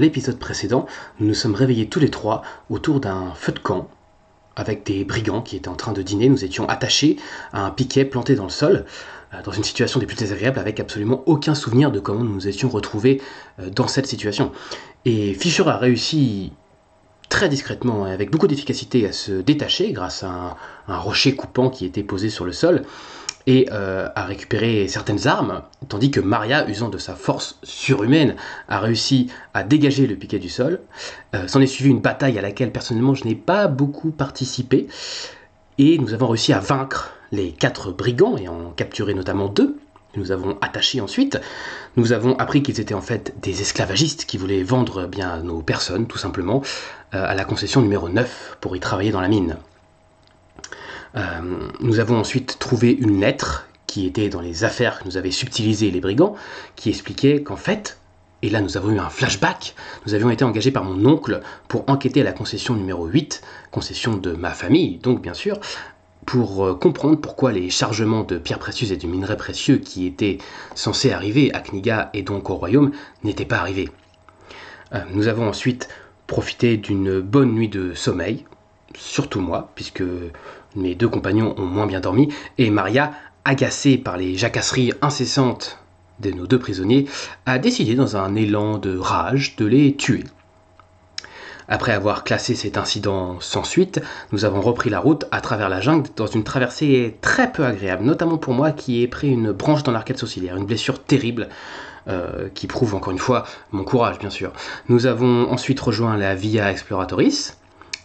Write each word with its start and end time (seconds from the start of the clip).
l'épisode 0.00 0.38
précédent, 0.38 0.86
nous 1.18 1.28
nous 1.28 1.34
sommes 1.34 1.54
réveillés 1.54 1.88
tous 1.88 2.00
les 2.00 2.10
trois 2.10 2.42
autour 2.68 3.00
d'un 3.00 3.32
feu 3.34 3.52
de 3.52 3.58
camp 3.58 3.88
avec 4.56 4.84
des 4.84 5.04
brigands 5.04 5.42
qui 5.42 5.56
étaient 5.56 5.68
en 5.68 5.76
train 5.76 5.92
de 5.92 6.02
dîner. 6.02 6.28
Nous 6.28 6.44
étions 6.44 6.68
attachés 6.68 7.16
à 7.52 7.64
un 7.64 7.70
piquet 7.70 8.04
planté 8.04 8.34
dans 8.34 8.44
le 8.44 8.50
sol, 8.50 8.84
euh, 9.32 9.42
dans 9.42 9.52
une 9.52 9.64
situation 9.64 10.00
des 10.00 10.06
plus 10.06 10.16
désagréables, 10.16 10.58
avec 10.58 10.80
absolument 10.80 11.22
aucun 11.26 11.54
souvenir 11.54 11.90
de 11.92 12.00
comment 12.00 12.24
nous 12.24 12.34
nous 12.34 12.48
étions 12.48 12.68
retrouvés 12.68 13.22
euh, 13.60 13.70
dans 13.70 13.88
cette 13.88 14.06
situation. 14.06 14.52
Et 15.04 15.34
Fischer 15.34 15.66
a 15.66 15.76
réussi 15.76 16.52
très 17.28 17.48
discrètement 17.48 18.08
et 18.08 18.12
avec 18.12 18.30
beaucoup 18.30 18.48
d'efficacité 18.48 19.06
à 19.06 19.12
se 19.12 19.32
détacher 19.32 19.92
grâce 19.92 20.24
à 20.24 20.28
un, 20.28 20.56
un 20.88 20.98
rocher 20.98 21.36
coupant 21.36 21.70
qui 21.70 21.86
était 21.86 22.02
posé 22.02 22.28
sur 22.28 22.44
le 22.44 22.52
sol 22.52 22.82
et 23.46 23.68
euh, 23.72 24.08
a 24.14 24.24
récupéré 24.24 24.86
certaines 24.88 25.26
armes, 25.26 25.62
tandis 25.88 26.10
que 26.10 26.20
Maria, 26.20 26.68
usant 26.68 26.88
de 26.88 26.98
sa 26.98 27.14
force 27.14 27.58
surhumaine, 27.62 28.36
a 28.68 28.80
réussi 28.80 29.28
à 29.54 29.62
dégager 29.62 30.06
le 30.06 30.16
piquet 30.16 30.38
du 30.38 30.48
sol. 30.48 30.80
Euh, 31.34 31.48
S'en 31.48 31.60
est 31.60 31.66
suivi 31.66 31.90
une 31.90 32.00
bataille 32.00 32.38
à 32.38 32.42
laquelle 32.42 32.72
personnellement 32.72 33.14
je 33.14 33.24
n'ai 33.24 33.34
pas 33.34 33.66
beaucoup 33.66 34.10
participé, 34.10 34.88
et 35.78 35.98
nous 35.98 36.12
avons 36.12 36.28
réussi 36.28 36.52
à 36.52 36.60
vaincre 36.60 37.14
les 37.32 37.52
quatre 37.52 37.92
brigands 37.92 38.36
et 38.36 38.48
en 38.48 38.70
capturer 38.70 39.14
notamment 39.14 39.48
deux. 39.48 39.78
Nous 40.16 40.32
avons 40.32 40.58
attachés 40.60 41.00
ensuite. 41.00 41.40
Nous 41.96 42.12
avons 42.12 42.36
appris 42.38 42.62
qu'ils 42.62 42.80
étaient 42.80 42.94
en 42.94 43.00
fait 43.00 43.34
des 43.40 43.60
esclavagistes 43.60 44.24
qui 44.24 44.38
voulaient 44.38 44.64
vendre 44.64 45.06
bien 45.06 45.38
nos 45.42 45.62
personnes, 45.62 46.06
tout 46.06 46.18
simplement, 46.18 46.62
euh, 47.14 47.24
à 47.24 47.34
la 47.34 47.44
concession 47.44 47.80
numéro 47.80 48.08
9 48.08 48.58
pour 48.60 48.76
y 48.76 48.80
travailler 48.80 49.12
dans 49.12 49.20
la 49.20 49.28
mine. 49.28 49.56
Euh, 51.16 51.68
nous 51.80 51.98
avons 51.98 52.18
ensuite 52.18 52.58
trouvé 52.58 52.92
une 52.92 53.20
lettre 53.20 53.68
qui 53.86 54.06
était 54.06 54.28
dans 54.28 54.40
les 54.40 54.64
affaires 54.64 55.00
que 55.00 55.04
nous 55.04 55.16
avaient 55.16 55.32
subtilisées 55.32 55.90
les 55.90 56.00
brigands, 56.00 56.36
qui 56.76 56.90
expliquait 56.90 57.42
qu'en 57.42 57.56
fait, 57.56 57.98
et 58.42 58.48
là 58.48 58.60
nous 58.60 58.76
avons 58.76 58.90
eu 58.90 58.98
un 58.98 59.10
flashback, 59.10 59.74
nous 60.06 60.14
avions 60.14 60.30
été 60.30 60.44
engagés 60.44 60.70
par 60.70 60.84
mon 60.84 61.04
oncle 61.10 61.40
pour 61.66 61.84
enquêter 61.88 62.20
à 62.20 62.24
la 62.24 62.32
concession 62.32 62.74
numéro 62.74 63.06
8, 63.06 63.42
concession 63.72 64.16
de 64.16 64.32
ma 64.32 64.50
famille, 64.50 64.98
donc 64.98 65.20
bien 65.20 65.34
sûr, 65.34 65.58
pour 66.24 66.64
euh, 66.64 66.74
comprendre 66.74 67.16
pourquoi 67.16 67.50
les 67.50 67.70
chargements 67.70 68.22
de 68.22 68.38
pierres 68.38 68.60
précieuses 68.60 68.92
et 68.92 68.96
de 68.96 69.06
minerais 69.08 69.36
précieux 69.36 69.78
qui 69.78 70.06
étaient 70.06 70.38
censés 70.76 71.10
arriver 71.10 71.52
à 71.52 71.60
Kniga 71.60 72.10
et 72.14 72.22
donc 72.22 72.50
au 72.50 72.54
royaume 72.54 72.92
n'étaient 73.24 73.44
pas 73.44 73.58
arrivés. 73.58 73.88
Euh, 74.94 75.00
nous 75.12 75.26
avons 75.26 75.48
ensuite 75.48 75.88
profité 76.28 76.76
d'une 76.76 77.20
bonne 77.20 77.52
nuit 77.52 77.68
de 77.68 77.94
sommeil, 77.94 78.44
surtout 78.94 79.40
moi, 79.40 79.72
puisque 79.74 80.04
mes 80.76 80.94
deux 80.94 81.08
compagnons 81.08 81.54
ont 81.58 81.66
moins 81.66 81.86
bien 81.86 82.00
dormi, 82.00 82.28
et 82.58 82.70
Maria, 82.70 83.12
agacée 83.44 83.98
par 83.98 84.16
les 84.16 84.36
jacasseries 84.36 84.92
incessantes 85.02 85.78
de 86.20 86.30
nos 86.30 86.46
deux 86.46 86.58
prisonniers, 86.58 87.06
a 87.46 87.58
décidé 87.58 87.94
dans 87.94 88.16
un 88.16 88.34
élan 88.34 88.78
de 88.78 88.96
rage 88.96 89.56
de 89.56 89.66
les 89.66 89.96
tuer. 89.96 90.24
Après 91.72 91.92
avoir 91.92 92.24
classé 92.24 92.56
cet 92.56 92.76
incident 92.76 93.38
sans 93.38 93.62
suite, 93.62 94.02
nous 94.32 94.44
avons 94.44 94.60
repris 94.60 94.90
la 94.90 94.98
route 94.98 95.26
à 95.30 95.40
travers 95.40 95.68
la 95.68 95.80
jungle 95.80 96.10
dans 96.16 96.26
une 96.26 96.42
traversée 96.42 97.16
très 97.20 97.52
peu 97.52 97.64
agréable, 97.64 98.02
notamment 98.02 98.38
pour 98.38 98.54
moi 98.54 98.72
qui 98.72 99.02
ai 99.02 99.06
pris 99.06 99.30
une 99.30 99.52
branche 99.52 99.84
dans 99.84 99.92
l'arcade 99.92 100.18
sourcilière, 100.18 100.56
une 100.56 100.66
blessure 100.66 101.00
terrible 101.00 101.48
euh, 102.08 102.48
qui 102.54 102.66
prouve 102.66 102.96
encore 102.96 103.12
une 103.12 103.20
fois 103.20 103.44
mon 103.70 103.84
courage 103.84 104.18
bien 104.18 104.30
sûr. 104.30 104.52
Nous 104.88 105.06
avons 105.06 105.48
ensuite 105.48 105.78
rejoint 105.78 106.16
la 106.16 106.34
Via 106.34 106.72
Exploratoris, 106.72 107.56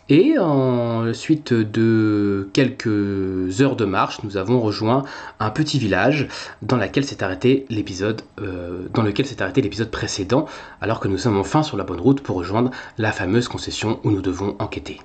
et 0.09 0.37
ensuite 0.37 1.53
de 1.53 2.49
quelques 2.53 3.61
heures 3.61 3.75
de 3.75 3.85
marche, 3.85 4.23
nous 4.23 4.37
avons 4.37 4.59
rejoint 4.59 5.03
un 5.39 5.49
petit 5.49 5.79
village 5.79 6.27
dans 6.61 6.77
lequel 6.77 7.05
s'est 7.05 7.23
arrêté 7.23 7.65
l'épisode, 7.69 8.21
euh, 8.41 8.87
dans 8.93 9.03
lequel 9.03 9.25
s'est 9.25 9.41
arrêté 9.41 9.61
l'épisode 9.61 9.91
précédent, 9.91 10.45
alors 10.81 10.99
que 10.99 11.07
nous 11.07 11.17
sommes 11.17 11.37
enfin 11.37 11.63
sur 11.63 11.77
la 11.77 11.83
bonne 11.83 11.99
route 11.99 12.21
pour 12.21 12.35
rejoindre 12.35 12.71
la 12.97 13.11
fameuse 13.11 13.47
concession 13.47 13.99
où 14.03 14.11
nous 14.11 14.21
devons 14.21 14.55
enquêter. 14.59 14.99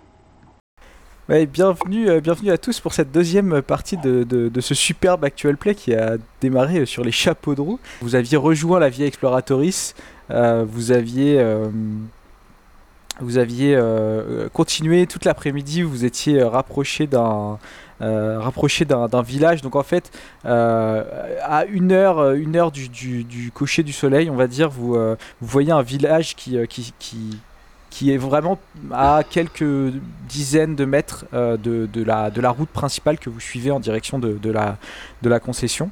Ouais, 1.31 1.47
bienvenue, 1.47 2.11
euh, 2.11 2.21
bienvenue 2.21 2.51
à 2.51 2.59
tous 2.59 2.81
pour 2.81 2.93
cette 2.93 3.13
deuxième 3.13 3.63
partie 3.63 3.97
de, 3.97 4.51
ce 4.59 4.75
superbe 4.75 5.25
actual 5.25 5.57
play 5.57 5.77
qui 5.77 5.95
a 5.95 6.17
démarré 6.41 6.87
sur 6.87 7.05
les 7.05 7.13
chapeaux 7.13 7.55
de 7.55 7.61
roue. 7.61 7.79
Vous 8.01 8.17
aviez 8.17 8.37
rejoint 8.37 8.81
la 8.81 8.89
Via 8.89 9.07
Exploratorice, 9.07 9.95
euh, 10.33 10.65
vous 10.69 10.91
aviez, 10.91 11.39
euh, 11.39 11.69
vous 13.25 13.39
aviez 13.39 13.75
euh, 13.77 14.49
continué 14.53 15.07
toute 15.07 15.25
l'après-midi, 15.25 15.83
vous 15.83 16.05
étiez 16.05 16.41
euh, 16.41 16.49
rapproché 16.49 17.07
d'un 17.07 17.59
euh, 18.03 18.39
rapproché 18.41 18.85
d'un 18.85 19.23
village. 19.23 19.61
Donc 19.63 19.77
en 19.77 19.83
fait, 19.83 20.11
euh, 20.47 21.05
à 21.43 21.65
une 21.67 21.93
heure, 21.93 22.19
euh, 22.19 22.35
une 22.35 22.57
heure 22.57 22.71
du, 22.73 22.89
du, 22.89 23.25
du 23.25 23.53
du 23.85 23.93
soleil, 23.93 24.31
on 24.31 24.37
va 24.37 24.47
dire, 24.47 24.71
vous, 24.71 24.95
euh, 24.95 25.17
voyez 25.41 25.73
un 25.73 25.83
village 25.83 26.35
qui, 26.35 26.57
euh, 26.57 26.67
qui, 26.67 26.95
qui, 26.99 27.39
qui 27.91 28.13
est 28.13 28.17
vraiment 28.17 28.59
à 28.93 29.23
quelques 29.29 29.93
dizaines 30.29 30.77
de 30.77 30.85
mètres 30.85 31.27
euh, 31.35 31.57
de, 31.57 31.87
de, 31.93 32.03
la, 32.03 32.31
de 32.31 32.41
la 32.41 32.51
route 32.51 32.71
principale 32.71 33.19
que 33.19 33.29
vous 33.29 33.41
suivez 33.41 33.71
en 33.71 33.81
direction 33.81 34.19
de, 34.19 34.33
de, 34.33 34.51
la, 34.51 34.79
de 35.23 35.29
la 35.29 35.41
concession. 35.41 35.91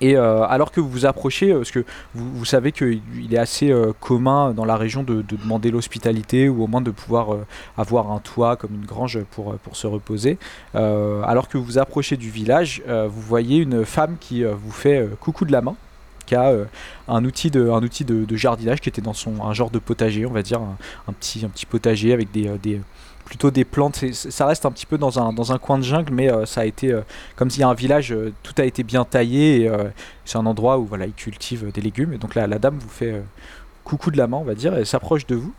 Et 0.00 0.16
euh, 0.16 0.46
alors 0.46 0.70
que 0.70 0.80
vous 0.80 0.88
vous 0.88 1.06
approchez, 1.06 1.52
euh, 1.52 1.58
parce 1.58 1.70
que 1.70 1.84
vous, 2.14 2.44
savez 2.44 2.72
qu'il 2.72 3.00
il 3.16 3.34
est 3.34 3.38
assez 3.38 3.70
euh, 3.70 3.92
commun 3.98 4.52
dans 4.52 4.64
la 4.64 4.76
région 4.76 5.02
de, 5.02 5.22
de 5.22 5.36
demander 5.36 5.70
l'hospitalité 5.70 6.48
ou 6.48 6.62
au 6.62 6.66
moins 6.66 6.80
de 6.80 6.90
pouvoir 6.90 7.36
avoir 7.76 8.12
un 8.12 8.18
toit 8.18 8.56
comme 8.56 8.74
une 8.74 8.86
grange 8.86 9.18
pour, 9.30 9.54
pour 9.56 9.76
se 9.76 9.86
reposer. 9.86 10.38
Alors 10.74 11.48
que 11.48 11.58
vous 11.58 11.64
vous 11.64 11.78
approchez 11.78 12.16
du 12.16 12.30
village, 12.30 12.82
vous 12.86 13.20
voyez 13.20 13.58
une 13.58 13.84
femme 13.84 14.16
qui 14.20 14.44
vous 14.44 14.70
fait 14.70 15.06
coucou 15.20 15.44
de 15.44 15.52
la 15.52 15.60
main, 15.60 15.74
qui 16.26 16.34
a 16.34 16.54
un 17.08 17.24
outil, 17.24 17.50
de, 17.50 17.68
outil 17.68 18.04
de, 18.04 18.36
jardinage 18.36 18.80
qui 18.80 18.88
était 18.88 19.02
dans 19.02 19.14
son, 19.14 19.42
un 19.44 19.52
genre 19.52 19.70
de 19.70 19.78
potager, 19.78 20.26
on 20.26 20.32
va 20.32 20.42
dire, 20.42 20.60
un, 20.60 21.12
petit, 21.12 21.44
un 21.44 21.48
petit 21.48 21.66
potager 21.66 22.12
avec 22.12 22.30
des, 22.30 22.80
plutôt 23.28 23.50
des 23.50 23.64
plantes. 23.64 24.04
Ça 24.12 24.46
reste 24.46 24.66
un 24.66 24.72
petit 24.72 24.86
peu 24.86 24.98
dans 24.98 25.20
un, 25.20 25.32
dans 25.32 25.52
un 25.52 25.58
coin 25.58 25.78
de 25.78 25.84
jungle, 25.84 26.12
mais 26.12 26.32
euh, 26.32 26.46
ça 26.46 26.62
a 26.62 26.64
été 26.64 26.90
euh, 26.90 27.02
comme 27.36 27.50
s'il 27.50 27.60
y 27.60 27.62
a 27.62 27.68
un 27.68 27.74
village, 27.74 28.12
euh, 28.12 28.32
tout 28.42 28.54
a 28.58 28.64
été 28.64 28.82
bien 28.82 29.04
taillé. 29.04 29.70
c'est 30.24 30.38
un 30.38 30.46
endroit 30.46 30.78
où 30.78 30.86
voilà, 30.86 31.06
ils 31.06 31.12
cultivent 31.12 31.70
des 31.70 31.80
légumes. 31.80 32.14
Et 32.14 32.18
donc 32.18 32.34
la, 32.34 32.46
la 32.46 32.58
dame 32.58 32.78
vous 32.78 32.88
fait 32.88 33.22
coucou 33.84 34.10
de 34.10 34.16
la 34.16 34.26
main, 34.26 34.38
on 34.38 34.44
va 34.44 34.54
dire, 34.54 34.74
elle 34.74 34.86
s'approche 34.86 35.26
de 35.26 35.36
vous. 35.36 35.52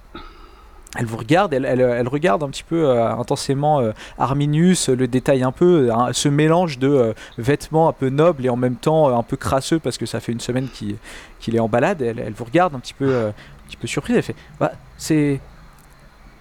Elle 0.98 1.06
vous 1.06 1.18
regarde, 1.18 1.54
elle, 1.54 1.66
elle, 1.66 2.08
regarde 2.08 2.42
un 2.42 2.50
petit 2.50 2.64
peu 2.64 3.00
intensément 3.00 3.80
Arminius, 4.18 4.90
le 4.90 5.08
détail 5.08 5.44
un 5.44 5.52
peu, 5.52 5.92
hein, 5.94 6.10
ce 6.14 6.30
mélange 6.30 6.80
de 6.80 7.14
vêtements 7.38 7.90
un 7.90 7.94
peu 7.94 8.10
nobles 8.10 8.48
et 8.48 8.50
en 8.50 8.56
même 8.56 8.76
temps 8.76 9.16
un 9.16 9.22
peu 9.22 9.38
crasseux 9.38 9.78
parce 9.78 10.00
que 10.00 10.08
ça 10.08 10.20
fait 10.20 10.32
une 10.32 10.40
semaine 10.40 10.68
qu'il 10.72 11.56
est 11.56 11.60
en 11.60 11.70
balade. 11.70 12.02
Elle, 12.02 12.18
elle 12.18 12.34
vous 12.34 12.46
regarde 12.46 12.74
un 12.74 12.80
petit 12.80 12.96
peu, 12.96 13.28
un 13.28 13.34
petit 13.68 13.78
peu 13.78 13.86
surprise. 13.86 14.16
Elle 14.16 14.24
fait 14.24 14.36
Bah, 14.60 14.72
C'est. 14.98 15.40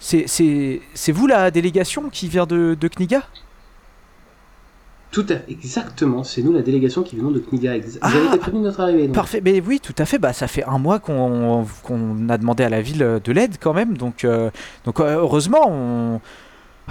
C'est, 0.00 1.10
vous 1.12 1.26
la 1.26 1.50
délégation 1.50 2.08
qui 2.08 2.28
vient 2.28 2.46
de, 2.46 2.76
de 2.78 2.88
Kniga? 2.88 3.22
Tout 5.10 5.24
à 5.30 5.50
exactement, 5.50 6.22
c'est 6.22 6.42
nous 6.42 6.52
la 6.52 6.60
délégation 6.60 7.02
qui 7.02 7.16
venons 7.16 7.30
de 7.30 7.38
Kniga. 7.40 7.78
Vous 7.78 7.96
avez 8.02 8.18
Ah, 8.26 8.28
été 8.28 8.38
prévenu 8.38 8.60
de 8.62 8.66
notre 8.66 8.80
arrivée. 8.80 9.06
donc. 9.06 9.14
Parfait, 9.14 9.40
mais 9.42 9.58
oui, 9.60 9.80
tout 9.80 9.94
à 9.96 10.04
fait. 10.04 10.18
Bah, 10.18 10.34
ça 10.34 10.46
fait 10.48 10.64
un 10.64 10.78
mois 10.78 10.98
qu'on 10.98 11.64
a 12.28 12.38
demandé 12.38 12.62
à 12.62 12.68
la 12.68 12.82
ville 12.82 13.20
de 13.24 13.32
l'aide 13.32 13.56
quand 13.58 13.72
même, 13.72 13.96
donc, 13.96 14.24
euh, 14.24 14.50
donc 14.84 15.00
euh, 15.00 15.16
heureusement, 15.16 15.62
on, 15.66 16.20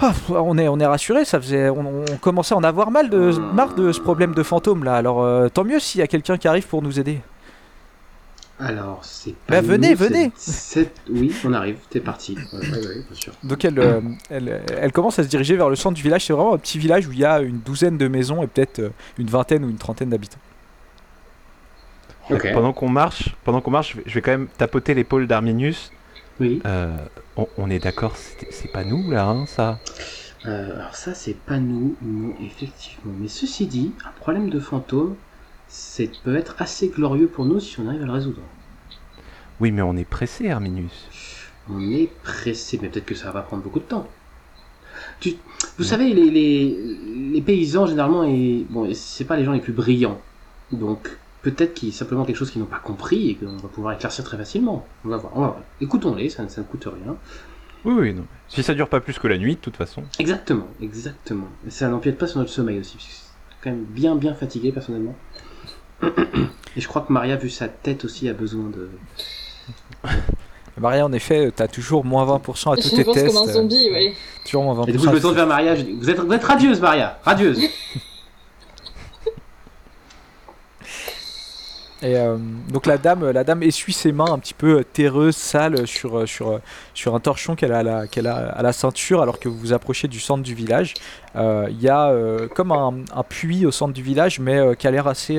ah, 0.00 0.12
on 0.30 0.58
est, 0.58 0.66
on 0.66 0.80
est 0.80 0.86
rassuré. 0.86 1.24
Ça 1.24 1.40
faisait, 1.40 1.70
on, 1.70 2.02
on 2.10 2.16
commençait 2.20 2.54
à 2.54 2.56
en 2.58 2.64
avoir 2.64 2.90
mal 2.90 3.08
de, 3.08 3.30
marre 3.54 3.74
de 3.76 3.92
ce 3.92 4.00
problème 4.00 4.34
de 4.34 4.42
fantôme 4.42 4.82
là. 4.82 4.96
Alors 4.96 5.22
euh, 5.22 5.48
tant 5.48 5.62
mieux 5.62 5.78
s'il 5.78 6.00
y 6.00 6.02
a 6.02 6.08
quelqu'un 6.08 6.36
qui 6.38 6.48
arrive 6.48 6.66
pour 6.66 6.82
nous 6.82 6.98
aider. 6.98 7.20
Alors, 8.60 9.04
c'est 9.04 9.30
Bah, 9.30 9.36
pas 9.56 9.60
venez, 9.60 9.90
nous, 9.92 9.96
c'est- 9.96 10.08
venez. 10.08 10.32
c'est- 10.36 10.92
Oui, 11.10 11.32
on 11.44 11.52
arrive, 11.52 11.76
t'es 11.90 12.00
parti. 12.00 12.36
Ouais, 12.52 12.58
ouais, 12.60 12.68
ouais, 12.70 12.94
bien 13.08 13.14
sûr. 13.14 13.32
Donc 13.44 13.64
elle, 13.64 13.78
euh, 13.78 14.00
elle, 14.30 14.62
elle 14.80 14.90
commence 14.92 15.18
à 15.20 15.22
se 15.22 15.28
diriger 15.28 15.56
vers 15.56 15.68
le 15.70 15.76
centre 15.76 15.94
du 15.94 16.02
village. 16.02 16.24
C'est 16.26 16.32
vraiment 16.32 16.54
un 16.54 16.58
petit 16.58 16.78
village 16.78 17.06
où 17.06 17.12
il 17.12 17.18
y 17.20 17.24
a 17.24 17.40
une 17.40 17.58
douzaine 17.60 17.96
de 17.96 18.08
maisons 18.08 18.42
et 18.42 18.48
peut-être 18.48 18.80
euh, 18.80 18.90
une 19.16 19.28
vingtaine 19.28 19.64
ou 19.64 19.70
une 19.70 19.78
trentaine 19.78 20.10
d'habitants. 20.10 20.40
Pendant 22.28 22.72
qu'on 22.74 22.90
marche, 22.90 23.34
pendant 23.44 23.60
qu'on 23.62 23.70
marche, 23.70 23.92
je 23.92 23.96
vais- 23.98 24.02
je 24.06 24.14
vais 24.14 24.20
quand 24.22 24.32
même 24.32 24.48
tapoter 24.58 24.92
l'épaule 24.92 25.26
d'Arminius. 25.26 25.92
Oui. 26.40 26.60
Euh, 26.66 26.94
on, 27.36 27.48
on 27.56 27.70
est 27.70 27.78
d'accord, 27.78 28.16
c'est 28.16 28.52
c'est 28.52 28.70
pas 28.70 28.84
nous 28.84 29.10
là, 29.10 29.26
hein, 29.28 29.46
ça? 29.46 29.78
Euh, 30.46 30.74
alors 30.78 30.94
ça, 30.94 31.14
c'est 31.14 31.34
pas 31.36 31.58
nous, 31.58 31.96
non, 32.02 32.34
effectivement. 32.44 33.12
Mais 33.18 33.28
ceci 33.28 33.66
dit, 33.66 33.92
un 34.06 34.12
problème 34.20 34.50
de 34.50 34.60
fantôme, 34.60 35.16
c'est 35.68 36.10
peut 36.22 36.36
être 36.36 36.56
assez 36.58 36.88
glorieux 36.88 37.28
pour 37.28 37.44
nous 37.44 37.60
si 37.60 37.78
on 37.80 37.88
arrive 37.88 38.02
à 38.02 38.06
le 38.06 38.12
résoudre. 38.12 38.40
Oui, 39.60 39.70
mais 39.72 39.82
on 39.82 39.96
est 39.96 40.04
pressé, 40.08 40.50
Arminius. 40.50 41.08
On 41.70 41.90
est 41.90 42.08
pressé, 42.22 42.78
mais 42.80 42.88
peut-être 42.88 43.06
que 43.06 43.14
ça 43.14 43.30
va 43.30 43.42
prendre 43.42 43.62
beaucoup 43.62 43.80
de 43.80 43.84
temps. 43.84 44.06
Tu- 45.20 45.36
vous 45.76 45.84
savez, 45.84 46.12
les, 46.14 46.30
les, 46.30 46.78
les 47.32 47.40
paysans, 47.42 47.86
généralement, 47.86 48.24
et, 48.24 48.64
bon, 48.70 48.88
c'est 48.94 49.24
pas 49.24 49.36
les 49.36 49.44
gens 49.44 49.52
les 49.52 49.60
plus 49.60 49.72
brillants. 49.72 50.20
Donc, 50.72 51.08
peut-être 51.42 51.74
qu'il 51.74 51.88
y 51.90 51.92
a 51.92 51.94
simplement 51.94 52.24
quelque 52.24 52.36
chose 52.36 52.50
qu'ils 52.50 52.60
n'ont 52.60 52.66
pas 52.66 52.78
compris 52.78 53.30
et 53.30 53.34
qu'on 53.34 53.56
va 53.56 53.68
pouvoir 53.68 53.94
éclaircir 53.94 54.24
très 54.24 54.36
facilement. 54.36 54.86
On 55.04 55.08
va 55.08 55.16
voir. 55.18 55.56
Écoutons-les, 55.80 56.28
ça, 56.30 56.48
ça 56.48 56.60
ne 56.62 56.66
coûte 56.66 56.86
rien. 56.86 57.16
Oui, 57.84 57.94
oui, 57.98 58.14
non. 58.14 58.24
Si 58.48 58.62
ça 58.62 58.74
dure 58.74 58.88
pas 58.88 59.00
plus 59.00 59.18
que 59.18 59.28
la 59.28 59.38
nuit, 59.38 59.54
de 59.54 59.60
toute 59.60 59.76
façon. 59.76 60.02
Exactement, 60.18 60.68
exactement. 60.80 61.48
Et 61.66 61.70
ça 61.70 61.88
n'empiète 61.88 62.18
pas 62.18 62.26
sur 62.26 62.38
notre 62.38 62.50
sommeil 62.50 62.78
aussi, 62.80 62.94
parce 62.96 63.06
que 63.06 63.12
c'est 63.12 63.56
quand 63.62 63.70
même 63.70 63.84
bien, 63.84 64.16
bien 64.16 64.34
fatigué 64.34 64.72
personnellement. 64.72 65.14
Et 66.76 66.80
je 66.80 66.86
crois 66.88 67.02
que 67.02 67.12
Maria, 67.12 67.36
vu 67.36 67.50
sa 67.50 67.68
tête 67.68 68.04
aussi, 68.04 68.28
a 68.28 68.32
besoin 68.32 68.64
de. 68.70 68.88
Maria, 70.80 71.04
en 71.04 71.12
effet, 71.12 71.50
t'as 71.54 71.66
toujours 71.66 72.04
moins 72.04 72.24
20% 72.24 72.72
à 72.72 72.76
tous 72.76 72.90
Je 72.90 72.96
tes 72.96 73.04
pense 73.04 73.14
tests. 73.14 73.26
comme 73.34 73.48
un 73.48 73.52
zombie, 73.52 73.90
ouais. 73.90 74.10
euh, 74.10 74.44
Toujours 74.44 74.62
moins 74.62 74.84
20%. 74.84 74.88
Et 74.88 74.92
du 74.92 74.98
coup, 74.98 75.04
je 75.06 75.10
me 75.10 75.20
tourne 75.20 75.34
vers 75.34 75.46
Maria, 75.46 75.74
je 75.74 75.82
dis 75.82 75.92
Vous 75.92 76.08
êtes, 76.08 76.20
vous 76.20 76.32
êtes 76.32 76.44
radieuse, 76.44 76.80
Maria 76.80 77.18
Radieuse 77.24 77.58
Et 82.00 82.16
euh, 82.16 82.36
donc 82.72 82.86
la 82.86 82.96
dame, 82.96 83.28
la 83.30 83.42
dame 83.42 83.64
essuie 83.64 83.92
ses 83.92 84.12
mains 84.12 84.30
un 84.30 84.38
petit 84.38 84.54
peu 84.54 84.78
euh, 84.78 84.84
terreuses, 84.84 85.36
sales 85.36 85.84
sur, 85.86 86.18
euh, 86.18 86.26
sur, 86.26 86.60
sur 86.94 87.16
un 87.16 87.20
torchon 87.20 87.56
qu'elle 87.56 87.72
a, 87.72 87.78
à 87.78 87.82
la- 87.82 88.06
qu'elle 88.06 88.28
a 88.28 88.36
à 88.50 88.62
la 88.62 88.72
ceinture 88.72 89.20
alors 89.20 89.40
que 89.40 89.48
vous 89.48 89.58
vous 89.58 89.72
approchez 89.72 90.06
du 90.06 90.20
centre 90.20 90.44
du 90.44 90.54
village. 90.54 90.94
Il 91.34 91.80
y 91.80 91.88
a 91.88 92.12
comme 92.54 92.72
un, 92.72 93.04
puits 93.28 93.64
au 93.66 93.70
centre 93.70 93.92
du 93.92 94.02
village 94.02 94.40
mais 94.40 94.74
qui 94.76 94.86
a 94.86 94.90
l'air 94.90 95.06
assez, 95.06 95.38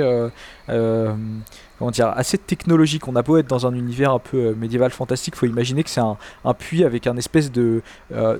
comment 1.79 1.91
dire, 1.91 2.09
assez 2.09 2.37
technologique. 2.37 3.07
On 3.07 3.15
a 3.15 3.23
beau 3.23 3.37
être 3.37 3.47
dans 3.47 3.65
un 3.65 3.73
univers 3.73 4.11
un 4.11 4.19
peu 4.19 4.37
euh, 4.37 4.55
médiéval 4.55 4.91
fantastique, 4.91 5.35
faut 5.35 5.45
imaginer 5.45 5.83
que 5.83 5.89
c'est 5.89 6.01
un, 6.01 6.17
puits 6.53 6.83
avec 6.83 7.07
un 7.07 7.15
espèce 7.15 7.51
de, 7.51 7.81
euh, 8.11 8.37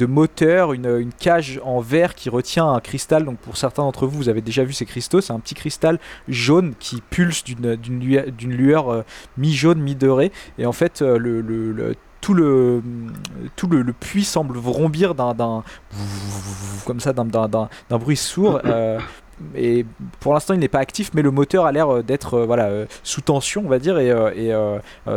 moteur, 0.00 0.72
une, 0.72 1.12
cage 1.18 1.60
en 1.64 1.80
verre 1.80 2.16
qui 2.16 2.28
retient 2.28 2.68
un 2.68 2.80
cristal. 2.80 3.24
Donc 3.24 3.38
pour 3.38 3.56
certains 3.56 3.84
d'entre 3.84 4.06
vous, 4.06 4.16
vous 4.16 4.28
avez 4.28 4.40
déjà 4.40 4.64
vu 4.64 4.72
ces 4.72 4.84
cristaux. 4.84 5.20
C'est 5.20 5.32
un 5.32 5.38
petit 5.38 5.54
cristal 5.54 6.00
jaune 6.28 6.74
qui 6.80 7.00
pulse 7.00 7.44
d'une 7.44 8.00
lueur, 8.00 8.26
lueur 8.42 8.88
euh, 8.88 9.02
mi-jaune, 9.38 9.80
mi-dorée. 9.80 10.32
Et 10.58 10.66
en 10.66 10.72
fait, 10.72 11.00
le, 11.00 11.94
tout 12.20 12.34
le, 12.34 12.82
tout 13.54 13.68
le, 13.68 13.92
puits 13.92 14.24
semble 14.24 14.58
vrombir 14.58 15.14
d'un, 15.14 15.62
comme 16.84 16.98
d'un, 16.98 17.98
bruit 17.98 18.16
sourd. 18.16 18.60
Et 19.54 19.84
pour 20.20 20.34
l'instant, 20.34 20.54
il 20.54 20.60
n'est 20.60 20.68
pas 20.68 20.78
actif, 20.78 21.10
mais 21.14 21.22
le 21.22 21.30
moteur 21.30 21.66
a 21.66 21.72
l'air 21.72 21.88
euh, 21.88 22.02
d'être 22.02 22.34
euh, 22.34 22.46
voilà, 22.46 22.66
euh, 22.66 22.86
sous 23.02 23.20
tension, 23.20 23.62
on 23.64 23.68
va 23.68 23.78
dire, 23.78 23.98
et, 23.98 24.12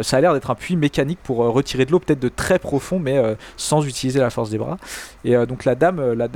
ça 0.02 0.18
a 0.18 0.22
l'air 0.22 0.34
d'être 0.34 0.52
un 0.52 0.56
puits 0.56 0.76
mécanique 0.76 1.20
pour 1.24 1.38
retirer 1.38 1.86
de 1.86 1.92
l'eau, 1.92 2.00
peut-être 2.00 2.20
de 2.20 2.30
très 2.30 2.60
profond, 2.60 3.00
mais 3.00 3.22
sans 3.56 3.86
utiliser 3.86 4.20
la 4.20 4.30
force 4.30 4.50
des 4.50 4.58
bras. 4.58 4.78
Et 5.24 5.36
donc 5.46 5.66
la 5.66 5.76
dame, 5.76 6.14
la, 6.14 6.28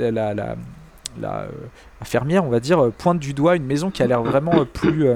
la, 1.20 1.46
fermière, 2.04 2.44
on 2.44 2.48
va 2.48 2.60
dire, 2.60 2.90
pointe 2.96 3.18
du 3.18 3.34
doigt 3.34 3.56
une 3.56 3.64
maison 3.64 3.90
qui 3.90 4.02
a 4.02 4.06
l'air 4.06 4.22
vraiment 4.22 4.64
plus. 4.64 5.06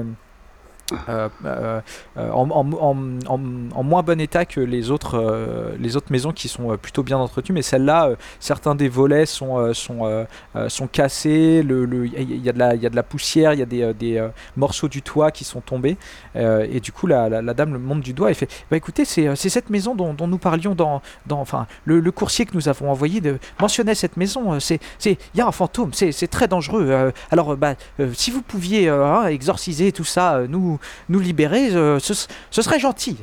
Euh, 1.09 1.29
euh, 1.45 2.31
en, 2.31 3.83
moins 3.83 4.03
bon 4.03 4.19
état 4.21 4.45
que 4.45 4.61
les 4.61 4.89
autres, 4.91 5.15
euh, 5.15 5.75
les 5.79 5.97
autres 5.97 6.11
maisons 6.11 6.31
qui 6.31 6.47
sont 6.47 6.77
plutôt 6.77 7.03
bien 7.03 7.17
entretenues, 7.17 7.55
mais 7.55 7.61
celle-là, 7.61 8.11
certains 8.39 8.75
des 8.75 8.87
volets 8.89 9.25
sont, 9.25 9.73
sont, 9.73 10.25
sont 10.67 10.87
cassés, 10.87 11.61
le- 11.63 11.85
le- 11.85 12.05
il 12.07 12.43
y, 12.43 12.49
a 12.49 12.53
de 12.53 12.59
la- 12.59 12.75
il 12.75 12.81
y 12.81 12.85
a 12.85 12.89
de 12.89 12.95
la 12.95 13.03
poussière, 13.03 13.53
il 13.53 13.59
y 13.59 13.63
a 13.63 13.65
des, 13.65 13.93
des, 13.93 14.27
morceaux 14.55 14.87
du 14.87 15.01
toit 15.01 15.31
qui 15.31 15.43
sont 15.43 15.61
tombés, 15.61 15.97
et 16.35 16.79
du 16.79 16.91
coup 16.91 17.07
la, 17.07 17.29
la- 17.29 17.53
dame 17.53 17.73
le 17.73 17.79
montre 17.79 18.01
du 18.01 18.13
doigt 18.13 18.29
et 18.31 18.33
fait 18.33 18.49
bah 18.69 18.77
écoutez, 18.77 19.03
c'est 19.05 19.35
cette 19.35 19.69
maison 19.69 19.95
dont, 19.95 20.13
dont 20.13 20.27
nous 20.27 20.37
parlions 20.37 20.75
dans, 20.75 21.01
dans 21.25 21.43
le, 21.85 21.99
le 21.99 22.11
coursier 22.11 22.45
que 22.45 22.53
nous 22.53 22.69
avons 22.69 22.91
envoyé 22.91 23.21
de, 23.21 23.37
mentionnait 23.59 23.95
cette 23.95 24.17
maison, 24.17 24.59
c'est 24.59 24.79
il 25.05 25.17
y 25.35 25.41
a 25.41 25.47
un 25.47 25.51
fantôme, 25.51 25.91
c'est 25.93 26.27
très 26.27 26.47
dangereux. 26.47 27.11
alors 27.31 27.55
bah 27.57 27.75
si 28.13 28.31
vous 28.31 28.41
pouviez 28.41 28.89
hein, 28.89 29.25
exorciser 29.27 29.91
tout 29.91 30.03
ça, 30.03 30.35
euh, 30.37 30.76
nous 31.09 31.17
nous 31.17 31.19
libérer, 31.19 31.73
euh, 31.75 31.99
ce, 31.99 32.13
ce 32.51 32.61
serait 32.61 32.79
gentil. 32.79 33.17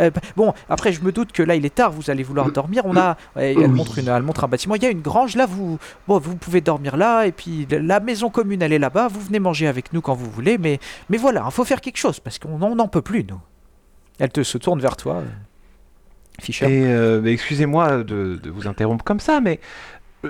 Euh, 0.00 0.10
bon, 0.36 0.52
après, 0.68 0.92
je 0.92 1.00
me 1.02 1.12
doute 1.12 1.30
que 1.30 1.42
là, 1.42 1.54
il 1.54 1.64
est 1.64 1.74
tard, 1.74 1.92
vous 1.92 2.10
allez 2.10 2.24
vouloir 2.24 2.50
dormir. 2.50 2.82
On 2.84 2.96
a, 2.96 3.16
elle, 3.36 3.58
Oui. 3.58 3.68
montre 3.68 3.98
une, 3.98 4.08
elle 4.08 4.22
montre 4.22 4.42
un 4.42 4.48
bâtiment. 4.48 4.74
Il 4.74 4.82
y 4.82 4.86
a 4.86 4.90
une 4.90 5.02
grange 5.02 5.36
là, 5.36 5.46
vous, 5.46 5.78
bon, 6.08 6.18
vous 6.18 6.34
pouvez 6.36 6.60
dormir 6.60 6.96
là. 6.96 7.26
Et 7.26 7.32
puis 7.32 7.66
la 7.70 8.00
maison 8.00 8.28
commune, 8.28 8.60
elle 8.62 8.72
est 8.72 8.78
là-bas. 8.80 9.06
Vous 9.08 9.20
venez 9.20 9.38
manger 9.38 9.68
avec 9.68 9.92
nous 9.92 10.00
quand 10.00 10.14
vous 10.14 10.28
voulez. 10.30 10.58
Mais, 10.58 10.80
mais 11.10 11.16
voilà, 11.16 11.44
il 11.46 11.52
faut 11.52 11.64
faire 11.64 11.80
quelque 11.80 11.98
chose 11.98 12.18
parce 12.18 12.38
qu'on 12.40 12.58
n'en 12.58 12.88
peut 12.88 13.02
plus, 13.02 13.24
nous. 13.24 13.40
Elle 14.18 14.30
te 14.30 14.42
se 14.42 14.58
tourne 14.58 14.80
vers 14.80 14.96
toi, 14.96 15.16
euh, 15.16 15.24
Fischer. 16.40 16.66
Et 16.66 16.84
euh, 16.86 17.24
excusez-moi 17.26 17.98
de, 17.98 18.40
de 18.42 18.50
vous 18.50 18.66
interrompre 18.66 19.04
comme 19.04 19.20
ça, 19.20 19.40
mais 19.40 19.60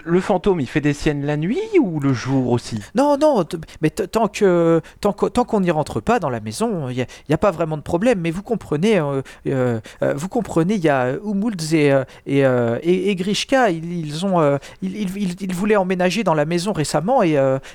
le 0.04 0.20
fantôme, 0.20 0.60
il 0.60 0.66
fait 0.66 0.80
des 0.80 0.92
siennes 0.92 1.24
la 1.24 1.36
nuit 1.36 1.58
ou 1.80 2.00
le 2.00 2.12
jour 2.12 2.50
aussi? 2.50 2.80
Non, 2.94 3.16
non, 3.18 3.44
mais 3.80 3.90
tant 3.90 4.28
que 4.28 4.80
tant 5.00 5.12
qu'on 5.12 5.60
n'y 5.60 5.70
rentre 5.70 6.00
pas 6.00 6.18
dans 6.18 6.30
la 6.30 6.40
maison, 6.40 6.88
il 6.88 6.96
n'y 6.96 7.02
a, 7.02 7.06
a 7.34 7.38
pas 7.38 7.50
vraiment 7.50 7.76
de 7.76 7.82
problème. 7.82 8.20
Mais 8.20 8.30
vous 8.30 8.42
comprenez, 8.42 8.98
euh, 8.98 9.22
euh, 9.46 9.80
euh, 10.02 10.14
vous 10.16 10.28
comprenez, 10.28 10.74
il 10.74 10.84
y 10.84 10.88
a 10.88 11.12
Umulz 11.24 11.74
et 11.74 11.92
et, 12.26 13.14
Grishka, 13.16 13.70
ils, 13.70 14.26
ont 14.26 14.58
ils, 14.82 15.16
ils- 15.40 15.54
voulaient 15.54 15.76
emménager 15.76 16.24
dans 16.24 16.34
la 16.34 16.44
maison 16.44 16.72
récemment 16.72 17.22
et 17.22 17.34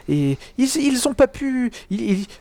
et 0.09 0.37
ils 0.57 0.75
ils 0.77 1.07
ont 1.07 1.13
pas 1.13 1.27
pu, 1.27 1.71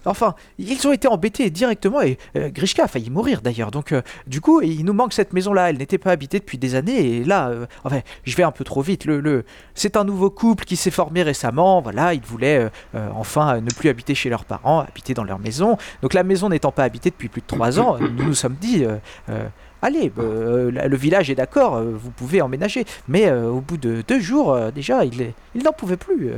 enfin 0.05 0.35
ils 0.59 0.87
ont 0.87 0.93
été 0.93 1.09
embêtés 1.09 1.51
directement 1.51 2.01
et 2.03 2.19
Grishka 2.35 2.85
a 2.85 2.89
failli 2.89 3.11
mourir 3.11 3.41
d'ailleurs. 3.43 3.71
Donc 3.71 3.95
du 4.27 4.41
coup, 4.41 4.61
il 4.63 4.85
nous 4.85 4.93
manque 4.93 5.13
cette 5.13 5.33
maison 5.33 5.53
là. 5.53 5.71
Elle 5.71 5.79
n'était 5.79 5.99
pas 5.99 6.11
habitée 6.13 6.39
depuis 6.39 6.59
des 6.59 6.75
années 6.75 7.19
et 7.19 7.25
là, 7.25 7.53
enfin, 7.85 8.01
je 8.25 8.37
vais 8.37 8.43
un 8.43 8.51
peu 8.53 8.65
trop 8.65 8.83
vite. 8.83 9.05
Le, 9.05 9.21
le 9.21 9.45
c'est 9.79 9.97
un 9.97 10.05
nouveau 10.05 10.31
couple 10.31 10.65
qui 10.65 10.77
s'est 10.77 10.91
formé 10.91 11.23
récemment. 11.23 11.81
Voilà, 11.81 12.15
ils 12.15 12.21
voulaient 12.21 12.59
euh, 12.59 12.69
euh, 12.95 13.09
enfin 13.15 13.57
euh, 13.57 13.61
ne 13.61 13.71
plus 13.71 13.89
habiter 13.89 14.15
chez 14.15 14.29
leurs 14.29 14.45
parents, 14.45 14.81
habiter 14.81 15.15
dans 15.15 15.25
leur 15.25 15.39
maison. 15.39 15.79
Donc 16.03 16.15
la 16.15 16.23
maison 16.23 16.49
n'étant 16.49 16.73
pas 16.73 16.85
habitée 16.85 17.11
depuis 17.11 17.29
plus 17.29 17.41
de 17.41 17.47
trois 17.47 17.79
ans, 17.81 17.97
nous 17.99 18.25
nous 18.25 18.35
sommes 18.35 18.57
dit. 18.61 18.85
Allez, 19.81 20.11
bah, 20.11 20.25
le 20.25 20.97
village 20.97 21.31
est 21.31 21.37
d'accord, 21.37 21.81
vous 21.81 22.11
pouvez 22.11 22.43
emménager. 22.43 22.85
Mais 23.07 23.31
au 23.31 23.61
bout 23.61 23.77
de 23.77 24.03
deux 24.07 24.19
jours, 24.19 24.59
déjà, 24.73 25.05
il, 25.05 25.33
n'en 25.55 25.73
pouvait 25.73 25.97
plus. 25.97 26.31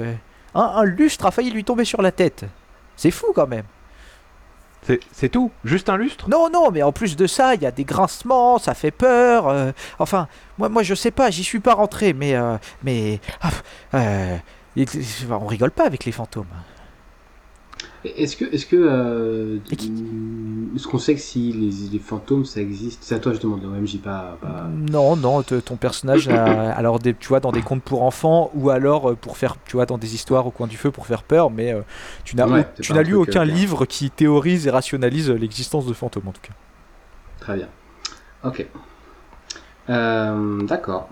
un 0.55 0.85
lustre 0.85 1.27
a 1.27 1.31
failli 1.31 1.51
lui 1.51 1.65
tomber 1.65 1.87
sur 1.87 2.03
la 2.03 2.13
tête. 2.13 2.45
C'est 2.97 3.11
fou 3.11 3.29
quand 3.35 3.47
même. 3.47 3.65
C'est 5.13 5.29
tout? 5.29 5.51
Juste 5.65 5.89
un 5.89 5.97
lustre? 5.97 6.29
Non, 6.29 6.49
non, 6.51 6.71
mais 6.71 6.83
en 6.83 6.93
plus 6.93 7.17
de 7.17 7.27
ça, 7.27 7.55
il 7.55 7.63
y 7.63 7.67
a 7.67 7.71
des 7.71 7.85
grincements, 7.85 8.59
ça 8.59 8.75
fait 8.75 8.91
peur. 8.91 9.47
euh, 9.49 9.73
enfin, 9.99 10.27
moi, 10.59 10.69
moi, 10.69 10.83
je 10.83 10.95
sais 10.95 11.11
pas, 11.11 11.31
j'y 11.31 11.45
suis 11.45 11.61
pas 11.61 11.75
rentré, 11.75 12.13
mais, 12.13 12.35
euh, 12.35 12.57
mais, 12.83 13.21
ah, 13.43 13.51
euh, 13.95 14.37
on 15.31 15.47
rigole 15.47 15.71
pas 15.71 15.87
avec 15.87 16.05
les 16.05 16.13
fantômes. 16.13 16.47
Est-ce 18.05 18.37
que, 18.37 18.45
est-ce 18.47 18.65
que, 18.67 18.77
euh, 18.77 19.59
est-ce 20.75 20.87
qu'on 20.87 20.99
sait 20.99 21.15
que 21.15 21.21
si 21.21 21.53
les, 21.53 21.71
les 21.91 21.99
fantômes 21.99 22.45
ça 22.45 22.61
existe? 22.61 23.05
C'est 23.05 23.15
à 23.15 23.19
toi 23.19 23.33
je 23.35 23.41
demande, 23.41 23.63
même 23.71 23.87
j'ai 23.87 23.99
pas, 23.99 24.39
pas... 24.41 24.71
Non, 24.73 25.17
non, 25.17 25.43
ton 25.43 25.77
personnage, 25.77 26.29
a- 26.29 26.71
alors 26.73 26.99
des, 26.99 27.15
tu 27.15 27.29
vois, 27.29 27.41
dans 27.41 27.51
des 27.53 27.63
contes 27.63 27.83
pour 27.83 28.03
enfants, 28.03 28.51
ou 28.55 28.71
alors 28.71 29.11
euh, 29.11 29.15
pour 29.17 29.37
faire, 29.39 29.57
tu 29.65 29.73
vois, 29.77 29.87
dans 29.87 29.99
des 29.99 30.15
histoires 30.15 30.47
au 30.47 30.51
coin 30.51 30.67
du 30.67 30.77
feu 30.77 30.91
pour 30.91 31.07
faire 31.07 31.23
peur, 31.23 31.51
mais 31.51 31.73
euh, 31.73 31.83
tu 32.25 32.37
n'as, 32.37 32.47
Ouais, 32.47 32.67
tu 32.81 32.93
n'as 32.93 33.03
lu 33.03 33.15
aucun 33.15 33.45
livre 33.45 33.87
qui 33.87 34.11
théorise 34.11 34.67
et 34.67 34.71
rationalise 34.71 35.31
l'existence 35.31 35.87
de 35.87 35.93
fantômes 35.95 36.29
en 36.29 36.33
tout 36.33 36.43
cas. 36.43 36.55
Très 37.41 37.57
bien. 37.57 37.69
Ok. 38.45 38.67
Euh, 39.89 40.63
D'accord. 40.67 41.09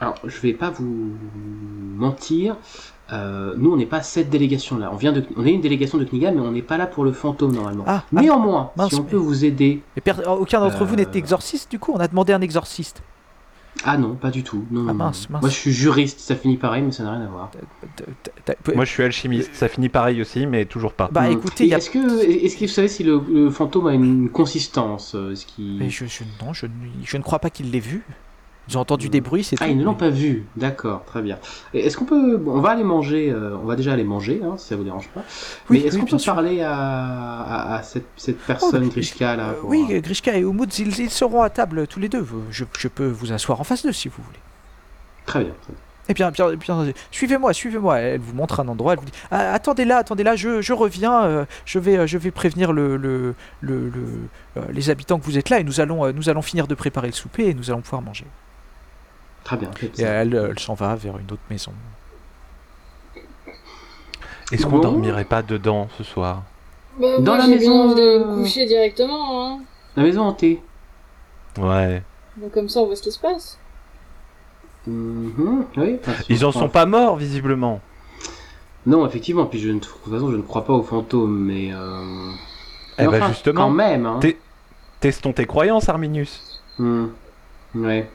Alors, 0.00 0.16
je 0.24 0.40
vais 0.40 0.52
pas 0.52 0.70
vous 0.70 1.16
mentir. 1.96 2.56
Euh, 3.12 3.54
nous, 3.56 3.70
on 3.72 3.76
n'est 3.76 3.86
pas 3.86 4.02
cette 4.02 4.30
délégation 4.30 4.78
là. 4.78 4.90
On 4.92 4.96
vient 4.96 5.12
de, 5.12 5.24
on 5.36 5.44
est 5.44 5.52
une 5.52 5.60
délégation 5.60 5.98
de 5.98 6.04
Kniga, 6.04 6.30
mais 6.32 6.40
on 6.40 6.52
n'est 6.52 6.62
pas 6.62 6.78
là 6.78 6.86
pour 6.86 7.04
le 7.04 7.12
fantôme 7.12 7.52
normalement. 7.52 7.84
Ah, 7.86 8.02
ah, 8.16 8.20
Néanmoins, 8.20 8.70
mince, 8.76 8.90
si 8.90 8.94
on 9.00 9.02
mais- 9.04 9.10
peut 9.10 9.16
vous 9.16 9.44
aider. 9.44 9.82
Et 9.96 10.00
per- 10.00 10.12
aucun 10.26 10.60
d'entre 10.60 10.84
vous 10.84 10.94
Euh. 10.94 10.96
n'est 10.98 11.16
exorciste 11.18 11.70
du 11.70 11.78
coup? 11.78 11.92
On 11.94 11.98
a 12.00 12.08
demandé 12.08 12.32
un 12.32 12.40
exorciste. 12.40 13.02
Ah 13.84 13.98
non, 13.98 14.14
pas 14.14 14.30
du 14.30 14.44
tout. 14.44 14.64
Non, 14.70 14.82
Ah, 14.82 14.84
non, 14.84 14.86
non. 14.86 14.94
mince, 14.94 15.28
mince. 15.28 15.42
Moi, 15.42 15.50
je 15.50 15.54
suis 15.56 15.72
juriste. 15.72 16.20
Ça 16.20 16.36
finit 16.36 16.56
pareil, 16.56 16.82
mais 16.82 16.92
ça 16.92 17.02
n'a 17.02 17.12
rien 17.12 17.22
à 17.22 17.26
voir. 17.28 17.50
T- 18.44 18.74
Moi, 18.74 18.84
je 18.84 18.90
suis 18.90 19.02
alchimiste. 19.02 19.50
Ça 19.52 19.68
finit 19.68 19.88
pareil 19.88 20.22
aussi, 20.22 20.46
mais 20.46 20.64
toujours 20.64 20.92
pas. 20.92 21.08
Bah 21.12 21.28
Hmm. 21.28 21.32
écoutez, 21.32 21.74
a 21.74 21.78
est-ce 21.78 21.90
que, 21.90 21.98
est-ce 22.24 22.56
que 22.56 22.60
vous 22.64 22.68
savez 22.70 22.88
si 22.88 23.02
le, 23.02 23.20
le 23.28 23.50
fantôme 23.50 23.88
a 23.88 23.92
une 23.92 24.30
consistance 24.30 25.14
euh, 25.16 25.34
qu'il... 25.34 25.76
Mais 25.80 25.90
je, 25.90 26.06
je- 26.06 26.22
non, 26.40 26.52
je, 26.52 26.66
ne- 26.66 26.70
je 27.04 27.16
ne 27.16 27.22
crois 27.22 27.40
pas 27.40 27.50
qu'il 27.50 27.70
l'ait 27.72 27.80
vu. 27.80 28.04
J'ai 28.66 28.78
entendu 28.78 29.08
des 29.10 29.20
bruits, 29.20 29.44
c'est 29.44 29.56
Ah, 29.60 29.66
tout. 29.66 29.70
ils 29.72 29.76
ne 29.78 29.84
l'ont 29.84 29.94
pas 29.94 30.08
vu. 30.08 30.44
D'accord, 30.56 31.04
très 31.04 31.20
bien. 31.20 31.38
Est-ce 31.74 31.96
qu'on 31.98 32.06
peut, 32.06 32.38
bon, 32.38 32.52
on 32.56 32.60
va 32.60 32.70
aller 32.70 32.82
manger. 32.84 33.30
euh, 33.30 33.56
on 33.62 33.66
va 33.66 33.76
déjà 33.76 33.92
aller 33.92 34.04
manger, 34.04 34.40
hein, 34.42 34.54
si 34.56 34.68
ça 34.68 34.76
vous 34.76 34.84
dérange 34.84 35.08
pas. 35.08 35.22
Oui, 35.68 35.80
Mais 35.82 35.86
est-ce 35.88 35.96
oui, 35.96 36.00
qu'on 36.02 36.06
peut 36.08 36.18
sûr. 36.18 36.34
parler 36.34 36.62
à, 36.62 36.72
à, 36.74 37.74
à 37.76 37.82
cette, 37.82 38.06
cette 38.16 38.38
personne, 38.38 38.84
mais- 38.84 38.88
Grishka 38.88 39.36
là 39.36 39.48
Euh, 39.50 39.60
pour, 39.60 39.68
oui, 39.70 39.84
euh, 39.90 40.00
Grishka 40.00 40.34
et 40.36 40.40
Umut, 40.40 40.78
ils, 40.78 40.98
ils 40.98 41.10
seront 41.10 41.42
à 41.42 41.50
table 41.50 41.86
tous 41.86 42.00
les 42.00 42.08
deux. 42.08 42.26
Je, 42.50 42.64
je 42.78 42.88
peux 42.88 43.06
vous 43.08 43.32
asseoir 43.32 43.60
en 43.60 43.64
face 43.64 43.84
d'eux 43.84 43.92
si 43.92 44.08
vous 44.08 44.22
voulez. 44.22 44.38
Très 45.26 45.40
bien. 45.44 45.52
très 45.62 45.72
bien. 45.72 45.80
Eh 46.06 46.12
bien, 46.12 46.30
bien, 46.30 46.54
bien, 46.54 46.92
suivez-moi, 47.10 47.54
suivez-moi. 47.54 47.98
Elle 47.98 48.20
vous 48.20 48.34
montre 48.34 48.60
un 48.60 48.68
endroit. 48.68 48.92
Elle 48.92 48.98
vous 48.98 49.06
dit 49.06 49.12
Ah, 49.30 49.52
attendez 49.54 49.86
là, 49.86 49.96
attendez 49.98 50.22
là. 50.22 50.36
Je, 50.36 50.60
je 50.60 50.72
reviens. 50.74 51.24
euh, 51.24 51.44
je 51.64 51.78
vais, 51.78 52.06
je 52.06 52.18
vais 52.18 52.30
prévenir 52.30 52.72
le, 52.74 52.96
le, 52.98 53.34
le- 53.62 53.88
le- 53.88 54.02
euh, 54.58 54.60
les 54.70 54.90
habitants 54.90 55.18
que 55.18 55.24
vous 55.24 55.38
êtes 55.38 55.48
là 55.48 55.60
et 55.60 55.64
nous 55.64 55.80
allons, 55.80 56.04
euh, 56.04 56.12
nous 56.12 56.28
allons 56.28 56.42
finir 56.42 56.66
de 56.66 56.74
préparer 56.74 57.06
le 57.06 57.14
souper 57.14 57.46
et 57.48 57.54
nous 57.54 57.70
allons 57.70 57.80
pouvoir 57.80 58.02
manger. 58.02 58.26
Très 59.44 59.56
bien. 59.58 59.70
Et 59.98 60.02
elle, 60.02 60.34
elle 60.34 60.58
s'en 60.58 60.74
va 60.74 60.94
vers 60.96 61.18
une 61.18 61.30
autre 61.30 61.42
maison. 61.50 61.72
Est-ce 64.52 64.66
qu'on 64.66 64.78
dormirait 64.78 65.24
pas 65.24 65.42
dedans 65.42 65.88
ce 65.96 66.04
soir? 66.04 66.42
Bah, 67.00 67.18
Dans 67.18 67.36
moi, 67.36 67.38
la 67.38 67.46
maison, 67.48 67.84
envie 67.84 67.94
d'aller 67.94 68.06
euh, 68.18 68.24
me 68.36 68.42
coucher 68.42 68.66
directement. 68.66 69.46
Hein. 69.46 69.60
La 69.96 70.02
maison 70.02 70.22
hantée. 70.22 70.62
Ouais. 71.58 72.02
Donc, 72.36 72.52
comme 72.52 72.68
ça, 72.68 72.80
on 72.80 72.86
voit 72.86 72.96
ce 72.96 73.02
qui 73.02 73.10
se 73.12 73.18
passe. 73.18 73.58
Mhm, 74.86 75.64
oui. 75.76 75.98
enfin, 76.00 76.12
si 76.22 76.32
Ils 76.32 76.44
en 76.44 76.52
sont 76.52 76.68
pas 76.68 76.86
morts, 76.86 77.16
visiblement. 77.16 77.80
Non, 78.86 79.06
effectivement. 79.06 79.46
Puis 79.46 79.58
je 79.60 79.68
ne, 79.70 79.74
de 79.74 79.78
toute 79.80 80.12
façon, 80.12 80.30
je 80.30 80.36
ne 80.36 80.42
crois 80.42 80.64
pas 80.64 80.74
aux 80.74 80.82
fantômes, 80.82 81.36
mais. 81.46 81.70
Euh... 81.72 82.30
Eh 82.98 83.02
mais 83.04 83.08
ben, 83.08 83.16
enfin, 83.22 83.28
justement, 83.28 83.62
Quand 83.62 83.70
même. 83.70 84.06
Hein. 84.06 84.18
t'es- 84.20 84.38
Testons 85.00 85.32
tes 85.32 85.46
croyances, 85.46 85.88
Arminius. 85.88 86.62
Hmm, 86.78 87.06
Ouais. 87.74 88.08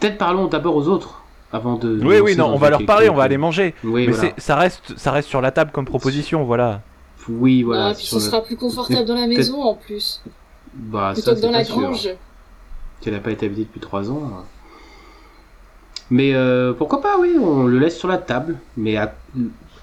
Peut-être 0.00 0.18
parlons 0.18 0.46
d'abord 0.46 0.76
aux 0.76 0.88
autres 0.88 1.22
avant 1.52 1.76
de. 1.76 2.00
Oui, 2.04 2.18
oui, 2.20 2.36
non, 2.36 2.46
on 2.52 2.56
va 2.58 2.70
leur 2.70 2.84
parler, 2.84 3.08
on 3.08 3.14
va 3.14 3.22
aller 3.24 3.38
manger. 3.38 3.74
Oui, 3.84 4.06
Mais 4.06 4.12
voilà. 4.12 4.30
c'est- 4.36 4.40
ça 4.40 4.56
reste, 4.56 4.98
ça 4.98 5.10
reste 5.12 5.28
sur 5.28 5.40
la 5.40 5.50
table 5.52 5.70
comme 5.72 5.84
proposition, 5.84 6.44
voilà. 6.44 6.80
Oui, 7.28 7.62
voilà. 7.62 7.88
ah, 7.88 7.94
puis 7.94 8.06
ce 8.06 8.14
le- 8.16 8.20
sera 8.20 8.40
plus 8.42 8.56
confortable 8.56 9.04
dans 9.06 9.14
la 9.14 9.26
maison 9.26 9.62
en 9.62 9.74
plus, 9.74 10.22
Bah, 10.74 11.10
plutôt 11.14 11.30
ça, 11.30 11.36
que 11.36 11.40
dans 11.40 11.50
la 11.50 11.64
grange. 11.64 12.08
qu'elle 13.00 13.14
n'a 13.14 13.20
pas 13.20 13.30
été 13.32 13.46
habitée 13.46 13.62
depuis 13.64 13.80
3 13.80 14.10
ans. 14.10 14.22
hein. 14.32 14.44
Mais 16.10 16.34
euh, 16.34 16.72
pourquoi 16.72 17.00
pas, 17.02 17.18
oui, 17.18 17.36
on 17.40 17.64
le 17.64 17.78
laisse 17.80 17.98
sur 17.98 18.06
la 18.08 18.18
table, 18.18 18.56
mais 18.76 18.96
à- 18.96 19.14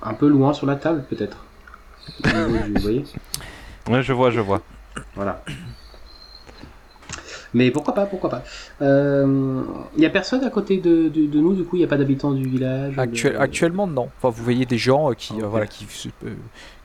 un 0.02 0.14
peu 0.14 0.28
loin 0.28 0.54
sur 0.54 0.66
la 0.68 0.76
table 0.78 1.04
peut-être. 1.10 1.38
Vous 2.24 2.82
voyez 2.82 3.04
Ouais, 3.90 4.02
je 4.02 4.14
vois, 4.14 4.30
je 4.32 4.40
vois. 4.40 4.62
Voilà. 5.16 5.44
Mais 7.54 7.70
pourquoi 7.72 7.94
pas, 7.94 8.06
pourquoi 8.06 8.30
pas. 8.30 8.44
Il 8.82 10.00
n'y 10.00 10.06
a 10.06 10.10
personne 10.10 10.44
à 10.44 10.50
côté 10.50 10.78
de, 10.78 11.10
de- 11.10 11.28
de 11.28 11.40
nous, 11.40 11.54
du 11.54 11.64
coup, 11.64 11.76
il 11.76 11.80
n'y 11.80 11.86
a 11.86 11.88
pas 11.88 11.98
d'habitants 11.98 12.32
du 12.32 12.48
village 12.48 12.98
Actuel- 12.98 13.34
de- 13.34 13.38
Actuellement, 13.40 13.88
non. 13.88 14.10
Enfin, 14.18 14.30
vous 14.30 14.44
voyez 14.44 14.66
des 14.66 14.78
gens 14.78 15.12
euh, 15.12 15.14
qui, 15.14 15.34
euh, 15.34 15.44
Ok. 15.46 15.50
voilà, 15.52 15.68
qui, 15.68 15.86
euh, 16.26 16.30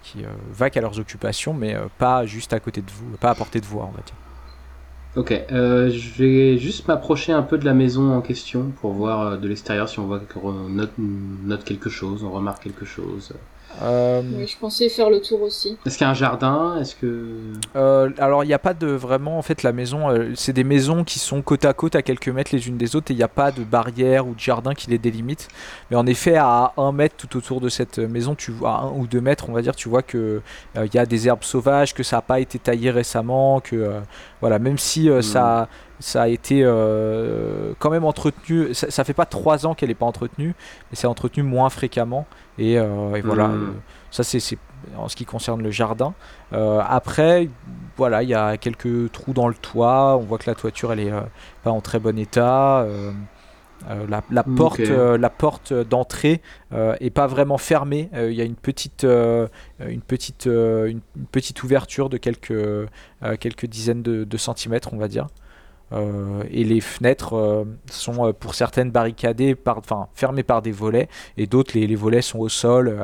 qui 0.02 0.25
euh, 0.25 0.28
vaquent 0.52 0.76
à 0.76 0.80
leurs 0.80 0.98
occupations, 0.98 1.54
mais 1.54 1.75
euh, 1.75 1.87
pas 1.98 2.26
juste 2.26 2.52
à 2.52 2.60
côté 2.60 2.80
de 2.82 2.90
vous, 2.90 3.16
pas 3.18 3.30
à 3.30 3.34
portée 3.34 3.60
de 3.60 3.66
voix, 3.66 3.84
on 3.90 3.96
va 3.96 4.02
dire. 4.04 4.14
Ok, 5.16 5.32
euh, 5.50 5.90
je 5.90 6.22
vais 6.22 6.58
juste 6.58 6.87
m'approcher 6.87 7.32
un 7.32 7.42
peu 7.42 7.56
de 7.58 7.64
la 7.64 7.75
maison 7.75 8.12
en 8.14 8.20
question 8.20 8.70
pour 8.80 8.92
voir 8.92 9.20
euh, 9.22 9.37
de 9.37 9.48
l'extérieur 9.48 9.88
si 9.88 9.98
on 9.98 10.06
voit 10.06 10.20
note, 10.68 10.92
note 10.98 11.64
quelque 11.64 11.88
chose, 11.88 12.22
on 12.22 12.30
remarque 12.30 12.62
quelque 12.62 12.84
chose. 12.84 13.32
Euh, 13.82 14.22
Oui, 14.37 14.46
je 14.46 14.56
pensais 14.58 14.88
faire 14.88 15.10
le 15.10 15.20
tour 15.20 15.42
aussi. 15.42 15.76
Est-ce 15.87 15.98
qu'il 15.98 16.04
y 16.04 16.08
a 16.08 16.10
un 16.10 16.14
jardin? 16.14 16.78
Est-ce 16.80 16.96
que... 16.96 17.52
Euh, 17.76 18.10
alors 18.18 18.44
il 18.44 18.48
n'y 18.48 18.54
a 18.54 18.58
pas 18.58 18.75
de 18.75 18.88
vraiment 18.88 19.38
en 19.38 19.42
fait 19.42 19.62
la 19.62 19.72
maison 19.72 20.10
euh, 20.10 20.32
c'est 20.34 20.52
des 20.52 20.64
maisons 20.64 21.04
qui 21.04 21.18
sont 21.18 21.42
côte 21.42 21.64
à 21.64 21.72
côte 21.72 21.94
à 21.94 22.02
quelques 22.02 22.28
mètres 22.28 22.50
les 22.52 22.68
unes 22.68 22.76
des 22.76 22.96
autres 22.96 23.10
et 23.10 23.14
il 23.14 23.18
n'y 23.18 23.22
a 23.22 23.28
pas 23.28 23.52
de 23.52 23.62
barrière 23.62 24.26
ou 24.26 24.34
de 24.34 24.40
jardin 24.40 24.75
qui 24.75 24.90
les 24.90 24.98
délimite 24.98 25.48
mais 25.90 25.96
en 25.96 26.06
effet 26.06 26.37
à 26.37 26.72
un 26.76 26.92
mètre 26.92 27.14
tout 27.16 27.37
autour 27.37 27.60
de 27.60 27.68
cette 27.68 27.98
maison 27.98 28.34
tu 28.34 28.50
vois 28.50 28.70
à 28.70 28.80
un 28.80 28.92
ou 28.92 29.06
deux 29.06 29.20
mètres 29.20 29.48
on 29.48 29.52
va 29.52 29.62
dire 29.62 29.76
tu 29.76 29.88
vois 29.88 30.02
que 30.02 30.40
euh, 30.76 30.87
il 30.87 30.94
y 30.94 30.98
a 30.98 31.06
des 31.06 31.28
herbes 31.28 31.44
sauvages 31.44 31.94
que 31.94 32.02
ça 32.02 32.16
n'a 32.16 32.22
pas 32.22 32.40
été 32.40 32.58
taillé 32.58 32.90
récemment 32.90 33.60
que 33.60 33.76
euh, 33.76 34.00
voilà 34.40 34.59
même 34.59 34.78
si 34.78 35.09
euh, 35.09 35.16
Mhm. 35.16 35.23
ça 35.23 35.68
ça 36.00 36.23
a 36.23 36.28
été 36.28 36.61
euh, 36.62 37.73
quand 37.80 37.90
même 37.90 38.04
entretenu 38.04 38.73
ça, 38.73 38.90
ça 38.90 39.02
fait 39.04 39.14
pas 39.14 39.26
trois 39.26 39.66
ans 39.66 39.75
qu'elle 39.75 39.88
n'est 39.88 39.97
pas 39.97 40.07
entretenue 40.07 40.54
mais 40.90 40.97
c'est 40.97 41.09
entretenu 41.09 41.42
moins 41.42 41.71
fréquemment 41.71 42.26
et, 42.57 42.78
euh, 42.78 43.14
et 43.16 43.21
voilà 43.21 43.47
euh, 43.47 43.71
ça 44.11 44.23
c'est 44.23 44.38
en 44.97 45.09
ce 45.09 45.16
qui 45.16 45.25
concerne 45.25 45.61
le 45.62 45.71
jardin 45.73 46.14
après, 46.52 47.49
voilà, 47.97 48.23
il 48.23 48.28
y 48.28 48.35
a 48.35 48.57
quelques 48.57 49.11
trous 49.12 49.33
dans 49.33 49.49
le 49.49 49.54
toit. 49.54 50.16
On 50.16 50.21
voit 50.23 50.38
que 50.38 50.49
la 50.49 50.54
toiture, 50.54 50.92
elle 50.92 51.00
est 51.00 51.12
pas 51.64 51.73
en 51.73 51.80
très 51.80 51.99
bon 51.99 52.16
état. 52.16 52.87
Euh, 53.88 54.06
euh, 54.11 54.20
la, 54.30 54.42
porte, 54.42 54.80
euh, 54.80 55.16
la 55.18 55.30
porte 55.30 55.73
d'entrée 55.73 56.40
euh, 56.73 56.94
est 57.00 57.11
pas 57.11 57.26
vraiment 57.26 57.58
fermée. 57.58 58.08
Euh, 58.14 58.30
Il 58.30 58.37
y 58.37 58.40
a 58.40 58.44
une 58.44 58.56
petite, 58.56 59.04
euh, 59.04 59.47
une 59.80 60.00
petite, 60.02 60.47
euh, 60.47 60.87
une, 60.87 61.00
une 61.16 61.26
petite 61.26 61.62
ouverture 61.62 62.08
de 62.08 62.16
quelques, 62.16 62.50
euh, 62.50 62.87
quelques 63.40 63.66
dizaines 63.66 64.02
de, 64.02 64.25
de 64.25 64.37
centimètres, 64.37 64.90
on 64.92 64.99
va 64.99 65.08
dire. 65.08 65.26
Euh, 65.92 66.42
et 66.50 66.64
les 66.64 66.82
fenêtres 66.82 67.35
euh, 67.35 67.64
sont 67.90 68.26
euh, 68.26 68.32
pour 68.32 68.54
certaines 68.54 68.90
barricadées, 68.90 69.54
par, 69.54 69.80
fermées 70.14 70.42
par 70.42 70.61
des 70.61 70.73
volets, 70.73 71.08
et 71.38 71.47
d'autres 71.47 71.73
les, 71.78 71.87
les 71.87 71.97
volets 71.97 72.20
sont 72.20 72.40
au 72.40 72.49
sol. 72.50 72.94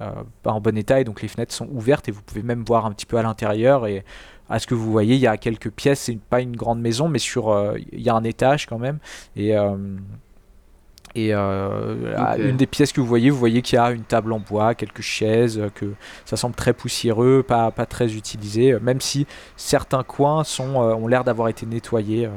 Euh, 0.00 0.10
pas 0.42 0.52
en 0.52 0.60
bon 0.60 0.76
état 0.76 1.00
et 1.00 1.04
donc 1.04 1.22
les 1.22 1.28
fenêtres 1.28 1.52
sont 1.52 1.68
ouvertes 1.68 2.08
et 2.08 2.12
vous 2.12 2.22
pouvez 2.22 2.42
même 2.42 2.64
voir 2.64 2.86
un 2.86 2.92
petit 2.92 3.06
peu 3.06 3.16
à 3.18 3.22
l'intérieur 3.22 3.86
et 3.86 4.04
à 4.50 4.58
ce 4.58 4.66
que 4.66 4.74
vous 4.74 4.90
voyez 4.90 5.14
il 5.14 5.20
y 5.20 5.26
a 5.26 5.36
quelques 5.36 5.70
pièces 5.70 6.00
c'est 6.00 6.18
pas 6.18 6.40
une 6.40 6.56
grande 6.56 6.80
maison 6.80 7.08
mais 7.08 7.18
sur 7.18 7.50
euh, 7.50 7.78
il 7.92 8.00
y 8.00 8.10
a 8.10 8.14
un 8.14 8.24
étage 8.24 8.66
quand 8.66 8.78
même 8.78 8.98
et 9.36 9.56
euh, 9.56 9.76
et 11.16 11.34
euh, 11.34 12.14
à 12.16 12.36
une 12.36 12.56
des 12.56 12.66
pièces 12.66 12.92
que 12.92 13.00
vous 13.00 13.06
voyez 13.06 13.30
vous 13.30 13.38
voyez 13.38 13.62
qu'il 13.62 13.76
y 13.76 13.78
a 13.78 13.90
une 13.90 14.04
table 14.04 14.32
en 14.32 14.38
bois 14.38 14.74
quelques 14.74 15.02
chaises 15.02 15.60
que 15.74 15.92
ça 16.24 16.36
semble 16.36 16.54
très 16.54 16.72
poussiéreux 16.72 17.42
pas, 17.46 17.70
pas 17.70 17.86
très 17.86 18.14
utilisé 18.14 18.78
même 18.80 19.00
si 19.00 19.26
certains 19.56 20.04
coins 20.04 20.44
sont, 20.44 20.76
ont 20.76 21.06
l'air 21.08 21.24
d'avoir 21.24 21.48
été 21.48 21.66
nettoyés 21.66 22.28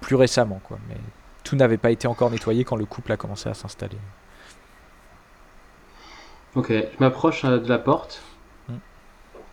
plus 0.00 0.16
récemment 0.16 0.60
quoi. 0.64 0.78
Mais 0.88 0.96
tout 1.44 1.54
n'avait 1.54 1.76
pas 1.76 1.92
été 1.92 2.08
encore 2.08 2.30
nettoyé 2.30 2.64
quand 2.64 2.76
le 2.76 2.86
couple 2.86 3.12
a 3.12 3.16
commencé 3.16 3.48
à 3.48 3.54
s'installer 3.54 3.98
Ok, 6.54 6.68
je 6.70 6.84
m'approche 7.00 7.44
euh, 7.44 7.58
de 7.58 7.68
la 7.68 7.78
porte. 7.78 8.22
Hmm. 8.68 8.74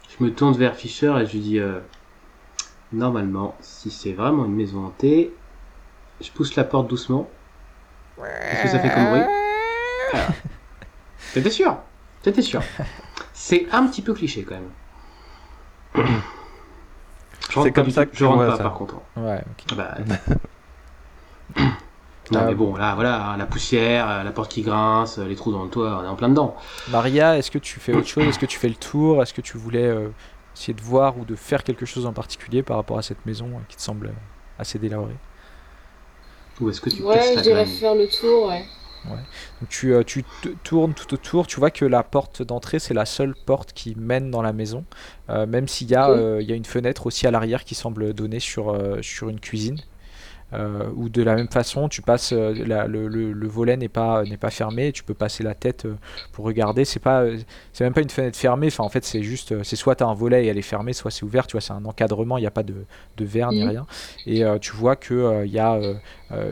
Je 0.10 0.24
me 0.24 0.34
tourne 0.34 0.56
vers 0.58 0.75
Fischer 0.75 1.13
et 1.22 1.25
je 1.25 1.32
lui 1.34 1.39
dis 1.39 1.60
euh, 1.60 1.79
Normalement, 2.91 3.56
si 3.62 3.91
c'est 3.91 4.13
vraiment 4.13 4.46
une 4.46 4.56
maison 4.56 4.86
hantée, 4.86 5.34
je 6.22 6.29
pousse 6.32 6.56
la 6.56 6.63
porte 6.63 6.88
doucement. 6.88 7.29
Qu'est-ce 8.18 8.63
que 8.63 8.70
ça 8.70 8.79
fait 8.79 8.89
comme 8.94 9.10
bruit 9.10 9.22
Ah. 10.13 10.18
T'étais 11.34 11.51
sûr? 11.51 11.77
T'étais 12.24 12.41
sûr? 12.41 12.62
C'est 13.34 13.68
un 13.72 13.88
petit 13.88 14.01
peu 14.01 14.13
cliché 14.13 14.44
quand 14.44 14.56
même. 14.56 14.70
Je 15.96 17.56
rentre 17.56 17.63
C'est 17.68 17.72
pas 17.72 17.82
comme 17.82 17.91
ça 17.91 18.06
que 18.06 18.15
je 18.18 18.25
rentre 18.25 18.38
vois 18.38 18.48
pas 18.48 18.58
ça. 18.58 18.63
par 18.63 18.74
contre. 18.74 18.96
ouais 19.18 19.41
ok 19.51 19.75
Bah, 19.77 19.96
non 22.31 22.45
mais 22.45 22.55
bon, 22.55 22.75
là 22.75 22.95
voilà, 22.95 23.36
la 23.38 23.45
poussière, 23.45 24.09
euh, 24.09 24.24
la 24.24 24.31
porte 24.31 24.51
qui 24.51 24.62
grince, 24.62 25.17
euh, 25.17 25.25
les 25.25 25.36
trous 25.36 25.51
dans 25.51 25.63
le 25.63 25.69
toit, 25.69 26.00
on 26.01 26.05
est 26.05 26.07
en 26.07 26.15
plein 26.15 26.29
dedans. 26.29 26.55
Maria, 26.88 27.38
est-ce 27.38 27.51
que 27.51 27.57
tu 27.59 27.79
fais 27.79 27.93
autre 27.93 28.07
chose? 28.07 28.25
Est-ce 28.25 28.39
que 28.39 28.45
tu 28.45 28.57
fais 28.59 28.69
le 28.69 28.75
tour? 28.75 29.21
Est-ce 29.21 29.33
que 29.33 29.41
tu 29.41 29.57
voulais 29.57 29.86
euh, 29.86 30.09
essayer 30.55 30.74
de 30.74 30.81
voir 30.81 31.17
ou 31.17 31.25
de 31.25 31.36
faire 31.36 31.63
quelque 31.63 31.86
chose 31.86 32.05
en 32.05 32.13
particulier 32.13 32.63
par 32.63 32.77
rapport 32.77 32.98
à 32.98 33.01
cette 33.01 33.25
maison 33.25 33.48
euh, 33.48 33.62
qui 33.67 33.77
te 33.77 33.81
semble 33.81 34.13
assez 34.57 34.79
délabrée? 34.79 35.15
Ou 36.62 36.69
est-ce 36.69 36.81
que 36.81 36.89
tu 36.89 37.01
Ouais, 37.03 37.36
je 37.38 37.41
dirais 37.41 37.65
faire 37.65 37.95
le 37.95 38.07
tour, 38.07 38.48
ouais. 38.50 38.65
Donc 39.05 39.69
tu, 39.69 39.93
euh, 39.93 40.03
tu 40.03 40.25
tournes 40.63 40.93
tout 40.93 41.13
autour, 41.13 41.48
tu 41.48 41.57
vois 41.59 41.71
que 41.71 41.86
la 41.86 42.03
porte 42.03 42.41
d'entrée 42.43 42.79
c'est 42.79 42.93
la 42.93 43.05
seule 43.05 43.33
porte 43.33 43.71
qui 43.74 43.95
mène 43.95 44.29
dans 44.29 44.41
la 44.41 44.51
maison, 44.53 44.83
euh, 45.29 45.45
même 45.45 45.67
s'il 45.69 45.89
y, 45.89 45.95
a, 45.95 46.09
euh, 46.09 46.41
y 46.41 46.51
a 46.51 46.55
une 46.55 46.65
fenêtre 46.65 47.05
aussi 47.07 47.25
à 47.25 47.31
l'arrière 47.31 47.63
qui 47.63 47.75
semble 47.75 48.13
donner 48.13 48.39
sur, 48.39 48.71
euh, 48.71 49.01
sur 49.01 49.29
une 49.29 49.39
cuisine. 49.39 49.79
Euh, 50.53 50.89
ou 50.96 51.10
de 51.10 51.22
la 51.22 51.36
même 51.36 51.48
façon, 51.48 51.89
tu 51.89 52.01
passes 52.01 52.34
euh, 52.34 52.53
la- 52.65 52.88
le, 52.88 53.08
le- 53.08 53.32
le 53.34 53.48
volet 53.48 53.77
n'est 53.77 53.88
pas 53.88 54.24
n'est 54.24 54.38
pas 54.38 54.50
fermé, 54.50 54.91
tu 54.91 55.03
peux 55.03 55.13
passer 55.13 55.44
la 55.44 55.53
tête 55.53 55.86
euh, 55.86 55.96
pour 56.32 56.46
regarder. 56.46 56.86
C'est 56.86 57.00
pas 57.00 57.22
euh, 57.22 57.38
c'est 57.72 57.84
même 57.84 57.94
pas 57.94 58.01
une 58.01 58.10
fenêtre 58.10 58.38
fermée. 58.38 58.68
Enfin 58.68 58.84
en 58.84 58.89
fait 58.89 59.06
c'est 59.06 59.22
juste 59.22 59.62
c'est 59.63 59.75
soit 59.75 59.96
tu 59.96 60.03
as 60.03 60.08
un 60.08 60.13
volet 60.15 60.46
et 60.46 60.48
elle 60.48 60.58
est 60.58 60.62
fermée, 60.63 60.94
soit 60.94 61.12
c'est 61.12 61.24
ouvert. 61.24 61.46
Tu 61.46 61.51
vois 61.53 61.62
c'est 61.62 61.74
un 61.74 61.86
encadrement, 61.86 62.38
il 62.38 62.41
n'y 62.41 62.48
a 62.48 62.51
pas 62.51 62.63
de, 62.63 62.74
de 63.18 63.25
verre 63.25 63.51
ni 63.51 63.63
rien. 63.63 63.86
Et 64.25 64.44
tu 64.60 64.72
vois 64.75 64.96
que 64.96 65.44
il 65.46 65.51
y 65.51 65.60
a 65.60 65.79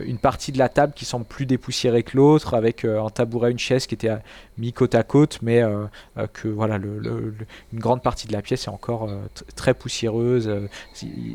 une 0.04 0.18
partie 0.18 0.50
de 0.52 0.58
la 0.58 0.68
table 0.68 0.92
qui 0.94 1.04
semble 1.04 1.24
plus 1.24 1.46
dépoussiérée 1.46 2.02
que 2.02 2.16
l'autre, 2.16 2.54
avec 2.54 2.84
euh, 2.84 3.02
un 3.02 3.10
tabouret, 3.10 3.50
une 3.52 3.58
chaise 3.58 3.86
qui 3.86 3.94
était 3.94 4.08
euh, 4.10 4.16
mis 4.56 4.72
côte 4.72 4.94
à 4.94 5.02
côte, 5.04 5.38
mais 5.42 5.62
euh, 5.62 5.84
euh, 6.16 6.26
que 6.32 6.48
voilà, 6.48 6.78
le, 6.78 6.98
le- 6.98 7.30
le- 7.38 7.46
une 7.72 7.78
grande 7.78 8.02
partie 8.02 8.26
de 8.26 8.32
la 8.32 8.42
pièce 8.42 8.66
est 8.66 8.70
encore 8.70 9.08
euh, 9.08 9.18
très 9.56 9.74
poussiéreuse. 9.74 10.48
euh, 10.48 10.68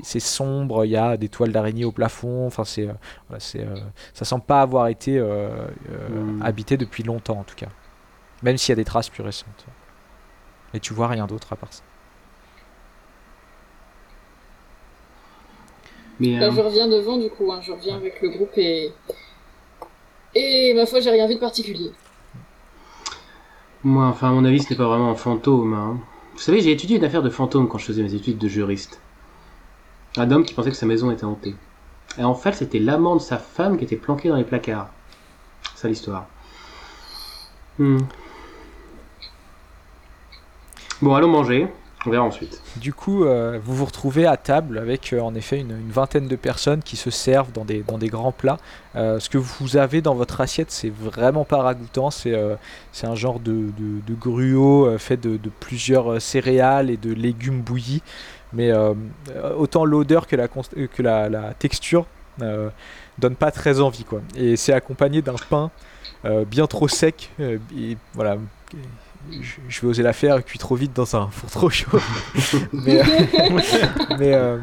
c'est- 0.04 0.20
sombre, 0.20 0.86
il 0.86 0.92
y 0.92 0.98
a 0.98 1.16
des 1.18 1.30
toiles 1.30 1.52
d'araignée 1.52 1.86
au 1.86 1.92
plafond. 1.92 2.46
Enfin, 2.48 2.64
c'est, 2.66 2.88
euh, 2.88 2.94
voilà, 3.30 3.44
euh, 3.56 3.76
ça 4.14 4.26
semble 4.26 4.44
pas 4.44 4.62
avoir 4.62 4.88
été 4.88 5.18
euh, 5.18 5.24
euh, 5.92 6.10
Mm. 6.10 6.42
habité 6.42 6.78
depuis 6.78 7.04
longtemps 7.04 7.40
en 7.40 7.44
tout 7.44 7.56
cas, 7.56 7.68
même 8.42 8.58
s'il 8.58 8.72
y 8.72 8.74
a 8.74 8.76
des 8.76 8.86
traces 8.86 9.10
plus 9.10 9.24
récentes. 9.24 9.66
Et 10.74 10.80
tu 10.80 10.94
vois 10.94 11.08
rien 11.08 11.28
d'autre 11.28 11.54
à 11.54 11.56
part 11.56 11.72
ça. 11.72 11.84
Mais 16.20 16.40
Là, 16.40 16.48
euh, 16.48 16.52
je 16.52 16.62
reviens 16.62 16.88
devant, 16.88 17.18
du 17.18 17.30
coup, 17.30 17.52
hein. 17.52 17.60
je 17.62 17.72
reviens 17.72 17.96
avec 17.96 18.22
le 18.22 18.30
groupe 18.30 18.58
et... 18.58 18.92
Et 20.36 20.74
ma 20.74 20.86
foi, 20.86 21.00
j'ai 21.00 21.12
rien 21.12 21.28
vu 21.28 21.36
de 21.36 21.40
particulier. 21.40 21.92
moi, 23.84 24.06
enfin 24.08 24.30
à 24.30 24.32
mon 24.32 24.46
avis, 24.46 24.62
ce 24.62 24.70
n'est 24.72 24.76
pas 24.78 24.88
vraiment 24.88 25.12
un 25.12 25.16
fantôme. 25.16 25.74
hein. 25.74 26.00
Vous 26.34 26.40
savez, 26.40 26.62
j'ai 26.62 26.72
étudié 26.72 26.98
une 26.98 27.04
affaire 27.04 27.22
de 27.22 27.30
fantôme 27.30 27.68
quand 27.68 27.78
je 27.78 27.86
faisais 27.86 28.02
mes 28.02 28.16
études 28.16 28.40
de 28.40 28.48
juriste. 28.48 29.00
Un 30.18 30.32
homme 30.32 30.44
qui 30.44 30.54
pensait 30.56 30.72
que 30.72 30.76
sa 30.76 30.86
maison 30.88 31.12
était 31.12 31.26
hantée. 31.26 31.56
Et 32.18 32.24
en 32.24 32.34
fait, 32.36 32.54
c'était 32.54 32.80
l'amant 32.80 33.16
de 33.16 33.22
sa 33.22 33.38
femme 33.38 33.78
qui 33.78 33.84
était 33.84 33.96
planqué 33.96 34.30
dans 34.30 34.36
les 34.36 34.44
placards. 34.44 34.90
C'est 35.76 35.82
ça 35.82 35.88
l'histoire. 35.88 36.26
Hmm. 37.78 38.00
Bon, 41.02 41.14
allons 41.16 41.28
manger. 41.28 41.68
On 42.06 42.10
verra 42.10 42.24
ensuite. 42.24 42.62
Du 42.78 42.94
coup, 42.94 43.24
euh, 43.24 43.60
vous 43.64 43.76
vous 43.76 43.86
retrouvez 43.86 44.26
à 44.26 44.36
table 44.36 44.78
avec 44.78 45.14
euh, 45.14 45.22
en 45.22 45.36
effet 45.36 45.60
une, 45.60 45.90
vingtaine 45.90 46.28
de 46.28 46.36
personnes 46.36 46.84
qui 46.84 46.98
se 46.98 47.10
servent 47.10 47.52
dans 47.54 47.64
des, 47.64 47.82
dans 47.82 47.98
des 47.98 48.10
grands 48.10 48.34
plats. 48.34 48.58
Euh, 48.96 49.20
ce 49.20 49.30
que 49.30 49.38
vous 49.38 49.78
avez 49.78 50.02
dans 50.02 50.14
votre 50.14 50.42
assiette, 50.42 50.70
c'est 50.72 50.90
vraiment 50.90 51.46
pas 51.46 51.62
ragoûtant. 51.62 52.12
C'est 52.12 52.36
un 52.36 53.16
genre 53.16 53.40
de, 53.40 53.70
de, 53.78 54.14
gruau 54.14 54.98
fait 54.98 55.18
de, 55.18 55.38
de 55.38 55.50
plusieurs 55.50 56.22
céréales 56.22 56.90
et 56.90 56.98
de 56.98 57.14
légumes 57.14 57.62
bouillis. 57.62 58.02
Mais 58.52 58.72
autant 59.58 59.84
l'odeur 59.84 60.28
que, 60.28 60.36
la, 60.36 60.48
que 60.48 61.02
la, 61.02 61.54
texture 61.58 62.06
donne 62.38 63.36
pas 63.36 63.52
très 63.52 63.80
envie 63.80 64.04
quoi. 64.04 64.22
Et 64.36 64.58
c'est 64.58 64.74
accompagné 64.74 65.22
d'un 65.24 65.36
pain 65.50 65.72
bien 66.46 66.68
trop 66.68 66.88
sec. 66.88 67.32
voilà, 68.14 68.38
je, 69.70 69.82
vais 69.82 69.88
oser 69.88 70.04
la 70.04 70.14
faire, 70.14 70.44
cuit 70.44 70.60
trop 70.60 70.76
vite 70.76 70.94
dans 70.96 71.16
un 71.16 71.28
four 71.28 71.50
trop 71.50 71.70
chaud. 71.70 71.98
mais, 72.74 73.00
euh, 73.00 73.04
mais, 74.20 74.34
euh, 74.34 74.58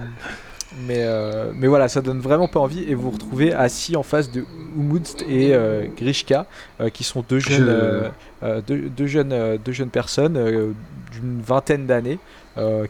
mais, 0.87 0.99
euh, 0.99 1.53
mais 1.55 1.67
voilà, 1.67 1.89
ça 1.89 2.01
donne 2.01 2.21
vraiment 2.21 2.49
pas 2.49 2.61
envie. 2.61 2.83
Et 2.85 2.95
vous 2.95 3.03
vous 3.03 3.11
retrouvez 3.11 3.53
assis 3.53 3.97
en 3.97 4.03
face 4.03 4.31
de 4.31 4.45
Umut 4.77 5.23
et 5.29 5.55
Grishka, 5.97 6.47
qui 6.93 7.05
sont 7.05 7.25
deux 7.29 7.41
jeunes, 7.41 8.11
Je- 8.43 8.61
deux, 8.61 8.89
deux 8.89 9.07
jeunes, 9.07 9.59
deux 9.65 9.73
jeunes 9.73 9.91
personnes 9.91 10.35
d'une 11.13 11.41
vingtaine 11.41 11.87
d'années 11.87 12.19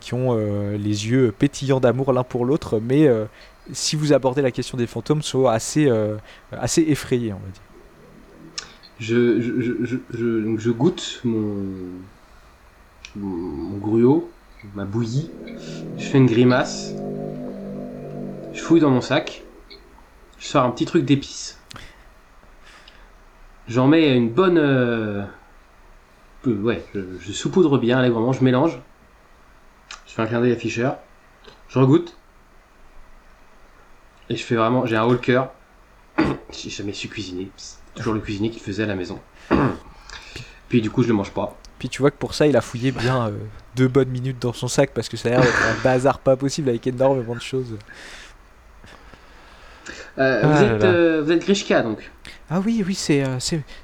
qui 0.00 0.14
ont 0.14 0.36
les 0.36 1.08
yeux 1.08 1.32
pétillants 1.36 1.80
d'amour 1.80 2.12
l'un 2.12 2.24
pour 2.24 2.44
l'autre, 2.44 2.80
mais 2.82 3.08
si 3.72 3.96
vous 3.96 4.12
abordez 4.12 4.42
la 4.42 4.50
question 4.50 4.76
des 4.76 4.86
fantômes, 4.86 5.22
sont 5.22 5.46
assez, 5.46 5.90
assez 6.52 6.82
effrayés, 6.82 7.32
on 7.32 7.36
va 7.36 7.50
dire. 7.52 7.62
Je, 9.00 10.70
goûte 10.70 11.20
mon, 11.24 11.64
mon, 13.16 13.78
gruau, 13.78 14.30
ma 14.74 14.84
bouillie. 14.84 15.30
Je 15.96 16.04
fais 16.04 16.18
une 16.18 16.26
grimace. 16.26 16.92
Je 18.52 18.60
fouille 18.60 18.80
dans 18.80 18.90
mon 18.90 19.00
sac. 19.00 19.42
Je 20.38 20.46
sors 20.46 20.64
un 20.64 20.70
petit 20.70 20.84
truc 20.84 21.06
d'épices. 21.06 21.58
J'en 23.68 23.88
mets 23.88 24.14
une 24.14 24.28
bonne. 24.28 24.58
euh, 24.58 25.24
ouais, 26.44 26.84
je, 26.94 27.32
saupoudre 27.32 27.78
bien 27.78 27.98
allègrement, 27.98 28.32
je 28.32 28.44
mélange. 28.44 28.78
Je 30.06 30.12
fais 30.12 30.20
un 30.22 30.26
clin 30.26 30.40
d'œil 30.40 30.52
à 30.52 30.56
Fischer. 30.56 30.90
Je 31.68 31.78
regoute. 31.78 32.16
Et 34.28 34.36
je 34.36 34.44
fais 34.44 34.56
vraiment. 34.56 34.84
J'ai 34.84 34.96
un 34.96 35.04
haut 35.04 35.16
cœur. 35.16 35.52
J'ai 36.52 36.68
jamais 36.68 36.92
su 36.92 37.08
cuisiner. 37.08 37.50
Toujours 38.00 38.14
le 38.14 38.20
cuisinier 38.20 38.50
qui 38.50 38.58
le 38.58 38.64
faisait 38.64 38.82
à 38.82 38.86
la 38.86 38.94
maison. 38.96 39.18
Puis 40.68 40.80
du 40.80 40.90
coup, 40.90 41.02
je 41.02 41.08
le 41.08 41.14
mange 41.14 41.30
pas. 41.32 41.56
Puis 41.78 41.88
tu 41.88 42.02
vois 42.02 42.10
que 42.10 42.16
pour 42.16 42.34
ça, 42.34 42.46
il 42.46 42.56
a 42.56 42.60
fouillé 42.60 42.92
bien 42.92 43.28
euh, 43.28 43.38
deux 43.74 43.88
bonnes 43.88 44.10
minutes 44.10 44.38
dans 44.40 44.52
son 44.52 44.68
sac 44.68 44.90
parce 44.94 45.08
que 45.08 45.16
ça 45.16 45.28
a 45.28 45.32
l'air 45.32 45.40
d'être 45.40 45.62
un 45.66 45.74
bazar 45.84 46.18
pas 46.18 46.36
possible 46.36 46.68
avec 46.68 46.86
énormément 46.86 47.34
de 47.34 47.40
choses. 47.40 47.76
Euh, 50.18 50.40
Ah 50.42 50.46
vous, 50.46 50.52
là 50.52 50.62
êtes, 50.74 50.82
là. 50.82 50.88
euh, 50.88 51.22
vous 51.24 51.32
êtes 51.32 51.40
Grishka 51.44 51.82
donc. 51.82 52.10
Ah 52.50 52.60
oui, 52.60 52.82
oui, 52.86 52.94
c'est 52.94 53.24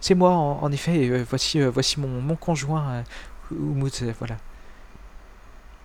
c'est 0.01 0.15
moi 0.15 0.31
en, 0.31 0.59
en 0.63 0.73
effet. 0.73 0.95
et, 0.97 1.23
voici, 1.23 1.61
voici 1.63 2.01
mon, 2.01 2.09
mon 2.21 2.37
conjoint, 2.37 3.03
euh, 3.53 4.13
voilà. 4.19 4.37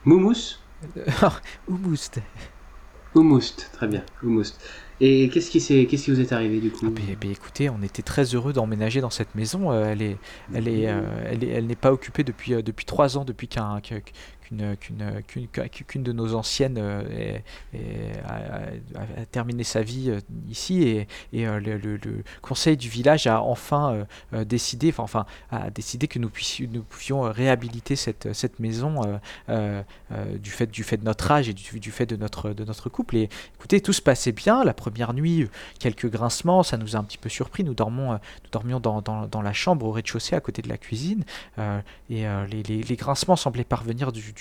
Moumous 0.03 0.57
Umut. 1.69 2.19
Oumoust, 3.13 3.69
très 3.73 3.87
bien. 3.87 4.03
Oumoust. 4.23 4.59
Et 5.03 5.29
qu'est-ce 5.29 5.49
qui, 5.49 5.59
vous 6.11 6.19
est 6.21 6.31
arrivé 6.31 6.59
du 6.59 6.69
coup? 6.69 6.85
Ah, 6.85 6.91
ben, 6.91 7.15
ben, 7.19 7.31
écoutez, 7.31 7.71
on 7.71 7.81
était 7.81 8.03
très 8.03 8.23
heureux 8.35 8.53
d'emménager 8.53 9.01
dans 9.01 9.09
cette 9.09 9.33
maison. 9.33 9.71
euh, 9.71 9.83
euh, 10.87 11.25
elle 11.25 11.43
est- 11.43 11.47
elle 11.47 11.65
n'est 11.65 11.75
pas 11.75 11.91
occupée 11.91 12.23
depuis 12.23 12.53
euh, 12.53 12.61
trois 12.85 13.17
ans, 13.17 13.25
depuis 13.25 13.47
qu'un- 13.47 13.81
qu'une 14.51 16.03
de 16.03 16.11
nos 16.11 16.35
anciennes 16.35 16.77
euh, 16.77 18.13
a, 18.27 19.25
terminé 19.31 19.63
sa 19.63 19.81
vie 19.81 20.09
euh, 20.09 20.19
ici 20.49 20.83
et, 21.31 21.47
euh, 21.47 21.59
le, 21.59 21.99
conseil 22.41 22.75
du 22.77 22.89
village 22.89 23.27
a 23.27 23.41
enfin 23.41 24.05
décidé, 24.31 24.93
enfin, 24.97 25.25
a 25.51 25.69
décidé 25.69 26.07
que 26.07 26.19
nous 26.19 26.29
puissions 26.29 26.67
pouvions 26.89 27.21
réhabiliter 27.21 27.95
cette 27.95 28.59
maison 28.59 29.01
du 29.49 30.53
fait 30.83 30.97
de 30.97 31.03
notre 31.03 31.31
âge 31.31 31.49
et 31.49 31.53
du, 31.53 31.91
fait 31.91 32.05
de 32.05 32.15
notre 32.15 32.89
couple. 32.89 33.17
Et 33.17 33.29
écoutez, 33.55 33.81
tout 33.81 33.93
se 33.93 34.01
passait 34.01 34.31
bien. 34.31 34.63
La 34.63 34.73
première 34.73 35.13
nuit, 35.13 35.47
quelques 35.79 36.09
grincements, 36.09 36.63
ça 36.63 36.77
nous 36.77 36.95
a 36.95 36.99
un 36.99 37.03
petit 37.03 37.17
peu 37.17 37.29
surpris. 37.29 37.63
Nous, 37.63 37.73
dormons, 37.73 38.19
dormions 38.51 38.79
dans, 38.79 39.41
la 39.41 39.53
chambre 39.53 39.85
au 39.85 39.91
rez-de-chaussée 39.91 40.35
à 40.35 40.41
côté 40.41 40.61
de 40.61 40.69
la 40.69 40.77
cuisine 40.77 41.23
et 42.09 42.25
les, 42.49 42.95
grincements 42.95 43.35
semblaient 43.35 43.63
parvenir 43.63 44.11
du- 44.11 44.33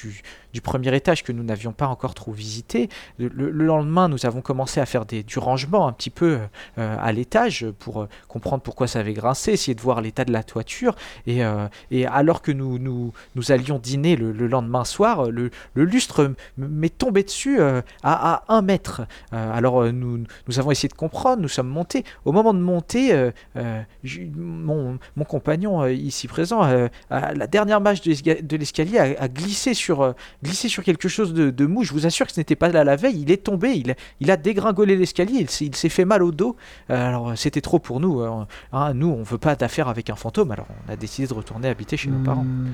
du 0.52 0.60
premier 0.60 0.94
étage 0.94 1.22
que 1.22 1.32
nous 1.32 1.42
n'avions 1.44 1.72
pas 1.72 1.86
encore 1.86 2.14
trop 2.14 2.32
visité. 2.32 2.88
Le, 3.18 3.28
le- 3.28 3.50
le 3.50 3.64
lendemain, 3.64 4.08
nous 4.08 4.26
avons 4.26 4.40
commencé 4.40 4.80
à 4.80 4.86
faire 4.86 5.04
du 5.06 5.38
rangement 5.38 5.86
un 5.86 5.92
petit 5.92 6.10
peu 6.10 6.38
euh, 6.78 6.96
à 7.00 7.12
l'étage 7.12 7.66
pour 7.78 8.02
euh, 8.02 8.08
comprendre 8.28 8.62
pourquoi 8.62 8.86
ça 8.86 8.98
avait 9.00 9.12
grincé, 9.12 9.52
essayer 9.52 9.74
de 9.74 9.80
voir 9.80 10.00
l'état 10.00 10.24
de 10.24 10.32
la 10.32 10.42
toiture. 10.42 10.94
Et, 11.26 11.44
euh, 11.44 11.66
et 11.90 12.06
alors 12.06 12.42
que 12.42 12.52
nous, 12.52 12.78
nous, 12.78 13.12
nous 13.34 13.52
allions 13.52 13.78
dîner 13.78 14.16
le, 14.16 14.32
le 14.32 14.46
lendemain 14.46 14.84
soir, 14.84 15.30
le, 15.30 15.50
lustre 15.74 16.32
m'est 16.56 16.96
tombé 16.96 17.22
dessus 17.22 17.60
à, 17.60 17.82
à 18.02 18.44
un 18.48 18.62
mètre. 18.62 19.02
Alors 19.32 19.84
nous, 19.92 20.24
nous 20.48 20.58
avons 20.58 20.70
essayé 20.70 20.88
de 20.88 20.94
comprendre, 20.94 21.40
nous 21.42 21.48
sommes 21.48 21.68
montés. 21.68 22.04
Au 22.24 22.32
moment 22.32 22.54
de 22.54 22.58
monter, 22.60 23.30
mon, 24.36 24.98
mon 25.16 25.24
compagnon 25.24 25.86
ici 25.86 26.28
présent, 26.28 26.62
à 26.62 27.34
la 27.34 27.46
dernière 27.46 27.80
marche 27.80 28.02
de 28.02 28.56
l'escalier, 28.56 28.98
a, 28.98 29.22
a 29.22 29.28
glissé, 29.28 29.74
sur, 29.74 29.89
euh, 29.98 30.12
glissé 30.44 30.68
sur 30.68 30.84
quelque 30.84 31.08
chose 31.08 31.34
de, 31.34 31.50
de 31.50 31.66
mou. 31.66 31.82
Je 31.82 31.92
vous 31.92 32.06
assure 32.06 32.26
que 32.26 32.32
ce 32.32 32.38
n'était 32.38 32.54
pas 32.54 32.68
là 32.68 32.84
la 32.84 32.94
veille. 32.94 33.20
Il 33.20 33.32
est 33.32 33.42
tombé, 33.42 33.70
il, 33.72 33.90
a- 33.90 33.94
il 34.20 34.30
a 34.30 34.36
dégringolé 34.36 34.94
l'escalier, 34.96 35.38
il, 35.40 35.50
s'est- 35.50 35.64
il 35.66 35.74
s'est 35.74 35.88
fait 35.88 36.04
mal 36.04 36.22
au 36.22 36.30
dos. 36.30 36.56
Euh, 36.90 37.08
alors 37.08 37.30
euh, 37.30 37.34
c'était 37.34 37.60
trop 37.60 37.80
pour 37.80 37.98
nous. 37.98 38.20
hein. 38.20 38.46
nous, 38.94 39.08
on 39.08 39.24
veut 39.24 39.38
pas 39.38 39.56
d'affaires 39.56 39.88
avec 39.88 40.08
un 40.10 40.16
fantôme, 40.16 40.52
alors 40.52 40.66
on 40.86 40.92
a 40.92 40.96
décidé 40.96 41.26
de 41.26 41.34
retourner 41.34 41.68
habiter 41.68 41.96
chez 41.96 42.08
nos 42.10 42.22
parents. 42.22 42.44
Hmm. 42.44 42.68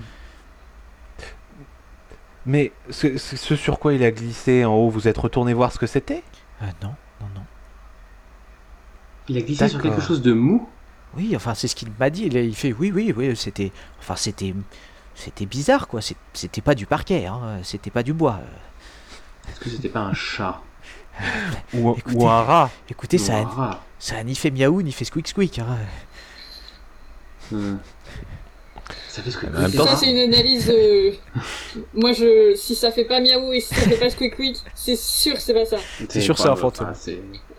Mais 2.44 2.70
ce, 2.90 3.16
sur 3.18 3.78
quoi 3.80 3.92
il 3.94 4.04
a 4.04 4.12
glissé 4.12 4.64
en 4.64 4.74
haut, 4.74 4.88
vous 4.88 5.08
êtes 5.08 5.18
retourné 5.18 5.52
voir 5.52 5.72
ce 5.72 5.78
que 5.78 5.86
c'était? 5.86 6.22
Euh, 6.62 6.66
non, 6.82 6.94
non, 7.20 7.26
non. 7.34 7.40
Il 9.28 9.36
a 9.36 9.40
glissé 9.40 9.68
sur 9.68 9.82
quelque 9.82 10.00
chose 10.00 10.22
de 10.22 10.32
mou? 10.32 10.68
Oui, 11.16 11.34
enfin, 11.34 11.54
c'est 11.54 11.66
ce 11.66 11.74
qu'il 11.74 11.88
m'a 11.98 12.10
dit. 12.10 12.24
Il, 12.26 12.36
il 12.36 12.54
fait 12.54 12.72
oui, 12.72 12.92
oui, 12.94 13.12
oui, 13.16 13.34
c'était. 13.34 13.72
Enfin, 13.98 14.14
c'était. 14.16 14.54
C'était 15.16 15.46
bizarre, 15.46 15.88
quoi. 15.88 16.00
C'était 16.34 16.60
pas 16.60 16.74
du 16.76 16.86
parquet, 16.86 17.26
hein. 17.26 17.58
C'était 17.64 17.90
pas 17.90 18.02
du 18.04 18.12
bois. 18.12 18.38
Est-ce 19.48 19.60
que 19.60 19.70
c'était 19.70 19.88
pas 19.88 20.00
un 20.00 20.14
chat 20.14 20.60
ou, 21.72 21.94
Écoutez, 21.96 22.16
ou 22.16 22.28
un 22.28 22.42
rat 22.42 22.70
Écoutez, 22.90 23.16
Ou 23.16 23.20
ça 23.24 23.36
un 23.38 23.42
a, 23.42 23.46
rat 23.46 23.80
ça 23.98 24.16
a 24.18 24.22
ni 24.22 24.34
fait 24.34 24.50
miaou, 24.50 24.82
ni 24.82 24.92
fait 24.92 25.06
squeak 25.06 25.26
squeak. 25.26 25.58
Hein. 25.58 25.78
Hmm. 27.50 27.76
Ça 29.08 29.22
fait 29.22 29.30
ce 29.30 29.38
que 29.38 29.46
En 29.46 29.50
même 29.50 29.72
temps, 29.72 29.86
Ça, 29.86 29.96
c'est 29.96 30.10
une 30.10 30.32
analyse. 30.32 30.68
euh, 30.70 31.12
Moi, 31.94 32.12
je. 32.12 32.54
Si 32.54 32.74
ça 32.74 32.90
fait 32.92 33.04
pas 33.06 33.20
miaou 33.20 33.52
et 33.52 33.60
si 33.60 33.74
ça 33.74 33.80
fait 33.82 33.96
pas 33.96 34.10
squeak 34.10 34.34
squeak, 34.34 34.56
c'est 34.74 34.96
sûr 34.96 35.34
que 35.34 35.40
c'est 35.40 35.54
pas 35.54 35.64
ça. 35.64 35.78
C'est 36.08 36.20
sûr, 36.20 36.36
c'est 36.36 36.48
un 36.48 36.56
fantôme. 36.56 36.88
enfin, 36.90 37.12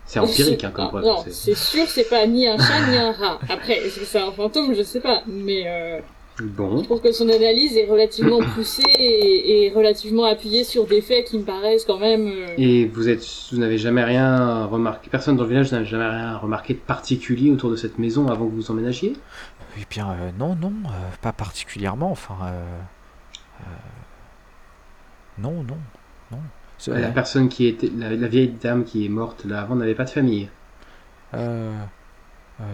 c'est 0.06 0.20
empirique 0.20 0.64
hein, 0.64 0.72
comme 0.72 0.86
Ah, 0.86 0.92
quoi. 0.92 1.02
Non, 1.02 1.24
c'est- 1.24 1.32
c'est 1.34 1.56
sûr, 1.56 1.88
c'est 1.90 2.08
pas 2.10 2.26
ni 2.28 2.48
un 2.48 2.58
chat 2.58 2.88
ni 2.88 2.96
un 2.98 3.12
rat. 3.12 3.40
Après, 3.50 3.78
est-ce 3.80 4.00
que 4.00 4.06
c'est 4.06 4.20
un 4.22 4.32
fantôme? 4.32 4.76
Je 4.76 4.84
sais 4.84 5.00
pas. 5.02 5.24
Mais 5.26 5.64
euh, 5.66 6.00
je 6.38 6.44
Bon. 6.46 6.82
trouve 6.84 7.02
que 7.02 7.12
son 7.12 7.28
analyse 7.30 7.76
est 7.78 7.86
relativement 7.88 8.40
poussée 8.56 8.84
et, 9.00 9.66
et 9.66 9.72
relativement 9.72 10.26
appuyée 10.26 10.64
sur 10.64 10.86
des 10.86 11.02
faits 11.02 11.26
qui 11.28 11.38
me 11.40 11.44
paraissent 11.44 11.86
quand 11.86 12.00
même. 12.00 12.28
euh, 12.28 12.54
Et 12.58 12.86
vous 12.86 13.10
êtes, 13.10 13.26
vous 13.52 13.58
n'avez 13.58 13.78
jamais 13.78 14.04
rien 14.04 14.66
remarqué, 14.66 15.10
personne 15.10 15.36
dans 15.36 15.44
le 15.44 15.50
village 15.50 15.72
n'a 15.72 15.84
jamais 15.84 16.08
rien 16.08 16.38
remarqué 16.38 16.74
de 16.74 16.80
particulier 16.80 17.52
autour 17.52 17.72
de 17.72 17.76
cette 17.76 17.98
maison 18.00 18.28
avant 18.28 18.46
que 18.48 18.54
vous 18.54 18.70
emménagiez? 18.72 19.14
Eh 19.80 19.84
bien, 19.90 20.10
euh, 20.12 20.32
non, 20.40 20.56
non, 20.56 20.74
euh, 20.86 20.90
pas 21.22 21.32
particulièrement. 21.34 22.12
Enfin, 22.12 22.36
euh, 22.44 22.62
euh, 23.62 23.64
non, 25.40 25.64
non, 25.64 25.78
non. 26.32 26.40
La 26.88 27.10
personne 27.10 27.50
qui 27.50 27.66
était, 27.68 27.90
la, 27.98 28.12
la 28.12 28.28
vieille 28.28 28.50
dame 28.62 28.84
qui 28.84 29.06
est 29.06 29.10
morte 29.10 29.46
là 29.46 29.62
avant 29.62 29.76
n'avait 29.76 29.96
pas 29.96 30.06
de 30.06 30.10
famille? 30.12 30.50
Euh, 31.34 31.74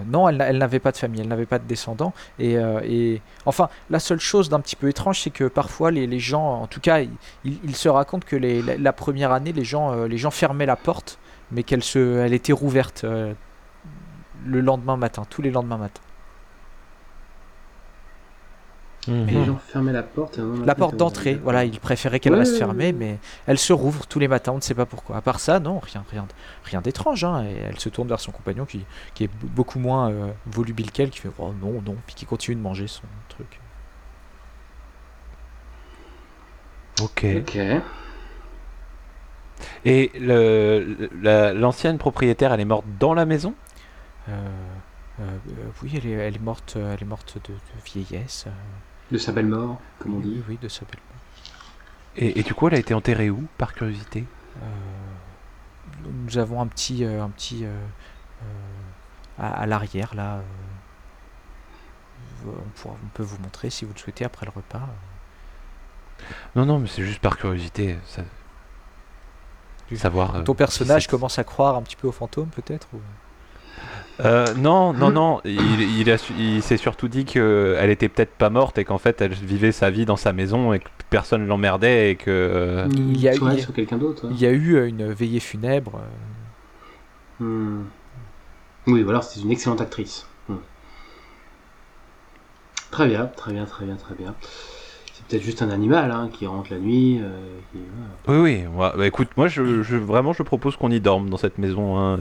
non, 0.06 0.30
elle, 0.30 0.42
elle 0.42 0.58
n'avait 0.58 0.80
pas 0.80 0.92
de 0.92 0.98
famille, 0.98 1.22
elle 1.22 1.28
n'avait 1.28 1.46
pas 1.46 1.60
de 1.60 1.66
descendants. 1.66 2.14
Et, 2.40 2.58
euh, 2.58 2.80
et 2.84 3.22
enfin, 3.46 3.70
la 3.90 4.00
seule 4.00 4.20
chose 4.20 4.50
d'un 4.50 4.60
petit 4.60 4.76
peu 4.76 4.88
étrange, 4.88 5.22
c'est 5.22 5.30
que 5.30 5.46
parfois 5.46 5.92
les, 5.92 6.20
gens, 6.20 6.62
en 6.62 6.68
tout 6.68 6.80
cas, 6.80 7.02
ils, 7.44 7.76
se 7.76 7.90
racontent 7.90 8.26
que 8.28 8.36
la, 8.36 8.94
première 8.94 9.32
année, 9.32 9.52
les 9.52 9.66
gens, 9.66 9.92
euh, 9.92 10.08
les 10.08 10.18
gens 10.18 10.32
fermaient 10.32 10.66
la 10.66 10.76
porte, 10.76 11.20
mais 11.52 11.64
qu'elle 11.64 11.84
se, 11.84 12.20
elle 12.20 12.34
était 12.34 12.54
rouverte 12.54 13.04
euh, 13.04 13.34
le 14.46 14.62
lendemain 14.62 14.98
matin, 14.98 15.24
tous 15.30 15.42
les 15.42 15.52
lendemains 15.52 15.78
matins. 19.08 19.28
Et 19.28 19.32
Mhm. 19.34 19.40
les 19.40 19.46
gens 19.46 19.58
fermaient 19.58 19.92
la 19.94 20.04
porte. 20.04 20.38
et 20.38 20.42
un 20.42 20.46
moment 20.46 20.66
La 20.66 20.76
porte 20.76 20.96
d'entrée, 20.96 21.36
voilà, 21.36 21.66
ils 21.66 21.80
préféraient 21.80 22.20
qu'elle 22.20 22.34
Ouais, 22.34 22.40
reste 22.40 22.54
ouais, 22.54 22.60
fermée, 22.60 22.86
ouais. 22.88 22.92
mais 22.94 23.18
elle 23.48 23.58
se 23.58 23.74
rouvre 23.74 24.06
tous 24.08 24.20
les 24.20 24.28
matins, 24.28 24.52
on 24.54 24.58
ne 24.58 24.62
sait 24.62 24.76
pas 24.76 24.86
pourquoi. 24.86 25.18
À 25.18 25.22
part 25.22 25.40
ça, 25.40 25.60
non, 25.60 25.80
rien, 25.80 26.04
rien, 26.12 26.28
rien 26.64 26.82
d'étrange. 26.82 27.24
hein, 27.24 27.44
Et 27.46 27.56
elle 27.70 27.80
se 27.80 27.90
tourne 27.90 28.08
vers 28.08 28.20
son 28.20 28.32
compagnon 28.32 28.66
qui, 28.66 28.86
qui 29.14 29.24
est 29.26 29.30
beaucoup 29.42 29.80
moins 29.80 30.10
euh, 30.12 30.32
volubile 30.46 30.92
qu'elle, 30.92 31.10
qui 31.10 31.20
fait 31.20 31.30
oh, 31.38 31.54
non, 31.62 31.82
non, 31.82 31.96
puis 32.06 32.16
qui 32.16 32.26
continue 32.26 32.56
de 32.56 32.62
manger 32.62 32.88
son 32.88 33.04
truc. 33.30 33.60
Ok. 37.02 37.26
Ok. 37.40 37.58
Et 39.86 40.12
le- 40.20 40.96
le- 41.00 41.10
la- 41.22 41.54
l'ancienne 41.54 41.98
propriétaire, 41.98 42.54
elle 42.54 42.60
est 42.60 42.66
morte 42.66 42.86
dans 43.00 43.14
la 43.14 43.26
maison? 43.26 43.54
Euh, 44.30 44.32
euh, 45.22 45.24
oui, 45.82 45.94
elle 45.98 46.06
est, 46.08 46.12
elle 46.12 46.36
est 46.36 46.42
morte, 46.42 46.76
elle 46.78 47.02
est 47.02 47.06
morte 47.10 47.38
de, 47.38 47.54
de 47.54 47.60
vieillesse. 47.86 48.46
De 49.12 49.18
sa 49.18 49.32
belle 49.32 49.46
mort, 49.48 49.80
comme 50.00 50.16
on 50.16 50.18
oui, 50.18 50.24
dit. 50.24 50.44
oui, 50.50 50.58
de 50.62 50.68
sa 50.68 50.86
belle. 50.86 51.00
et, 52.16 52.40
et 52.40 52.44
du 52.44 52.54
coup, 52.54 52.68
elle 52.68 52.76
a 52.76 52.80
été 52.80 52.94
enterrée 52.94 53.30
où, 53.30 53.46
par 53.58 53.74
curiosité? 53.74 54.26
Euh, 54.62 54.66
nous 56.06 56.38
avons 56.38 56.62
un 56.62 56.68
petit, 56.68 57.04
euh, 57.06 57.24
un 57.24 57.30
petit 57.30 57.66
euh, 57.66 57.70
euh, 58.44 58.46
à, 59.40 59.62
à 59.62 59.66
l'arrière 59.66 60.14
là. 60.16 60.36
euh, 60.38 60.42
on, 62.46 62.70
pourra- 62.82 62.98
on 63.04 63.08
peut 63.10 63.24
vous 63.24 63.38
montrer 63.42 63.70
si 63.70 63.86
vous 63.86 63.94
le 63.94 64.00
souhaitez 64.00 64.26
après 64.26 64.46
le 64.46 64.52
repas. 64.52 64.88
Non, 66.56 66.66
non, 66.66 66.80
mais 66.80 66.88
c'est 66.88 67.04
juste 67.06 67.20
par 67.22 67.38
curiosité. 67.38 67.98
ça- 68.06 68.24
Tu- 69.88 69.98
Savoir. 69.98 70.44
Ton 70.44 70.54
personnage 70.56 71.04
si 71.04 71.08
commence 71.08 71.38
à 71.40 71.44
croire 71.44 71.76
un 71.76 71.82
petit 71.82 71.96
peu 71.96 72.08
aux 72.08 72.12
fantômes 72.14 72.50
peut-être 72.50 72.88
ou- 72.94 73.02
Euh, 74.20 74.54
non, 74.54 74.94
non, 74.94 75.10
non. 75.10 75.42
Il, 75.44 75.82
il, 75.82 76.08
il 76.40 76.62
s'est 76.62 76.78
surtout 76.78 77.08
dit 77.08 77.26
qu'elle 77.26 77.90
était 77.90 78.10
peut-être 78.10 78.36
pas 78.36 78.50
morte 78.52 78.78
et 78.78 78.86
qu'en 78.86 79.00
fait 79.00 79.20
elle 79.22 79.34
vivait 79.34 79.72
sa 79.72 79.90
vie 79.90 80.06
dans 80.06 80.18
sa 80.18 80.34
maison 80.34 80.72
et 80.72 80.80
que 80.80 80.88
personne 81.10 81.48
l'emmerdait 81.48 82.12
et 82.12 82.16
que. 82.16 82.86
Il 82.92 83.20
y 83.20 83.28
a- 83.28 83.36
Toi, 83.36 83.50
il 83.54 83.58
y 83.58 83.60
a- 83.60 83.64
sur 83.64 83.74
quelqu'un 83.74 83.98
d'autre. 83.98 84.28
Il 84.30 84.40
y 84.40 84.46
a 84.46 84.52
eu 84.52 84.76
euh, 84.76 84.88
une 84.88 85.12
veillée 85.12 85.40
funèbre. 85.40 85.94
euh, 85.96 87.44
Hmm. 87.44 87.84
Oui, 88.86 89.02
ou 89.04 89.10
alors 89.10 89.24
c'est 89.24 89.42
une 89.42 89.50
excellente 89.52 89.82
actrice. 89.82 90.28
Hmm. 90.48 90.56
Très 92.92 93.08
bien, 93.08 93.26
très 93.26 93.52
bien, 93.54 93.66
très 93.66 93.86
bien, 93.86 93.96
très 93.96 94.14
bien. 94.16 94.36
C'est 95.14 95.26
peut-être 95.26 95.42
juste 95.44 95.62
un 95.64 95.70
animal 95.72 96.12
hein, 96.12 96.30
qui 96.32 96.46
rentre 96.46 96.72
la 96.72 96.78
nuit. 96.80 97.20
euh, 97.22 97.30
qui- 97.72 97.80
voilà. 98.28 98.44
Oui, 98.44 98.52
oui. 98.62 98.68
moi- 98.68 98.94
bah, 98.96 99.08
écoute, 99.08 99.30
moi, 99.38 99.48
je, 99.48 99.82
je- 99.82 99.98
vraiment, 99.98 100.34
je 100.34 100.44
propose 100.44 100.76
qu'on 100.78 100.92
y 100.92 101.00
dorme 101.00 101.30
dans 101.30 101.38
cette 101.38 101.58
maison. 101.58 101.98
Hein. 101.98 102.20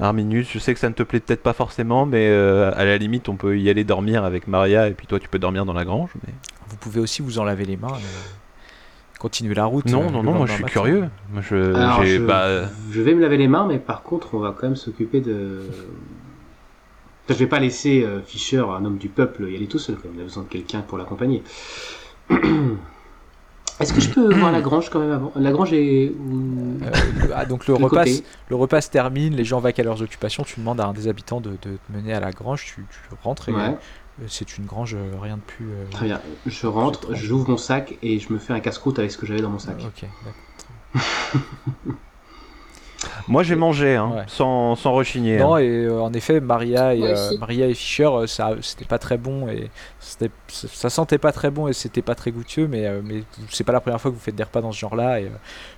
Euh. 0.00 0.04
Arminus, 0.04 0.48
je 0.52 0.58
sais 0.58 0.74
que 0.74 0.80
ça 0.80 0.88
ne 0.88 0.94
te 0.94 1.02
plaît 1.02 1.20
peut-être 1.20 1.42
pas 1.42 1.52
forcément, 1.52 2.06
mais 2.06 2.28
euh, 2.28 2.70
à 2.76 2.84
la 2.84 2.98
limite, 2.98 3.28
on 3.28 3.36
peut 3.36 3.58
y 3.58 3.70
aller 3.70 3.84
dormir 3.84 4.24
avec 4.24 4.46
Maria 4.48 4.88
et 4.88 4.92
puis 4.92 5.06
toi, 5.06 5.18
tu 5.18 5.28
peux 5.28 5.38
dormir 5.38 5.64
dans 5.64 5.72
la 5.72 5.84
grange. 5.84 6.10
Mais... 6.26 6.32
Vous 6.68 6.76
pouvez 6.76 7.00
aussi 7.00 7.22
vous 7.22 7.38
en 7.38 7.44
laver 7.44 7.64
les 7.64 7.76
mains. 7.76 7.88
et 7.98 9.18
continuer 9.18 9.54
la 9.54 9.64
route. 9.64 9.86
Non, 9.86 10.08
euh, 10.08 10.10
non, 10.10 10.22
non, 10.22 10.34
moi 10.34 10.46
je 10.46 10.52
suis 10.52 10.62
matin. 10.62 10.72
curieux. 10.72 11.08
Moi, 11.32 11.42
je, 11.42 11.74
Alors, 11.74 12.02
j'ai- 12.02 12.18
je, 12.18 12.22
bah, 12.22 12.64
je 12.90 13.00
vais 13.00 13.14
me 13.14 13.20
laver 13.20 13.38
les 13.38 13.48
mains, 13.48 13.66
mais 13.66 13.78
par 13.78 14.02
contre, 14.02 14.34
on 14.34 14.38
va 14.38 14.54
quand 14.56 14.66
même 14.66 14.76
s'occuper 14.76 15.20
de. 15.20 15.62
Je 17.28 17.34
vais 17.34 17.46
pas 17.46 17.58
laisser 17.58 18.04
euh, 18.04 18.20
Fischer, 18.22 18.58
un 18.70 18.84
homme 18.84 18.98
du 18.98 19.08
peuple, 19.08 19.48
y 19.50 19.56
aller 19.56 19.66
tout 19.66 19.78
seul. 19.78 19.96
Quand 19.96 20.08
même. 20.08 20.18
On 20.18 20.20
a 20.20 20.24
besoin 20.24 20.42
de 20.44 20.48
quelqu'un 20.48 20.82
pour 20.82 20.96
l'accompagner. 20.98 21.42
Est-ce 23.80 23.92
que 23.92 24.00
je 24.00 24.08
peux 24.10 24.34
voir 24.34 24.52
la 24.52 24.62
grange 24.62 24.88
quand 24.90 25.00
même 25.00 25.12
avant? 25.12 25.32
La 25.36 25.52
grange 25.52 25.72
est. 25.72 26.10
où- 26.10 26.78
Euh, 26.82 26.90
ah, 27.34 27.44
donc 27.44 27.66
le 27.66 27.74
repas, 27.84 28.04
le 28.48 28.56
repas 28.56 28.80
se 28.80 28.90
termine, 28.90 29.34
les 29.34 29.44
gens 29.44 29.60
vaquent 29.60 29.78
à 29.80 29.82
leurs 29.82 30.00
occupations, 30.02 30.44
tu 30.44 30.60
demandes 30.60 30.80
à 30.80 30.86
un 30.86 30.92
des 30.92 31.08
habitants 31.08 31.40
de, 31.40 31.50
de 31.50 31.56
te 31.76 31.92
mener 31.92 32.12
à 32.12 32.20
la 32.20 32.32
grange, 32.32 32.64
tu, 32.64 32.86
tu 32.90 32.98
rentres 33.22 33.48
et 33.48 33.52
Ouais, 33.52 33.60
euh, 34.22 34.24
c'est 34.28 34.56
une 34.56 34.64
grange, 34.66 34.94
euh, 34.94 35.10
rien 35.20 35.36
de 35.36 35.42
plus... 35.42 35.66
euh, 35.66 35.84
très 35.90 36.06
bien. 36.06 36.20
Je 36.46 36.66
rentre, 36.66 37.14
j'ouvre 37.14 37.50
mon 37.50 37.56
sac 37.56 37.98
et 38.02 38.18
je 38.18 38.32
me 38.32 38.38
fais 38.38 38.52
un 38.54 38.60
casse-croûte 38.60 38.98
avec 38.98 39.10
ce 39.10 39.18
que 39.18 39.26
j'avais 39.26 39.42
dans 39.42 39.50
mon 39.50 39.58
sac. 39.58 39.76
Ok, 39.84 40.06
d'accord. 40.24 41.96
moi 43.28 43.42
j'ai 43.42 43.56
mangé, 43.56 43.96
hein, 43.96 44.10
Ouais. 44.14 44.22
sans, 44.28 44.76
sans 44.76 44.92
rechigner. 44.92 45.38
Non, 45.38 45.54
hein. 45.54 45.58
et 45.58 45.68
euh, 45.84 46.00
en 46.00 46.12
effet, 46.12 46.40
Maria 46.40 46.94
et, 46.94 47.02
euh. 47.02 47.36
Maria 47.38 47.66
et 47.66 47.74
Fischer, 47.74 48.06
euh, 48.06 48.26
ça, 48.26 48.50
c'était 48.62 48.84
pas 48.84 48.98
très 48.98 49.18
bon 49.18 49.48
et 49.48 49.70
ça 49.98 50.88
sentait 50.90 51.18
pas 51.18 51.32
très 51.32 51.50
bon 51.50 51.68
et 51.68 51.72
c'était 51.72 52.02
pas 52.02 52.14
très 52.14 52.30
goûteux, 52.30 52.66
mais, 52.68 52.86
euh, 52.86 53.00
mais 53.04 53.22
c'est 53.50 53.64
pas 53.64 53.72
la 53.72 53.80
première 53.80 54.00
fois 54.00 54.10
que 54.10 54.16
vous 54.16 54.22
faites 54.22 54.34
des 54.36 54.44
repas 54.44 54.60
dans 54.60 54.72
ce 54.72 54.78
genre-là. 54.78 55.20
Et 55.20 55.24
euh, 55.24 55.28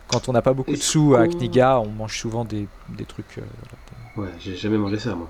quand 0.09 0.29
on 0.29 0.33
n'a 0.33 0.43
pas 0.43 0.53
beaucoup 0.55 0.73
de 0.73 0.77
sous 0.77 1.15
à 1.15 1.27
Kniga, 1.29 1.81
on 1.81 1.89
mange 1.89 2.19
souvent 2.19 2.45
des, 2.45 2.67
des 2.89 3.05
trucs. 3.05 3.39
euh, 3.39 3.43
Ouais, 4.17 4.31
j'ai 4.41 4.57
jamais 4.57 4.79
mangé 4.79 4.99
ça, 4.99 5.15
moi. 5.15 5.29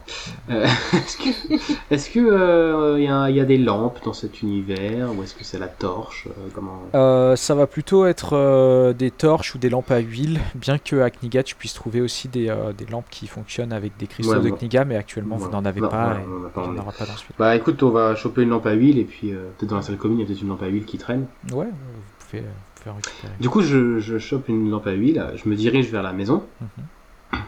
Euh, 0.49 0.65
est-ce 0.95 1.19
que, 1.19 1.55
est-ce 1.95 2.09
que 2.09 2.21
euh, 2.21 2.99
y, 2.99 3.07
a, 3.07 3.29
y 3.29 3.39
a 3.39 3.45
des 3.45 3.59
lampes 3.59 3.99
dans 4.03 4.15
cet 4.15 4.41
univers 4.41 5.15
ou 5.15 5.23
est-ce 5.23 5.35
que 5.35 5.45
c'est 5.45 5.59
la 5.59 5.69
torche 5.69 6.27
euh, 6.27 6.49
Comment? 6.55 6.81
Euh, 6.95 7.37
ça 7.37 7.55
va 7.55 7.67
plutôt 7.67 8.07
être 8.07 8.31
euh, 8.35 8.95
des 8.95 9.11
torches 9.11 9.55
ou 9.55 9.59
des 9.59 9.69
lampes 9.69 9.91
à 9.91 9.99
huile, 9.99 10.41
bien 10.55 10.79
que 10.79 11.01
à 11.03 11.11
Kniga 11.11 11.43
tu 11.43 11.55
puisses 11.55 11.75
trouver 11.75 12.01
aussi 12.01 12.29
des, 12.29 12.49
euh, 12.49 12.73
des 12.73 12.87
lampes 12.87 13.11
qui 13.11 13.27
fonctionnent 13.27 13.75
avec 13.75 13.95
des 13.99 14.07
cristaux 14.07 14.33
Ouais, 14.41 14.41
de 14.41 14.57
Kniga, 14.57 14.87
mais 14.87 14.97
actuellement 14.97 15.37
vous 15.37 15.43
Voilà. 15.51 15.59
n'en 15.61 15.65
avez 15.69 15.83
Non, 15.83 15.89
pas 15.91 16.15
et 16.15 16.25
on 16.27 16.43
en 16.43 16.47
a 16.47 16.49
pas, 16.49 16.63
il 16.65 16.69
on 16.69 16.73
n'y 16.73 16.79
en 16.79 16.81
est- 16.81 16.85
aura 16.85 16.93
pas 16.93 17.05
dans 17.05 17.17
celui 17.17 17.35
Bah 17.39 17.57
écoute, 17.57 17.83
on 17.83 17.91
va 17.91 18.15
choper 18.17 18.41
une 18.43 18.49
lampe 18.51 18.65
à 18.67 18.73
huile 18.73 18.99
et 18.99 19.05
puis 19.05 19.33
euh, 19.35 19.51
peut-être 19.59 19.69
dans 19.71 19.77
la 19.77 19.83
salle 19.83 19.99
commune, 19.99 20.17
il 20.19 20.23
y 20.23 20.25
a 20.25 20.27
peut-être 20.29 20.41
une 20.41 20.49
lampe 20.49 20.63
à 20.63 20.67
huile 20.69 20.87
qui 20.87 20.97
traîne. 20.97 21.27
Ouais, 21.53 21.67
vous 21.67 22.27
pouvez, 22.31 22.43
récupérer. 22.87 23.33
Du 23.41 23.49
coup, 23.49 23.63
je, 23.63 23.99
je 24.01 24.19
chope 24.19 24.49
une 24.49 24.71
lampe 24.71 24.87
à 24.87 24.93
huile, 24.93 25.25
je 25.43 25.49
me 25.49 25.55
dirige 25.57 25.87
vers 25.91 26.03
la 26.03 26.13
maison, 26.13 26.45
Mhm. 26.61 27.41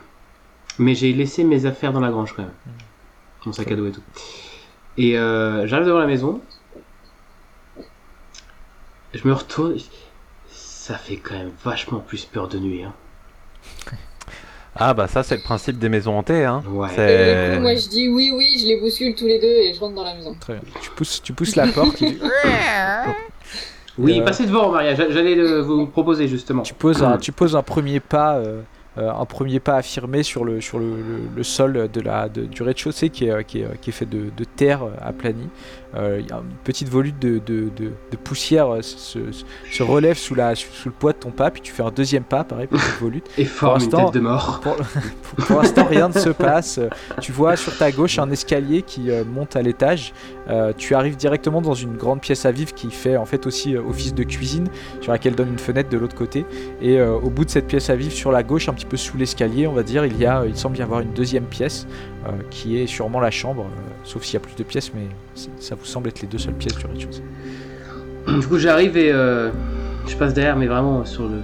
mais 0.78 0.94
j'ai 0.94 1.12
laissé 1.12 1.44
mes 1.44 1.66
affaires 1.66 1.92
dans 1.92 2.00
la 2.00 2.10
grange 2.10 2.32
quand 2.34 2.42
même. 2.42 2.52
Mon 3.46 3.52
sac 3.52 3.70
à 3.72 3.76
dos 3.76 3.86
et 3.86 3.92
tout. 3.92 4.02
Et 4.98 5.18
euh, 5.18 5.66
j'arrive 5.66 5.86
devant 5.86 5.98
la 6.00 6.06
maison, 6.06 6.40
je 9.14 9.26
me 9.26 9.32
retourne, 9.32 9.76
ça 10.50 10.96
fait 10.96 11.16
quand 11.16 11.34
même 11.34 11.52
vachement 11.64 12.00
plus 12.00 12.24
peur 12.24 12.48
de 12.48 12.58
nuit. 12.58 12.82
Hein. 12.84 12.92
Ah 14.76 14.94
bah 14.94 15.08
ça 15.08 15.24
c'est 15.24 15.34
le 15.34 15.42
principe 15.42 15.78
des 15.80 15.88
maisons 15.88 16.16
hantées. 16.16 16.44
Hein. 16.44 16.62
Ouais. 16.68 16.88
C'est- 16.94 17.56
coup, 17.56 17.62
moi 17.62 17.74
je 17.74 17.88
dis 17.88 18.08
oui, 18.08 18.30
oui, 18.32 18.56
je 18.60 18.66
les 18.68 18.78
bouscule 18.80 19.16
tous 19.16 19.26
les 19.26 19.40
deux 19.40 19.48
et 19.48 19.74
je 19.74 19.80
rentre 19.80 19.96
dans 19.96 20.04
la 20.04 20.14
maison. 20.14 20.32
Très 20.38 20.54
bien. 20.54 20.62
Tu 20.80 20.90
pousses, 20.90 21.20
tu 21.20 21.32
pousses 21.32 21.56
la 21.56 21.66
porte, 21.66 22.00
Oui, 24.00 24.20
Euh, 24.20 24.24
passez 24.24 24.46
devant, 24.46 24.70
Maria, 24.72 24.94
j'a- 24.94 25.10
j'allais 25.10 25.34
le- 25.34 25.60
vous 25.60 25.86
proposer 25.86 26.26
justement. 26.28 26.62
tu, 26.62 26.74
poses 26.74 27.02
un, 27.02 27.18
tu 27.18 27.32
poses 27.32 27.54
un 27.56 27.62
premier 27.62 28.00
pas. 28.00 28.36
euh, 28.36 28.62
euh, 28.98 29.08
un 29.12 29.24
premier 29.24 29.60
pas 29.60 29.76
affirmé 29.76 30.24
sur 30.24 30.44
le, 30.44 30.60
sur 30.60 30.80
le, 30.80 30.86
le- 30.86 31.28
le 31.36 31.42
sol 31.44 31.88
de 31.92 32.00
la, 32.00 32.28
de- 32.28 32.44
du 32.46 32.64
rez-de-chaussée 32.64 33.08
qui 33.10 33.26
est, 33.26 33.44
qui, 33.44 33.60
est, 33.60 33.80
qui 33.80 33.90
est 33.90 33.92
fait 33.92 34.04
de, 34.04 34.30
de 34.36 34.44
terre 34.44 34.80
aplanie. 35.00 35.48
Euh, 35.96 36.18
Il 36.20 36.28
y 36.28 36.32
a 36.32 36.36
une 36.36 36.54
petite 36.64 36.88
volute 36.88 37.18
de, 37.18 37.38
de, 37.44 37.68
de- 37.76 37.92
de 38.10 38.16
poussière 38.22 38.68
euh, 38.72 38.82
se, 38.82 38.96
se- 38.98 39.44
se 39.72 39.82
relève 39.82 40.16
sous, 40.16 40.34
la, 40.34 40.54
sous 40.54 40.68
le 40.88 40.92
poids 40.92 41.12
de 41.12 41.18
ton 41.18 41.30
pas, 41.30 41.50
puis 41.50 41.60
tu 41.62 41.72
fais 41.72 41.82
un 41.82 41.90
deuxième 41.90 42.22
pas, 42.24 42.44
pareil, 42.44 42.66
petite 42.68 43.00
volute. 43.00 43.26
Et 43.38 43.44
forme 43.44 43.74
une 43.76 43.80
l'instant- 43.82 44.04
tête 44.06 44.14
de 44.14 44.20
mort. 44.20 44.60
Pour, 44.62 44.76
pour- 44.76 45.46
pour 45.46 45.62
l'instant, 45.62 45.84
rien 45.86 46.08
ne 46.08 46.12
se 46.14 46.30
passe. 46.30 46.78
Euh, 46.78 46.88
Tu 47.20 47.32
vois 47.32 47.56
sur 47.56 47.76
ta 47.76 47.90
gauche 47.90 48.18
un 48.18 48.30
escalier 48.30 48.82
qui 48.82 49.10
euh, 49.10 49.24
monte 49.24 49.56
à 49.56 49.62
l'étage. 49.62 50.12
Euh, 50.48 50.72
tu 50.76 50.94
arrives 50.94 51.16
directement 51.16 51.60
dans 51.60 51.74
une 51.74 51.96
grande 51.96 52.20
pièce 52.20 52.44
à 52.46 52.52
vivre 52.52 52.72
qui 52.74 52.90
fait 52.90 53.16
en 53.16 53.24
fait 53.26 53.46
aussi 53.46 53.76
office 53.76 54.14
de 54.14 54.22
cuisine, 54.24 54.68
sur 55.00 55.12
laquelle 55.12 55.34
donne 55.34 55.48
une 55.50 55.58
fenêtre 55.58 55.88
de 55.90 55.98
l'autre 55.98 56.16
côté. 56.16 56.44
Et 56.80 57.00
au 57.00 57.30
bout 57.30 57.44
de 57.44 57.50
cette 57.50 57.66
pièce 57.66 57.90
à 57.90 57.96
vivre, 57.96 58.12
sur 58.12 58.32
la 58.32 58.42
gauche, 58.42 58.68
un 58.68 58.72
petit 58.74 58.86
peu 58.86 58.96
sous 58.96 59.16
l'escalier, 59.16 59.66
on 59.66 59.72
va 59.72 59.82
dire, 59.82 60.04
il 60.06 60.16
y 60.18 60.26
a, 60.26 60.44
il 60.46 60.56
semble 60.56 60.76
y 60.78 60.82
avoir 60.82 61.00
une 61.00 61.12
deuxième 61.12 61.44
pièce 61.44 61.86
qui 62.50 62.78
est 62.78 62.86
sûrement 62.86 63.20
la 63.20 63.30
chambre, 63.30 63.62
euh, 63.62 63.80
sauf 64.04 64.22
s'il 64.24 64.34
y 64.34 64.36
a 64.36 64.40
plus 64.40 64.54
de 64.56 64.62
pièces, 64.62 64.92
mais 64.94 65.06
ça 65.58 65.74
vous 65.74 65.84
semble 65.84 66.08
être 66.08 66.20
les 66.20 66.28
deux 66.28 66.38
seules 66.38 66.54
pièces 66.54 66.76
du 66.76 66.86
rez-de-chaussée. 66.86 67.22
Du 68.40 68.46
coup, 68.46 68.58
j'arrive 68.58 68.96
et 68.96 69.10
euh, 69.12 69.50
je 70.06 70.14
passe 70.16 70.34
derrière, 70.34 70.56
mais 70.56 70.66
vraiment 70.66 71.04
sur 71.04 71.24
le 71.24 71.40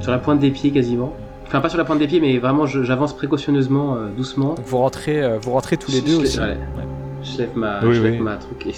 sur 0.00 0.10
la 0.10 0.18
pointe 0.18 0.40
des 0.40 0.50
pieds 0.50 0.70
quasiment. 0.70 1.12
Enfin, 1.46 1.60
pas 1.60 1.68
sur 1.68 1.76
la 1.78 1.84
pointe 1.84 1.98
des 1.98 2.06
pieds, 2.06 2.18
mais 2.20 2.38
vraiment, 2.38 2.64
j'avance 2.66 3.14
précautionneusement, 3.14 3.94
euh, 3.96 4.08
doucement. 4.16 4.54
Donc 4.54 4.64
vous 4.66 4.78
rentrez, 4.78 5.22
euh, 5.22 5.38
vous 5.38 5.50
rentrez 5.52 5.76
tous 5.76 5.90
les 5.92 5.98
Je- 5.98 6.04
deux 6.04 6.12
je- 6.12 6.20
aussi. 6.22 6.38
ouais. 6.40 6.46
Ouais. 6.46 6.56
Je 7.22 7.38
lève 7.38 7.50
ma, 7.54 7.80
Oui, 7.84 7.94
je 7.94 8.02
lève 8.02 8.12
oui. 8.14 8.18
ma 8.20 8.36
truc. 8.36 8.66
Et... 8.66 8.74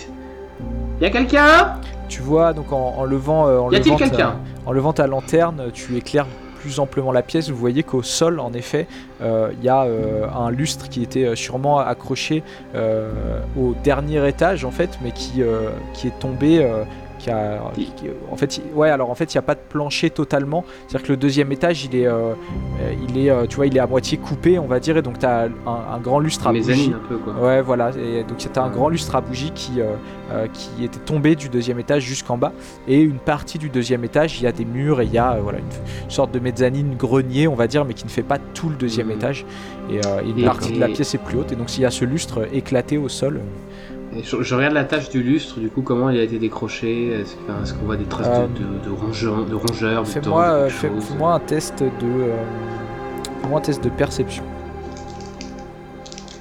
Y 1.00 1.06
a 1.06 1.10
quelqu'un? 1.10 1.74
Tu 2.08 2.20
vois 2.20 2.52
donc 2.52 2.72
en, 2.72 2.94
en 2.98 3.04
levant, 3.04 3.46
euh, 3.46 3.58
en 3.58 3.70
Y 3.70 3.78
levant 3.78 3.96
ta- 3.98 4.36
En 4.66 4.72
levant 4.72 4.92
ta 4.92 5.06
lanterne, 5.06 5.70
tu 5.72 5.96
éclaires 5.96 6.26
amplement 6.78 7.12
la 7.12 7.22
pièce. 7.22 7.50
Vous 7.50 7.56
voyez 7.56 7.82
qu'au 7.82 8.02
sol, 8.02 8.40
en 8.40 8.52
effet, 8.52 8.86
euh, 9.22 9.52
il 9.58 9.64
y 9.64 9.68
a 9.68 9.82
euh, 9.84 10.26
un 10.28 10.50
lustre 10.50 10.88
qui 10.88 11.02
était 11.02 11.24
euh, 11.24 11.34
sûrement 11.34 11.78
accroché 11.78 12.42
au 13.56 13.74
dernier 13.84 14.26
étage, 14.28 14.64
en 14.64 14.70
fait, 14.70 14.98
mais 15.02 15.12
qui, 15.12 15.42
qui 15.92 16.08
est 16.08 16.18
tombé. 16.18 16.66
Qui 17.24 17.30
a, 17.30 17.60
qui- 17.74 17.92
en 18.30 18.36
fait, 18.36 18.58
il- 18.58 18.74
ouais. 18.74 18.90
Alors 18.90 19.10
en 19.10 19.14
fait, 19.14 19.32
il 19.32 19.36
n'y 19.36 19.40
a 19.40 19.42
pas 19.42 19.54
de 19.54 19.60
plancher 19.68 20.10
totalement. 20.10 20.64
C'est-à-dire 20.86 21.06
que 21.06 21.12
le 21.12 21.16
deuxième 21.16 21.50
étage, 21.52 21.84
il 21.84 21.96
est, 21.96 22.06
euh, 22.06 22.32
euh, 22.82 22.94
il 23.08 23.18
est, 23.26 23.46
tu 23.48 23.56
vois, 23.56 23.66
il 23.66 23.76
est 23.76 23.80
à 23.80 23.86
moitié 23.86 24.18
coupé, 24.18 24.58
on 24.58 24.66
va 24.66 24.78
dire, 24.80 24.96
et 24.96 25.02
donc 25.02 25.18
tu 25.18 25.26
as 25.26 25.44
un, 25.44 25.48
un 25.94 25.98
grand 26.00 26.18
lustre 26.18 26.46
à 26.46 26.52
bougie. 26.52 26.92
Un 26.94 27.08
peu, 27.08 27.16
quoi. 27.16 27.32
Ouais, 27.42 27.62
voilà. 27.62 27.90
Et 27.98 28.22
donc 28.24 28.36
c'était 28.38 28.58
un 28.58 28.68
grand 28.68 28.88
lustre 28.88 29.14
à 29.16 29.20
bougie 29.20 29.52
qui, 29.54 29.80
euh, 29.80 30.46
qui 30.52 30.84
était 30.84 30.98
tombé 30.98 31.34
du 31.34 31.48
deuxième 31.48 31.78
étage 31.78 32.02
jusqu'en 32.02 32.36
bas. 32.36 32.52
Et 32.88 33.00
une 33.00 33.18
partie 33.18 33.58
du 33.58 33.68
deuxième 33.70 34.04
étage, 34.04 34.38
il 34.40 34.44
y 34.44 34.46
a 34.46 34.52
des 34.52 34.64
murs 34.64 35.00
et 35.00 35.04
il 35.06 35.12
y 35.12 35.18
a 35.18 35.32
euh, 35.34 35.40
voilà, 35.42 35.58
une, 35.58 36.10
sorte 36.10 36.32
de 36.32 36.38
mezzanine 36.38 36.94
grenier, 36.96 37.48
on 37.48 37.54
va 37.54 37.66
dire, 37.66 37.84
mais 37.84 37.94
qui 37.94 38.04
ne 38.04 38.10
fait 38.10 38.22
pas 38.22 38.38
tout 38.38 38.68
le 38.68 38.76
deuxième 38.76 39.06
Mhm. 39.08 39.12
étage. 39.14 39.46
Et, 39.90 40.00
une 40.26 40.38
Et- 40.40 40.44
partie 40.44 40.72
de 40.72 40.80
la 40.80 40.88
pièce 40.88 41.14
est 41.14 41.18
plus 41.18 41.38
haute. 41.38 41.52
Et 41.52 41.56
donc 41.56 41.70
s'il 41.70 41.82
y 41.82 41.86
a 41.86 41.90
ce 41.90 42.04
lustre 42.04 42.46
éclaté 42.52 42.96
au 42.98 43.08
sol, 43.08 43.40
Et 44.16 44.22
je, 44.22 44.42
je 44.42 44.54
regarde 44.54 44.74
la 44.74 44.84
tâche 44.84 45.08
du 45.10 45.22
lustre, 45.22 45.58
du 45.58 45.68
coup, 45.68 45.82
comment 45.82 46.08
il 46.10 46.18
a 46.18 46.22
été 46.22 46.38
décroché. 46.38 47.08
Est-ce 47.08 47.34
enfin, 47.48 47.74
qu'on 47.78 47.86
voit 47.86 47.96
des 47.96 48.04
traces 48.04 48.28
Euh, 48.28 48.46
de, 48.46 48.58
de, 48.80 48.84
de 48.84 48.90
rongeurs, 48.90 49.44
de 49.44 49.54
rongeurs, 49.54 50.06
fais-moi 50.06 50.44
euh, 50.44 50.68
fais- 50.68 50.88
fais-moi 51.00 51.32
un 51.34 51.40
test 51.40 51.82
de. 51.82 51.88
euh, 52.04 52.36
fais-moi 53.42 53.58
un 53.58 53.62
test 53.62 53.82
de 53.82 53.88
perception. 53.88 54.44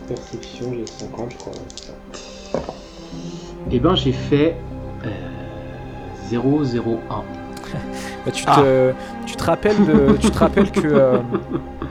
Perception, 0.08 0.74
j'ai 0.74 0.86
50, 0.86 1.32
je 1.32 1.38
crois. 1.38 1.54
Et 3.72 3.80
ben, 3.80 3.96
j'ai 3.96 4.12
fait 4.12 4.56
euh, 5.06 5.10
001. 6.32 7.00
Bah, 8.26 8.32
tu, 8.32 8.44
Ah. 8.48 8.62
te, 8.62 8.94
tu 9.26 9.36
te 9.36 9.44
rappelles 9.44 9.86
de, 9.86 10.16
tu 10.18 10.30
te 10.32 10.38
rappelles 10.40 10.72
que 10.72 10.88
euh, 10.88 11.18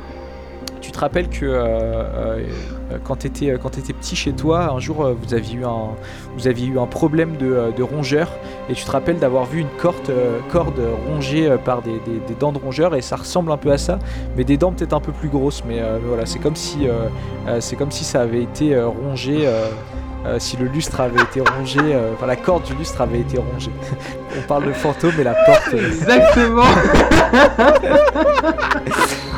tu 0.80 0.90
te 0.90 0.98
rappelles 0.98 1.28
que 1.28 1.44
euh, 1.44 1.58
euh, 1.66 2.42
quand 3.04 3.16
tu 3.16 3.26
étais, 3.26 3.46
étais 3.46 3.92
petit 3.92 4.16
chez 4.16 4.32
toi, 4.32 4.70
un 4.72 4.80
jour 4.80 5.04
euh, 5.04 5.14
vous 5.20 5.34
aviez 5.34 5.56
eu 5.56 5.64
un, 5.64 5.90
vous 6.36 6.48
aviez 6.48 6.66
eu 6.66 6.78
un 6.78 6.86
problème 6.86 7.36
de, 7.36 7.52
euh, 7.52 7.70
de 7.72 7.82
rongeur 7.82 8.28
et 8.68 8.74
tu 8.74 8.84
te 8.84 8.90
rappelles 8.90 9.18
d'avoir 9.18 9.44
vu 9.44 9.60
une 9.60 9.68
corde, 9.80 9.96
euh, 10.10 10.38
corde 10.50 10.80
rongée 11.08 11.48
euh, 11.50 11.56
par 11.58 11.82
des, 11.82 11.92
des- 12.06 12.20
des 12.26 12.34
dents 12.38 12.52
de 12.52 12.58
rongeur 12.58 12.94
et 12.94 13.02
ça 13.02 13.16
ressemble 13.16 13.52
un 13.52 13.56
peu 13.56 13.70
à 13.72 13.78
ça, 13.78 13.98
mais 14.36 14.44
des 14.44 14.56
dents 14.56 14.72
peut-être 14.72 14.92
un 14.94 15.00
peu 15.00 15.12
plus 15.12 15.28
grosses. 15.28 15.62
Mais 15.66 15.80
euh, 15.80 15.98
voilà, 16.06 16.26
c'est 16.26 16.38
comme 16.38 16.56
si, 16.56 16.86
euh, 16.88 17.08
euh, 17.48 17.60
c'est 17.60 17.76
comme 17.76 17.90
si 17.90 18.04
ça 18.04 18.22
avait 18.22 18.42
été 18.42 18.74
euh, 18.74 18.88
rongé. 18.88 19.46
euh, 19.46 19.66
euh, 20.24 20.38
si 20.38 20.56
le 20.56 20.66
lustre 20.66 21.00
avait 21.00 21.20
été 21.20 21.40
rongé, 21.40 21.80
euh, 21.82 22.12
enfin 22.14 22.26
la 22.26 22.36
corde 22.36 22.62
du 22.62 22.74
lustre 22.74 23.00
avait 23.00 23.18
été 23.18 23.38
rongée. 23.38 23.72
On 24.38 24.46
parle 24.46 24.66
de 24.66 24.72
fantôme 24.72 25.10
et 25.18 25.24
la 25.24 25.34
porte. 25.34 25.74
euh, 25.74 25.88
Exactement 25.88 26.62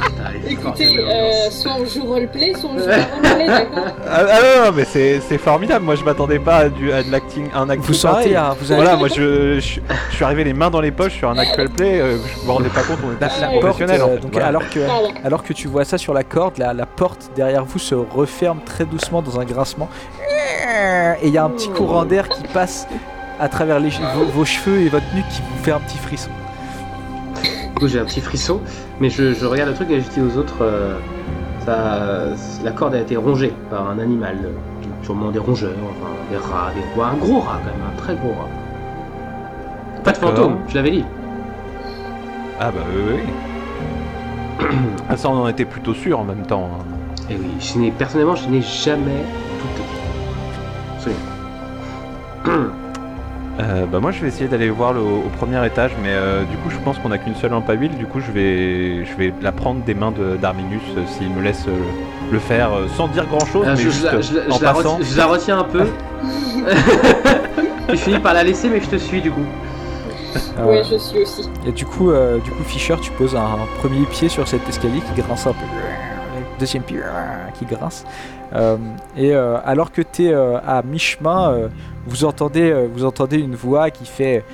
Écoutez, 0.49 0.99
euh, 0.99 1.51
soit 1.51 1.73
on 1.81 1.85
joue 1.85 2.05
roleplay, 2.07 2.53
soit 2.55 2.71
on 2.75 2.79
joue 2.79 2.85
pas 2.87 2.95
roleplay, 3.29 3.47
d'accord 3.47 3.85
Ah, 4.07 4.21
ah 4.31 4.39
non, 4.61 4.65
non, 4.67 4.73
mais 4.77 4.85
c'est 4.85 5.21
c'est 5.21 5.39
formidable. 5.39 5.85
Moi, 5.85 5.95
je 5.95 6.05
m'attendais 6.05 6.39
pas 6.39 6.57
à, 6.57 6.69
du, 6.69 6.93
à 6.93 7.03
de 7.03 7.11
l'acting, 7.11 7.47
un 7.55 7.69
acting 7.71 7.87
vous 7.87 7.95
sentez, 7.95 8.37
un- 8.37 8.55
vous 8.61 8.71
avez 8.73 8.83
Voilà, 8.83 8.97
moi 8.99 9.09
je, 9.09 9.59
je, 9.61 9.81
je 10.11 10.15
suis 10.15 10.25
arrivé 10.25 10.45
les 10.45 10.53
mains 10.53 10.71
dans 10.71 10.81
les 10.81 10.91
poches 10.91 11.15
sur 11.17 11.31
un 11.31 11.39
actual 11.39 11.69
play, 11.71 12.01
euh, 12.01 12.17
je 12.43 12.47
me 12.47 12.51
rendais 12.53 12.69
pas 12.69 12.83
compte, 12.83 12.99
on 13.05 13.13
était 13.13 13.25
Ouais. 13.25 13.61
porte, 13.61 13.61
professionnels. 13.61 14.03
en 14.03 14.09
euh, 14.09 14.15
fait. 14.17 14.21
donc 14.21 14.33
Voilà. 14.33 14.49
alors 14.49 14.69
que 14.71 14.81
alors 15.25 15.43
que 15.43 15.53
tu 15.53 15.69
vois 15.69 15.85
ça 15.85 15.99
sur 15.99 16.13
la 16.15 16.25
corde, 16.25 16.59
la, 16.59 16.73
la 16.75 16.87
porte 16.87 17.31
derrière 17.37 17.65
vous 17.65 17.79
se 17.79 17.95
referme 17.95 18.61
très 18.65 18.85
doucement 18.85 19.23
dans 19.23 19.41
un 19.41 19.45
grincement 19.45 19.89
et 21.23 21.29
il 21.29 21.33
y 21.33 21.39
a 21.39 21.45
un 21.45 21.51
petit 21.51 21.69
courant 21.71 22.05
d'air 22.05 22.29
qui 22.29 22.43
passe 22.49 22.87
à 23.41 23.49
travers 23.49 23.81
les, 23.81 23.91
vos, 24.15 24.25
vos 24.25 24.45
cheveux 24.45 24.81
et 24.83 24.89
votre 24.89 25.07
nuque 25.15 25.29
qui 25.29 25.41
vous 25.43 25.65
fait 25.65 25.73
un 25.73 25.81
petit 25.81 25.99
frisson. 25.99 26.31
Du 27.43 27.81
coup, 27.81 27.89
j'ai 27.89 27.99
un 27.99 28.05
petit 28.05 28.21
frisson, 28.21 28.61
mais 29.01 29.11
je, 29.11 29.33
je 29.35 29.47
regarde 29.47 29.71
le 29.71 29.75
truc 29.75 29.91
et 29.91 30.01
je 30.01 30.09
dis 30.09 30.21
aux 30.21 30.39
autres 30.39 30.63
euh, 30.63 30.99
ça, 31.65 32.35
la 32.63 32.71
corde 32.73 32.95
a 32.95 33.01
été 33.01 33.17
rongée 33.17 33.53
par 33.71 33.89
un 33.89 33.99
animal, 33.99 34.37
euh, 34.45 34.53
sûrement 35.03 35.31
des 35.31 35.39
rongeurs, 35.39 35.73
enfin 35.83 36.13
des 36.31 36.37
rats, 36.37 36.71
des 36.75 37.01
ouais, 37.01 37.07
un 37.07 37.17
gros 37.17 37.41
rat 37.41 37.59
quand 37.65 37.71
même, 37.71 37.83
un 37.93 37.97
très 37.97 38.15
gros 38.15 38.33
rat. 38.33 38.49
Pas 40.03 40.13
de 40.13 40.17
fantôme, 40.19 40.59
je 40.69 40.75
l'avais 40.75 40.91
dit. 40.91 41.05
Ah 42.61 42.71
bah 42.71 42.81
oui, 42.95 43.03
oui. 44.61 44.67
ah, 45.09 45.17
ça, 45.17 45.29
on 45.31 45.43
en 45.43 45.49
était 45.49 45.65
plutôt 45.65 45.95
sûr 45.95 46.21
en 46.21 46.25
même 46.25 46.47
temps. 46.47 46.71
hein. 46.79 46.85
Et 47.31 47.37
oui, 47.37 47.51
je 47.59 47.79
n'ai 47.79 47.91
personnellement, 47.91 48.37
je 48.37 48.49
n'ai 48.49 48.61
jamais 48.63 49.25
douté. 49.61 49.83
Absolument. 50.97 51.21
Euh, 53.61 53.87
bah 53.87 54.01
moi 54.01 54.11
je 54.11 54.21
vais 54.21 54.27
essayer 54.27 54.49
d'aller 54.49 54.69
voir 54.69 54.93
le, 54.93 55.01
au 55.01 55.31
premier 55.39 55.65
étage, 55.65 55.93
mais 56.03 56.09
euh, 56.11 56.43
du 56.43 56.57
coup 56.57 56.71
je 56.71 56.77
pense 56.79 56.99
qu'on 56.99 57.13
a 57.13 57.19
qu'une 57.19 57.37
seule 57.37 57.53
lampe 57.53 57.71
à 57.71 57.75
huile, 57.75 57.97
du 57.97 58.05
coup 58.07 58.19
je 58.19 58.33
vais, 58.33 59.05
je 59.05 59.15
vais 59.17 59.33
la 59.41 59.53
prendre 59.53 59.81
des 59.85 59.95
mains 59.95 60.11
de- 60.11 60.37
d'Arminius 60.37 60.83
euh, 60.97 61.03
s'il 61.07 61.31
me 61.31 61.41
laisse 61.41 61.65
euh, 61.69 61.79
le 62.33 62.39
faire 62.41 62.73
euh, 62.73 62.89
sans 62.97 63.07
dire 63.07 63.27
grand 63.27 63.45
chose, 63.47 63.65
mais 63.65 63.77
je, 63.77 63.83
juste 63.83 64.01
je 64.01 64.07
la, 64.07 64.21
je 64.47 64.51
en 64.51 64.57
je 64.57 64.61
passant. 64.61 64.97
retiens, 64.97 65.07
je 65.09 65.17
la 65.17 65.27
retiens 65.27 65.59
un 65.61 65.65
peu. 65.65 65.85
tu 67.91 67.97
finis 67.97 68.19
par 68.19 68.35
la 68.35 68.43
laisser, 68.43 68.69
mais 68.69 68.81
je 68.81 68.89
te 68.89 68.97
suis 68.97 69.21
du 69.21 69.31
coup. 69.31 69.47
Ouais, 70.59 70.83
je 70.83 70.97
suis 70.97 71.21
aussi. 71.21 71.49
Et 71.65 71.71
du 71.71 71.87
coup, 71.87 72.11
euh, 72.11 72.39
du 72.39 72.51
coup, 72.51 72.65
Fischer, 72.65 72.97
tu 73.01 73.13
poses 73.13 73.37
un, 73.37 73.59
premier 73.79 74.05
pied 74.07 74.29
sur 74.29 74.49
cet 74.49 74.69
escalier 74.69 75.01
qui 75.01 75.23
grince 75.23 75.47
un 75.47 75.53
peu. 75.53 75.65
Deuxième 76.59 76.83
pied 76.83 76.99
qui 77.59 77.65
grince. 77.67 78.05
Euh, 78.55 78.77
et 79.17 79.35
euh, 79.35 79.59
alors 79.65 79.91
que 79.93 80.01
tu 80.03 80.27
es 80.27 80.35
à 80.35 80.83
mi-chemin, 80.85 81.51
euh, 81.53 81.69
vous, 82.07 82.25
entendez, 82.25 82.71
euh, 82.71 82.89
vous 82.93 83.05
entendez 83.05 83.39
une 83.39 83.55
voix 83.57 83.91
qui 83.91 84.07
fait 84.07 84.45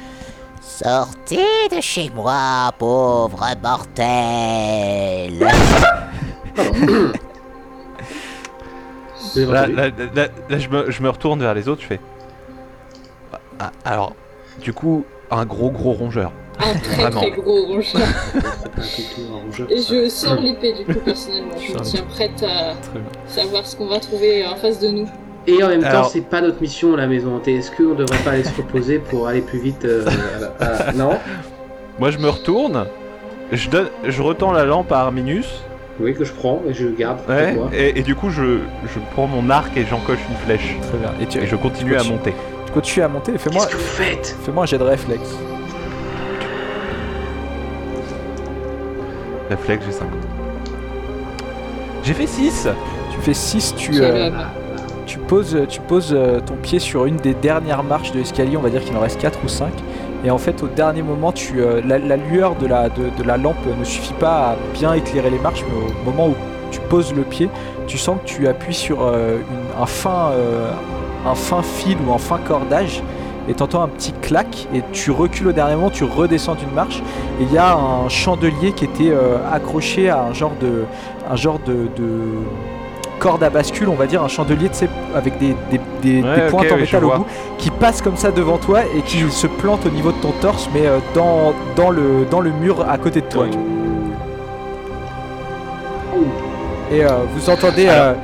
Sortez 0.63 1.69
de 1.75 1.81
chez 1.81 2.11
moi, 2.15 2.71
pauvre 2.79 3.45
mortel. 3.63 5.47
Là, 9.37 9.67
là, 9.67 9.89
là- 10.15 10.29
là, 10.49 10.59
je, 10.59 10.69
me, 10.69 10.91
je 10.91 11.03
me 11.03 11.09
retourne 11.11 11.41
vers 11.41 11.55
les 11.55 11.69
autres, 11.69 11.83
je 11.83 11.87
fais. 11.87 12.01
Ah, 13.61 13.71
alors, 13.85 14.15
du 14.61 14.73
coup, 14.73 15.05
un 15.31 15.45
gros 15.45 15.71
gros 15.71 15.93
rongeur. 15.93 16.33
Un 16.63 16.79
très 16.83 17.03
Vraiment. 17.03 17.21
très 17.21 17.31
gros 17.31 17.65
rongeur. 17.67 18.03
Un 18.03 18.39
couteau, 18.41 19.23
un 19.35 19.45
rongeur, 19.47 19.67
Et 19.71 19.77
je 19.83 20.09
sors 20.09 20.41
l'épée 20.41 20.73
du 20.73 20.85
coup 20.85 21.01
personnellement. 21.05 21.55
Je 21.59 21.73
me 21.73 21.79
tiens 21.81 22.03
prête 22.09 22.43
à 22.43 22.75
savoir 23.27 23.67
ce 23.67 23.77
qu'on 23.77 23.87
va 23.87 23.99
trouver 24.01 24.47
en 24.47 24.57
face 24.57 24.79
de 24.81 24.89
nous. 24.89 25.09
Et 25.47 25.63
en 25.65 25.69
même 25.69 25.83
temps, 25.83 26.05
c'est 26.05 26.21
pas 26.21 26.41
notre 26.43 26.61
mission 26.61 26.93
à 26.95 26.97
la 26.99 27.07
maison 27.07 27.35
hantée. 27.37 27.55
Est-ce 27.57 27.71
qu'on 27.71 27.95
devrait 27.95 28.19
pas 28.25 28.33
aller 28.33 28.45
se 28.45 28.55
reposer 28.57 28.99
pour 28.99 29.27
aller 29.27 29.41
plus 29.41 29.59
vite 29.59 29.85
euh, 29.85 30.05
à 30.61 30.65
la- 30.65 30.89
à- 30.89 30.93
Non 30.95 31.19
Moi 31.99 32.11
je 32.11 32.19
me 32.19 32.29
retourne, 32.29 32.87
je, 33.51 33.69
donne, 33.71 33.89
je 34.05 34.23
retends 34.23 34.53
la 34.53 34.65
lampe 34.67 34.93
à 34.93 35.01
Arminius, 35.01 35.49
Oui, 35.99 36.15
que 36.15 36.25
je 36.25 36.33
prends 36.33 36.61
et 36.69 36.75
je 36.75 36.89
garde 36.89 37.21
pour 37.23 37.35
ouais, 37.35 37.53
moi. 37.55 37.71
et, 37.73 37.99
et 37.99 38.03
du 38.03 38.15
coup 38.15 38.29
je, 38.31 38.59
je 38.85 38.99
prends 39.15 39.27
mon 39.27 39.49
arc 39.51 39.75
et 39.79 39.85
j'encoche 39.87 40.19
une 40.29 40.37
flèche. 40.37 40.77
Très 40.89 40.99
bien. 40.99 41.11
Et 41.21 41.27
tu, 41.27 41.39
Et 41.39 41.47
je 41.47 41.57
continue 41.57 41.97
à 41.97 42.03
monter. 42.05 42.35
tu 42.67 42.73
continues 42.73 43.05
à 43.05 43.09
monter. 43.09 43.39
Fais-moi 43.39 43.65
Qu'est-ce 43.65 43.77
que 43.77 43.81
vous 43.81 43.87
faites? 44.05 44.37
fais-moi 44.45 44.65
un 44.65 44.67
jet 44.67 44.79
de 44.79 44.85
réflexe. 44.85 45.35
Réflexe, 49.51 49.85
j'ai 49.87 49.93
5. 49.93 50.07
J'ai 52.03 52.15
fait 52.15 52.27
6 52.27 52.69
Tu 53.13 53.19
fais 53.21 53.35
6, 53.35 53.75
tu, 53.77 53.91
Quel 53.93 54.03
euh, 54.05 54.31
tu 55.07 55.19
poses, 55.19 55.59
tu 55.69 55.81
poses 55.81 56.13
euh, 56.15 56.41
ton 56.41 56.55
pied 56.55 56.79
sur 56.79 57.05
une 57.05 57.17
des 57.17 57.35
dernières 57.35 57.83
marches 57.83 58.13
de 58.13 58.19
l'escalier, 58.19 58.57
on 58.57 58.61
va 58.63 58.71
dire 58.71 58.83
qu'il 58.83 58.97
en 58.97 59.01
reste 59.01 59.21
4 59.21 59.39
ou 59.45 59.49
5. 59.49 59.73
Et 60.25 60.31
en 60.31 60.39
fait, 60.39 60.63
au 60.63 60.69
dernier 60.69 61.03
moment, 61.03 61.33
tu, 61.33 61.61
euh, 61.61 61.81
la, 61.85 61.99
la 61.99 62.17
lueur 62.17 62.55
de 62.55 62.67
la, 62.67 62.89
de, 62.89 63.09
de 63.19 63.23
la 63.23 63.37
lampe 63.37 63.57
ne 63.79 63.85
suffit 63.85 64.13
pas 64.15 64.51
à 64.53 64.57
bien 64.75 64.93
éclairer 64.95 65.31
les 65.31 65.39
marches, 65.39 65.65
mais 65.69 65.91
au 65.91 66.11
moment 66.11 66.29
où 66.29 66.35
tu 66.71 66.79
poses 66.89 67.13
le 67.15 67.23
pied, 67.23 67.49
tu 67.87 67.99
sens 67.99 68.19
que 68.23 68.29
tu 68.29 68.47
appuies 68.47 68.75
sur 68.75 69.03
euh, 69.03 69.39
une- 69.39 69.83
un, 69.83 69.87
fin, 69.87 70.31
euh, 70.33 70.71
un 71.27 71.35
fin 71.35 71.63
fil 71.63 71.97
ou 72.07 72.13
un 72.13 72.19
fin 72.19 72.39
cordage. 72.39 73.03
Et 73.49 73.55
t'entends 73.55 73.83
un 73.83 73.89
petit 73.89 74.13
clac 74.13 74.69
et 74.75 74.83
tu 74.93 75.11
recules 75.11 75.49
au 75.49 75.53
dernier 75.53 75.75
moment, 75.75 75.91
tu 75.91 76.05
redescends 76.05 76.55
d'une 76.55 76.71
marche 76.73 77.03
et 77.41 77.45
il 77.45 77.53
y 77.53 77.59
a 77.59 77.75
un 77.75 78.09
chandelier 78.09 78.73
qui 78.73 78.85
était 78.85 79.11
euh, 79.11 79.39
accroché 79.53 80.09
à 80.11 80.23
un 80.23 80.33
genre 80.33 80.53
de, 80.61 80.85
un 81.29 81.37
genre 81.37 81.59
de, 81.67 81.89
de 81.97 82.21
corde 83.19 83.43
à 83.43 83.51
bascule, 83.51 83.89
on 83.89 83.95
va 83.95 84.07
dire, 84.07 84.23
un 84.23 84.29
chandelier 84.29 84.69
tu 84.69 84.77
sais, 84.77 84.89
avec 85.17 85.39
des, 85.39 85.57
des, 85.71 85.81
des- 86.03 86.23
Ouais, 86.23 86.37
des 86.37 86.43
ok, 86.45 86.51
pointes 86.51 86.73
en 86.73 86.75
oui, 86.77 86.81
métal 86.83 87.05
au 87.05 87.11
bout 87.11 87.27
qui 87.59 87.71
passe 87.71 88.01
comme 88.03 88.17
ça 88.17 88.31
devant 88.31 88.57
toi 88.59 88.81
et 88.97 89.01
qui 89.03 89.19
se 89.31 89.47
plante 89.47 89.85
au 89.85 89.91
niveau 89.91 90.13
de 90.13 90.19
ton 90.19 90.33
torse, 90.41 90.69
mais 90.73 90.87
euh, 90.87 90.99
dans, 91.15 91.53
dans, 91.77 91.91
le, 91.91 92.27
dans 92.31 92.41
le 92.41 92.51
mur 92.51 92.87
à 92.89 92.99
côté 92.99 93.21
de 93.21 93.27
toi. 93.27 93.47
Et 96.93 97.05
euh, 97.05 97.09
vous 97.35 97.51
entendez. 97.51 97.87
euh, 97.89 98.15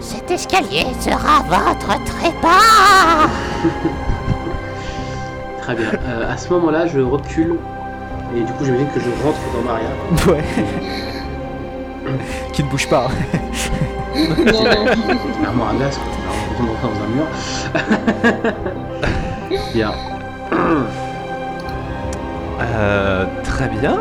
Cet 0.00 0.30
escalier 0.30 0.86
sera 1.00 1.42
votre 1.48 2.04
trépas. 2.04 3.28
Très 5.62 5.74
bien. 5.74 5.86
Euh, 6.06 6.32
à 6.32 6.36
ce 6.36 6.50
moment-là, 6.50 6.86
je 6.86 7.00
recule 7.00 7.56
et 8.36 8.40
du 8.40 8.52
coup, 8.52 8.64
j'imagine 8.64 8.88
que 8.88 9.00
je 9.00 9.08
rentre 9.24 9.38
dans 9.54 9.62
Maria. 9.62 9.88
ouais. 10.28 10.44
qui 12.52 12.62
ne 12.62 12.68
bouge 12.68 12.88
pas. 12.88 13.08
Non, 14.14 14.24
non. 14.24 14.30
À 15.70 15.74
glace. 15.74 15.98
Alors, 15.98 16.36
on 16.60 16.66
rentre 16.66 16.82
dans 16.82 17.00
un 17.04 17.08
mur. 17.14 17.26
bien. 19.72 19.92
Euh, 22.60 23.24
très 23.44 23.68
bien. 23.68 23.98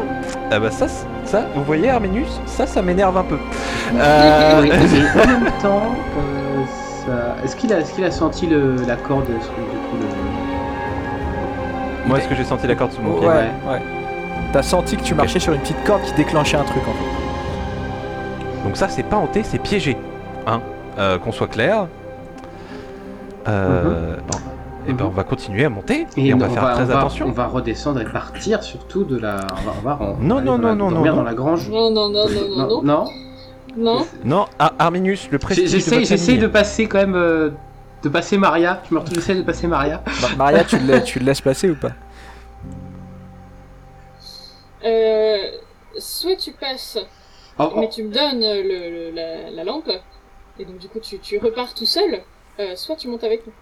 Ah 0.51 0.59
bah 0.59 0.71
ça, 0.71 0.87
ça, 1.25 1.41
vous 1.55 1.63
voyez 1.63 1.89
Arminius, 1.89 2.41
ça, 2.45 2.65
ça 2.65 2.81
m'énerve 2.81 3.17
un 3.17 3.23
peu. 3.23 3.37
Euh, 3.95 4.61
Oui, 4.61 4.71
mais 4.71 4.75
en 5.23 5.27
même 5.27 5.51
temps, 5.61 5.83
euh, 6.17 6.46
ça... 7.07 7.35
est-ce 7.43 7.55
qu'il 7.55 7.73
a, 7.73 7.79
est 7.79 7.93
qu'il 7.95 8.03
a 8.03 8.11
senti 8.11 8.45
le, 8.47 8.75
la 8.85 8.95
corde 8.95 9.25
sous 9.25 9.31
du 9.31 9.35
coup, 9.41 9.97
le... 9.99 10.07
Moi, 12.07 12.19
est-ce 12.19 12.27
que 12.27 12.35
j'ai 12.35 12.43
senti 12.45 12.67
la 12.67 12.75
corde 12.75 12.91
sous 12.91 13.01
mon 13.01 13.17
pied? 13.19 13.27
Ouais. 13.27 13.49
T'as 14.53 14.61
senti 14.63 14.95
que 14.95 15.03
tu 15.03 15.13
marchais 15.15 15.39
sur 15.39 15.53
une 15.53 15.59
petite 15.59 15.83
corde 15.83 16.01
qui 16.03 16.13
déclenchait 16.13 16.57
un 16.57 16.63
truc 16.63 16.83
en 16.87 16.93
fait. 16.93 18.63
Donc 18.63 18.77
ça, 18.77 18.87
c'est 18.87 19.03
pas 19.03 19.17
hanté, 19.17 19.43
c'est 19.43 19.59
piégé. 19.59 19.97
Hein 20.45 20.61
Euh, 20.99 21.17
Qu'on 21.19 21.31
soit 21.31 21.47
clair. 21.47 21.87
Euh, 23.47 24.15
bon, 24.27 24.37
Et 24.87 24.93
ben, 24.93 25.03
Mhm. 25.03 25.09
on 25.11 25.13
va 25.13 25.23
continuer 25.25 25.65
à 25.65 25.69
monter 25.69 26.07
et, 26.15 26.33
on 26.33 26.37
va 26.37 26.47
faire 26.49 26.71
très 26.73 26.83
on 26.83 26.85
va- 26.85 26.97
attention. 26.99 27.25
On 27.27 27.31
va 27.31 27.47
redescendre 27.47 27.99
et 28.01 28.05
partir 28.05 28.63
surtout 28.63 29.03
de 29.03 29.17
la. 29.17 29.35
On 29.51 29.81
va, 29.85 29.97
on 29.99 30.05
va 30.05 30.05
en- 30.11 30.15
Non, 30.19 30.37
aller 30.37 30.45
non, 30.45 30.57
dans 30.59 30.67
la- 30.69 30.75
non, 30.75 30.85
non, 30.85 30.91
dormir 30.91 31.11
non, 31.13 31.17
dans 31.19 31.23
la 31.25 31.33
grange. 31.33 31.69
Non, 31.69 31.91
non, 31.91 32.09
non, 32.09 32.25
non, 32.29 32.57
non, 32.57 32.67
non. 32.67 32.81
non. 32.83 33.05
Non. 33.77 34.05
Non, 34.25 34.47
Ar- 34.59 34.73
Arminius, 34.79 35.29
le 35.31 35.37
prestige 35.37 35.71
de 35.71 35.77
j'essaie 35.77 36.03
famille. 36.17 36.39
de 36.39 36.47
passer 36.47 36.87
quand 36.87 36.97
même, 36.97 37.15
euh, 37.15 37.51
de 38.03 38.09
passer 38.09 38.37
Maria. 38.37 38.81
Je 38.89 38.93
me 38.95 38.99
retrouve, 38.99 39.15
j'essaie 39.15 39.35
de 39.35 39.43
passer 39.43 39.67
Maria. 39.67 40.03
Ma- 40.21 40.35
Maria, 40.35 40.63
tu 40.63 40.77
le, 40.79 41.03
tu 41.05 41.19
le 41.19 41.25
laisses 41.25 41.41
passer 41.41 41.69
ou 41.69 41.75
pas 41.75 41.91
Euh, 44.83 45.37
soit 45.99 46.35
tu 46.35 46.51
passes, 46.53 46.97
Oh, 47.59 47.71
oh, 47.75 47.79
mais 47.79 47.89
tu 47.89 48.03
me 48.03 48.11
donnes 48.13 48.41
le, 48.41 49.09
le- 49.09 49.11
la, 49.15 49.49
la 49.51 49.63
lampe, 49.63 49.89
et 50.59 50.65
donc 50.65 50.77
du 50.77 50.87
coup 50.87 50.99
tu, 50.99 51.17
tu 51.19 51.37
repars 51.39 51.73
tout 51.73 51.85
seul, 51.87 52.21
euh, 52.59 52.75
soit 52.75 52.95
tu 52.95 53.07
montes 53.07 53.23
avec 53.23 53.41
nous. 53.47 53.53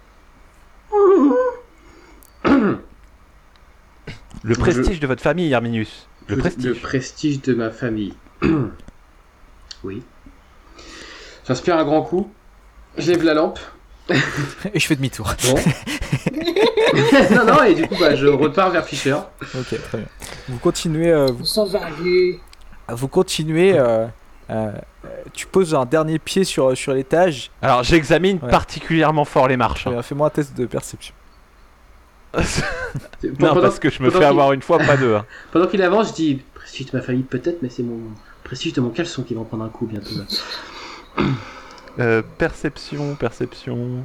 Le 4.43 4.56
prestige 4.56 4.99
de 4.99 5.08
votre 5.08 5.21
famille, 5.21 5.54
Arminius. 5.54 6.08
Le 6.28 6.36
le 6.36 6.41
prestige. 6.41 6.82
prestige 6.82 7.41
de 7.41 7.54
ma 7.54 7.71
famille. 7.71 8.13
Oui. 9.86 10.02
J'inspire 11.48 11.78
un 11.78 11.84
grand 11.86 12.02
coup. 12.02 12.32
Je 12.98 13.12
lève 13.12 13.24
la 13.24 13.34
lampe. 13.36 13.60
Et 14.10 14.80
je 14.80 14.88
fais 14.88 14.95
demi-tour. 14.95 15.32
Bon. 15.45 15.56
non, 17.36 17.45
non, 17.45 17.63
et 17.63 17.74
du 17.76 17.88
coup, 17.88 17.95
bah, 18.00 18.15
je 18.15 18.28
repars 18.28 18.69
vers 18.71 18.86
Fischer. 18.86 19.13
Ok, 19.13 19.67
très 19.82 19.98
bien. 19.98 20.08
Vous 20.50 20.58
continuez, 20.60 21.12
euh, 21.12 21.28
vous, 21.32 21.76
aller. 21.76 22.39
vous 22.89 23.08
continuez. 23.08 23.78
euh, 23.78 24.06
euh, 24.52 24.71
tu 25.34 25.48
poses 25.48 25.74
un 25.76 25.86
dernier 25.86 26.19
pied 26.19 26.43
sur, 26.43 26.76
sur 26.78 26.93
l'étage. 26.93 27.52
Alors 27.62 27.84
j'examine 27.84 28.39
Ouais. 28.43 28.50
particulièrement 28.50 29.26
fort 29.26 29.48
les 29.48 29.58
marches. 29.58 29.88
hein. 29.88 30.02
Fais-moi 30.04 30.28
un 30.28 30.32
test 30.32 30.56
de 30.56 30.65
perception. 30.67 31.13
non, 32.36 32.41
pendant, 33.39 33.62
parce 33.62 33.80
que 33.80 33.89
je 33.89 34.04
me 34.04 34.10
fais 34.12 34.26
avoir 34.26 34.52
une 34.54 34.62
fois, 34.62 34.78
pas 34.78 34.98
deux. 34.98 35.15
hein. 35.15 35.26
pendant 35.52 35.67
qu'il 35.67 35.82
avance, 35.82 36.10
je 36.10 36.13
dis 36.13 36.36
de 36.36 36.89
ma 36.98 37.02
famille 37.02 37.24
peut-être, 37.24 37.62
mais 37.62 37.69
c'est 37.69 37.84
mon 37.84 38.00
prestige 38.45 38.71
de 38.73 38.79
mon 38.81 38.89
caleçon 38.91 39.23
qui 39.23 39.34
va 39.34 39.41
en 39.41 39.43
prendre 39.43 39.65
un 39.65 39.69
coup 39.69 39.86
bientôt. 39.86 40.15
là. 40.17 41.23
Euh, 41.97 42.21
perception, 42.38 43.15
perception. 43.15 44.03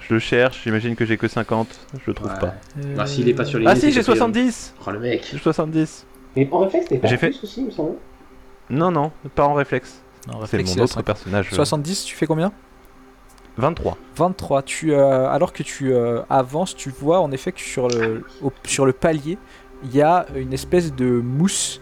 Je 0.00 0.12
le 0.12 0.20
cherche, 0.20 0.60
j'imagine 0.64 0.94
que 0.94 1.06
j'ai 1.06 1.16
que 1.16 1.26
50, 1.26 1.68
je 1.94 1.98
le 2.06 2.12
trouve 2.12 2.30
Ouais. 2.30 2.38
pas. 2.38 2.54
Ah, 2.98 3.06
s'il 3.06 3.26
est 3.30 3.32
pas 3.34 3.46
sur 3.46 3.58
les 3.58 3.66
Ah 3.66 3.74
si, 3.74 3.90
j'ai 3.90 4.00
que- 4.00 4.04
70 4.04 4.74
Oh 4.86 4.90
le 4.90 4.98
mec. 4.98 5.26
J'ai 5.32 5.38
70 5.38 6.04
Mais 6.36 6.46
en 6.52 6.58
réflexe, 6.58 6.86
t'es 6.88 6.98
pas 6.98 7.08
plus 7.08 7.16
fait- 7.16 7.28
aussi, 7.42 7.60
il 7.60 7.66
me 7.66 7.70
semble. 7.70 7.94
Non, 8.68 8.90
non, 8.90 9.10
pas 9.34 9.44
en 9.46 9.54
réflexe. 9.54 10.02
Non, 10.28 10.44
C'est 10.46 10.58
mon 10.58 10.82
autre 10.82 10.88
50. 10.88 11.04
personnage. 11.06 11.48
euh, 11.50 11.56
70, 11.56 12.04
tu 12.04 12.14
fais 12.14 12.26
combien? 12.26 12.52
23. 13.56 13.96
23. 14.16 14.62
Tu, 14.62 14.92
euh, 14.92 15.28
alors 15.30 15.54
que 15.54 15.62
tu 15.62 15.94
euh, 15.94 16.20
avances, 16.28 16.76
tu 16.76 16.90
vois 16.90 17.20
en 17.20 17.30
effet 17.32 17.52
que 17.52 17.60
sur 17.60 17.88
le, 17.88 18.22
au- 18.42 18.52
sur 18.64 18.84
le 18.84 18.92
palier, 18.92 19.38
il 19.84 19.94
y 19.96 20.02
a 20.02 20.26
une 20.34 20.52
espèce 20.52 20.94
de 20.94 21.06
mousse, 21.06 21.80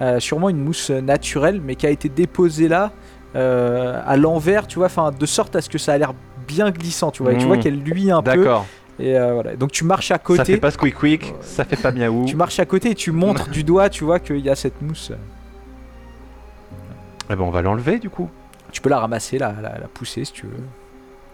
euh, 0.00 0.20
sûrement 0.20 0.48
une 0.50 0.62
mousse 0.62 0.90
naturelle, 0.90 1.60
mais 1.64 1.74
qui 1.74 1.86
a 1.86 1.90
été 1.90 2.08
déposée 2.08 2.68
là 2.68 2.92
euh, 3.34 4.00
à 4.06 4.16
l'envers, 4.16 4.66
tu 4.66 4.76
vois, 4.78 4.86
enfin 4.86 5.10
de 5.18 5.26
sorte 5.26 5.56
à 5.56 5.60
ce 5.60 5.68
que 5.68 5.78
ça 5.78 5.92
a 5.92 5.98
l'air 5.98 6.12
bien 6.46 6.70
glissant, 6.70 7.10
tu 7.10 7.22
vois, 7.22 7.32
et 7.32 7.38
tu 7.38 7.44
Mmh. 7.44 7.48
vois 7.48 7.56
qu'elle 7.58 7.78
luit 7.80 8.10
un 8.10 8.22
peu. 8.22 8.36
D'accord. 8.36 8.66
Et 8.98 9.18
euh, 9.18 9.34
voilà. 9.34 9.56
Donc 9.56 9.72
tu 9.72 9.84
marches 9.84 10.10
à 10.10 10.14
Ça 10.14 10.18
côté. 10.20 10.44
fait 10.44 10.56
pas 10.56 10.70
squeak 10.70 10.94
quick, 10.94 11.34
ça 11.42 11.64
fait 11.64 11.76
pas 11.76 11.92
miaou. 11.92 12.24
Tu 12.26 12.36
marches 12.36 12.58
à 12.60 12.64
côté 12.64 12.90
et 12.90 12.94
tu 12.94 13.12
montres 13.12 13.48
du 13.50 13.62
doigt, 13.64 13.90
tu 13.90 14.04
vois 14.04 14.18
qu'il 14.20 14.38
y 14.38 14.48
a 14.48 14.54
cette 14.54 14.80
mousse. 14.80 15.12
Eh 17.30 17.34
ben 17.34 17.42
on 17.42 17.50
va 17.50 17.60
l'enlever 17.62 17.98
du 17.98 18.08
coup. 18.08 18.30
Tu 18.72 18.80
peux 18.80 18.88
la 18.88 18.98
ramasser, 19.00 19.38
la, 19.38 19.52
la, 19.60 19.78
la 19.78 19.88
pousser 19.92 20.24
si 20.24 20.32
tu 20.32 20.46
veux. 20.46 20.52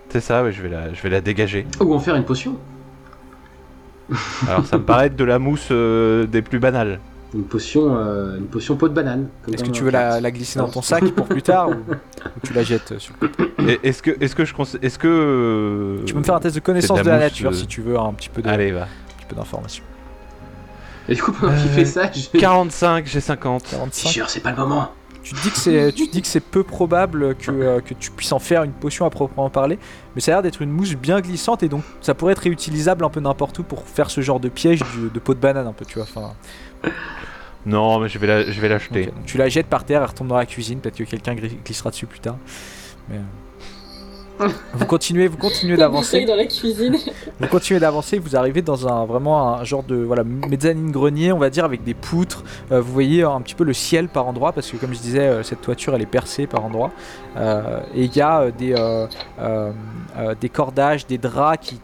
C'est 0.08 0.20
ça, 0.20 0.42
ouais, 0.42 0.52
je 0.52 0.62
vais 0.62 0.68
la, 0.68 0.92
je 0.92 1.00
vais 1.02 1.08
la 1.10 1.20
dégager. 1.20 1.66
Ou 1.80 1.94
en 1.94 1.98
faire 1.98 2.16
une 2.16 2.24
potion. 2.24 2.56
Alors 4.48 4.66
ça 4.66 4.76
me 4.78 4.82
paraît 4.84 5.06
être 5.06 5.16
de 5.16 5.24
la 5.24 5.38
mousse 5.38 5.68
euh, 5.70 6.26
des 6.26 6.42
plus 6.42 6.58
banales. 6.58 6.98
Une 7.34 7.44
potion, 7.44 7.96
euh, 7.96 8.36
une 8.36 8.44
potion 8.46 8.76
peau 8.76 8.88
de 8.88 8.94
banane. 8.94 9.28
Est-ce 9.52 9.64
que 9.64 9.70
tu 9.70 9.84
veux 9.84 9.90
la, 9.90 10.30
glisser 10.30 10.58
dans 10.58 10.68
ton 10.68 10.82
sac 10.82 11.02
pour 11.12 11.26
plus 11.26 11.40
tard 11.42 11.70
ou, 11.70 11.72
ou 11.72 12.40
tu 12.44 12.52
la 12.52 12.62
jettes 12.62 12.92
euh, 12.92 12.98
sur 12.98 13.14
le 13.20 13.28
côté 13.28 13.78
Est-ce 13.82 14.02
que, 14.02 14.10
est-ce 14.22 14.34
que 14.34 14.44
je 14.44 14.52
est-ce 14.82 14.98
que 14.98 15.08
euh, 15.08 16.04
Tu 16.04 16.12
peux 16.12 16.18
me 16.20 16.24
faire 16.24 16.34
un 16.34 16.40
test 16.40 16.54
de 16.56 16.60
connaissance 16.60 16.98
de, 16.98 17.04
de 17.04 17.08
la 17.10 17.18
nature 17.18 17.50
euh. 17.50 17.54
si 17.54 17.66
tu 17.66 17.80
veux 17.80 17.98
un 17.98 18.12
petit 18.12 18.28
peu 18.28 18.42
de- 18.42 18.48
Allez, 18.48 18.70
va. 18.72 18.82
un 18.82 18.86
petit 19.16 19.26
peu 19.28 19.34
d'informations. 19.36 19.84
Et 21.08 21.14
du 21.14 21.22
coup, 21.22 21.32
pendant 21.32 21.54
qu'il 21.56 21.70
fait 21.70 21.84
ça, 21.86 22.10
je 22.12 22.38
45, 22.38 23.06
j'ai 23.06 23.20
50. 23.20 23.64
45. 23.70 24.08
Fischer, 24.08 24.24
c'est 24.28 24.40
pas 24.40 24.50
le 24.50 24.56
moment. 24.58 24.90
Tu 25.22 25.34
te 25.34 25.40
dis 25.42 25.50
que 25.50 25.56
c'est, 25.56 25.92
tu 25.92 26.08
te 26.08 26.12
dis 26.12 26.20
que 26.20 26.26
c'est 26.28 26.40
peu 26.40 26.64
probable 26.64 27.36
que, 27.36 27.50
euh, 27.52 27.80
que 27.80 27.94
tu 27.94 28.10
puisses 28.10 28.32
en 28.32 28.40
faire 28.40 28.64
une 28.64 28.72
potion 28.72 29.06
à 29.06 29.10
proprement 29.10 29.48
parler, 29.50 29.78
mais 30.14 30.20
ça 30.20 30.32
a 30.32 30.34
l'air 30.34 30.42
d'être 30.42 30.62
une 30.62 30.70
mousse 30.70 30.94
bien 30.96 31.20
glissante 31.20 31.62
et 31.62 31.68
donc 31.68 31.82
ça 32.00 32.12
pourrait 32.14 32.32
être 32.32 32.40
réutilisable 32.40 33.04
un 33.04 33.08
peu 33.08 33.20
n'importe 33.20 33.56
où 33.60 33.62
pour 33.62 33.84
faire 33.86 34.10
ce 34.10 34.20
genre 34.20 34.40
de 34.40 34.48
piège 34.48 34.80
du- 34.94 35.10
de 35.14 35.18
peau 35.20 35.34
de 35.34 35.38
banane 35.38 35.66
un 35.68 35.72
peu, 35.72 35.84
tu 35.84 35.94
vois. 36.00 36.08
Enfin, 36.12 36.32
Non, 37.64 38.00
mais 38.00 38.08
je 38.08 38.18
vais 38.18 38.26
la, 38.26 38.50
je 38.50 38.60
vais 38.60 38.68
l'acheter. 38.68 39.10
tu 39.24 39.38
la 39.38 39.48
jettes 39.48 39.68
par 39.68 39.84
terre, 39.84 40.00
elle 40.02 40.08
retombe 40.08 40.28
dans 40.28 40.36
la 40.36 40.46
cuisine, 40.46 40.80
peut-être 40.80 40.96
que 40.96 41.04
quelqu'un 41.04 41.34
glissera 41.34 41.90
dessus 41.90 42.06
plus 42.06 42.18
tard. 42.18 42.36
Mais, 43.08 43.16
euh, 43.18 44.48
vous 44.74 44.86
continuez, 44.86 45.28
vous 45.28 45.36
continuez 45.36 45.76
d'avancer. 45.76 46.24
dans 46.24 46.34
la 46.34 46.46
cuisine. 46.46 46.96
Vous 47.40 47.46
continuez 47.48 47.80
d'avancer, 47.80 48.18
vous 48.18 48.36
arrivez 48.36 48.62
dans 48.62 48.86
un 48.88 49.04
vraiment 49.04 49.54
un 49.56 49.64
genre 49.64 49.82
de 49.82 49.96
voilà 49.96 50.22
mezzanine 50.24 50.90
grenier, 50.90 51.32
on 51.32 51.38
va 51.38 51.50
dire, 51.50 51.64
avec 51.64 51.82
des 51.84 51.94
poutres. 51.94 52.44
Euh, 52.70 52.80
vous 52.80 52.92
voyez 52.92 53.22
un 53.24 53.40
petit 53.40 53.54
peu 53.54 53.64
le 53.64 53.72
ciel 53.72 54.08
par 54.08 54.26
endroits, 54.26 54.52
parce 54.52 54.70
que 54.70 54.76
comme 54.76 54.94
je 54.94 55.00
disais, 55.00 55.20
euh, 55.26 55.42
cette 55.42 55.60
toiture 55.60 55.94
elle 55.94 56.02
est 56.02 56.06
percée 56.06 56.46
par 56.46 56.64
endroits. 56.64 56.90
Euh, 57.36 57.80
et 57.94 58.04
il 58.04 58.16
y 58.16 58.20
a 58.20 58.40
euh, 58.42 58.50
des, 58.56 58.72
euh, 58.74 59.06
euh, 59.40 59.72
euh, 60.16 60.34
des 60.40 60.48
cordages, 60.48 61.06
des 61.06 61.18
draps 61.18 61.58
qui, 61.68 61.80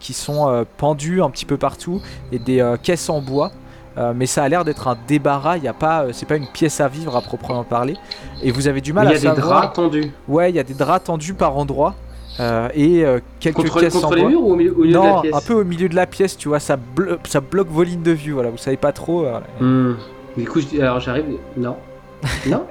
qui 0.00 0.12
sont 0.12 0.48
euh, 0.48 0.64
pendus 0.78 1.22
un 1.22 1.30
petit 1.30 1.46
peu 1.46 1.56
partout, 1.58 2.00
et 2.32 2.38
des 2.38 2.60
euh, 2.60 2.76
caisses 2.76 3.08
en 3.10 3.20
bois. 3.20 3.52
Euh, 3.98 4.12
mais 4.16 4.26
ça 4.26 4.42
a 4.44 4.48
l'air 4.48 4.64
d'être 4.64 4.88
un 4.88 4.96
débarras, 5.06 5.58
il 5.58 5.64
y 5.64 5.68
a 5.68 5.74
pas, 5.74 6.04
euh, 6.04 6.10
c'est 6.12 6.24
pas 6.26 6.36
une 6.36 6.46
pièce 6.46 6.80
à 6.80 6.88
vivre 6.88 7.14
à 7.16 7.20
proprement 7.20 7.62
parler. 7.64 7.96
Et 8.42 8.50
vous 8.50 8.66
avez 8.68 8.80
du 8.80 8.92
Mais 8.92 9.04
mal 9.04 9.14
il 9.16 9.22
y 9.22 9.26
à 9.26 9.30
a 9.32 9.34
des 9.34 9.40
savoir. 9.40 9.60
draps 9.60 9.76
tendus. 9.76 10.10
Ouais, 10.28 10.50
il 10.50 10.56
y 10.56 10.58
a 10.58 10.62
des 10.64 10.74
draps 10.74 11.04
tendus 11.04 11.34
par 11.34 11.56
endroits. 11.58 11.94
euh, 12.40 12.68
et 12.74 13.04
euh, 13.04 13.20
quelques 13.40 13.56
Contre, 13.56 13.76
en 13.84 13.90
contre 13.90 14.06
bois. 14.08 14.16
les 14.16 14.24
murs 14.24 14.42
ou 14.42 14.52
au 14.52 14.56
milieu, 14.56 14.72
au 14.74 14.80
milieu 14.84 14.92
de 14.92 14.94
la 14.98 15.12
Non, 15.12 15.20
pièce 15.20 15.34
un 15.34 15.40
peu 15.42 15.52
au 15.54 15.64
milieu 15.64 15.88
de 15.90 15.94
la 15.94 16.06
pièce, 16.06 16.38
tu 16.38 16.48
vois, 16.48 16.60
ça, 16.60 16.76
blo- 16.78 17.18
ça 17.28 17.40
bloque 17.40 17.68
vos 17.68 17.82
lignes 17.82 18.02
de 18.02 18.12
vue, 18.12 18.32
voilà, 18.32 18.48
vous 18.48 18.56
savez 18.56 18.78
pas 18.78 18.92
trop. 18.92 19.26
euh. 19.26 19.40
Hmm. 19.60 19.96
Du 20.38 20.48
coup, 20.48 20.60
je 20.62 20.66
dis, 20.66 20.80
alors 20.80 20.98
j'arrive. 21.00 21.26
Non. 21.58 21.76
Non. 22.48 22.64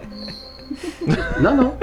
non, 1.41 1.55
non. 1.55 1.73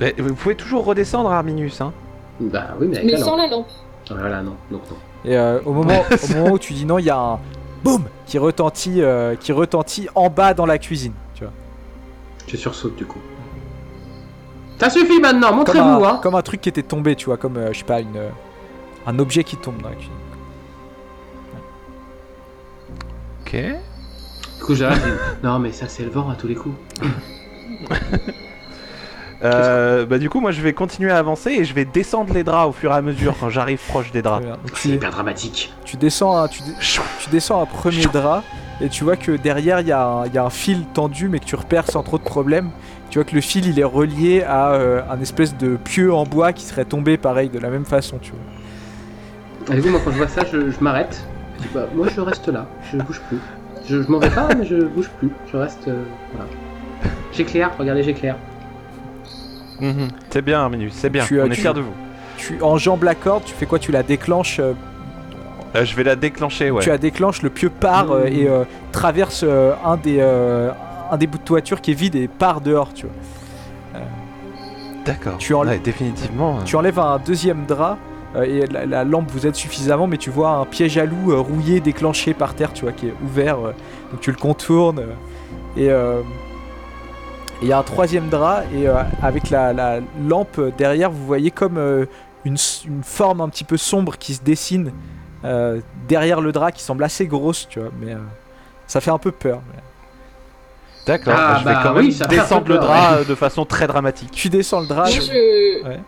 Mais 0.00 0.14
vous 0.18 0.34
pouvez 0.34 0.54
toujours 0.54 0.84
redescendre, 0.84 1.30
Arminus. 1.30 1.80
Hein. 1.80 1.92
Bah 2.40 2.68
oui, 2.80 2.86
mais 2.88 2.96
avec 2.98 3.06
Mais 3.06 3.18
la 3.18 3.18
sans 3.24 3.36
lampe. 3.36 3.50
la 3.50 3.56
lampe. 3.56 3.66
Voilà, 4.10 4.42
non. 4.42 4.54
Donc, 4.70 4.80
non. 4.90 4.96
Et 5.24 5.36
euh, 5.36 5.60
au, 5.64 5.72
moment, 5.72 6.00
au 6.10 6.34
moment 6.34 6.50
où 6.52 6.58
tu 6.58 6.72
dis 6.72 6.84
non, 6.84 6.98
il 6.98 7.04
y 7.04 7.10
a 7.10 7.16
un 7.18 7.38
boum 7.82 8.04
qui 8.26 8.38
retentit, 8.38 9.02
euh, 9.02 9.36
qui 9.36 9.52
retentit 9.52 10.08
en 10.14 10.30
bas 10.30 10.54
dans 10.54 10.66
la 10.66 10.78
cuisine, 10.78 11.12
tu 11.34 11.44
vois. 11.44 11.52
Je 12.46 12.56
sursaute 12.56 12.96
du 12.96 13.06
coup. 13.06 13.20
Ça 14.78 14.90
suffit 14.90 15.20
maintenant, 15.20 15.54
montrez-vous, 15.54 16.04
hein. 16.04 16.20
comme 16.22 16.34
un 16.34 16.42
truc 16.42 16.60
qui 16.60 16.68
était 16.68 16.82
tombé, 16.82 17.14
tu 17.14 17.26
vois, 17.26 17.36
comme, 17.36 17.56
euh, 17.56 17.72
je 17.72 17.78
sais 17.78 17.84
pas, 17.84 18.00
une, 18.00 18.16
euh, 18.16 18.30
un 19.06 19.18
objet 19.18 19.44
qui 19.44 19.56
tombe 19.56 19.80
dans 19.80 19.90
la 19.90 19.94
cuisine. 19.94 20.12
Ok. 23.42 23.56
Du 24.58 24.64
coup, 24.64 24.74
j'arrête. 24.74 25.02
non, 25.44 25.58
mais 25.60 25.70
ça, 25.72 25.86
c'est 25.86 26.02
le 26.02 26.10
vent 26.10 26.28
à 26.30 26.34
tous 26.34 26.48
les 26.48 26.56
coups. 26.56 26.74
Euh, 29.44 30.06
bah 30.06 30.18
du 30.18 30.30
coup, 30.30 30.40
moi 30.40 30.52
je 30.52 30.60
vais 30.60 30.72
continuer 30.72 31.10
à 31.10 31.18
avancer 31.18 31.50
et 31.50 31.64
je 31.64 31.74
vais 31.74 31.84
descendre 31.84 32.32
les 32.32 32.44
draps 32.44 32.68
au 32.68 32.72
fur 32.72 32.92
et 32.92 32.94
à 32.94 33.02
mesure 33.02 33.34
quand 33.40 33.50
j'arrive 33.50 33.80
proche 33.88 34.12
des 34.12 34.22
draps. 34.22 34.46
C'est 34.74 34.90
hyper 34.90 35.10
dramatique. 35.10 35.72
tu 35.84 35.96
descends, 35.96 36.36
un, 36.36 36.48
tu, 36.48 36.62
descends 37.30 37.60
un 37.60 37.66
premier 37.66 38.04
drap 38.06 38.44
et 38.80 38.88
tu 38.88 39.02
vois 39.04 39.16
que 39.16 39.32
derrière 39.32 39.80
il 39.80 39.88
y, 39.88 39.92
a 39.92 40.04
un- 40.06 40.26
il 40.26 40.34
y 40.34 40.38
a 40.38 40.44
un 40.44 40.50
fil 40.50 40.84
tendu 40.94 41.28
mais 41.28 41.38
que 41.40 41.44
tu 41.44 41.56
repères 41.56 41.86
sans 41.90 42.02
trop 42.02 42.18
de 42.18 42.22
problème. 42.24 42.70
Tu 43.10 43.18
vois 43.18 43.24
que 43.24 43.34
le 43.34 43.40
fil 43.40 43.66
il 43.66 43.78
est 43.80 43.84
relié 43.84 44.42
à 44.42 44.72
euh, 44.74 45.02
un 45.10 45.20
espèce 45.20 45.56
de 45.56 45.76
pieu 45.76 46.14
en 46.14 46.24
bois 46.24 46.52
qui 46.52 46.64
serait 46.64 46.84
tombé 46.84 47.16
pareil 47.16 47.48
de 47.50 47.58
la 47.58 47.68
même 47.68 47.84
façon, 47.84 48.18
tu 48.22 48.30
vois. 48.30 49.74
Et 49.76 49.76
du 49.76 49.82
coup, 49.82 49.90
moi, 49.90 50.00
quand 50.04 50.10
je 50.12 50.16
vois 50.16 50.28
ça, 50.28 50.42
je, 50.50 50.70
je 50.70 50.80
m'arrête. 50.80 51.22
Bah, 51.74 51.86
moi, 51.94 52.06
je 52.14 52.20
reste 52.20 52.48
là. 52.48 52.66
Je 52.90 52.96
bouge 52.98 53.20
plus. 53.28 53.38
Je, 53.88 54.02
je 54.02 54.08
m'en 54.10 54.18
vais 54.18 54.30
pas, 54.30 54.48
mais 54.58 54.64
je 54.64 54.76
bouge 54.76 55.08
plus. 55.18 55.30
Je 55.52 55.56
reste. 55.56 55.86
euh, 55.88 56.02
voilà. 56.34 56.48
J'éclaire, 57.32 57.70
regardez, 57.78 58.02
j'éclaire. 58.02 58.36
Mhm. 59.80 60.08
C'est 60.30 60.42
bien, 60.42 60.60
Arminus, 60.60 60.92
c'est 60.94 61.10
bien. 61.10 61.24
Tu, 61.24 61.40
On 61.40 61.46
est 61.46 61.50
tu- 61.50 61.60
fiers 61.62 61.74
de 61.74 61.80
vous. 61.80 61.92
Tu 62.36 62.60
enjambes 62.62 63.04
la 63.04 63.14
corde, 63.14 63.44
tu 63.44 63.54
fais 63.54 63.66
quoi? 63.66 63.78
Tu 63.78 63.92
la 63.92 64.02
déclenches 64.02 64.58
euh, 64.60 64.72
Euh, 65.74 65.84
je 65.86 65.96
vais 65.96 66.04
la 66.04 66.16
déclencher, 66.16 66.70
ouais. 66.70 66.82
Tu 66.82 66.88
la 66.90 66.98
déclenches, 66.98 67.40
le 67.42 67.48
pieu 67.50 67.70
part 67.70 68.10
euh, 68.12 68.24
Mmh. 68.24 68.32
et 68.34 68.48
euh, 68.48 68.64
traverse 68.92 69.42
euh, 69.44 69.72
un, 69.84 69.96
des, 69.96 70.18
euh, 70.20 70.70
un 71.10 71.16
des 71.16 71.26
bouts 71.26 71.38
de 71.38 71.44
toiture 71.44 71.80
qui 71.80 71.92
est 71.92 71.94
vide 71.94 72.14
et 72.14 72.28
part 72.28 72.60
dehors, 72.60 72.92
tu 72.92 73.06
vois. 73.06 73.14
D'accord. 75.04 75.36
Tu 75.38 75.52
enlè- 75.54 75.68
Ouais, 75.68 75.78
définitivement. 75.78 76.58
euh, 76.58 76.62
Tu 76.64 76.76
enlèves 76.76 76.98
un 77.00 77.18
deuxième 77.18 77.64
drap 77.66 77.98
euh, 78.36 78.42
et 78.44 78.66
la, 78.66 78.86
la 78.86 79.02
lampe 79.04 79.30
vous 79.32 79.46
aide 79.46 79.54
suffisamment, 79.56 80.06
mais 80.06 80.16
tu 80.16 80.30
vois 80.30 80.50
un 80.50 80.64
piège 80.64 80.96
à 80.96 81.04
loup 81.04 81.32
euh, 81.32 81.38
rouillé 81.40 81.80
déclenché 81.80 82.34
par 82.34 82.54
terre, 82.54 82.72
tu 82.72 82.82
vois, 82.84 82.92
qui 82.92 83.08
est 83.08 83.14
ouvert. 83.24 83.58
euh, 83.58 83.72
donc 84.12 84.20
tu 84.20 84.30
le 84.30 84.36
contournes 84.36 85.00
euh, 85.00 85.76
et 85.76 85.90
euh, 85.90 86.20
et 87.62 87.66
il 87.66 87.68
y 87.68 87.72
a 87.72 87.78
un 87.78 87.82
troisième 87.82 88.28
drap 88.28 88.64
et 88.74 88.88
euh, 88.88 88.94
avec 89.22 89.50
la, 89.50 89.72
la 89.72 90.00
lampe 90.28 90.60
derrière, 90.76 91.10
vous 91.10 91.24
voyez 91.24 91.50
comme 91.50 91.78
euh, 91.78 92.06
une, 92.44 92.56
forme 93.02 93.40
un 93.40 93.48
petit 93.48 93.64
peu 93.64 93.76
sombre 93.76 94.18
qui 94.18 94.34
se 94.34 94.42
dessine 94.42 94.92
euh, 95.44 95.80
derrière 96.08 96.40
le 96.40 96.52
drap, 96.52 96.72
qui 96.72 96.82
semble 96.82 97.04
assez 97.04 97.26
grosse, 97.26 97.68
tu 97.68 97.78
vois, 97.80 97.90
mais 98.00 98.12
euh, 98.12 98.18
ça 98.86 99.00
fait 99.00 99.10
un 99.10 99.18
peu 99.18 99.30
peur. 99.32 99.60
mais- 99.72 99.80
D'accord. 101.06 101.34
Ah, 101.36 101.54
bah, 101.54 101.58
je 101.60 101.64
vais 101.64 101.74
bah 101.74 101.80
quand 101.82 101.96
oui, 101.96 102.16
même 102.18 102.28
descendre 102.28 102.68
le 102.68 102.74
peur, 102.76 102.84
drap 102.84 103.24
de 103.24 103.34
façon 103.34 103.64
très 103.64 103.88
dramatique. 103.88 104.30
Tu 104.30 104.48
descends 104.48 104.80
le 104.80 104.86
drap. 104.86 105.08
Moi, 105.08 105.10
je... 105.10 105.84
Ouais. 105.84 105.98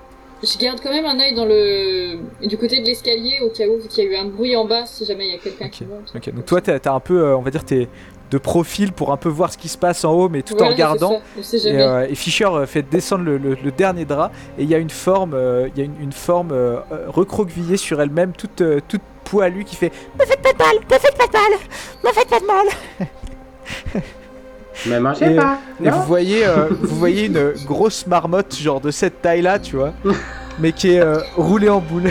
je 0.40 0.59
garde 0.59 0.78
quand 0.80 0.90
même 0.90 1.05
un 1.07 1.18
œil 1.18 1.34
dans 1.34 1.46
le 1.46 2.18
du 2.46 2.57
côté 2.57 2.80
de 2.80 2.86
l'escalier 2.86 3.40
au 3.42 3.48
cas 3.48 3.64
où 3.66 3.80
vu 3.82 3.88
qu'il 3.88 4.05
y 4.05 4.07
a 4.07 4.11
eu 4.12 4.16
un 4.16 4.26
bruit 4.26 4.55
en 4.55 4.66
bas 4.66 4.86
si 4.86 5.05
jamais 5.05 5.26
il 5.26 5.32
y 5.32 5.34
a 5.34 5.38
quelqu'un 5.38 5.68
qui 5.68 5.84
monte. 5.84 6.12
Ok, 6.14 6.32
donc 6.32 6.46
toi, 6.46 6.61
t'as 6.61 6.78
t'as 6.78 6.92
un 6.92 7.00
peu, 7.00 7.24
euh, 7.24 7.36
on 7.36 7.40
va 7.42 7.50
dire, 7.50 7.64
t'es 7.64 7.88
de 8.31 8.39
profil 8.39 8.93
pour 8.93 9.12
un 9.12 9.16
peu 9.16 9.29
voir 9.29 9.53
ce 9.53 9.59
qui 9.59 9.68
se 9.68 9.79
passe 9.79 10.05
en 10.05 10.12
haut, 10.12 10.29
mais 10.29 10.43
tout 10.43 10.61
en 10.62 10.68
regardant. 10.68 11.20
ça, 11.43 11.57
Et, 11.68 11.81
euh, 11.81 12.07
et 12.09 12.14
Fischer 12.14 12.47
euh, 12.47 12.66
fait 12.66 12.83
descendre 12.83 13.25
le, 13.25 13.39
le- 13.39 13.57
le 13.62 13.70
dernier 13.70 14.05
drap 14.05 14.31
et 14.59 14.62
il 14.64 14.68
y 14.68 14.75
a 14.75 14.79
une 14.79 14.91
forme, 14.91 15.35
euh, 15.35 15.68
il 15.75 15.79
y 15.79 15.83
a 15.83 15.85
une, 15.85 16.01
une 16.01 16.12
forme 16.12 16.51
euh, 16.53 16.79
recroquevillée 17.09 17.77
sur 17.77 18.01
elle-même, 18.01 18.33
toute, 18.33 18.61
euh, 18.61 18.81
toute 18.89 19.03
poilue 19.25 19.64
qui 19.64 19.77
fait 19.77 19.93
Me 20.18 20.25
faites 20.25 20.43
pas 20.43 20.53
de 20.53 20.59
mal, 20.59 20.75
me 20.91 20.99
faites 20.99 21.16
pas 21.16 21.27
de 21.27 21.33
mal, 21.33 21.59
me 22.05 22.11
faites 22.12 22.29
pas 22.29 22.41
de 22.41 22.47
mal. 22.47 24.03
Mais 24.87 25.01
mangez 25.01 25.33
Et- 25.33 25.37
pas. 25.37 25.59
Et 25.83 25.89
non 25.89 25.93
vous 25.99 26.03
voyez, 26.03 26.45
euh, 26.47 26.68
vous 26.83 26.97
voyez 26.97 27.27
une 27.27 27.53
grosse 27.64 28.07
marmotte, 28.07 28.57
genre 28.57 28.81
de 28.81 28.91
cette 28.91 29.22
taille-là, 29.22 29.59
tu 29.61 29.77
vois, 29.77 29.93
mais 30.59 30.72
qui 30.72 30.91
est 30.91 31.01
euh, 31.01 31.18
roulée 31.37 31.68
en 31.68 31.79
boule. 31.81 32.11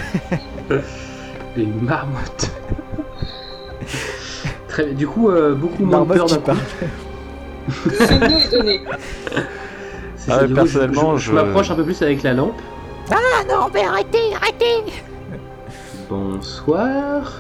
Une 1.58 1.82
marmotte. 1.82 2.50
Très 4.74 4.84
bien. 4.86 4.94
Du 4.96 5.08
coup, 5.08 5.30
euh, 5.30 5.54
beaucoup 5.56 5.86
moins 5.86 6.04
peur 6.04 6.26
qui 6.26 6.34
d'un 6.34 6.40
coup. 6.42 6.60
C'est 10.18 10.32
Ah 10.32 10.38
ouais, 10.42 10.48
du 10.48 10.54
coup, 10.54 10.60
je- 10.68 10.80
personnellement, 10.80 11.16
je, 11.18 11.22
je 11.26 11.30
je- 11.30 11.36
m'approche 11.36 11.70
un 11.72 11.76
peu 11.76 11.84
plus 11.84 12.02
avec 12.02 12.24
la 12.24 12.34
lampe. 12.34 12.60
Ah 13.12 13.44
non, 13.50 13.68
mais 13.74 13.84
arrêtez, 13.86 14.34
arrêtez 14.36 14.84
Bonsoir. 16.10 17.40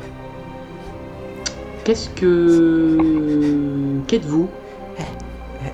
Qu'est-ce 1.84 2.10
que. 2.10 2.98
Qu'êtes-vous? 4.08 4.48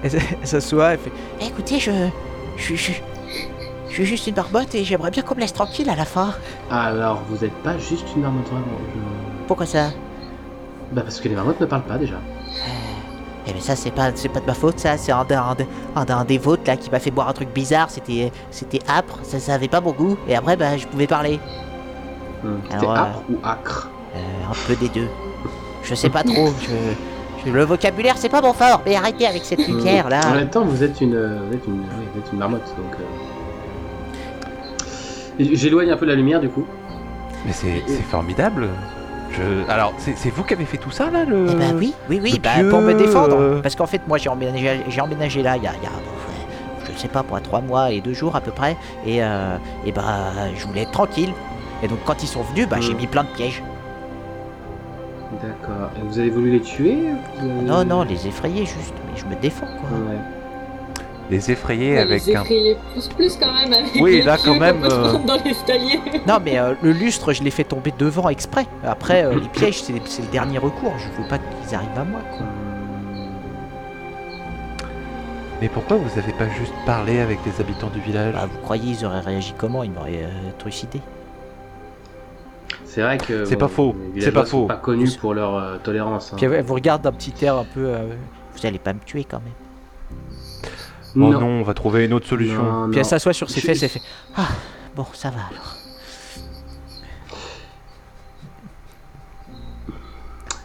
Elle, 0.03 0.11
elle 0.41 0.47
s'assoit, 0.47 0.93
elle 0.93 0.99
fait 0.99 1.11
Écoutez, 1.45 1.79
je... 1.79 1.91
Je, 2.57 2.75
je... 2.75 2.91
je 3.89 3.93
suis 3.93 4.05
juste 4.05 4.27
une 4.27 4.35
marmotte 4.35 4.73
et 4.75 4.83
j'aimerais 4.83 5.11
bien 5.11 5.23
qu'on 5.23 5.35
me 5.35 5.41
laisse 5.41 5.53
tranquille 5.53 5.89
à 5.89 5.95
la 5.95 6.05
fin. 6.05 6.33
Alors, 6.71 7.21
vous 7.29 7.43
n'êtes 7.43 7.53
pas 7.63 7.77
juste 7.77 8.05
une 8.15 8.21
marmotte 8.21 8.45
vraiment. 8.47 8.65
je- 8.95 9.45
Pourquoi 9.47 9.65
ça? 9.65 9.89
Bah, 10.91 11.01
parce 11.03 11.19
que 11.19 11.27
les 11.29 11.35
marmottes 11.35 11.59
ne 11.61 11.65
parlent 11.65 11.83
pas 11.83 11.97
déjà. 11.97 12.15
Eh 13.47 13.53
mais 13.53 13.59
ça 13.61 13.75
c'est 13.75 13.91
pas 13.91 14.11
c'est 14.15 14.29
pas 14.29 14.39
de 14.41 14.45
ma 14.45 14.53
faute 14.53 14.79
ça, 14.79 14.97
c'est 14.97 15.11
un, 15.11 15.23
d'un- 15.23 15.55
un, 15.95 16.05
un 16.07 16.25
des 16.25 16.37
vôtres 16.37 16.63
là 16.67 16.75
qui 16.77 16.89
m'a 16.91 16.99
fait 16.99 17.09
boire 17.11 17.27
un 17.29 17.33
truc 17.33 17.49
bizarre, 17.53 17.89
c'était 17.89 18.31
c'était 18.51 18.79
âpre, 18.87 19.17
ça, 19.23 19.39
ça 19.39 19.53
avait 19.53 19.67
pas 19.69 19.81
bon 19.81 19.91
goût 19.93 20.17
et 20.27 20.35
après 20.35 20.55
bah 20.57 20.77
je 20.77 20.85
pouvais 20.87 21.07
parler. 21.07 21.39
Hmm. 22.43 22.57
C'était 22.69 22.75
Alors, 22.85 22.91
euh, 22.91 22.95
âpre 23.01 23.21
ou 23.29 23.37
acre 23.43 23.89
Euh, 24.15 24.19
un 24.51 24.55
peu 24.67 24.75
des 24.75 24.89
deux. 24.89 25.07
Je 25.83 25.95
sais 25.95 26.09
pas 26.09 26.23
trop, 26.23 26.49
je, 26.61 26.69
je- 27.45 27.51
le 27.51 27.63
vocabulaire 27.63 28.17
c'est 28.17 28.29
pas 28.29 28.41
mon 28.41 28.53
fort, 28.53 28.81
mais 28.85 28.95
arrêtez 28.95 29.25
avec 29.25 29.45
cette 29.45 29.65
lumière 29.67 30.07
En 30.07 30.09
là. 30.09 30.21
même 30.33 30.49
temps, 30.49 30.65
vous 30.65 30.83
êtes 30.83 30.99
une, 31.01 31.15
vous 31.47 31.53
êtes 31.55 31.65
une, 31.67 31.81
vous 31.83 32.19
êtes 32.19 32.31
une 32.33 32.39
marmotte, 32.39 32.67
donc. 32.77 32.93
euh. 32.99 33.03
J'éloigne 35.53 35.89
un 35.91 35.97
peu 35.97 36.05
la 36.05 36.15
lumière 36.15 36.41
du 36.41 36.49
coup. 36.49 36.65
Mais 37.45 37.53
c'est 37.53 37.83
c'est 37.87 38.01
formidable. 38.03 38.67
Je... 39.31 39.69
Alors, 39.71 39.93
c'est 39.97 40.29
vous 40.31 40.43
qui 40.43 40.53
avez 40.53 40.65
fait 40.65 40.77
tout 40.77 40.91
ça 40.91 41.09
là 41.11 41.23
le... 41.25 41.47
Eh 41.51 41.55
bah 41.55 41.65
oui, 41.75 41.93
oui, 42.09 42.19
oui, 42.21 42.39
bah, 42.43 42.49
pieu, 42.55 42.69
pour 42.69 42.81
me 42.81 42.93
défendre. 42.93 43.37
euh. 43.39 43.61
Parce 43.61 43.75
qu'en 43.75 43.85
fait, 43.85 44.01
moi, 44.07 44.17
j'ai 44.17 44.29
emménagé, 44.29 45.43
là 45.43 45.55
il 45.57 45.63
y 45.63 45.67
a, 45.67 45.71
y 45.71 45.85
a, 45.85 46.91
je 46.93 46.97
sais 46.97 47.07
pas, 47.07 47.23
pour 47.23 47.39
trois 47.41 47.61
mois 47.61 47.91
et 47.91 48.01
deux 48.01 48.13
jours 48.13 48.35
à 48.35 48.41
peu 48.41 48.51
près. 48.51 48.75
Et, 49.05 49.23
euh, 49.23 49.55
et 49.85 49.91
bah, 49.91 50.03
je 50.57 50.65
voulais 50.65 50.81
être 50.81 50.91
tranquille. 50.91 51.31
Et 51.83 51.87
donc, 51.87 51.99
quand 52.05 52.21
ils 52.23 52.27
sont 52.27 52.41
venus, 52.41 52.67
bah, 52.67 52.77
j'ai 52.81 52.93
Mm. 52.93 52.97
mis 52.97 53.07
plein 53.07 53.23
de 53.23 53.29
pièges. 53.29 53.61
D'accord. 55.41 55.91
Et 55.97 56.01
vous 56.07 56.19
avez 56.19 56.29
voulu 56.31 56.51
les 56.51 56.61
tuer 56.61 56.97
avez- 57.39 57.47
Non, 57.47 57.85
non, 57.85 58.03
les 58.03 58.27
effrayer 58.27 58.65
juste, 58.65 58.93
mais 59.07 59.17
je 59.19 59.25
me 59.25 59.35
défends 59.39 59.67
quoi. 59.67 59.97
Ouais. 59.97 60.17
Les 61.29 61.51
effrayer 61.51 61.93
Ouais, 61.93 61.99
avec 61.99 62.25
les 62.25 62.35
un... 62.35 62.41
effrayer 62.41 62.77
plus 62.93 63.07
plus 63.09 63.37
quand 63.37 63.53
même 63.53 63.71
avec 63.71 63.91
Oui, 64.01 64.21
là, 64.23 64.37
quand 64.43 64.57
même, 64.59 64.83
euh, 64.83 65.13
dans 65.27 65.37
l'escalier. 65.43 65.99
Non, 66.27 66.37
mais 66.43 66.57
euh, 66.57 66.73
le 66.81 66.91
lustre, 66.91 67.33
je 67.33 67.43
l'ai 67.43 67.51
fait 67.51 67.63
tomber 67.65 67.93
devant 67.97 68.29
exprès. 68.29 68.65
Après, 68.83 69.25
euh, 69.25 69.35
les 69.35 69.47
pièges, 69.53 69.83
c'est 69.83 69.93
le 69.93 70.27
dernier 70.31 70.57
recours. 70.57 70.93
Je 70.97 71.21
veux 71.21 71.27
pas 71.27 71.37
qu'ils 71.37 71.75
arrivent 71.75 71.89
à 71.97 72.03
moi 72.03 72.19
quoi. 72.35 72.45
Mais 75.61 75.67
pourquoi 75.67 75.97
vous 75.97 76.17
avez 76.17 76.31
pas 76.33 76.47
juste 76.57 76.73
parlé 76.85 77.19
avec 77.19 77.37
les 77.45 77.59
habitants 77.61 77.89
du 77.89 77.99
village? 77.99 78.33
Bah, 78.33 78.47
vous 78.49 78.59
croyez, 78.59 78.91
ils 78.97 79.05
auraient 79.05 79.19
réagi 79.19 79.53
comment? 79.57 79.83
Ils 79.83 79.91
m'auraient 79.91 80.23
euh, 80.23 80.51
trucidé. 80.57 81.01
C'est 82.85 83.01
vrai 83.01 83.17
que. 83.17 83.45
C'est 83.45 83.57
pas 83.57 83.67
faux, 83.67 83.93
c'est 84.17 84.31
pas 84.31 84.43
villageois 84.43 84.45
sont 84.45 84.51
faux. 84.61 84.65
pas 84.67 84.75
connus 84.77 85.17
pour 85.17 85.33
leur 85.33 85.55
euh, 85.55 85.77
tolérance. 85.83 86.31
hein. 86.33 86.37
Puis 86.37 86.47
vous 86.47 86.73
regarde 86.73 87.01
d'un 87.01 87.11
petit 87.11 87.33
air 87.45 87.57
un 87.57 87.65
peu. 87.65 87.85
euh, 87.85 88.07
Vous 88.55 88.65
allez 88.65 88.79
pas 88.79 88.93
me 88.93 88.99
tuer 88.99 89.25
quand 89.25 89.41
même. 89.43 89.53
Oh 91.15 91.19
non, 91.19 91.39
on 91.47 91.63
va 91.63 91.73
trouver 91.73 92.05
une 92.05 92.13
autre 92.13 92.27
solution. 92.27 92.61
Non, 92.63 92.83
Puis 92.87 92.95
non. 92.95 92.99
elle 92.99 93.05
s'assoit 93.05 93.33
sur 93.33 93.49
ses 93.49 93.61
fesses 93.61 93.83
et 93.83 93.87
fait 93.87 94.01
Bon, 94.95 95.05
ça 95.13 95.29
va 95.29 95.39
alors. 95.49 95.75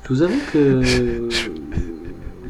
Je 0.04 0.08
vous 0.08 0.22
avoue 0.22 0.40
que. 0.52 1.28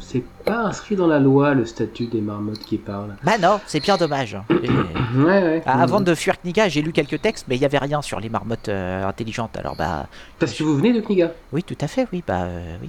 C'est 0.00 0.22
pas 0.44 0.58
inscrit 0.58 0.96
dans 0.96 1.06
la 1.06 1.18
loi 1.18 1.54
le 1.54 1.64
statut 1.64 2.06
des 2.06 2.20
marmottes 2.20 2.58
qui 2.60 2.76
parlent. 2.76 3.16
Bah 3.24 3.38
non, 3.40 3.58
c'est 3.66 3.80
bien 3.80 3.96
dommage. 3.96 4.36
Et- 4.62 4.68
Ouais, 5.16 5.24
ouais. 5.42 5.62
Ah, 5.64 5.80
Avant 5.80 6.00
de 6.00 6.14
fuir 6.14 6.36
Kniga, 6.42 6.68
j'ai 6.68 6.82
lu 6.82 6.92
quelques 6.92 7.22
textes, 7.22 7.46
mais 7.48 7.54
il 7.56 7.62
y 7.62 7.64
avait 7.64 7.78
rien 7.78 8.02
sur 8.02 8.20
les 8.20 8.28
marmottes 8.28 8.68
euh, 8.68 9.04
intelligentes. 9.06 9.56
Alors 9.56 9.76
bah 9.76 10.06
Parce 10.38 10.52
que 10.52 10.62
vous 10.62 10.76
venez 10.76 10.92
de 10.92 11.00
Kniga. 11.00 11.32
oui, 11.52 11.62
tout 11.62 11.76
à 11.80 11.86
fait, 11.88 12.06
oui, 12.12 12.22
bah 12.26 12.42
euh, 12.42 12.76
oui, 12.82 12.88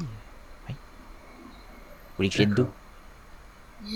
oui. 0.70 0.76
Vous 0.76 2.16
voulez 2.18 2.30
que 2.30 2.34
je 2.34 2.40
vienne 2.40 2.54
d'où 2.56 2.66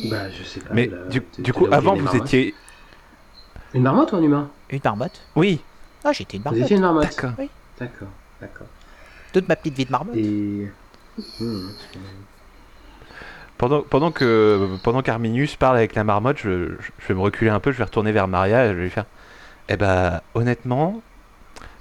Bah, 0.05 0.29
je 0.29 0.43
sais 0.43 0.59
pas. 0.59 0.73
Mais 0.73 0.87
là, 0.87 0.97
du, 1.09 1.21
du 1.39 1.53
coup, 1.53 1.67
avant 1.71 1.95
vous 1.95 2.03
marmottes. 2.03 2.23
étiez... 2.25 2.53
Une 3.73 3.83
marmotte 3.83 4.11
ou 4.13 4.15
un 4.17 4.21
humain? 4.21 4.49
Une 4.69 4.79
marmotte 4.83 5.21
Oui, 5.35 5.61
Ah, 6.03 6.11
j'étais 6.13 6.37
une 6.37 6.43
Vous 6.43 6.49
marmotte. 6.49 6.63
étiez 6.63 6.75
une 6.75 6.81
marmotte. 6.81 7.03
d'accord. 7.03 7.31
D'accord, 7.79 8.07
d'accord. 8.41 8.67
Toute 9.33 9.47
ma 9.47 9.55
petite 9.55 9.75
vie 9.75 9.85
de 9.85 9.91
marmotte. 9.91 10.15
Et. 10.15 10.71
Hmm. 11.39 11.67
Pendant, 13.57 13.81
pendant 13.81 14.11
que 14.11 14.77
pendant 14.83 15.01
qu'Arminius 15.01 15.55
parle 15.57 15.75
avec 15.77 15.93
la 15.95 16.03
marmotte, 16.05 16.37
je, 16.37 16.69
je- 16.79 16.91
je 16.97 17.07
vais 17.09 17.13
me 17.13 17.19
reculer 17.19 17.49
un 17.51 17.59
peu, 17.59 17.71
je 17.73 17.77
vais 17.77 17.83
retourner 17.83 18.11
vers 18.13 18.27
Maria 18.27 18.65
et 18.65 18.69
je 18.69 18.73
vais 18.75 18.83
lui 18.83 18.89
faire 18.89 19.05
Eh 19.67 19.75
bah, 19.75 20.23
honnêtement, 20.33 21.01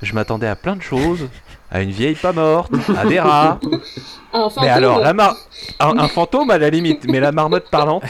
je 0.03 0.13
m'attendais 0.15 0.49
à 0.49 0.57
plein 0.57 0.75
de 0.77 0.83
choses, 0.83 1.29
à 1.71 1.83
une 1.83 1.91
vieille 1.91 2.15
pas 2.15 2.33
morte, 2.33 2.73
à 2.97 3.07
des 3.07 3.21
rats. 3.21 3.61
Mais 4.61 4.69
alors, 4.69 5.01
la 5.01 5.13
mar... 5.13 5.37
un, 5.81 5.99
un 5.99 6.09
fantôme 6.09 6.51
à 6.51 6.59
la 6.59 6.71
limite, 6.71 7.05
mais 7.07 7.19
la 7.19 7.33
marmotte 7.33 7.71
parlante, 7.71 8.05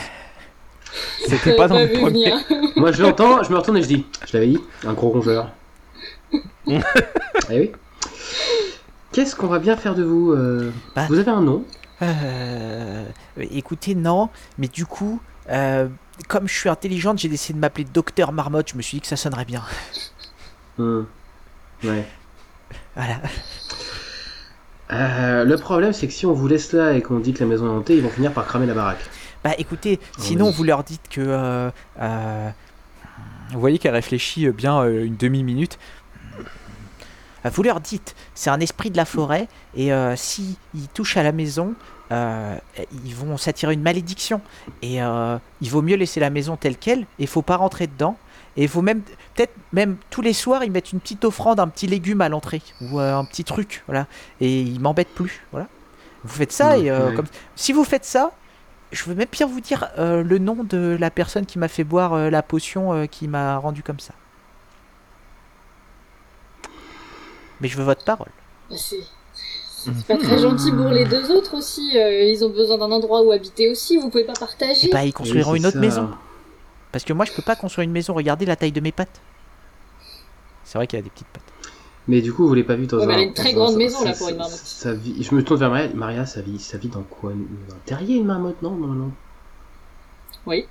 c'était 1.27 1.55
pas 1.57 1.69
dans 1.69 1.79
le 1.79 1.89
premier. 1.93 2.33
Moi, 2.77 2.93
je 2.93 3.03
l'entends, 3.03 3.43
je 3.43 3.51
me 3.51 3.57
retourne 3.57 3.77
et 3.77 3.83
je 3.83 3.89
dis 3.89 4.07
Je 4.27 4.37
l'avais 4.37 4.49
dit, 4.49 4.59
un 4.87 4.93
gros 4.93 5.11
rongeur. 5.11 5.51
eh 6.67 6.81
oui. 7.51 7.73
Qu'est-ce 9.13 9.35
qu'on 9.35 9.47
va 9.47 9.59
bien 9.59 9.77
faire 9.77 9.95
de 9.95 10.03
vous 10.03 10.33
euh, 10.33 10.73
Bah. 10.95 11.07
Vous 11.09 11.19
avez 11.19 11.31
un 11.31 11.41
nom 11.41 11.65
Euh, 12.03 13.05
écoutez, 13.39 13.95
non, 13.95 14.29
mais 14.59 14.69
du 14.69 14.87
coup, 14.87 15.21
euh, 15.51 15.89
comme 16.29 16.47
je 16.47 16.55
suis 16.55 16.69
intelligente, 16.69 17.19
j'ai 17.19 17.29
décidé 17.29 17.57
de 17.57 17.61
m'appeler 17.61 17.85
Docteur 17.85 18.33
Marmotte. 18.33 18.71
Je 18.71 18.77
me 18.77 18.83
suis 18.83 18.97
dit 18.97 19.01
que 19.01 19.07
ça 19.07 19.17
sonnerait 19.17 19.45
bien. 19.45 19.63
Hmm. 20.79 21.03
Ouais. 21.85 22.05
Voilà. 22.99 23.21
Euh, 24.91 25.45
le 25.45 25.57
problème, 25.57 25.93
c'est 25.93 26.07
que 26.09 26.13
si 26.13 26.27
on 26.27 26.33
vous 26.33 26.49
laisse 26.49 26.73
là 26.73 26.93
et 26.95 27.01
qu'on 27.03 27.21
dit 27.21 27.33
que 27.33 27.41
la 27.41 27.47
maison 27.47 27.67
est 27.67 27.77
hantée, 27.79 27.95
ils 27.97 28.03
vont 28.03 28.11
finir 28.11 28.33
par 28.33 28.45
cramer 28.47 28.67
la 28.67 28.75
baraque. 28.75 28.99
Bah 29.45 29.53
écoutez, 29.57 30.01
Ah, 30.03 30.17
sinon 30.19 30.51
vous 30.51 30.65
leur 30.65 30.83
dites 30.83 31.09
que 31.09 31.21
euh, 31.21 31.71
euh, 32.01 32.51
Vous 33.53 33.61
voyez 33.61 33.79
qu'elle 33.79 33.95
réfléchit 33.95 34.47
euh, 34.47 34.53
bien 34.53 34.81
euh, 34.81 35.05
une 35.05 35.17
demi-minute. 35.17 35.79
Euh, 37.47 37.51
Vous 37.53 37.63
leur 37.63 37.81
dites, 37.81 38.17
c'est 38.35 38.51
un 38.51 38.59
esprit 38.61 38.91
de 38.91 38.97
la 38.97 39.05
forêt, 39.05 39.47
et 39.77 39.93
euh, 39.93 40.17
si 40.17 40.59
ils 40.75 40.89
touchent 40.89 41.17
à 41.17 41.23
la 41.23 41.31
maison, 41.33 41.75
euh, 42.11 42.57
ils 43.05 43.15
vont 43.15 43.37
s'attirer 43.37 43.75
une 43.75 43.83
malédiction. 43.83 44.41
Et 44.83 45.01
euh, 45.03 45.39
il 45.61 45.71
vaut 45.71 45.83
mieux 45.83 45.97
laisser 45.97 46.19
la 46.19 46.31
maison 46.31 46.57
telle 46.57 46.77
qu'elle, 46.77 47.03
et 47.03 47.07
il 47.21 47.29
faut 47.29 47.43
pas 47.43 47.57
rentrer 47.57 47.87
dedans. 47.87 48.17
Et 48.57 48.63
il 48.63 48.69
faut 48.69 48.83
même, 48.83 49.03
peut-être 49.35 49.53
même 49.73 49.97
tous 50.11 50.23
les 50.23 50.33
soirs, 50.33 50.65
ils 50.65 50.73
mettent 50.73 50.93
une 50.93 51.01
petite 51.01 51.25
offrande, 51.25 51.61
un 51.61 51.69
petit 51.69 51.87
légume 51.87 52.21
à 52.21 52.29
l'entrée, 52.29 52.63
ou 52.81 52.99
euh, 52.99 53.17
un 53.17 53.25
petit 53.25 53.45
truc, 53.45 53.85
voilà. 53.87 54.07
Et 54.41 54.61
ils 54.61 54.81
m'embêtent 54.81 55.15
plus, 55.15 55.45
voilà. 55.53 55.69
Vous 56.25 56.35
faites 56.35 56.53
ça, 56.53 56.77
et 56.77 56.91
euh, 56.91 57.13
comme... 57.13 57.27
si 57.55 57.73
vous 57.73 57.85
faites 57.85 58.05
ça, 58.05 58.33
je 58.91 59.05
veux 59.05 59.15
même 59.15 59.29
bien 59.31 59.47
vous 59.47 59.61
dire 59.61 59.89
euh, 59.99 60.23
le 60.25 60.39
nom 60.39 60.65
de 60.65 60.97
la 60.99 61.11
personne 61.11 61.47
qui 61.47 61.59
m'a 61.59 61.69
fait 61.69 61.85
boire 61.85 62.15
euh, 62.15 62.31
la 62.31 62.43
potion 62.43 62.93
euh, 62.93 63.07
qui 63.07 63.29
m'a 63.29 63.57
rendu 63.59 63.83
comme 63.85 64.01
ça. 64.01 64.15
Mais 67.61 67.69
je 67.69 67.77
veux 67.77 67.85
votre 67.85 68.05
parole. 68.05 68.31
Bah, 68.71 68.77
C'est 68.79 70.07
pas 70.07 70.17
très 70.17 70.39
gentil 70.39 70.71
pour 70.73 70.89
les 70.89 71.05
deux 71.05 71.31
autres 71.31 71.55
aussi. 71.57 71.97
euh, 71.97 72.23
ils 72.25 72.45
ont 72.45 72.51
besoin 72.51 72.79
d'un 72.79 72.91
endroit 72.91 73.23
où 73.23 73.31
habiter 73.33 73.71
aussi. 73.71 73.97
Vous 73.99 74.11
pouvez 74.11 74.25
pas 74.25 74.33
partager. 74.35 74.89
Et 74.89 74.93
bah, 74.93 75.05
ils 75.05 75.13
construiront 75.13 75.53
Oui, 75.53 75.59
une 75.59 75.67
autre 75.67 75.75
ça. 75.75 75.81
maison. 75.81 76.11
Parce 76.93 77.05
que 77.05 77.13
moi, 77.13 77.25
je 77.25 77.33
peux 77.33 77.43
pas 77.43 77.57
construire 77.57 77.85
une 77.85 77.93
maison. 77.93 78.15
Regardez 78.15 78.47
la 78.47 78.57
taille 78.57 78.73
de 78.73 78.81
mes 78.81 78.93
pattes. 78.93 79.21
C'est 80.65 80.79
vrai 80.79 80.87
qu'il 80.87 80.99
a 80.99 81.03
des 81.03 81.11
petites 81.11 81.27
pattes. 81.29 81.43
Mais 82.07 82.23
du 82.23 82.33
coup, 82.33 82.43
vous 82.43 82.49
voulez 82.49 82.65
pas 82.65 82.75
vivre 82.75 82.89
dans 82.89 82.99
Ouais, 82.99 83.07
mais 83.07 83.13
un. 83.13 83.17
elle 83.17 83.23
a 83.25 83.27
une 83.29 83.35
très 83.35 83.51
un- 83.51 83.55
grande 83.55 83.77
maison, 83.77 83.99
ça- 83.99 84.05
là, 84.07 84.11
pour 84.13 84.27
ça- 84.27 84.31
une 84.33 84.39
marmotte. 84.39 84.57
Ça 84.59 84.93
vit... 84.95 85.23
Je 85.23 85.35
me 85.35 85.45
tourne 85.45 85.61
vers 85.61 85.71
Maria. 85.71 85.89
Maria, 85.95 86.27
ça 86.27 86.41
vit, 86.41 86.59
ça 86.59 86.79
vit 86.79 86.89
dans 86.89 87.03
quoi? 87.03 87.33
Dans 87.33 87.75
un 87.75 87.79
terrier, 87.85 88.17
une 88.17 88.27
marmotte 88.27 88.63
Non, 88.63 88.71
non, 88.75 88.87
non. 88.89 89.11
Oui. 90.47 90.67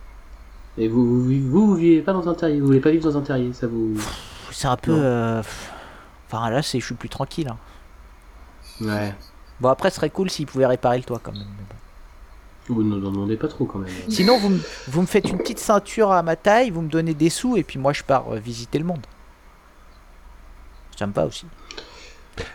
Et 0.80 0.88
vous, 0.88 1.06
vous, 1.06 1.24
vous, 1.24 1.68
vous 1.68 1.76
vivez 1.76 2.02
pas 2.02 2.14
dans 2.14 2.28
un 2.28 2.34
terrier. 2.34 2.60
Vous 2.60 2.66
voulez 2.68 2.80
pas 2.80 2.90
vivre 2.92 3.04
dans 3.04 3.18
un 3.18 3.22
terrier, 3.22 3.54
ça 3.54 3.68
vous. 3.68 3.96
C'est 4.52 4.68
un 4.68 4.78
peu. 4.78 4.92
Euh, 5.00 5.42
Enfin, 6.30 6.50
là, 6.50 6.62
c'est, 6.62 6.80
je 6.82 6.86
suis 6.86 6.96
plus 6.96 7.08
tranquille. 7.10 7.48
hein. 7.50 7.58
Ouais. 8.82 9.16
Bon, 9.62 9.70
après, 9.70 9.90
ce 9.92 9.96
serait 9.96 10.10
cool 10.10 10.30
s'ils 10.30 10.46
pouvaient 10.46 10.66
réparer 10.66 10.98
le 10.98 11.04
toit 11.04 11.20
quand 11.24 11.32
même. 11.32 11.42
mais 11.58 11.64
bon. 11.70 11.76
Vous 12.70 12.84
ne 12.84 13.00
demandez 13.00 13.38
pas 13.38 13.48
trop 13.48 13.66
quand 13.66 13.80
même. 13.80 13.90
Sinon, 14.10 14.38
vous 14.38 14.50
me, 14.50 14.60
vous 14.88 15.02
me 15.02 15.08
faites 15.08 15.30
une 15.30 15.38
petite 15.38 15.60
ceinture 15.60 16.12
à 16.12 16.22
ma 16.22 16.36
taille, 16.36 16.70
vous 16.70 16.82
me 16.82 16.90
donnez 16.90 17.14
des 17.14 17.30
sous, 17.30 17.56
et 17.58 17.64
puis 17.64 17.80
moi, 17.80 17.94
je 17.94 18.04
pars 18.04 18.26
euh, 18.34 18.38
visiter 18.40 18.78
le 18.78 18.86
monde. 18.86 19.06
Ça 20.98 21.08
me 21.08 21.14
va 21.14 21.26
aussi. 21.26 21.46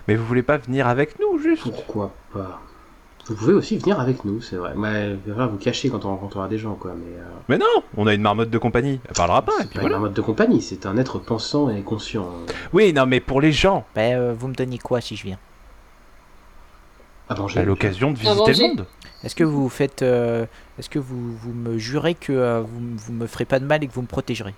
Mais 0.06 0.14
vous 0.14 0.24
voulez 0.26 0.42
pas 0.42 0.58
venir 0.58 0.86
avec 0.86 1.18
nous, 1.18 1.38
juste? 1.38 1.62
Pourquoi 1.62 2.12
pas? 2.32 2.60
Vous 3.28 3.36
pouvez 3.36 3.52
aussi 3.52 3.78
venir 3.78 4.00
avec 4.00 4.24
nous, 4.24 4.40
c'est 4.40 4.56
vrai. 4.56 4.72
Mais 4.76 5.16
il 5.26 5.32
va 5.32 5.46
vous 5.46 5.56
cacher 5.56 5.88
quand 5.90 6.04
on 6.04 6.08
rencontrera 6.08 6.48
des 6.48 6.58
gens, 6.58 6.74
quoi. 6.74 6.92
Mais 6.92 7.18
euh, 7.18 7.24
Mais 7.48 7.56
non, 7.56 7.82
on 7.96 8.06
a 8.08 8.14
une 8.14 8.20
marmotte 8.22 8.50
de 8.50 8.58
compagnie. 8.58 9.00
Elle 9.08 9.14
parlera 9.14 9.42
pas. 9.42 9.52
Et 9.52 9.62
c'est 9.62 9.66
puis 9.68 9.74
pas 9.76 9.80
voilà. 9.82 9.96
une 9.96 10.02
mode 10.02 10.14
de 10.14 10.20
compagnie, 10.20 10.60
c'est 10.60 10.86
un 10.86 10.96
être 10.98 11.20
pensant 11.20 11.70
et 11.70 11.82
conscient. 11.82 12.28
Oui, 12.72 12.92
non, 12.92 13.06
mais 13.06 13.20
pour 13.20 13.40
les 13.40 13.52
gens, 13.52 13.84
euh, 13.96 14.34
vous 14.36 14.48
me 14.48 14.54
donnez 14.54 14.78
quoi 14.78 15.00
si 15.00 15.14
je 15.14 15.22
viens? 15.22 15.38
À 17.32 17.40
manger. 17.40 17.60
à 17.60 17.64
l'occasion 17.64 18.12
de 18.12 18.18
visiter 18.18 18.52
le 18.54 18.68
monde. 18.68 18.86
Est-ce 19.24 19.34
que 19.34 19.44
vous 19.44 19.68
faites. 19.68 20.02
euh, 20.02 20.46
Est-ce 20.78 20.90
que 20.90 20.98
vous, 20.98 21.36
vous 21.36 21.52
me 21.52 21.78
jurez 21.78 22.14
que 22.14 22.32
euh, 22.32 22.60
vous, 22.60 22.80
vous 22.96 23.12
me 23.12 23.26
ferez 23.26 23.44
pas 23.44 23.58
de 23.60 23.64
mal 23.64 23.82
et 23.84 23.86
que 23.88 23.92
vous 23.92 24.02
me 24.02 24.06
protégerez? 24.06 24.54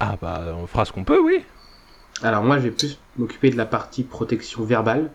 Ah 0.00 0.16
bah, 0.20 0.42
on 0.56 0.66
fera 0.66 0.84
ce 0.84 0.92
qu'on 0.92 1.04
peut, 1.04 1.20
oui. 1.20 1.44
Alors 2.22 2.42
moi, 2.42 2.58
je 2.58 2.62
vais 2.64 2.70
plus 2.70 2.98
m'occuper 3.16 3.50
de 3.50 3.56
la 3.56 3.66
partie 3.66 4.02
protection 4.04 4.62
verbale. 4.64 5.10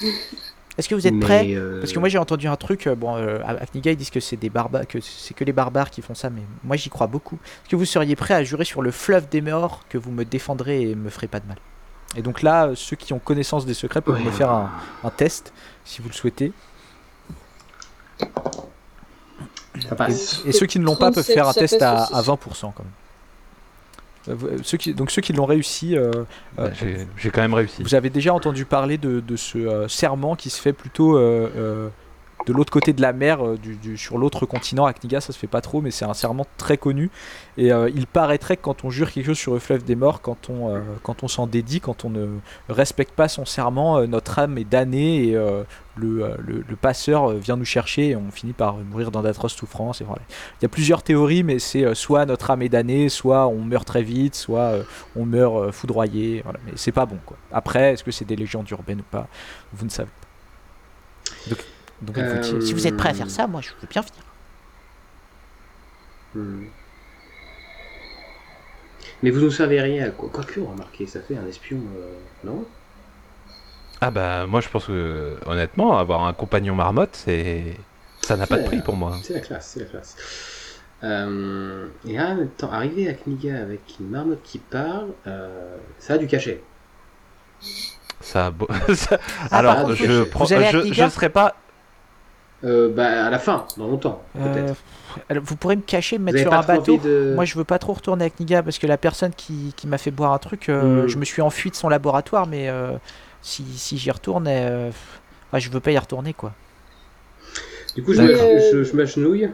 Est-ce 0.78 0.90
que 0.90 0.94
vous 0.94 1.06
êtes 1.06 1.18
prêts? 1.18 1.54
euh, 1.54 1.80
Parce 1.80 1.92
que 1.92 1.98
moi 1.98 2.10
j'ai 2.10 2.18
entendu 2.18 2.48
un 2.48 2.56
truc, 2.56 2.86
euh, 2.86 2.94
bon, 2.94 3.16
euh, 3.16 3.38
à 3.46 3.52
à 3.62 3.66
Kniga 3.66 3.92
ils 3.92 3.96
disent 3.96 4.10
que 4.10 4.20
c'est 4.20 4.36
des 4.36 4.50
barbares, 4.50 4.86
que 4.86 5.00
c'est 5.00 5.32
que 5.32 5.42
les 5.42 5.54
barbares 5.54 5.88
qui 5.90 6.02
font 6.02 6.14
ça, 6.14 6.28
mais 6.28 6.42
moi 6.64 6.76
j'y 6.76 6.90
crois 6.90 7.06
beaucoup. 7.06 7.36
Est-ce 7.62 7.70
que 7.70 7.76
vous 7.76 7.86
seriez 7.86 8.14
prêts 8.14 8.34
à 8.34 8.44
jurer 8.44 8.66
sur 8.66 8.82
le 8.82 8.90
fleuve 8.90 9.26
des 9.30 9.40
morts 9.40 9.84
que 9.88 9.96
vous 9.96 10.10
me 10.10 10.24
défendrez 10.26 10.82
et 10.90 10.94
me 10.94 11.08
ferez 11.08 11.28
pas 11.28 11.40
de 11.40 11.46
mal? 11.46 11.56
Et 12.14 12.22
donc 12.22 12.42
là, 12.42 12.70
ceux 12.74 12.96
qui 12.96 13.12
ont 13.12 13.18
connaissance 13.18 13.66
des 13.66 13.74
secrets 13.74 14.00
peuvent 14.00 14.16
Ouais. 14.16 14.22
me 14.24 14.30
faire 14.30 14.50
un, 14.50 14.70
un 15.04 15.10
test, 15.10 15.52
si 15.84 16.00
vous 16.00 16.08
le 16.08 16.14
souhaitez. 16.14 16.52
Et 20.46 20.52
ceux 20.52 20.66
qui 20.66 20.78
ne 20.78 20.84
l'ont 20.84 20.96
pas 20.96 21.06
peuvent 21.12 21.24
37, 21.24 21.34
faire 21.34 21.48
un 21.48 21.52
test 21.52 21.82
à, 21.82 21.92
passe 21.94 22.10
aussi. 22.10 22.30
à 22.30 22.34
20% 22.34 22.72
quand 22.74 22.74
même. 22.78 22.86
Euh, 24.28 24.54
euh, 24.54 24.58
Ceux 24.64 24.78
qui, 24.78 24.92
donc 24.94 25.10
ceux 25.10 25.20
qui 25.22 25.32
l'ont 25.32 25.44
réussi, 25.46 25.96
euh, 25.96 26.10
Bah, 26.56 26.64
euh, 26.64 26.70
J'ai 26.74 27.06
j'ai 27.16 27.30
quand 27.30 27.42
même 27.42 27.54
réussi. 27.54 27.82
vous 27.82 27.94
avez 27.94 28.10
déjà 28.10 28.32
entendu 28.34 28.64
parler 28.64 28.98
de, 28.98 29.20
de 29.20 29.36
ce 29.36 29.58
euh, 29.58 29.88
serment 29.88 30.34
qui 30.34 30.50
se 30.50 30.60
fait 30.60 30.72
plutôt 30.72 31.16
euh, 31.16 31.50
euh, 31.56 31.88
de 32.46 32.52
l'autre 32.52 32.70
côté 32.70 32.92
de 32.92 33.02
la 33.02 33.12
mer, 33.12 33.44
euh, 33.44 33.56
sur 33.96 34.18
l'autre 34.18 34.46
continent. 34.46 34.84
À 34.86 34.92
Kniga, 34.92 35.20
ça 35.20 35.32
se 35.32 35.38
fait 35.38 35.46
pas 35.46 35.60
trop, 35.60 35.80
mais 35.80 35.90
c'est 35.90 36.04
un 36.04 36.14
serment 36.14 36.46
très 36.58 36.76
connu. 36.76 37.10
Et 37.56 37.72
euh, 37.72 37.90
il 37.94 38.06
paraîtrait 38.06 38.56
que 38.56 38.62
quand 38.62 38.84
on 38.84 38.90
jure 38.90 39.10
quelque 39.10 39.26
chose 39.26 39.38
sur 39.38 39.54
le 39.54 39.58
fleuve 39.58 39.84
des 39.84 39.96
morts, 39.96 40.20
quand 40.20 40.50
on, 40.50 40.74
euh, 40.74 40.80
quand 41.02 41.24
on 41.24 41.28
s'en 41.28 41.46
dédie, 41.46 41.80
quand 41.80 42.04
on 42.04 42.10
ne 42.10 42.28
respecte 42.68 43.12
pas 43.14 43.28
son 43.28 43.46
serment, 43.46 44.06
notre 44.06 44.38
âme 44.38 44.58
est 44.58 44.64
damnée 44.64 45.28
et 45.28 45.32
le, 45.96 46.36
le- 46.38 46.76
passeur 46.76 47.30
vient 47.30 47.56
nous 47.56 47.64
chercher 47.64 48.10
et 48.10 48.16
on 48.16 48.30
finit 48.30 48.52
par 48.52 48.76
mourir 48.76 49.10
dans 49.10 49.22
d'atroces 49.22 49.54
souffrances. 49.54 50.00
Et 50.02 50.04
voilà. 50.04 50.22
Il 50.60 50.62
y 50.62 50.66
a 50.66 50.68
plusieurs 50.68 51.02
théories, 51.02 51.42
mais 51.42 51.58
c'est 51.58 51.94
soit 51.94 52.26
notre 52.26 52.50
âme 52.50 52.62
est 52.62 52.68
damnée, 52.68 53.08
soit 53.08 53.46
on 53.48 53.62
meurt 53.62 53.86
très 53.86 54.02
vite, 54.02 54.34
soit 54.34 54.74
on 55.16 55.24
meurt 55.24 55.72
foudroyé. 55.72 56.42
Voilà. 56.44 56.60
Mais 56.66 56.72
c'est 56.76 56.92
pas 56.92 57.06
bon. 57.06 57.18
Après, 57.50 57.94
est-ce 57.94 58.04
que 58.04 58.10
c'est 58.10 58.26
des 58.26 58.36
légendes 58.36 58.70
urbaines 58.70 59.00
ou 59.00 59.10
pas? 59.10 59.26
Vous 59.72 59.84
ne 59.84 59.90
savez 59.90 60.10
pas. 60.10 61.50
Donc, 61.50 61.64
donc, 62.02 62.18
Euh, 62.18 62.60
Si 62.60 62.72
vous 62.72 62.86
êtes 62.86 62.96
prêts 62.96 63.10
à 63.10 63.14
faire 63.14 63.30
ça, 63.30 63.46
moi 63.46 63.60
je 63.60 63.70
veux 63.80 63.88
bien 63.88 64.02
venir. 64.02 64.22
Hmm. 66.34 66.64
Mais 69.22 69.30
vous 69.30 69.40
nous 69.40 69.50
savez 69.50 69.80
rien. 69.80 70.10
Quoi- 70.10 70.28
Quoique, 70.32 70.60
remarquez, 70.60 71.06
ça 71.06 71.20
fait 71.20 71.36
un 71.36 71.46
espion, 71.46 71.78
euh, 71.96 72.18
non? 72.44 72.64
Ah 74.00 74.10
bah, 74.10 74.46
moi 74.46 74.60
je 74.60 74.68
pense 74.68 74.86
que, 74.86 75.38
honnêtement, 75.46 75.96
avoir 75.98 76.24
un 76.26 76.32
compagnon 76.34 76.74
marmotte, 76.74 77.16
c'est. 77.24 77.76
Ça 78.22 78.36
n'a 78.36 78.46
pas 78.46 78.58
de 78.58 78.64
prix 78.64 78.82
pour 78.82 78.96
moi. 78.96 79.16
C'est 79.22 79.34
la 79.34 79.40
classe, 79.40 79.70
c'est 79.72 79.80
la 79.80 79.86
classe. 79.86 80.16
Euh, 81.04 81.86
et 82.06 82.18
en 82.20 82.34
même 82.34 82.48
temps, 82.48 82.72
arriver 82.72 83.08
à 83.08 83.14
Kniga 83.14 83.60
avec 83.60 83.80
une 84.00 84.08
marmotte 84.10 84.42
qui 84.42 84.58
parle, 84.58 85.10
euh, 85.26 85.76
ça 85.98 86.14
a 86.14 86.18
du 86.18 86.26
cachet. 86.26 86.62
Ça, 88.20 88.46
a 88.46 88.50
beau- 88.50 88.68
ça- 88.94 89.18
Ah, 89.50 89.58
Alors, 89.58 89.94
je 89.94 90.24
prends, 90.24 90.44
à 90.44 90.70
je, 90.72 90.92
je 90.92 91.08
serai 91.08 91.28
pas. 91.30 91.54
Euh, 92.66 92.88
bah, 92.88 93.26
à 93.26 93.30
la 93.30 93.38
fin, 93.38 93.64
dans 93.78 93.86
longtemps, 93.86 94.20
peut-être. 94.34 94.74
Euh, 95.30 95.40
vous 95.42 95.56
pourrez 95.56 95.76
me 95.76 95.82
cacher, 95.82 96.18
me 96.18 96.24
mettre 96.24 96.40
sur 96.40 96.52
un 96.52 96.62
bateau. 96.62 96.98
de... 96.98 97.32
Moi, 97.34 97.44
je 97.46 97.56
veux 97.56 97.64
pas 97.64 97.78
trop 97.78 97.92
retourner 97.94 98.24
à 98.26 98.30
Kniga 98.30 98.62
parce 98.62 98.78
que 98.78 98.86
la 98.86 98.98
personne 98.98 99.30
qui, 99.36 99.72
qui 99.76 99.86
m'a 99.86 99.98
fait 99.98 100.10
boire 100.10 100.32
un 100.32 100.38
truc, 100.38 100.68
euh, 100.68 101.04
Mm. 101.04 101.08
je 101.08 101.16
me 101.18 101.24
suis 101.24 101.40
enfui 101.42 101.70
de 101.70 101.76
son 101.76 101.88
laboratoire, 101.88 102.46
mais 102.46 102.68
euh, 102.68 102.92
si, 103.42 103.64
si 103.76 103.96
j'y 103.98 104.10
retourne, 104.10 104.46
euh, 104.48 104.90
enfin, 105.48 105.58
je 105.58 105.70
veux 105.70 105.80
pas 105.80 105.92
y 105.92 105.98
retourner 105.98 106.34
quoi. 106.34 106.52
Du 107.94 108.02
coup, 108.02 108.12
je, 108.12 108.20
euh, 108.22 108.84
m'agenouille. 108.94 109.48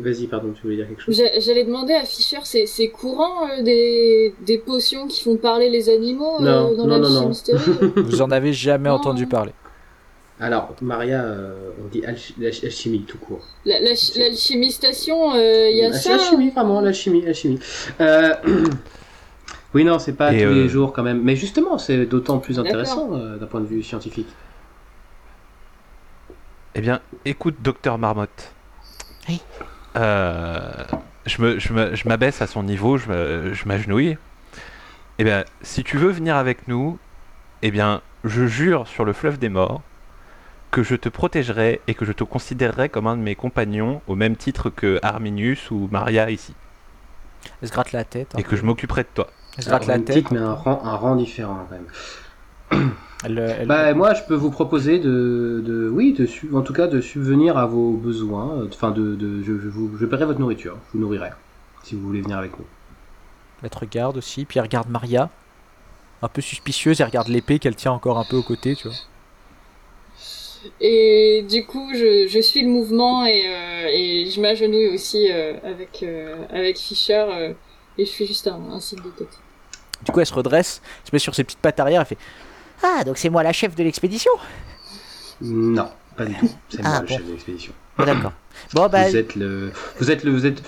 Vas-y, 0.00 0.26
pardon, 0.26 0.52
tu 0.54 0.62
voulais 0.62 0.76
dire 0.76 0.88
quelque 0.88 1.02
chose? 1.02 1.16
J'a- 1.16 1.38
J'allais 1.40 1.64
demander 1.64 1.92
à 1.94 2.04
Fischer, 2.04 2.38
c'est 2.42 2.88
courant 2.88 3.48
euh, 3.48 3.62
des, 3.62 4.34
des 4.44 4.58
potions 4.58 5.06
qui 5.06 5.22
font 5.22 5.36
parler 5.36 5.68
les 5.70 5.88
animaux 5.88 6.36
euh, 6.40 6.44
Non, 6.44 6.74
dans 6.76 6.86
non, 6.86 6.98
la 6.98 7.08
non, 7.08 7.28
non. 7.28 7.32
Vous 7.96 8.22
en 8.22 8.30
avez 8.30 8.52
jamais 8.52 8.88
Non. 8.88 8.96
entendu 8.96 9.26
parler. 9.26 9.52
Alors, 10.38 10.74
Maria, 10.82 11.22
euh, 11.22 11.70
on 11.82 11.88
dit 11.88 12.02
alchi- 12.02 12.34
alchimie 12.64 13.04
tout 13.04 13.16
court. 13.18 13.42
La- 13.64 13.80
la- 13.80 13.92
L'alchimistation, 14.18 15.34
euh, 15.34 15.70
il 15.70 15.78
y 15.78 15.82
a 15.84 15.92
ça 15.94 16.10
L'alchimie, 16.16 16.50
vraiment, 16.50 16.80
l'alchimie, 16.80 17.22
l'alchimie. 17.22 17.58
Euh... 18.00 18.34
Oui, 19.74 19.84
non, 19.84 19.98
c'est 19.98 20.14
pas 20.14 20.32
Et, 20.32 20.38
tous 20.42 20.48
euh, 20.48 20.54
les 20.54 20.68
jours 20.70 20.94
quand 20.94 21.02
même. 21.02 21.20
Mais 21.22 21.36
justement, 21.36 21.76
c'est 21.76 22.06
d'autant 22.06 22.38
plus 22.38 22.58
intéressant 22.58 23.10
euh, 23.12 23.36
d'un 23.36 23.44
point 23.46 23.60
de 23.60 23.66
vue 23.66 23.82
scientifique. 23.82 24.28
Eh 26.74 26.80
bien, 26.80 27.00
écoute, 27.26 27.56
docteur 27.62 27.98
Marmotte. 27.98 28.52
Oui. 29.28 29.40
Euh, 29.96 30.60
je 31.26 31.42
me- 31.42 31.58
je 31.58 31.72
me- 31.74 31.94
je 31.94 32.08
m'abaisse 32.08 32.40
à 32.40 32.46
son 32.46 32.62
niveau, 32.62 32.96
je 32.96 33.64
m'agenouille. 33.66 34.16
Eh 35.18 35.24
bien, 35.24 35.44
si 35.60 35.84
tu 35.84 35.98
veux 35.98 36.10
venir 36.10 36.36
avec 36.36 36.68
nous, 36.68 36.98
eh 37.60 37.70
bien, 37.70 38.00
je 38.24 38.46
jure 38.46 38.86
sur 38.86 39.04
le 39.04 39.12
fleuve 39.12 39.38
des 39.38 39.50
morts 39.50 39.82
que 40.76 40.82
je 40.82 40.94
te 40.94 41.08
protégerai 41.08 41.80
et 41.86 41.94
que 41.94 42.04
je 42.04 42.12
te 42.12 42.22
considérerai 42.22 42.90
comme 42.90 43.06
un 43.06 43.16
de 43.16 43.22
mes 43.22 43.34
compagnons 43.34 44.02
au 44.06 44.14
même 44.14 44.36
titre 44.36 44.68
que 44.68 44.98
Arminius 45.00 45.70
ou 45.70 45.88
Maria 45.90 46.30
ici. 46.30 46.52
Elle 47.62 47.68
se 47.68 47.72
gratte 47.72 47.92
la 47.92 48.04
tête. 48.04 48.34
un 48.34 48.38
Et 48.38 48.42
que 48.42 48.56
je 48.56 48.62
m'occuperai 48.62 49.04
de 49.04 49.08
toi. 49.14 49.28
Elle 49.56 49.64
se 49.64 49.70
gratte 49.70 49.84
Alors, 49.84 49.96
la 49.96 50.02
tête. 50.04 50.16
petite, 50.16 50.30
mais 50.32 50.38
un 50.38 50.52
rang, 50.52 50.82
un 50.84 50.94
rang 50.96 51.16
différent 51.16 51.66
quand 51.66 51.76
même. 51.76 52.90
Elle, 53.24 53.38
euh, 53.38 53.56
elle- 53.60 53.66
Bah, 53.66 53.94
moi, 53.94 54.12
je 54.12 54.22
peux 54.24 54.34
vous 54.34 54.50
proposer 54.50 54.98
de, 54.98 55.62
de 55.64 55.88
oui, 55.88 56.12
de 56.12 56.28
en 56.54 56.60
tout 56.60 56.74
cas, 56.74 56.86
de 56.88 57.00
subvenir 57.00 57.56
à 57.56 57.64
vos 57.64 57.92
besoins. 57.92 58.66
Enfin, 58.68 58.90
de, 58.90 59.14
de, 59.14 59.42
je, 59.42 59.58
je 59.58 59.68
vous, 59.70 59.96
je 59.98 60.04
paierai 60.04 60.26
votre 60.26 60.38
nourriture. 60.40 60.76
Je 60.88 60.98
vous 60.98 61.02
nourrirai 61.02 61.30
si 61.84 61.94
vous 61.94 62.02
voulez 62.06 62.20
venir 62.20 62.36
avec 62.36 62.52
nous. 62.58 62.66
elle 63.62 63.70
te 63.70 63.78
regarde 63.78 64.18
aussi, 64.18 64.44
puis 64.44 64.58
elle 64.58 64.64
regarde 64.66 64.90
Maria, 64.90 65.30
un 66.20 66.28
peu 66.28 66.42
suspicieuse, 66.42 67.00
elle 67.00 67.06
regarde 67.06 67.28
l'épée 67.28 67.58
qu'elle 67.58 67.76
tient 67.76 67.92
encore 67.92 68.18
un 68.18 68.24
peu 68.28 68.36
au 68.36 68.42
côté, 68.42 68.76
tu 68.76 68.88
vois. 68.88 68.96
Et 70.80 71.44
du 71.48 71.64
coup, 71.66 71.90
je, 71.94 72.26
je 72.28 72.40
suis 72.40 72.62
le 72.62 72.68
mouvement 72.68 73.24
et, 73.26 73.44
euh, 73.46 73.86
et 73.92 74.30
je 74.30 74.40
m'agenouille 74.40 74.88
aussi 74.88 75.30
euh, 75.30 75.54
avec, 75.64 76.02
euh, 76.02 76.44
avec 76.50 76.78
Fischer 76.78 77.24
euh, 77.28 77.52
et 77.98 78.04
je 78.04 78.10
fais 78.10 78.26
juste 78.26 78.46
un, 78.48 78.60
un 78.72 78.80
signe 78.80 78.98
de 79.00 79.10
tête. 79.10 79.38
Du 80.04 80.12
coup, 80.12 80.20
elle 80.20 80.26
se 80.26 80.34
redresse, 80.34 80.82
se 81.04 81.10
met 81.12 81.18
sur 81.18 81.34
ses 81.34 81.44
petites 81.44 81.58
pattes 81.60 81.80
arrière, 81.80 82.00
elle 82.02 82.06
fait 82.06 82.18
Ah, 82.82 83.04
donc 83.04 83.16
c'est 83.18 83.30
moi 83.30 83.42
la 83.42 83.52
chef 83.52 83.74
de 83.74 83.82
l'expédition? 83.82 84.32
Non, 85.40 85.88
pas 86.16 86.24
du 86.26 86.34
tout. 86.34 86.50
C'est 86.68 86.80
Ah, 86.84 86.90
moi 86.90 87.00
bon. 87.02 87.06
chef 87.08 87.24
de 87.26 87.30
l'expédition. 87.32 87.72
D'accord. 87.98 88.32
Bon, 88.74 88.88
bah, 88.88 89.08
Vous 89.08 89.16
êtes 89.16 89.34
le, 89.36 89.72
vous 89.98 90.10
êtes 90.10 90.22
le, 90.24 90.30
vous 90.30 90.44
êtes. 90.46 90.62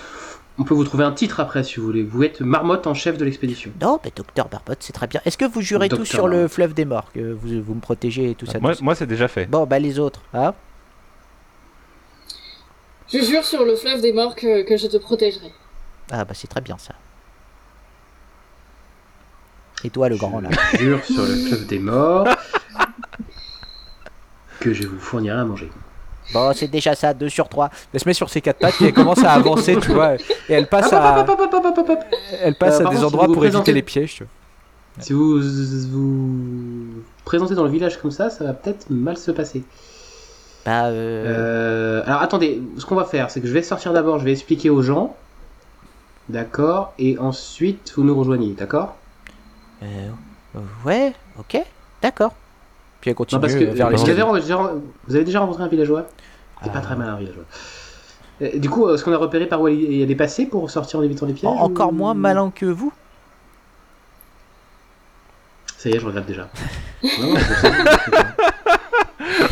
On 0.59 0.65
peut 0.65 0.73
vous 0.73 0.83
trouver 0.83 1.05
un 1.05 1.13
titre 1.13 1.39
après 1.39 1.63
si 1.63 1.79
vous 1.79 1.85
voulez. 1.85 2.03
Vous 2.03 2.21
êtes 2.21 2.41
marmotte 2.41 2.85
en 2.85 2.93
chef 2.93 3.17
de 3.17 3.23
l'expédition. 3.23 3.71
non, 3.81 3.99
mais 4.03 4.11
docteur 4.13 4.49
Barbotte, 4.49 4.79
c'est 4.81 4.91
très 4.91 5.07
bien. 5.07 5.21
Est-ce 5.23 5.37
que 5.37 5.45
vous 5.45 5.61
jurez 5.61 5.87
Docteur 5.87 6.05
tous 6.05 6.11
sur 6.11 6.27
le 6.27 6.49
fleuve 6.49 6.73
des 6.73 6.83
morts, 6.83 7.11
que 7.13 7.31
vous, 7.31 7.63
vous 7.63 7.73
me 7.75 7.79
protégez 7.79 8.31
et 8.31 8.35
tout 8.35 8.45
ça, 8.45 8.59
moi, 8.59 8.71
tout 8.73 8.79
ça 8.79 8.83
moi, 8.83 8.93
c'est 8.93 9.07
déjà 9.07 9.29
fait. 9.29 9.45
Bon, 9.45 9.65
bah, 9.65 9.79
les 9.79 9.99
autres, 9.99 10.21
hein 10.33 10.53
Je 13.07 13.19
jure 13.19 13.45
sur 13.45 13.63
le 13.63 13.75
fleuve 13.77 14.01
des 14.01 14.11
morts 14.11 14.35
que, 14.35 14.63
que 14.63 14.75
je 14.75 14.87
te 14.87 14.97
protégerai. 14.97 15.51
Ah, 16.11 16.25
bah, 16.25 16.33
c'est 16.33 16.47
très 16.47 16.61
bien 16.61 16.77
ça. 16.77 16.93
Et 19.85 19.89
toi, 19.89 20.09
le 20.09 20.17
grand, 20.17 20.41
là 20.41 20.49
Je 20.73 20.77
jure 20.79 21.05
sur 21.05 21.23
le 21.23 21.35
fleuve 21.35 21.67
des 21.67 21.79
morts 21.79 22.27
que 24.59 24.73
je 24.73 24.85
vous 24.87 24.99
fournirai 24.99 25.39
à 25.39 25.45
manger. 25.45 25.69
Bon, 26.33 26.51
c'est 26.53 26.67
déjà 26.67 26.93
ça, 26.95 27.13
2 27.13 27.27
sur 27.29 27.49
3. 27.49 27.69
Elle 27.93 27.99
se 27.99 28.07
met 28.07 28.13
sur 28.13 28.29
ses 28.29 28.41
quatre 28.41 28.59
pattes 28.59 28.79
et 28.81 28.85
elle 28.85 28.93
commence 28.93 29.23
à 29.23 29.31
avancer, 29.33 29.75
tu 29.81 29.91
vois. 29.91 30.15
Et 30.15 30.19
elle 30.53 30.67
passe 30.67 30.93
à, 30.93 31.21
hop, 31.21 31.29
hop. 31.29 31.99
elle 32.41 32.55
passe 32.55 32.79
Euh, 32.81 32.85
à 32.85 32.89
des 32.89 33.03
endroits 33.03 33.25
pour 33.25 33.35
vous 33.35 33.43
éviter 33.43 33.49
présentez- 33.49 33.73
les 33.73 33.81
pièges, 33.81 34.15
tu 34.15 34.23
vois. 34.23 34.31
Si 35.03 35.13
vous 35.13 35.39
vous 35.39 37.03
présentez 37.25 37.55
dans 37.55 37.63
le 37.63 37.69
village 37.69 37.99
comme 38.01 38.11
ça, 38.11 38.29
ça 38.29 38.43
va 38.43 38.53
peut-être 38.53 38.89
mal 38.89 39.17
se 39.17 39.31
passer. 39.31 39.63
Bah, 40.65 40.85
euh... 40.87 42.01
Euh, 42.01 42.03
alors 42.05 42.21
attendez, 42.21 42.61
ce 42.77 42.85
qu'on 42.85 42.95
va 42.95 43.05
faire, 43.05 43.31
c'est 43.31 43.39
que 43.41 43.47
je 43.47 43.53
vais 43.53 43.63
sortir 43.63 43.93
d'abord, 43.93 44.19
je 44.19 44.25
vais 44.25 44.31
expliquer 44.33 44.69
aux 44.69 44.81
gens. 44.81 45.15
D'accord? 46.27 46.93
Et 46.99 47.17
ensuite, 47.17 47.93
vous 47.95 48.03
nous 48.03 48.15
rejoignez, 48.17 48.53
d'accord? 48.53 48.95
euh, 49.83 50.09
ouais, 50.85 51.13
ok, 51.39 51.57
d'accord. 52.01 52.33
Puis 53.01 53.09
elle 53.11 53.15
continue 53.15 53.37
Non, 53.37 53.41
parce 53.41 53.53
que 53.53 53.63
euh, 53.63 53.71
vers 53.71 53.89
vous, 53.89 54.05
les 54.35 54.51
avez, 54.51 54.63
vous 55.07 55.15
avez 55.15 55.23
déjà 55.25 55.39
rencontré 55.39 55.63
un 55.63 55.67
villageois? 55.67 56.05
C'est 56.63 56.71
pas 56.71 56.79
Ah. 56.79 56.81
très 56.81 56.95
mal 56.95 57.09
un 57.09 57.15
villageois. 57.17 57.43
Euh, 58.41 58.57
Du 58.59 58.69
coup, 58.69 58.89
est-ce 58.89 59.03
qu'on 59.03 59.13
a 59.13 59.17
repéré 59.17 59.45
par 59.47 59.61
où 59.61 59.67
elle 59.67 60.09
est 60.11 60.15
passée 60.15 60.45
pour 60.45 60.69
sortir 60.69 60.99
en 60.99 61.03
évitant 61.03 61.25
les 61.25 61.33
pièges 61.33 61.49
Encore 61.51 61.89
ou- 61.89 61.93
moins 61.95 62.13
malin 62.13 62.51
que 62.53 62.65
vous? 62.65 62.91
Ça 65.77 65.89
y 65.89 65.93
est, 65.93 65.99
je 65.99 66.05
regrette 66.05 66.25
déjà. 66.25 66.49
Non. 67.21 67.33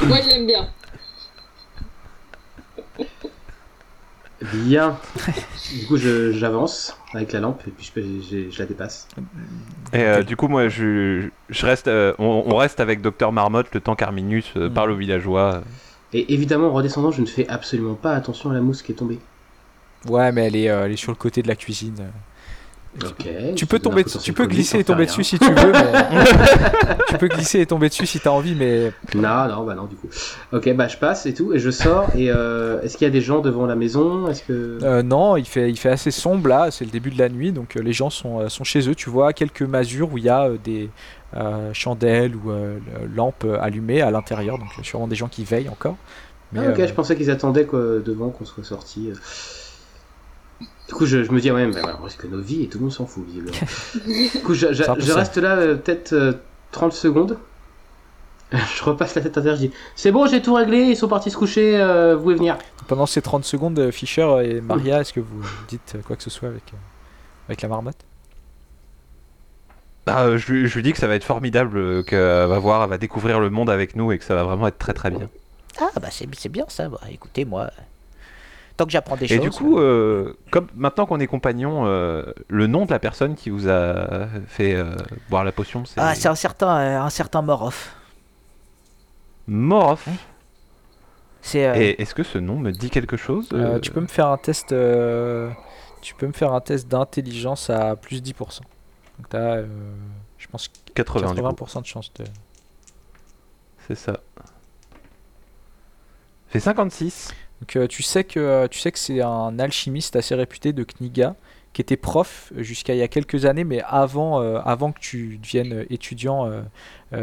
Moi, 0.08 0.18
je 0.24 0.28
l'aime 0.30 0.45
bien. 0.48 0.68
Bien. 4.54 4.98
du 5.80 5.88
coup, 5.88 5.98
je- 5.98 6.32
j'avance 6.32 6.96
avec 7.14 7.32
la 7.34 7.40
lampe 7.40 7.62
et 7.68 7.72
puis 7.72 7.86
je, 7.86 7.92
peux- 7.92 8.02
je- 8.02 8.52
je 8.52 8.60
la 8.60 8.66
dépasse. 8.66 9.08
Et 9.94 10.02
euh, 10.04 10.24
du 10.24 10.36
coup, 10.36 10.48
moi, 10.48 10.68
je, 10.70 11.30
je 11.50 11.66
reste, 11.66 11.88
euh, 11.88 12.14
on, 12.20 12.44
on 12.46 12.56
reste 12.56 12.80
avec 12.80 13.02
Docteur 13.02 13.32
Marmotte 13.32 13.68
le 13.74 13.80
temps 13.82 13.96
qu'Arminus 13.96 14.54
euh, 14.56 14.70
parle 14.70 14.92
aux 14.92 14.96
villageois. 14.96 15.62
Et 16.14 16.34
évidemment, 16.34 16.68
en 16.68 16.74
redescendant, 16.74 17.12
je 17.12 17.22
ne 17.22 17.26
fais 17.26 17.48
absolument 17.50 17.96
pas 17.96 18.14
attention 18.14 18.52
à 18.52 18.54
la 18.54 18.62
mousse 18.62 18.82
qui 18.84 18.92
est 18.92 18.96
tombée. 18.96 19.20
Ouais, 20.08 20.32
mais 20.32 20.46
elle 20.46 20.56
est, 20.56 20.70
euh, 20.70 20.86
elle 20.86 20.92
est 20.92 20.98
sur 20.98 21.12
le 21.12 21.18
côté 21.18 21.42
de 21.42 21.48
la 21.48 21.56
cuisine. 21.56 22.12
Ok. 23.04 23.28
Tu 23.56 23.66
peux 23.66 23.80
tomber, 23.80 24.04
tu 24.04 24.34
peux 24.34 24.45
glisser 24.48 24.80
et 24.80 24.84
tomber 24.84 25.06
dessus 25.06 25.24
si 25.24 25.38
tu 25.38 25.45
veux. 25.52 25.72
mais- 25.72 26.95
tu 27.10 27.18
peux 27.18 27.28
glisser 27.28 27.60
et 27.62 27.66
tomber 27.66 27.89
dessus 27.89 28.06
si 28.06 28.20
t'as 28.20 28.32
envie, 28.32 28.56
mais. 28.56 28.91
Non, 29.14 29.48
non, 29.48 29.64
bah 29.66 29.76
non, 29.76 29.86
du 29.86 29.95
coup. 29.95 30.08
Ok, 30.52 30.74
bah 30.76 30.88
je 30.88 30.98
passe 30.98 31.26
et 31.26 31.34
tout, 31.34 31.54
et 31.54 31.60
je 31.60 31.70
sors. 31.70 32.08
Et 32.16 32.32
euh, 32.32 32.82
est-ce 32.82 32.98
qu'il 32.98 33.06
y 33.06 33.10
a 33.10 33.12
des 33.12 33.22
gens 33.22 33.39
devant 33.39 33.66
la 33.66 33.76
maison? 33.76 34.28
Est-ce 34.30 34.43
que. 34.43 34.80
Euh, 34.82 35.04
non, 35.04 35.38
il 35.38 35.45
fait, 35.45 35.70
il 35.70 35.78
fait 35.78 35.89
assez 35.89 36.12
sombre 36.12 36.48
là, 36.50 36.72
c'est 36.72 36.86
le 36.86 36.91
début 36.91 37.12
de 37.12 37.18
la 37.20 37.30
nuit, 37.30 37.52
donc 37.52 37.76
euh, 37.78 37.82
les 37.82 37.93
gens 37.93 38.10
sont, 38.10 38.39
euh, 38.39 38.50
sont 38.50 38.64
chez 38.64 38.89
eux. 38.89 38.95
Tu 38.95 39.10
vois 39.10 39.34
quelques 39.34 39.62
masures 39.62 40.12
où 40.12 40.18
il 40.18 40.24
y 40.24 40.30
a 40.30 40.50
des 40.64 40.89
euh, 41.36 41.72
chandelles 41.74 42.36
ou 42.36 42.52
lampes 43.16 43.45
allumées 43.62 44.02
à 44.02 44.10
l'intérieur, 44.12 44.58
donc 44.58 44.70
sûrement 44.84 45.08
des 45.08 45.16
gens 45.16 45.28
qui 45.28 45.43
veillent 45.43 45.70
encore. 45.70 45.98
Mais, 46.54 46.62
Ah, 46.66 46.70
ok, 46.72 46.88
je 46.88 46.93
pensais 46.93 47.16
qu'ils 47.18 47.30
attendaient 47.30 47.66
quoi, 47.66 47.80
devant 48.04 48.30
qu'on 48.30 48.45
soit 48.45 48.64
sorti. 48.64 49.10
Du 50.88 50.94
coup, 50.94 51.06
je, 51.06 51.24
je 51.24 51.32
me 51.32 51.42
dis, 51.42 51.50
ah 51.50 51.54
ouais, 51.54 51.68
mais 51.68 51.82
on 52.00 52.04
risque 52.04 52.24
nos 52.26 52.40
vies 52.40 52.64
et 52.64 52.68
tout 52.70 52.78
le 52.78 52.84
monde 52.86 52.94
s'en 52.94 53.06
fout, 53.06 53.26
visiblement. 53.26 53.56
du 54.06 54.42
coup, 54.42 54.54
je, 54.54 54.68
reste 55.14 55.38
là 55.38 55.56
euh, 55.58 55.76
peut-être 55.76 56.14
euh, 56.14 56.34
30 56.72 56.94
secondes. 56.94 57.38
je 58.52 58.84
repasse 58.84 59.14
la 59.16 59.22
tête 59.22 59.38
à 59.38 59.42
terre, 59.42 59.56
je 59.56 59.62
dis, 59.68 59.72
c'est 59.96 60.12
bon, 60.14 60.26
j'ai 60.26 60.42
tout 60.42 60.54
réglé, 60.54 60.80
ils 60.84 60.96
sont 60.96 61.10
partis 61.10 61.30
se 61.30 61.36
coucher, 61.38 61.78
euh, 61.82 62.16
vous 62.16 62.24
pouvez 62.24 62.36
venir. 62.36 62.58
pendant 62.88 63.06
ces 63.06 63.22
30 63.22 63.44
secondes, 63.44 63.78
euh, 63.78 63.92
Fischer 63.92 64.26
et 64.46 64.62
Maria, 64.62 65.02
est-ce 65.02 65.12
que 65.12 65.20
vous 65.20 65.44
dites 65.68 65.96
euh, 65.96 66.02
quoi 66.02 66.16
que 66.16 66.24
ce 66.24 66.30
soit 66.30 66.48
avec, 66.48 66.64
euh, 66.74 66.78
avec 67.50 67.62
la 67.62 67.68
marmotte? 67.68 67.98
Ah, 70.06 70.24
euh, 70.24 70.38
je, 70.38 70.54
lui- 70.54 70.68
je 70.70 70.76
lui 70.76 70.84
dis 70.84 70.94
que 70.94 70.98
ça 71.00 71.08
va 71.08 71.16
être 71.16 71.26
formidable, 71.26 71.78
euh, 71.78 72.04
qu'elle 72.04 72.48
va 72.48 72.60
voir, 72.60 72.82
elle 72.84 72.90
va 72.90 72.98
découvrir 72.98 73.42
le 73.42 73.50
monde 73.50 73.70
avec 73.70 73.98
nous 73.98 74.14
et 74.14 74.18
que 74.18 74.24
ça 74.24 74.36
va 74.36 74.44
vraiment 74.46 74.68
être 74.68 74.78
très 74.78 74.94
très 74.94 75.10
bien. 75.10 75.30
Ah, 75.82 75.90
bah 76.02 76.08
c'est 76.10 76.28
c'est 76.34 76.48
bien 76.50 76.66
ça. 76.70 76.88
Bah, 76.88 77.02
écoutez, 77.12 77.44
moi, 77.44 77.70
tant 78.78 78.86
que 78.86 78.91
j'apprends 78.91 79.15
des 79.17 79.25
Et 79.25 79.28
choses. 79.28 79.41
du 79.41 79.49
coup, 79.49 79.80
euh, 79.80 80.34
comme 80.51 80.67
maintenant 80.75 81.05
qu'on 81.05 81.19
est 81.19 81.28
compagnons, 81.28 81.86
euh, 81.88 82.23
le 82.47 82.67
nom 82.67 82.86
de 82.86 82.91
la 82.91 82.99
personne 82.99 83.36
qui 83.36 83.49
vous 83.49 83.67
a 83.67 84.28
fait 84.47 84.73
euh, 84.75 84.95
boire 85.30 85.43
la 85.43 85.51
potion, 85.51 85.84
c'est 85.86 85.99
Ah, 85.99 86.15
c'est 86.15 86.28
un 86.30 86.36
certain, 86.36 86.78
euh, 86.78 87.01
un 87.01 87.09
certain 87.09 87.41
Morov. 87.41 87.75
Morov. 89.47 90.05
C'est. 91.41 91.65
euh, 91.67 91.73
Et 91.75 92.01
est-ce 92.01 92.13
que 92.13 92.23
ce 92.23 92.38
nom 92.38 92.57
me 92.57 92.71
dit 92.71 92.89
quelque 92.89 93.17
chose 93.17 93.49
Tu 93.82 93.91
peux 93.91 94.01
me 94.01 94.07
faire 94.07 94.28
un 94.28 94.38
test, 94.38 94.71
euh, 94.71 95.49
tu 96.01 96.13
peux 96.15 96.28
me 96.28 96.34
faire 96.34 96.53
un 96.53 96.61
test 96.61 96.88
d'intelligence 96.88 97.69
à 97.69 97.95
plus 97.95 98.21
10%. 98.21 98.34
Donc 99.17 99.30
t'as, 99.30 99.38
euh, 99.57 99.65
je 100.38 100.47
pense, 100.47 100.69
80 100.93 101.34
du 101.34 101.41
coup. 101.41 101.47
80% 101.47 101.82
de 101.82 101.86
chance 101.88 102.11
de. 102.15 102.25
C'est 103.88 103.95
ça. 103.95 104.19
Fait 106.49 106.59
56. 106.59 107.34
Donc 107.62 107.76
euh, 107.76 107.88
tu 107.88 108.03
sais 108.03 108.24
que 108.24 108.39
euh, 108.39 108.68
tu 108.68 108.80
sais 108.80 108.91
que 108.91 108.99
c'est 108.99 109.22
un 109.22 109.58
alchimiste 109.60 110.16
assez 110.16 110.36
réputé 110.36 110.74
de 110.74 110.84
Kniga 110.84 111.36
qui 111.74 111.82
était 111.82 111.97
prof 111.97 112.51
jusqu'à 112.55 112.95
il 112.95 112.99
y 112.99 113.03
a 113.03 113.08
quelques 113.08 113.45
années, 113.45 113.64
mais 113.64 113.82
avant, 113.86 114.41
euh, 114.41 114.60
avant 114.66 114.91
que 114.91 114.99
tu 114.99 115.38
deviennes 115.38 115.86
étudiant 115.91 116.49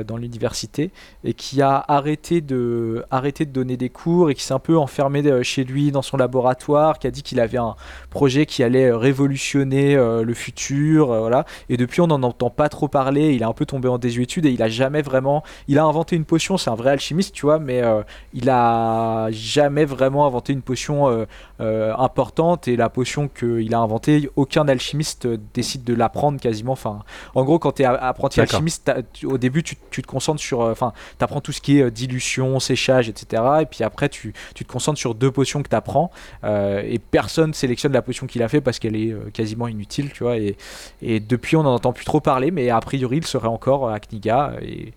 dans 0.06 0.16
l'université, 0.16 0.90
et 1.24 1.34
qui 1.34 1.62
a 1.62 1.84
arrêté 1.88 2.40
de, 2.40 3.04
arrêté 3.10 3.44
de 3.44 3.50
donner 3.50 3.76
des 3.76 3.90
cours 3.90 4.30
et 4.30 4.34
qui 4.34 4.42
s'est 4.42 4.54
un 4.54 4.58
peu 4.58 4.78
enfermé 4.78 5.24
euh, 5.26 5.42
chez 5.42 5.64
lui 5.64 5.90
dans 5.90 6.02
son 6.02 6.16
laboratoire, 6.16 6.98
qui 6.98 7.06
a 7.06 7.10
dit 7.10 7.22
qu'il 7.22 7.40
avait 7.40 7.58
un 7.58 7.76
projet 8.10 8.46
qui 8.46 8.62
allait 8.62 8.90
euh, 8.90 8.96
révolutionner 8.96 9.96
euh, 9.96 10.22
le 10.22 10.34
futur, 10.34 11.10
euh, 11.10 11.20
voilà. 11.20 11.44
Et 11.68 11.76
depuis, 11.76 12.00
on 12.00 12.06
n'en 12.06 12.22
entend 12.22 12.50
pas 12.50 12.68
trop 12.68 12.88
parler. 12.88 13.32
Il 13.34 13.42
est 13.42 13.46
un 13.46 13.52
peu 13.52 13.66
tombé 13.66 13.88
en 13.88 13.98
désuétude 13.98 14.46
et 14.46 14.50
il 14.50 14.62
a 14.62 14.68
jamais 14.68 15.02
vraiment. 15.02 15.42
Il 15.68 15.78
a 15.78 15.84
inventé 15.84 16.16
une 16.16 16.24
potion. 16.24 16.56
C'est 16.56 16.70
un 16.70 16.74
vrai 16.74 16.90
alchimiste, 16.90 17.34
tu 17.34 17.46
vois, 17.46 17.58
mais 17.58 17.82
euh, 17.82 18.02
il 18.32 18.50
a 18.50 19.28
jamais 19.30 19.84
vraiment 19.84 20.26
inventé 20.26 20.52
une 20.52 20.62
potion 20.62 21.08
euh, 21.08 21.26
euh, 21.60 21.94
importante. 21.96 22.68
Et 22.68 22.76
la 22.76 22.88
potion 22.88 23.28
qu'il 23.28 23.74
a 23.74 23.78
inventée, 23.78 24.30
aucun 24.36 24.68
alchimiste 24.68 25.26
euh, 25.26 25.38
décide 25.54 25.84
de 25.84 25.94
l'apprendre 25.94 26.40
quasiment. 26.40 26.72
Enfin, 26.72 27.00
en 27.34 27.44
gros, 27.44 27.58
quand 27.58 27.72
tu 27.72 27.82
es 27.82 27.84
apprenti 27.86 28.40
alchimiste, 28.40 28.92
au 29.24 29.38
début, 29.38 29.62
tu, 29.62 29.73
tu 29.90 30.02
te 30.02 30.06
concentres 30.06 30.40
sur. 30.40 30.62
euh, 30.62 30.72
Enfin, 30.72 30.92
tu 31.18 31.24
apprends 31.24 31.40
tout 31.40 31.52
ce 31.52 31.60
qui 31.60 31.78
est 31.78 31.82
euh, 31.82 31.90
dilution, 31.90 32.60
séchage, 32.60 33.08
etc. 33.08 33.42
Et 33.62 33.66
puis 33.66 33.84
après, 33.84 34.08
tu, 34.08 34.32
tu 34.54 34.64
te 34.64 34.72
concentres 34.72 34.98
sur 34.98 35.14
deux 35.14 35.30
potions 35.30 35.62
que 35.62 35.68
tu 35.68 35.76
apprends. 35.76 36.10
et 36.44 36.98
personne 37.10 37.54
sélectionne 37.54 37.92
la 37.92 38.02
potion 38.02 38.26
qu'il 38.26 38.42
a 38.42 38.48
fait 38.48 38.60
parce 38.60 38.78
qu'elle 38.78 38.96
est 38.96 39.12
euh, 39.12 39.30
quasiment 39.32 39.68
inutile, 39.68 40.10
tu 40.12 40.24
vois. 40.24 40.36
Et, 40.38 40.56
et 41.02 41.20
depuis, 41.20 41.56
on 41.56 41.62
n'en 41.62 41.74
entend 41.74 41.92
plus 41.92 42.04
trop 42.04 42.20
parler, 42.20 42.50
mais 42.50 42.70
a 42.70 42.80
priori, 42.80 43.18
il 43.18 43.26
serait 43.26 43.48
encore 43.48 43.88
à 43.90 44.00
Kniga. 44.00 44.54
Et 44.62 44.92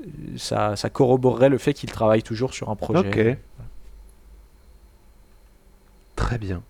euh, 0.00 0.04
ça, 0.36 0.76
ça 0.76 0.90
corroborerait 0.90 1.48
le 1.48 1.58
fait 1.58 1.74
qu'il 1.74 1.90
travaille 1.90 2.22
toujours 2.22 2.54
sur 2.54 2.70
un 2.70 2.76
projet. 2.76 3.00
Ok. 3.00 3.38
Très 6.16 6.38
bien. 6.38 6.62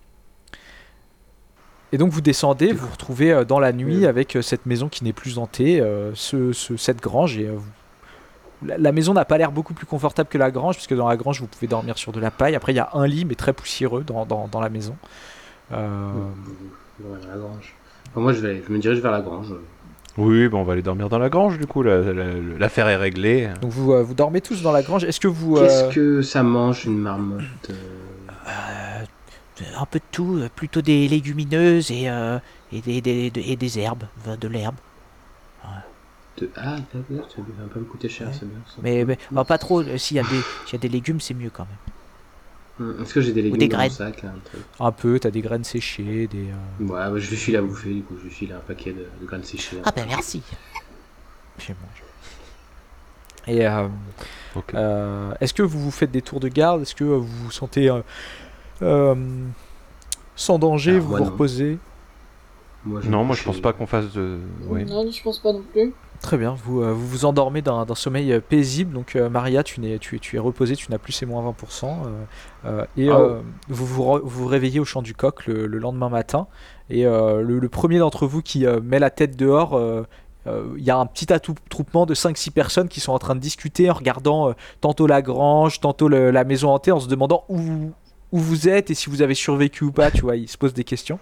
Et 1.91 1.97
donc 1.97 2.11
vous 2.11 2.21
descendez, 2.21 2.71
vous 2.71 2.85
vous 2.85 2.91
retrouvez 2.91 3.31
euh, 3.31 3.43
dans 3.45 3.59
la 3.59 3.71
nuit 3.73 4.05
avec 4.05 4.35
euh, 4.35 4.41
cette 4.41 4.65
maison 4.65 4.89
qui 4.89 5.03
n'est 5.03 5.13
plus 5.13 5.37
hantée, 5.39 5.81
euh, 5.81 6.11
ce, 6.13 6.51
ce- 6.53 6.77
cette 6.77 7.01
grange. 7.01 7.37
Et, 7.37 7.47
euh, 7.47 7.57
la, 8.65 8.77
la 8.77 8.91
maison 8.91 9.13
n'a 9.13 9.25
pas 9.25 9.37
l'air 9.37 9.51
beaucoup 9.51 9.73
plus 9.73 9.85
confortable 9.85 10.29
que 10.29 10.37
la 10.37 10.51
grange, 10.51 10.75
puisque 10.75 10.93
dans 10.95 11.07
la 11.07 11.17
grange 11.17 11.39
vous 11.41 11.47
pouvez 11.47 11.67
dormir 11.67 11.97
sur 11.97 12.11
de 12.11 12.19
la 12.19 12.29
paille. 12.31 12.55
Après 12.55 12.73
il 12.73 12.75
y 12.75 12.79
a 12.79 12.89
un 12.93 13.07
lit, 13.07 13.25
mais 13.25 13.35
très 13.35 13.53
poussiéreux 13.53 14.03
dans, 14.03 14.25
dans- 14.25 14.47
dans 14.47 14.59
la 14.61 14.69
maison. 14.69 14.95
Euh, 15.71 16.09
Ouais, 17.01 17.17
la 17.31 17.37
grange. 17.37 17.75
Enfin, 18.11 18.19
moi, 18.19 18.33
je, 18.33 18.41
vais, 18.41 18.61
je 18.67 18.73
me 18.73 18.77
dirige 18.79 18.99
vers 18.99 19.11
la 19.13 19.21
grange. 19.21 19.53
Oui, 20.17 20.49
bon, 20.49 20.59
on 20.59 20.63
va 20.65 20.73
aller 20.73 20.81
dormir 20.81 21.07
dans 21.07 21.17
la 21.19 21.29
grange 21.29 21.57
du 21.57 21.65
coup. 21.65 21.81
la- 21.81 22.01
la- 22.01 22.25
L'affaire 22.59 22.89
est 22.89 22.97
réglée. 22.97 23.47
donc 23.61 23.71
vous, 23.71 23.93
euh, 23.93 24.03
vous 24.03 24.13
dormez 24.13 24.41
tous 24.41 24.61
dans 24.61 24.73
la 24.73 24.81
grange. 24.83 25.05
Est-ce 25.05 25.21
que 25.21 25.29
vous... 25.29 25.55
euh, 25.55 25.61
Qu'est-ce 25.61 25.93
que 25.95 26.21
ça 26.21 26.43
mange, 26.43 26.85
une 26.85 26.97
marmotte 26.97 27.41
euh, 27.69 27.73
un 29.77 29.85
peu 29.85 29.99
de 29.99 30.03
tout, 30.11 30.37
euh, 30.37 30.49
plutôt 30.55 30.81
des 30.81 31.07
légumineuses 31.07 31.91
et, 31.91 32.09
euh, 32.09 32.39
et, 32.71 32.81
des, 32.81 33.01
des- 33.01 33.29
de- 33.31 33.41
et 33.41 33.55
des 33.55 33.79
herbes, 33.79 34.03
enfin, 34.19 34.37
de 34.37 34.47
l'herbe. 34.47 34.75
de... 36.37 36.49
Ah, 36.55 36.77
ça 36.93 36.97
va 37.09 37.67
pas 37.67 37.79
me 37.79 37.85
coûter 37.85 38.07
cher, 38.09 38.27
Ouais. 38.27 38.33
c'est 38.39 38.47
bien. 38.47 38.59
ça. 38.67 38.75
Mais, 38.81 39.03
mais 39.05 39.17
enfin, 39.31 39.43
pas 39.45 39.57
trop, 39.57 39.81
euh, 39.81 39.97
s'il 39.97 40.17
y, 40.17 40.19
a 40.19 40.23
des- 40.23 40.41
s'il 40.65 40.73
y 40.73 40.75
a 40.75 40.79
des 40.79 40.87
légumes, 40.89 41.19
c'est 41.19 41.33
mieux 41.33 41.49
quand 41.49 41.65
même. 41.65 42.87
Hum, 42.89 43.01
Est-ce 43.03 43.13
que 43.13 43.19
j'ai 43.21 43.33
des 43.33 43.41
légumes 43.41 43.57
des 43.57 43.67
dans 43.67 43.75
mon 43.77 43.83
graines. 43.83 43.91
sac 43.91 44.21
là, 44.23 44.29
un 44.29 44.39
truc? 44.39 44.61
Un 44.79 44.91
peu, 44.93 45.19
t'as 45.19 45.31
des 45.31 45.41
graines 45.41 45.65
séchées, 45.65 46.27
des... 46.27 46.47
euh, 46.49 46.83
Ouais, 46.85 46.87
bah, 47.11 47.13
je 47.17 47.29
lui 47.29 47.35
file 47.35 47.57
à 47.57 47.61
bouffer, 47.61 47.93
du 47.93 48.03
coup, 48.03 48.15
je 48.17 48.23
lui 48.23 48.31
file 48.31 48.53
un 48.53 48.59
paquet 48.59 48.93
de, 48.93 49.05
de 49.19 49.25
graines 49.25 49.43
séchées. 49.43 49.77
Ah 49.83 49.91
ben 49.93 50.05
merci. 50.07 50.41
Je 51.57 51.73
mange. 51.73 52.03
Et 53.47 53.67
euh, 53.67 53.87
euh, 54.75 55.33
est-ce 55.41 55.53
que 55.53 55.63
vous 55.63 55.79
vous 55.81 55.91
faites 55.91 56.11
des 56.11 56.21
tours 56.21 56.39
de 56.39 56.47
garde? 56.47 56.83
Est-ce 56.83 56.95
que 56.95 57.03
vous 57.03 57.25
vous 57.25 57.51
sentez 57.51 57.89
euh, 57.89 58.01
euh, 58.81 59.15
sans 60.35 60.59
danger 60.59 60.91
Alors, 60.91 61.03
Vous 61.03 61.09
moi, 61.09 61.19
vous 61.19 61.25
non. 61.25 61.31
reposez 61.31 61.77
Moi, 62.85 63.01
Non, 63.05 63.23
moi 63.23 63.35
je 63.35 63.43
pense 63.43 63.59
pas 63.59 63.73
qu'on 63.73 63.87
fasse 63.87 64.11
de. 64.13 64.39
Oui. 64.67 64.85
Non, 64.85 65.09
je 65.11 65.21
pense 65.23 65.39
pas 65.39 65.51
non 65.53 65.61
plus. 65.71 65.93
Très 66.21 66.37
bien, 66.37 66.53
vous 66.65 66.81
euh, 66.81 66.91
vous, 66.91 67.07
vous 67.07 67.25
endormez 67.25 67.61
d'un 67.61 67.85
d'un 67.85 67.95
sommeil 67.95 68.33
euh, 68.33 68.41
paisible. 68.41 68.93
Donc, 68.93 69.15
euh, 69.15 69.29
Maria, 69.29 69.63
tu, 69.63 69.79
n'es- 69.79 69.99
tu, 69.99 70.17
es- 70.17 70.19
tu 70.19 70.35
es 70.35 70.39
reposée, 70.39 70.75
tu 70.75 70.91
n'as 70.91 70.97
plus 70.97 71.13
ces 71.13 71.25
moins 71.25 71.41
20%. 71.41 71.85
euh, 71.85 71.91
euh, 72.65 72.85
et 72.97 73.09
Ah 73.09 73.15
euh, 73.19 73.41
vous, 73.69 73.85
vous 73.85 74.03
re- 74.03 74.19
vous 74.21 74.27
vous 74.43 74.47
réveillez 74.47 74.81
au 74.81 74.85
chant 74.85 75.01
du 75.01 75.13
coq 75.13 75.45
le, 75.47 75.65
le 75.65 75.77
lendemain 75.77 76.09
matin. 76.09 76.47
Et 76.89 77.05
euh, 77.05 77.41
le, 77.41 77.59
le 77.59 77.69
premier 77.69 77.99
d'entre 77.99 78.27
vous 78.27 78.41
qui 78.41 78.65
euh, 78.65 78.81
met 78.83 78.99
la 78.99 79.09
tête 79.11 79.37
dehors, 79.37 79.75
euh, 79.77 80.03
euh, 80.47 80.65
il 80.77 80.83
y 80.83 80.91
a 80.91 80.97
un 80.97 81.05
petit 81.05 81.31
attroupement 81.31 82.05
de 82.05 82.13
5-6 82.13 82.51
personnes 82.51 82.89
qui 82.89 82.99
sont 82.99 83.13
en 83.13 83.19
train 83.19 83.35
de 83.35 83.39
discuter 83.39 83.89
en 83.89 83.93
regardant 83.93 84.49
euh, 84.49 84.53
tantôt 84.81 85.07
la 85.07 85.21
grange, 85.21 85.79
tantôt 85.79 86.09
le- 86.09 86.31
la 86.31 86.43
maison 86.43 86.69
hantée, 86.71 86.91
en 86.91 86.99
se 86.99 87.07
demandant 87.07 87.45
où, 87.47 87.91
où 88.31 88.39
vous 88.39 88.67
êtes 88.69 88.89
et 88.91 88.93
si 88.95 89.09
vous 89.09 89.21
avez 89.21 89.33
survécu 89.35 89.83
ou 89.85 89.91
pas. 89.91 90.11
Tu 90.11 90.21
vois, 90.21 90.35
ils 90.35 90.47
se 90.49 90.57
posent 90.57 90.73
des 90.73 90.83
questions. 90.83 91.19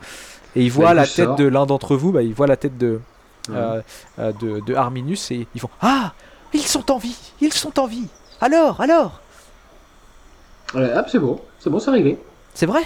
Et 0.55 0.63
ils 0.63 0.71
voient 0.71 0.89
du 0.91 0.95
la 0.97 1.07
tête 1.07 1.35
de 1.37 1.45
l'un 1.45 1.65
d'entre 1.65 1.95
vous, 1.95 2.11
bah, 2.11 2.23
ils 2.23 2.33
voient 2.33 2.47
la 2.47 2.57
tête 2.57 2.77
de, 2.77 2.99
euh, 3.51 3.81
euh, 4.19 4.31
de, 4.33 4.59
de 4.61 4.75
Arminus 4.75 5.29
et 5.31 5.47
ils 5.55 5.61
font 5.61 5.69
Ah 5.81 6.13
Ils 6.53 6.61
sont 6.61 6.89
en 6.91 6.97
vie 6.97 7.15
Ils 7.41 7.53
sont 7.53 7.79
en 7.79 7.85
vie 7.87 8.07
Alors 8.41 8.81
Alors 8.81 9.21
Ouais, 10.73 10.91
hop, 10.95 11.05
c'est 11.09 11.19
bon, 11.19 11.39
c'est 11.59 11.69
bon, 11.69 11.79
c'est 11.79 11.91
réglé. 11.91 12.17
C'est 12.53 12.65
vrai? 12.65 12.81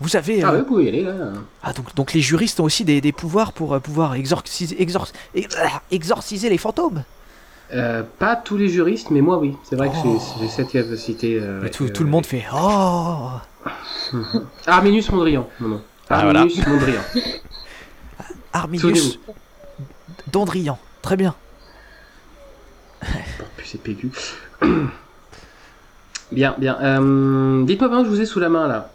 Vous 0.00 0.16
avez. 0.16 0.42
Ah 0.42 0.48
euh, 0.48 0.52
ouais, 0.52 0.58
vous 0.58 0.64
pouvez 0.66 0.84
y 0.84 0.88
aller 0.88 1.02
là. 1.04 1.14
ah, 1.62 1.72
donc, 1.72 1.94
donc 1.94 2.12
les 2.12 2.20
juristes 2.20 2.58
ont 2.60 2.64
aussi 2.64 2.84
des, 2.84 3.00
des 3.00 3.12
pouvoirs 3.12 3.52
pour 3.52 3.72
euh, 3.74 3.78
pouvoir 3.78 4.14
exorciser, 4.16 4.76
exor- 4.84 5.12
ex- 5.34 5.56
ah, 5.62 5.80
exorciser 5.92 6.50
les 6.50 6.58
fantômes 6.58 7.04
Euh, 7.72 8.02
pas 8.18 8.34
tous 8.36 8.56
les 8.58 8.68
juristes, 8.68 9.10
mais 9.10 9.20
moi 9.22 9.38
oui. 9.38 9.56
C'est 9.62 9.76
vrai 9.76 9.88
que 9.88 9.94
Oh. 10.04 10.20
j'ai- 10.38 10.42
j'ai 10.44 10.48
cette 10.50 10.70
capacité. 10.72 11.38
euh, 11.40 11.66
tout, 11.70 11.84
euh, 11.84 11.88
tout 11.88 12.02
le 12.04 12.10
monde 12.10 12.26
fait 12.26 12.44
Oh 12.52 13.30
Arminus 14.66 15.10
Mondrian, 15.10 15.48
non, 15.60 15.68
non. 15.68 15.82
Ah, 16.10 16.22
voilà. 16.22 16.40
Arminus 16.40 16.66
Mondrian. 16.66 17.00
Arminius. 18.52 19.18
Dondrian.» 20.30 20.78
Très 21.02 21.16
bien. 21.16 21.34
C'est 23.64 23.82
pégu. 23.82 24.10
Bien, 26.32 26.54
bien. 26.56 26.78
Euh, 26.80 27.64
Dites-moi 27.64 27.88
que 27.90 28.04
je 28.04 28.08
vous 28.08 28.20
ai 28.22 28.26
sous 28.26 28.40
la 28.40 28.48
main 28.48 28.66
là. 28.66 28.90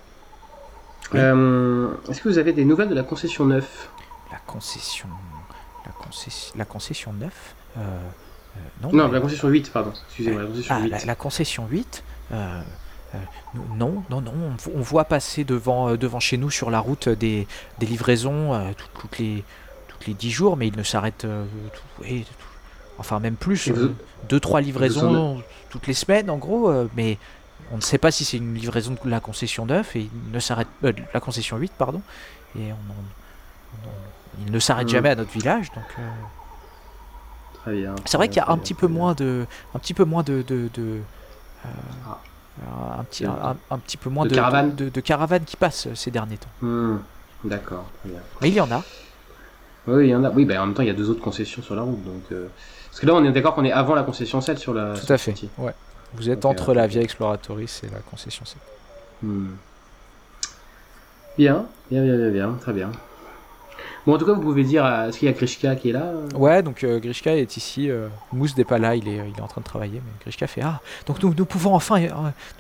Oui. 1.13 1.19
Euh, 1.19 1.87
Est-ce 2.09 2.19
que 2.21 2.29
vous 2.29 2.39
avez 2.39 2.51
des 2.51 2.65
nouvelles 2.65 2.89
de 2.89 2.95
la 2.95 3.03
concession 3.03 3.45
9 3.45 3.89
La 4.31 4.37
concession. 4.39 5.07
La 5.85 5.91
concession, 5.91 6.53
la 6.57 6.65
concession 6.65 7.13
9 7.13 7.31
euh, 7.77 7.79
euh, 7.79 8.59
Non. 8.81 8.91
Non, 8.91 9.07
mais- 9.07 9.13
la 9.13 9.19
concession 9.21 9.49
8, 9.49 9.71
pardon. 9.71 9.93
Excusez-moi, 10.07 10.41
la 10.41 10.47
concession 10.47 10.75
Ah, 10.75 10.81
8. 10.81 10.89
la, 10.89 11.05
la 11.05 11.15
concession 11.15 11.67
8 11.69 12.03
euh, 12.31 12.35
euh, 12.35 12.61
Non, 13.75 14.03
non, 14.09 14.21
non. 14.21 14.33
On, 14.35 14.55
vo- 14.55 14.71
on 14.75 14.81
voit 14.81 15.05
passer 15.05 15.43
devant, 15.43 15.89
euh, 15.89 15.97
devant 15.97 16.19
chez 16.19 16.37
nous 16.37 16.49
sur 16.51 16.69
la 16.69 16.79
route 16.79 17.09
des, 17.09 17.47
des 17.79 17.85
livraisons 17.85 18.53
euh, 18.53 18.71
tout- 18.77 18.87
toutes, 19.01 19.17
les, 19.19 19.43
toutes 19.87 20.05
les 20.07 20.13
10 20.13 20.29
jours, 20.31 20.57
mais 20.57 20.67
ils 20.67 20.77
ne 20.77 20.83
s'arrêtent. 20.83 21.25
euh, 21.25 21.45
enfin, 22.99 23.19
même 23.19 23.35
plus. 23.35 23.67
Et 23.67 23.71
vous- 23.71 23.81
euh, 23.85 23.95
deux, 24.29 24.39
trois 24.39 24.61
livraisons 24.61 25.41
toutes 25.69 25.87
les 25.87 25.93
semaines, 25.93 26.29
en 26.29 26.37
gros. 26.37 26.69
euh, 26.69 26.87
mais 26.95 27.17
on 27.71 27.77
ne 27.77 27.81
sait 27.81 27.97
pas 27.97 28.11
si 28.11 28.23
c'est 28.25 28.37
une 28.37 28.53
livraison 28.55 28.95
de 29.03 29.09
la 29.09 29.19
concession 29.19 29.65
9 29.65 29.95
et 29.95 30.01
il 30.01 30.31
ne 30.31 30.39
s'arrête. 30.39 30.67
euh, 30.83 30.93
la 31.13 31.19
concession 31.19 31.57
8, 31.57 31.71
pardon. 31.77 32.01
Et 32.57 32.71
on, 32.71 33.85
on 33.87 33.89
il 34.45 34.51
ne 34.51 34.59
s'arrête 34.59 34.87
jamais 34.89 35.09
à 35.09 35.15
notre 35.15 35.31
village, 35.31 35.71
donc. 35.71 35.83
euh, 35.97 36.01
Très 37.63 37.73
bien. 37.75 37.95
c'est 38.05 38.17
vrai 38.17 38.27
qu'il 38.27 38.37
y 38.37 38.39
a 38.39 38.49
un 38.49 38.57
petit 38.57 38.73
peu 38.75 38.87
moins 38.87 39.13
de, 39.15 39.45
un 39.73 39.79
petit 39.79 39.93
peu 39.95 40.03
moins 40.05 40.21
de, 40.23 40.43
de, 40.43 40.69
de, 40.75 40.99
euh, 41.65 41.69
Ah. 42.07 42.19
Un 42.99 43.03
petit, 43.03 43.25
un, 43.25 43.55
un 43.69 43.77
petit 43.79 43.97
peu 43.97 44.09
moins 44.09 44.25
de 44.25 44.29
de, 44.29 44.35
caravanes 44.35 44.75
de, 44.75 44.89
de 44.89 45.01
caravanes 45.01 45.43
qui 45.45 45.55
passent 45.55 45.87
euh, 45.87 45.95
ces 45.95 46.11
derniers 46.11 46.37
temps. 46.37 46.49
Hmm, 46.61 46.97
D'accord. 47.43 47.85
Mais 48.41 48.49
il 48.49 48.53
y 48.53 48.61
en 48.61 48.71
a. 48.71 48.83
Oui, 49.87 50.07
il 50.07 50.09
y 50.09 50.15
en 50.15 50.23
a. 50.23 50.29
Oui, 50.31 50.45
ben 50.45 50.59
en 50.59 50.65
même 50.65 50.75
temps, 50.75 50.81
il 50.81 50.87
y 50.87 50.91
a 50.91 50.93
deux 50.93 51.09
autres 51.09 51.21
concessions 51.21 51.61
sur 51.61 51.75
la 51.75 51.81
route. 51.83 52.03
Donc, 52.03 52.23
euh, 52.31 52.47
Parce 52.89 52.99
que 52.99 53.05
là, 53.05 53.13
on 53.13 53.23
est 53.23 53.31
d'accord 53.31 53.55
qu'on 53.55 53.63
est 53.63 53.71
avant 53.71 53.95
la 53.95 54.03
concession 54.03 54.41
7 54.41 54.57
sur 54.57 54.73
la. 54.73 54.93
Tout 54.95 55.05
sur 55.05 55.15
à 55.15 55.17
fait. 55.17 55.35
Ouais. 55.57 55.73
Vous 56.13 56.29
êtes 56.29 56.45
entre 56.45 56.73
la 56.73 56.87
vieille 56.87 57.03
Exploratoris 57.03 57.81
et 57.83 57.89
la 57.89 57.99
concession 57.99 58.45
7. 58.45 58.57
Hmm. 59.23 59.47
Bien, 61.37 61.65
bien, 61.91 62.03
bien, 62.03 62.17
bien, 62.17 62.29
bien, 62.31 62.51
très 62.59 62.73
bien. 62.73 62.91
Bon, 64.07 64.15
en 64.15 64.17
tout 64.17 64.25
cas, 64.25 64.31
vous 64.31 64.41
pouvez 64.41 64.63
dire, 64.63 64.85
euh, 64.85 65.09
est-ce 65.09 65.19
qu'il 65.19 65.27
y 65.27 65.31
a 65.31 65.33
Krishka 65.33 65.75
qui 65.75 65.89
est 65.89 65.91
là 65.91 66.03
euh 66.05 66.29
Ouais, 66.33 66.63
donc 66.63 66.85
euh, 66.85 66.97
Grishka 66.97 67.35
est 67.35 67.57
ici. 67.57 67.89
euh, 67.91 68.07
Mousse 68.31 68.55
n'est 68.57 68.63
pas 68.63 68.77
là, 68.77 68.95
il 68.95 69.05
est, 69.05 69.17
il 69.17 69.37
est 69.37 69.41
en 69.41 69.47
train 69.47 69.59
de 69.59 69.65
travailler. 69.65 69.95
Mais 70.03 70.11
Grishka 70.23 70.47
fait 70.47 70.61
Ah, 70.63 70.79
donc 71.05 71.21
nous, 71.21 71.33
nous, 71.37 71.43
pouvons, 71.43 71.75
enfin, 71.75 72.01
euh, 72.01 72.07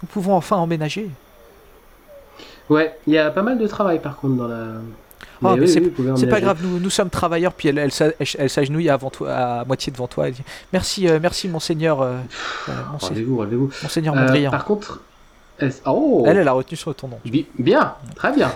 nous 0.01 0.07
pouvons 0.09 0.33
enfin 0.35 0.57
emménager. 0.57 1.09
Ouais, 2.69 2.97
il 3.07 3.13
y 3.13 3.17
a 3.17 3.31
pas 3.31 3.43
mal 3.43 3.57
de 3.57 3.65
travail 3.65 3.99
par 4.01 4.17
contre 4.17 4.35
dans 4.35 4.47
la. 4.49 4.57
Ah, 5.45 5.55
mais 5.55 5.67
c'est- 5.67 6.27
pas 6.27 6.41
grave, 6.41 6.57
nous, 6.61 6.79
nous 6.79 6.89
sommes 6.89 7.09
travailleurs. 7.09 7.53
Puis 7.53 7.69
elle, 7.69 7.77
elle, 7.77 7.93
s'a- 7.93 8.07
elle, 8.19 8.27
elle 8.39 8.49
s'agenouille 8.49 8.89
avant 8.89 9.09
toi, 9.09 9.31
à 9.33 9.63
moitié 9.63 9.89
devant 9.93 10.07
toi. 10.07 10.27
Elle 10.27 10.33
dit 10.33 10.43
Merci, 10.73 11.07
merci, 11.21 11.47
monseigneur, 11.47 11.99
monseigneur, 12.91 12.99
Relevez-vous, 12.99 13.37
relevez-vous. 13.37 13.71
monseigneur 13.83 14.15
Mondrian. 14.15 14.51
par 14.51 14.65
contre. 14.65 14.99
Oh 15.85 16.23
Elle, 16.27 16.37
elle 16.37 16.47
a 16.47 16.51
retenu 16.51 16.75
sur 16.75 16.93
ton 16.93 17.07
nom. 17.07 17.19
Bi- 17.23 17.47
Bien, 17.57 17.93
très 18.15 18.33
bien. 18.33 18.51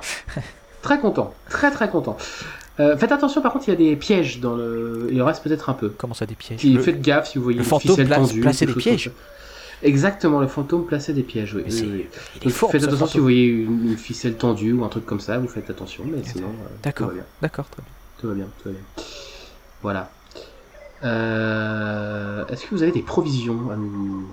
très 0.81 0.99
content, 0.99 1.33
très 1.49 1.71
très 1.71 1.87
content. 1.89 2.17
Euh, 2.79 2.97
faites 2.97 3.11
attention, 3.11 3.41
par 3.41 3.51
contre, 3.53 3.67
il 3.67 3.71
y 3.71 3.73
a 3.73 3.77
des 3.77 3.95
pièges 3.95 4.39
dans 4.39 4.55
le. 4.55 5.09
Il 5.11 5.21
en 5.21 5.25
reste 5.25 5.43
peut-être 5.43 5.69
un 5.69 5.73
peu. 5.73 5.89
Comment 5.89 6.13
ça, 6.13 6.25
des 6.25 6.35
pièges 6.35 6.63
Le- 6.63 6.81
faites 6.81 7.01
gaffe 7.01 7.29
si 7.29 7.37
vous 7.37 7.43
voyez 7.43 7.57
le 7.57 7.63
une 7.63 7.69
fantôme 7.69 7.91
ficelle 7.91 8.07
place- 8.07 8.29
tendue. 8.29 8.41
plaçait 8.41 8.65
quelque 8.65 8.77
des 8.77 8.81
pièges. 8.81 9.11
Exactement, 9.83 10.39
le 10.39 10.47
fantôme 10.47 10.85
plaçait 10.85 11.11
des 11.13 11.23
pièges, 11.23 11.55
oui. 11.55 11.63
Oui, 11.67 12.07
oui. 12.45 12.51
Fort, 12.51 12.71
faites 12.71 12.83
attention 12.83 13.07
si 13.07 13.17
vous 13.17 13.23
voyez 13.23 13.47
une, 13.47 13.97
ficelle 13.97 14.35
tendue 14.35 14.73
ou 14.73 14.83
un 14.85 14.89
truc 14.89 15.05
comme 15.07 15.19
ça, 15.19 15.37
vous 15.39 15.47
faites 15.47 15.69
attention, 15.71 16.03
mais 16.05 16.23
sinon. 16.23 16.47
euh, 16.49 16.67
D'accord. 16.83 17.07
Tout 17.07 17.13
va 17.13 17.15
bien. 17.15 17.25
D'accord, 17.41 17.65
très 17.69 17.81
bien. 17.81 17.91
Tout 18.19 18.27
va 18.27 18.33
bien, 18.35 18.45
tout 18.61 18.69
va 18.69 18.71
bien. 18.71 19.05
Voilà. 19.81 20.11
Euh, 21.03 22.45
Est-ce 22.47 22.63
que 22.65 22.75
vous 22.75 22.83
avez 22.83 22.91
des 22.91 23.01
provisions 23.01 23.71
à 23.71 23.75
nous 23.75 24.27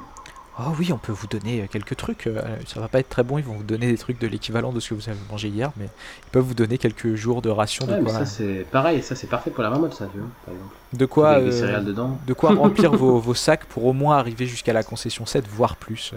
Oh 0.60 0.72
oui, 0.78 0.92
on 0.92 0.98
peut 0.98 1.12
vous 1.12 1.28
donner 1.28 1.62
euh, 1.62 1.66
quelques 1.70 1.96
trucs. 1.96 2.26
euh, 2.26 2.42
Ça 2.66 2.80
va 2.80 2.88
pas 2.88 2.98
être 2.98 3.08
très 3.08 3.22
bon, 3.22 3.38
ils 3.38 3.44
vont 3.44 3.54
vous 3.54 3.62
donner 3.62 3.86
des 3.86 3.96
trucs 3.98 4.18
de 4.20 4.26
l'équivalent 4.26 4.72
de 4.72 4.80
ce 4.80 4.88
que 4.88 4.94
vous 4.94 5.08
avez 5.08 5.18
mangé 5.30 5.48
hier, 5.48 5.70
mais 5.76 5.84
ils 5.86 6.30
peuvent 6.32 6.42
vous 6.44 6.54
donner 6.54 6.78
quelques 6.78 7.14
jours 7.14 7.42
de 7.42 7.48
ration 7.48 7.86
de 7.86 7.94
mais 7.94 8.10
ça 8.10 8.26
c'est 8.26 8.66
pareil, 8.72 9.02
ça 9.02 9.14
c'est 9.14 9.28
parfait 9.28 9.50
pour 9.50 9.62
la 9.62 9.70
marmotte, 9.70 9.94
ça, 9.94 10.06
tu 10.12 10.18
vois, 10.18 10.28
par 10.44 10.54
exemple. 10.54 10.74
de 10.94 11.06
quoi, 11.06 11.30
Avec 11.30 11.44
des 11.50 11.54
euh, 11.56 11.60
céréales 11.60 11.84
dedans. 11.84 12.18
de 12.26 12.32
quoi 12.32 12.50
remplir 12.54 12.92
vos, 12.92 13.18
vos 13.20 13.34
sacs 13.34 13.66
pour 13.66 13.84
au 13.86 13.92
moins 13.92 14.18
arriver 14.18 14.46
jusqu'à 14.46 14.72
la 14.72 14.82
concession 14.82 15.26
7, 15.26 15.46
voire 15.46 15.76
plus. 15.76 16.12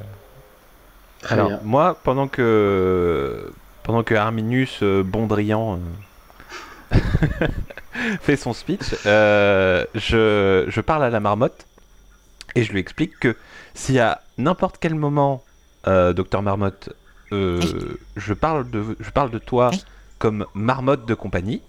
Très 1.22 1.36
Alors, 1.36 1.48
bien. 1.50 1.60
moi, 1.64 2.00
pendant 2.04 2.28
que 2.28 3.52
pendant 3.84 4.02
que 4.04 4.16
Arminius 4.16 4.80
euh, 4.82 5.04
Bondrian 5.04 5.80
euh, 6.92 6.98
fait 8.22 8.36
son 8.38 8.54
speech, 8.54 8.96
euh, 9.06 9.86
je, 9.96 10.66
je 10.68 10.82
parle 10.82 11.04
à 11.04 11.10
la 11.10 11.20
marmotte 11.20 11.66
et 12.56 12.64
je 12.64 12.72
lui 12.72 12.80
explique 12.80 13.20
que 13.20 13.36
si 13.74 14.00
à 14.00 14.22
n'importe 14.38 14.78
quel 14.80 14.96
moment, 14.96 15.44
euh, 15.88 16.14
docteur 16.14 16.42
Marmotte, 16.42 16.90
euh, 17.32 17.62
je 18.16 18.34
parle 18.34 18.70
de 18.70 18.96
je 19.00 19.10
parle 19.10 19.32
de 19.32 19.38
toi 19.40 19.70
Oui. 19.72 19.84
comme 20.20 20.46
marmotte 20.54 21.06
de 21.06 21.14
compagnie, 21.14 21.62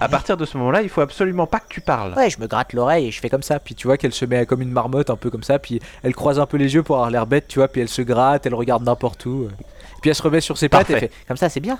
à 0.00 0.08
partir 0.08 0.36
de 0.36 0.44
ce 0.44 0.56
moment-là, 0.58 0.82
il 0.82 0.88
faut 0.88 1.00
absolument 1.02 1.46
pas 1.46 1.60
que 1.60 1.68
tu 1.68 1.80
parles. 1.80 2.14
Ouais, 2.16 2.30
je 2.30 2.40
me 2.40 2.46
gratte 2.46 2.72
l'oreille 2.72 3.06
et 3.08 3.10
je 3.10 3.20
fais 3.20 3.28
comme 3.28 3.42
ça. 3.42 3.60
Puis 3.60 3.74
tu 3.74 3.86
vois 3.86 3.96
qu'elle 3.98 4.12
se 4.12 4.24
met 4.24 4.46
comme 4.46 4.62
une 4.62 4.72
marmotte, 4.72 5.10
un 5.10 5.16
peu 5.16 5.30
comme 5.30 5.42
ça. 5.44 5.58
Puis 5.58 5.80
elle 6.02 6.14
croise 6.14 6.38
un 6.40 6.46
peu 6.46 6.56
les 6.56 6.74
yeux 6.74 6.82
pour 6.82 6.96
avoir 6.96 7.10
l'air 7.10 7.26
bête, 7.26 7.46
tu 7.46 7.58
vois. 7.60 7.68
Puis 7.68 7.80
elle 7.80 7.88
se 7.88 8.02
gratte, 8.02 8.46
elle 8.46 8.54
regarde 8.54 8.82
n'importe 8.82 9.24
où. 9.26 9.44
euh. 9.44 9.50
Puis 10.00 10.10
elle 10.10 10.16
se 10.16 10.22
remet 10.22 10.40
sur 10.40 10.56
ses 10.58 10.68
pattes 10.68 10.88
et 10.90 10.98
fait 10.98 11.12
comme 11.28 11.36
ça, 11.36 11.48
c'est 11.48 11.60
bien. 11.60 11.78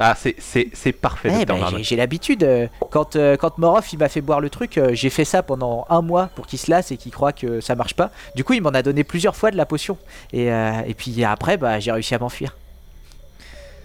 Ah, 0.00 0.14
c'est 0.16 0.36
c'est 0.38 0.68
c'est 0.74 0.92
parfait, 0.92 1.28
Ouais, 1.30 1.44
docteur 1.44 1.72
bah, 1.72 1.78
j'ai- 1.80 1.96
l'habitude. 1.96 2.44
euh, 2.44 2.68
quand 2.90 3.16
euh, 3.16 3.36
quand 3.36 3.58
Morov 3.58 3.84
il 3.92 3.98
m'a 3.98 4.08
fait 4.08 4.20
boire 4.20 4.40
le 4.40 4.48
truc, 4.48 4.78
euh, 4.78 4.90
j'ai 4.92 5.10
fait 5.10 5.24
ça 5.24 5.42
pendant 5.42 5.86
un 5.88 6.02
mois 6.02 6.28
pour 6.36 6.46
qu'il 6.46 6.58
se 6.60 6.70
lasse 6.70 6.92
et 6.92 6.96
qu'il 6.96 7.10
croit 7.10 7.32
que 7.32 7.60
ça 7.60 7.74
marche 7.74 7.94
pas. 7.94 8.10
Du 8.36 8.44
coup, 8.44 8.52
il 8.52 8.62
m'en 8.62 8.70
a 8.70 8.82
donné 8.82 9.02
plusieurs 9.02 9.34
fois 9.34 9.50
de 9.50 9.56
la 9.56 9.66
potion. 9.66 9.98
Et, 10.32 10.52
euh, 10.52 10.70
et 10.86 10.94
puis 10.94 11.24
après, 11.24 11.56
bah, 11.56 11.80
j'ai 11.80 11.90
réussi 11.90 12.14
à 12.14 12.18
m'enfuir. 12.20 12.56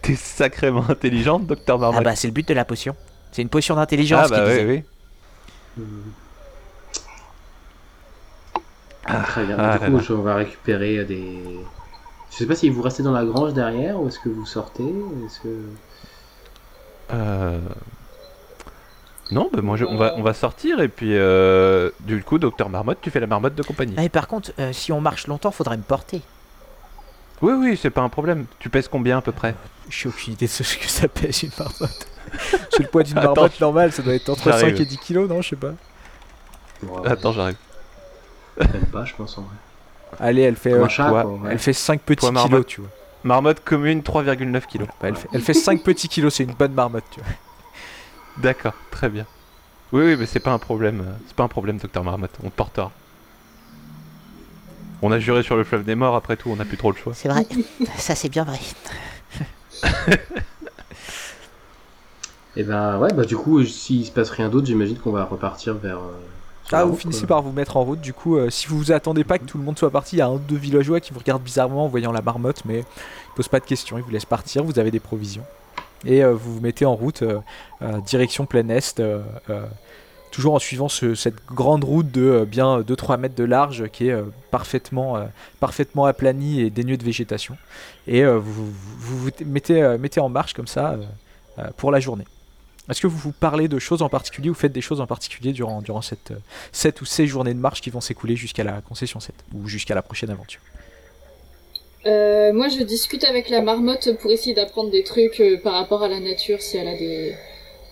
T'es 0.03 0.15
sacrément 0.15 0.85
intelligente, 0.89 1.47
docteur 1.47 1.77
Ah 1.77 1.79
Marmotte. 1.79 2.03
bah, 2.03 2.15
c'est 2.15 2.27
le 2.27 2.33
but 2.33 2.47
de 2.47 2.53
la 2.53 2.65
potion. 2.65 2.95
C'est 3.31 3.41
une 3.41 3.49
potion 3.49 3.75
d'intelligence. 3.75 4.25
Ah 4.25 4.27
bah 4.29 4.35
qu'il 4.45 4.45
oui, 4.45 4.51
disait. 4.61 4.83
oui. 5.77 5.83
Très 9.25 9.45
bien. 9.45 9.57
ah 9.59 9.77
du 9.79 9.85
coup, 9.91 9.97
là. 9.97 10.03
on 10.11 10.21
va 10.21 10.35
récupérer 10.35 11.03
des. 11.05 11.39
Je 12.31 12.37
sais 12.37 12.45
pas 12.45 12.55
si 12.55 12.69
vous 12.69 12.81
restez 12.81 13.03
dans 13.03 13.11
la 13.11 13.25
grange 13.25 13.53
derrière 13.53 13.99
ou 14.01 14.07
est-ce 14.07 14.19
que 14.19 14.29
vous 14.29 14.45
sortez 14.45 14.83
Est-ce 15.25 15.39
que 15.41 15.49
Euh... 17.11 17.59
Non, 19.31 19.49
bah 19.51 19.61
moi 19.61 19.77
je- 19.77 19.85
on, 19.85 19.97
va, 19.97 20.13
on 20.17 20.21
va 20.21 20.33
sortir 20.33 20.79
et 20.81 20.87
puis 20.89 21.15
euh, 21.17 21.89
du 22.01 22.21
coup, 22.23 22.37
docteur 22.37 22.69
Marmotte, 22.69 22.99
tu 23.01 23.09
fais 23.09 23.19
la 23.19 23.27
marmotte 23.27 23.55
de 23.55 23.63
compagnie. 23.63 23.93
Ah, 23.97 24.03
et 24.03 24.09
par 24.09 24.27
contre, 24.27 24.51
euh, 24.59 24.73
si 24.73 24.91
on 24.91 25.01
marche 25.01 25.27
longtemps, 25.27 25.51
faudrait 25.51 25.77
me 25.77 25.81
porter. 25.83 26.21
Oui, 27.41 27.53
oui, 27.53 27.79
c'est 27.81 27.89
pas 27.89 28.01
un 28.01 28.09
problème. 28.09 28.45
Tu 28.59 28.69
pèses 28.69 28.87
combien 28.87 29.17
à 29.17 29.21
peu 29.21 29.31
près? 29.31 29.55
Je 29.89 29.95
suis 29.97 30.09
aucune 30.09 30.33
idée 30.33 30.45
de 30.45 30.51
ce 30.51 30.77
que 30.77 30.87
ça 30.87 31.07
pèse 31.07 31.43
une 31.43 31.51
marmotte. 31.57 32.07
C'est 32.71 32.79
le 32.83 32.87
poids 32.89 33.03
d'une 33.03 33.17
Attends, 33.17 33.33
marmotte 33.33 33.59
normale, 33.59 33.91
ça 33.91 34.01
doit 34.01 34.13
être 34.13 34.29
entre 34.29 34.43
j'arrive. 34.45 34.75
5 34.75 34.79
et 34.81 34.85
10 34.85 34.97
kilos, 34.97 35.29
non 35.29 35.41
Je 35.41 35.49
sais 35.49 35.55
pas. 35.55 35.73
Bon, 36.81 37.03
Attends, 37.03 37.31
j'arrive. 37.31 37.57
Même 38.59 38.85
pas, 38.91 39.05
je 39.05 39.13
pense 39.15 39.37
en 39.37 39.41
vrai. 39.41 39.55
Allez, 40.19 40.41
elle 40.41 40.55
fait, 40.55 40.73
euh, 40.73 40.83
un 40.85 40.89
chat, 40.89 41.09
toi, 41.09 41.21
quoi, 41.23 41.31
ouais. 41.31 41.49
elle 41.51 41.59
fait 41.59 41.73
5 41.73 42.01
petits 42.01 42.27
Toi, 42.31 42.43
kilos, 42.43 42.65
tu 42.65 42.81
vois. 42.81 42.89
Marmotte 43.23 43.63
commune, 43.63 44.01
3,9 44.01 44.65
kilos. 44.65 44.87
Bah, 45.01 45.07
elle, 45.09 45.15
fait, 45.15 45.29
elle 45.33 45.41
fait 45.41 45.53
5 45.53 45.81
petits 45.83 46.09
kilos, 46.09 46.33
c'est 46.33 46.43
une 46.43 46.53
bonne 46.53 46.73
marmotte, 46.73 47.05
tu 47.11 47.19
vois. 47.21 47.29
D'accord, 48.37 48.73
très 48.91 49.09
bien. 49.09 49.25
Oui, 49.91 50.03
oui, 50.03 50.15
mais 50.17 50.25
c'est 50.25 50.39
pas 50.39 50.51
un 50.51 50.57
problème. 50.59 51.01
euh, 51.01 51.11
C'est 51.27 51.35
pas 51.35 51.43
un 51.43 51.47
problème, 51.47 51.77
docteur 51.77 52.03
Marmotte. 52.03 52.31
On 52.43 52.49
te 52.49 52.55
portera. 52.55 52.91
On 55.01 55.11
a 55.11 55.19
juré 55.19 55.43
sur 55.43 55.55
le 55.55 55.63
fleuve 55.63 55.83
des 55.83 55.95
morts, 55.95 56.15
après 56.15 56.35
tout, 56.37 56.49
on 56.49 56.55
n'a 56.55 56.65
plus 56.65 56.77
trop 56.77 56.91
le 56.91 56.97
choix. 56.97 57.13
C'est 57.13 57.29
vrai, 57.29 57.45
ça 57.97 58.15
c'est 58.15 58.29
bien 58.29 58.43
vrai. 58.43 58.59
Et 62.55 62.63
ben 62.63 62.99
ouais, 62.99 63.11
bah 63.13 63.25
du 63.25 63.35
coup, 63.35 63.63
s'il 63.63 64.05
se 64.05 64.11
passe 64.11 64.29
rien 64.29 64.47
d'autre, 64.49 64.67
j'imagine 64.67 64.97
qu'on 64.97 65.11
va 65.11 65.23
repartir 65.25 65.73
vers. 65.75 65.97
euh, 65.97 66.11
sur 66.67 66.77
Ah, 66.77 66.85
vous 66.85 66.95
finissez 66.95 67.25
par 67.27 67.41
vous 67.41 67.51
mettre 67.51 67.77
en 67.77 67.83
route, 67.83 67.99
du 68.01 68.13
coup, 68.13 68.37
euh, 68.37 68.49
si 68.49 68.67
vous 68.67 68.77
vous 68.77 68.91
attendez 68.91 69.23
pas 69.23 69.37
que 69.37 69.45
tout 69.45 69.57
le 69.57 69.63
monde 69.63 69.77
soit 69.77 69.89
parti, 69.91 70.15
il 70.15 70.19
y 70.19 70.21
a 70.21 70.27
un 70.27 70.33
ou 70.33 70.39
deux 70.39 70.55
villageois 70.57 70.99
qui 70.99 71.11
vous 71.13 71.19
regardent 71.19 71.43
bizarrement 71.43 71.85
en 71.85 71.87
voyant 71.87 72.11
la 72.11 72.21
marmotte, 72.21 72.63
mais 72.65 72.79
ils 72.79 73.35
posent 73.35 73.47
pas 73.49 73.59
de 73.59 73.65
questions, 73.65 73.97
ils 73.97 74.03
vous 74.03 74.11
laissent 74.11 74.25
partir, 74.25 74.63
vous 74.63 74.79
avez 74.79 74.91
des 74.91 74.99
provisions. 74.99 75.43
Et 76.05 76.23
euh, 76.23 76.33
vous 76.33 76.55
vous 76.55 76.61
mettez 76.61 76.85
en 76.85 76.95
route, 76.95 77.21
euh, 77.23 77.39
direction 78.05 78.45
plein 78.45 78.67
est, 78.69 79.01
toujours 80.31 80.55
en 80.55 80.59
suivant 80.59 80.89
ce- 80.89 81.13
cette 81.13 81.45
grande 81.45 81.83
route 81.83 82.09
de 82.09 82.43
bien 82.49 82.81
2-3 82.81 83.17
mètres 83.17 83.35
de 83.35 83.43
large 83.43 83.87
qui 83.91 84.09
est 84.09 84.17
parfaitement, 84.49 85.27
parfaitement 85.59 86.05
aplanie 86.05 86.61
et 86.61 86.69
dénuée 86.71 86.97
de 86.97 87.03
végétation. 87.03 87.55
Et 88.07 88.25
vous, 88.25 88.41
vous 88.65 89.17
vous 89.19 89.29
mettez, 89.45 89.95
mettez 89.99 90.19
en 90.19 90.29
marche 90.29 90.53
comme 90.55 90.65
ça 90.65 90.95
pour 91.77 91.91
la 91.91 91.99
journée. 91.99 92.25
Est-ce 92.89 93.01
que 93.01 93.07
vous 93.07 93.17
vous 93.17 93.31
parlez 93.31 93.67
de 93.67 93.79
choses 93.79 94.01
en 94.01 94.09
particulier 94.09 94.49
ou 94.49 94.53
faites 94.53 94.73
des 94.73 94.81
choses 94.81 94.99
en 95.01 95.07
particulier 95.07 95.53
durant, 95.53 95.81
durant 95.81 96.01
cette, 96.01 96.31
euh, 96.31 96.37
7 96.73 97.01
ou 97.01 97.05
6 97.05 97.27
journées 97.27 97.53
de 97.53 97.59
marche 97.59 97.81
qui 97.81 97.89
vont 97.89 98.01
s'écouler 98.01 98.35
jusqu'à 98.35 98.63
la 98.63 98.81
concession 98.81 99.19
7 99.19 99.33
ou 99.53 99.67
jusqu'à 99.67 99.95
la 99.95 100.01
prochaine 100.01 100.29
aventure? 100.29 100.59
Euh, 102.05 102.51
moi, 102.51 102.67
je 102.67 102.83
discute 102.83 103.23
avec 103.23 103.49
la 103.49 103.61
marmotte 103.61 104.17
pour 104.19 104.31
essayer 104.31 104.53
d'apprendre 104.53 104.91
des 104.91 105.03
trucs 105.03 105.39
euh, 105.39 105.57
par 105.61 105.73
rapport 105.73 106.03
à 106.03 106.09
la 106.09 106.19
nature, 106.19 106.61
si 106.61 106.75
elle 106.75 106.89
a 106.89 106.97
des, 106.97 107.33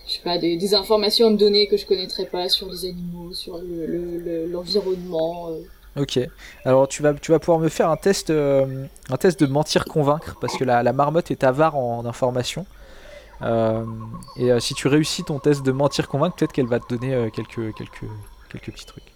je 0.06 0.12
sais 0.12 0.20
pas, 0.22 0.36
des, 0.36 0.56
des 0.58 0.74
informations 0.74 1.28
à 1.28 1.30
me 1.30 1.38
donner 1.38 1.66
que 1.66 1.78
je 1.78 1.86
connaîtrais 1.86 2.26
pas 2.26 2.50
sur 2.50 2.68
les 2.70 2.84
animaux, 2.84 3.32
sur 3.32 3.56
le- 3.56 3.86
le- 3.86 4.18
le- 4.18 4.46
l'environnement, 4.46 5.48
Ok. 5.96 6.18
Alors 6.64 6.88
tu 6.88 7.02
vas, 7.02 7.12
tu 7.12 7.32
vas 7.32 7.38
pouvoir 7.38 7.58
me 7.58 7.68
faire 7.68 7.90
un 7.90 7.96
test, 7.98 8.30
euh, 8.30 8.86
un 9.10 9.16
test 9.18 9.38
de 9.40 9.46
mentir 9.46 9.84
convaincre 9.84 10.36
parce 10.40 10.56
que 10.56 10.64
la, 10.64 10.82
la 10.82 10.92
marmotte 10.94 11.30
est 11.30 11.44
avare 11.44 11.76
en, 11.76 12.06
information. 12.06 12.62
Euh, 12.62 12.81
et 13.42 14.52
euh, 14.52 14.60
si 14.60 14.74
tu 14.74 14.88
réussis 14.88 15.24
ton 15.24 15.38
test 15.38 15.62
de 15.62 15.72
mentir 15.72 16.08
convaincre, 16.08 16.36
peut-être 16.36 16.52
qu'elle 16.52 16.66
va 16.66 16.78
te 16.78 16.94
donner 16.94 17.14
euh, 17.14 17.30
quelques, 17.30 17.74
quelques, 17.74 18.06
quelques 18.50 18.72
petits 18.72 18.86
trucs. 18.86 19.12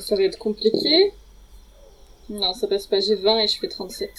Ça 0.00 0.16
va 0.16 0.22
être 0.22 0.38
compliqué. 0.38 1.12
Non, 2.30 2.54
ça 2.54 2.66
passe 2.66 2.86
pas. 2.86 3.00
J'ai 3.00 3.16
20 3.16 3.40
et 3.40 3.48
je 3.48 3.58
fais 3.58 3.68
37. 3.68 4.10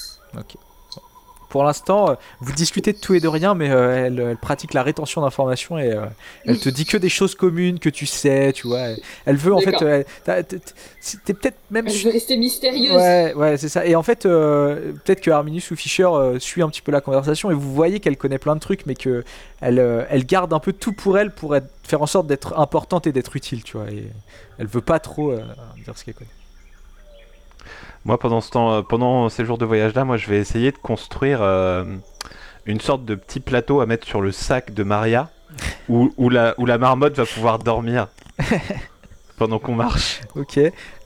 Pour 1.53 1.63
l'instant, 1.63 2.09
euh, 2.09 2.15
vous 2.39 2.51
discutez 2.51 2.93
de 2.93 2.97
tout 2.97 3.13
et 3.13 3.19
de 3.19 3.27
rien, 3.27 3.53
mais 3.53 3.69
euh, 3.69 4.07
elle, 4.07 4.19
elle 4.19 4.37
pratique 4.37 4.73
la 4.73 4.81
rétention 4.81 5.21
d'informations 5.21 5.77
et 5.77 5.91
euh, 5.93 6.05
elle 6.45 6.57
te 6.59 6.67
dit 6.67 6.83
que 6.83 6.97
des 6.97 7.09
choses 7.09 7.35
communes 7.35 7.77
que 7.77 7.89
tu 7.89 8.07
sais, 8.07 8.51
tu 8.53 8.65
vois. 8.65 8.79
Elle, 8.79 8.99
elle 9.27 9.35
veut 9.35 9.53
en 9.53 9.59
fait, 9.59 9.79
euh, 9.83 10.03
elle- 10.25 10.45
t'es 10.47 11.33
peut-être 11.35 11.57
même 11.69 11.87
Je 11.87 12.05
veux 12.07 12.11
rester 12.11 12.37
mystérieuse. 12.37 12.95
Ouais, 12.95 13.35
ouais, 13.35 13.57
c'est 13.57 13.69
ça. 13.69 13.85
Et 13.85 13.95
en 13.95 14.01
fait, 14.01 14.25
euh, 14.25 14.93
peut-être 15.05 15.21
que 15.21 15.29
Arminus 15.29 15.69
ou 15.69 15.75
Fischer 15.75 16.09
suit 16.39 16.63
un 16.63 16.69
petit 16.69 16.81
peu 16.81 16.91
la 16.91 17.01
conversation 17.01 17.51
et 17.51 17.53
vous 17.53 17.71
voyez 17.71 17.99
qu'elle 17.99 18.17
connaît 18.17 18.39
plein 18.39 18.55
de 18.55 18.59
trucs, 18.59 18.87
mais 18.87 18.95
que 18.95 19.23
elle, 19.61 19.77
elle 20.09 20.25
garde 20.25 20.53
un 20.53 20.59
peu 20.59 20.73
tout 20.73 20.93
pour 20.93 21.19
elle 21.19 21.29
pour 21.29 21.55
être, 21.55 21.67
faire 21.83 22.01
en 22.01 22.07
sorte 22.07 22.25
d'être 22.25 22.57
importante 22.59 23.05
et 23.05 23.11
d'être 23.11 23.35
utile, 23.35 23.61
tu 23.63 23.77
vois. 23.77 23.91
Et 23.91 24.07
elle 24.57 24.65
veut 24.65 24.81
pas 24.81 24.97
trop 24.97 25.35
dire 25.85 25.95
ce 25.95 26.03
qu'elle 26.03 26.15
connaît. 26.15 26.29
Moi, 28.05 28.17
pendant 28.17 28.41
ce 28.41 28.51
temps, 28.51 28.73
euh, 28.73 28.81
pendant 28.81 29.29
ces 29.29 29.45
jours 29.45 29.57
de 29.57 29.65
voyage-là, 29.65 30.03
moi, 30.03 30.17
je 30.17 30.27
vais 30.29 30.37
essayer 30.37 30.71
de 30.71 30.77
construire 30.77 31.39
euh, 31.41 31.85
une 32.65 32.79
sorte 32.79 33.05
de 33.05 33.15
petit 33.15 33.39
plateau 33.39 33.81
à 33.81 33.85
mettre 33.85 34.05
sur 34.07 34.21
le 34.21 34.31
sac 34.31 34.73
de 34.73 34.83
Maria, 34.83 35.29
où, 35.89 36.11
où 36.17 36.29
la, 36.29 36.55
où 36.57 36.65
la 36.65 36.77
marmotte 36.77 37.15
va 37.15 37.25
pouvoir 37.25 37.59
dormir 37.59 38.07
pendant 39.37 39.59
qu'on 39.59 39.75
marche. 39.75 40.21
Ok. 40.35 40.59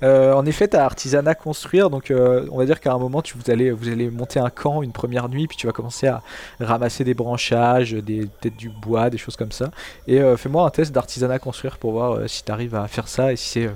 Euh, 0.04 0.34
en 0.34 0.46
effet, 0.46 0.68
t'as 0.68 0.84
artisanat 0.84 1.36
construire, 1.36 1.90
donc 1.90 2.12
euh, 2.12 2.48
on 2.52 2.58
va 2.58 2.66
dire 2.66 2.80
qu'à 2.80 2.94
un 2.94 2.98
moment, 2.98 3.22
tu, 3.22 3.38
vous, 3.38 3.50
allez, 3.50 3.72
vous 3.72 3.90
allez 3.90 4.10
monter 4.10 4.40
un 4.40 4.50
camp 4.50 4.84
une 4.84 4.92
première 4.92 5.30
nuit, 5.30 5.48
puis 5.48 5.58
tu 5.58 5.68
vas 5.68 5.74
commencer 5.74 6.08
à 6.08 6.22
ramasser 6.60 7.04
des 7.04 7.14
branchages, 7.14 7.94
des, 7.94 8.28
peut-être 8.28 8.58
du 8.58 8.70
bois, 8.70 9.10
des 9.10 9.18
choses 9.18 9.36
comme 9.36 9.52
ça. 9.52 9.72
Et 10.08 10.22
euh, 10.22 10.38
fais-moi 10.38 10.66
un 10.66 10.70
test 10.70 10.92
d'artisanat 10.92 11.40
construire 11.40 11.78
pour 11.78 11.94
voir 11.94 12.30
si 12.30 12.44
t'arrives 12.44 12.76
à 12.76 12.88
faire 12.88 13.08
ça 13.08 13.32
et 13.32 13.36
si 13.36 13.50
c'est 13.50 13.70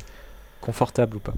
confortable 0.60 1.18
ou 1.18 1.20
pas. 1.20 1.34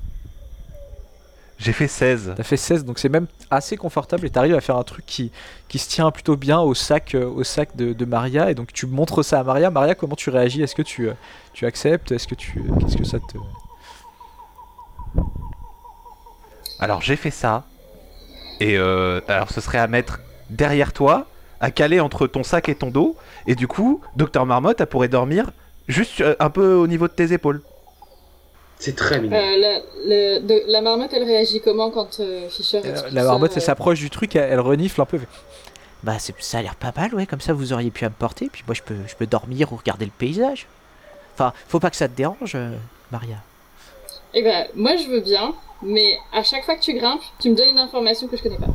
J'ai 1.59 1.71
fait 1.71 1.87
16. 1.87 2.33
T'as 2.35 2.43
fait 2.43 2.57
16, 2.57 2.83
donc 2.83 2.99
c'est 2.99 3.09
même 3.09 3.27
assez 3.49 3.77
confortable 3.77 4.25
et 4.25 4.29
t'arrives 4.29 4.55
à 4.55 4.61
faire 4.61 4.77
un 4.77 4.83
truc 4.83 5.05
qui, 5.05 5.31
qui 5.67 5.79
se 5.79 5.87
tient 5.89 6.09
plutôt 6.11 6.35
bien 6.35 6.59
au 6.59 6.73
sac, 6.73 7.15
euh, 7.15 7.25
au 7.25 7.43
sac 7.43 7.75
de, 7.75 7.93
de 7.93 8.05
Maria. 8.05 8.51
Et 8.51 8.55
donc 8.55 8.73
tu 8.73 8.85
montres 8.85 9.23
ça 9.23 9.39
à 9.39 9.43
Maria. 9.43 9.69
Maria, 9.69 9.95
comment 9.95 10.15
tu 10.15 10.29
réagis? 10.29 10.61
Est-ce 10.61 10.75
que 10.75 10.81
tu, 10.81 11.07
euh, 11.09 11.13
tu 11.53 11.65
acceptes? 11.65 12.11
Est-ce 12.11 12.27
que 12.27 12.35
tu. 12.35 12.63
Qu'est-ce 12.79 12.97
que 12.97 13.05
ça 13.05 13.19
te. 13.19 13.37
Alors, 16.79 17.01
j'ai 17.01 17.15
fait 17.15 17.31
ça. 17.31 17.63
Et 18.59 18.77
euh, 18.77 19.21
alors, 19.27 19.51
ce 19.51 19.61
serait 19.61 19.77
à 19.77 19.87
mettre 19.87 20.19
derrière 20.49 20.91
toi, 20.91 21.27
à 21.61 21.71
caler 21.71 21.99
entre 21.99 22.27
ton 22.27 22.43
sac 22.43 22.67
et 22.67 22.75
ton 22.75 22.89
dos. 22.89 23.15
Et 23.47 23.55
du 23.55 23.67
coup, 23.67 24.01
Docteur 24.15 24.45
Marmotte, 24.45 24.81
elle 24.81 24.87
pourrait 24.87 25.07
dormir 25.07 25.51
juste 25.87 26.23
un 26.39 26.49
peu 26.49 26.73
au 26.73 26.87
niveau 26.87 27.07
de 27.07 27.13
tes 27.13 27.31
épaules. 27.31 27.61
C'est 28.79 28.95
très 28.95 29.19
mignon. 29.21 29.37
Euh, 29.37 29.57
la, 29.57 29.79
le- 30.05 30.39
de- 30.39 30.63
la 30.67 30.81
marmotte, 30.81 31.11
elle 31.13 31.23
réagit 31.23 31.61
comment 31.61 31.89
quand 31.91 32.19
euh, 32.19 32.49
Fischer 32.49 32.81
Euh, 32.83 32.93
la 33.11 33.21
ça, 33.21 33.27
marmotte, 33.27 33.53
elle 33.55 33.61
s'approche 33.61 33.99
du 33.99 34.09
truc, 34.09 34.35
elle, 34.35 34.51
elle 34.51 34.59
renifle 34.59 34.99
un 35.01 35.05
peu. 35.05 35.19
Bah, 36.03 36.19
c'est- 36.19 36.35
ça 36.39 36.57
a 36.57 36.61
l'air 36.61 36.75
pas 36.75 36.91
mal, 36.95 37.15
ouais. 37.15 37.25
Comme 37.25 37.39
ça, 37.41 37.53
vous 37.53 37.71
auriez 37.71 37.91
pu 37.91 38.03
à 38.03 38.09
me 38.09 38.13
porter. 38.15 38.49
Puis 38.51 38.63
moi, 38.67 38.73
je 38.75 38.81
peux, 38.81 38.95
je 39.07 39.15
peux 39.15 39.25
dormir 39.25 39.71
ou 39.71 39.77
regarder 39.77 40.03
le 40.05 40.11
paysage. 40.11 40.67
Enfin, 41.35 41.53
faut 41.67 41.79
pas 41.79 41.89
que 41.89 41.95
ça 41.95 42.07
te 42.09 42.15
dérange, 42.17 42.53
euh, 42.55 42.75
Maria. 43.11 43.37
Eh 44.33 44.41
ben, 44.43 44.67
moi 44.75 44.97
je 44.97 45.07
veux 45.07 45.21
bien, 45.21 45.53
mais 45.83 46.17
à 46.33 46.43
chaque 46.43 46.65
fois 46.65 46.75
que 46.75 46.81
tu 46.81 46.93
grimpes, 46.93 47.21
tu 47.39 47.49
me 47.51 47.55
donnes 47.55 47.69
une 47.69 47.79
information 47.79 48.27
que 48.27 48.35
je 48.35 48.41
connais 48.43 48.57
pas. 48.57 48.65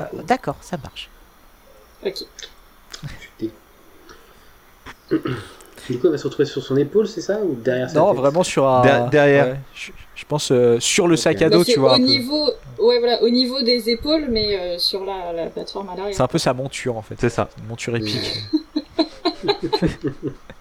Euh, 0.00 0.22
D'accord, 0.24 0.56
ça 0.60 0.76
marche. 0.76 1.08
Ok. 2.06 2.24
Du 5.88 5.98
coup, 5.98 6.06
elle 6.06 6.12
va 6.12 6.18
se 6.18 6.24
retrouver 6.24 6.46
sur 6.46 6.62
son 6.62 6.76
épaule, 6.76 7.08
c'est 7.08 7.20
ça 7.22 7.38
Ou 7.42 7.54
derrière 7.54 7.88
sa 7.88 7.98
Non, 7.98 8.10
tête 8.10 8.18
vraiment 8.20 8.42
sur 8.42 8.66
un. 8.68 8.82
Der- 8.82 9.08
derrière. 9.10 9.46
ouais, 9.48 9.56
je, 9.74 9.90
je 10.14 10.24
pense 10.26 10.50
euh, 10.52 10.78
sur 10.80 11.08
le 11.08 11.16
sac 11.16 11.40
à 11.42 11.48
dos, 11.48 11.58
Bah, 11.60 11.64
tu 11.64 11.78
vois. 11.78 11.92
au 11.92 11.94
un 11.94 11.98
peu. 11.98 12.02
niveau, 12.04 12.44
ouais 12.78 12.98
voilà, 12.98 13.22
au 13.22 13.28
niveau 13.30 13.62
des 13.62 13.88
épaules, 13.88 14.26
mais 14.30 14.58
euh, 14.58 14.78
sur 14.78 15.04
la, 15.04 15.32
la 15.32 15.46
plateforme 15.46 15.88
à 15.88 15.96
l'arrière. 15.96 16.14
C'est 16.14 16.22
un 16.22 16.26
peu 16.28 16.38
sa 16.38 16.52
monture 16.52 16.96
en 16.96 17.02
fait. 17.02 17.14
C'est 17.18 17.30
ça. 17.30 17.48
Une 17.62 17.66
monture 17.68 17.96
épique. 17.96 18.42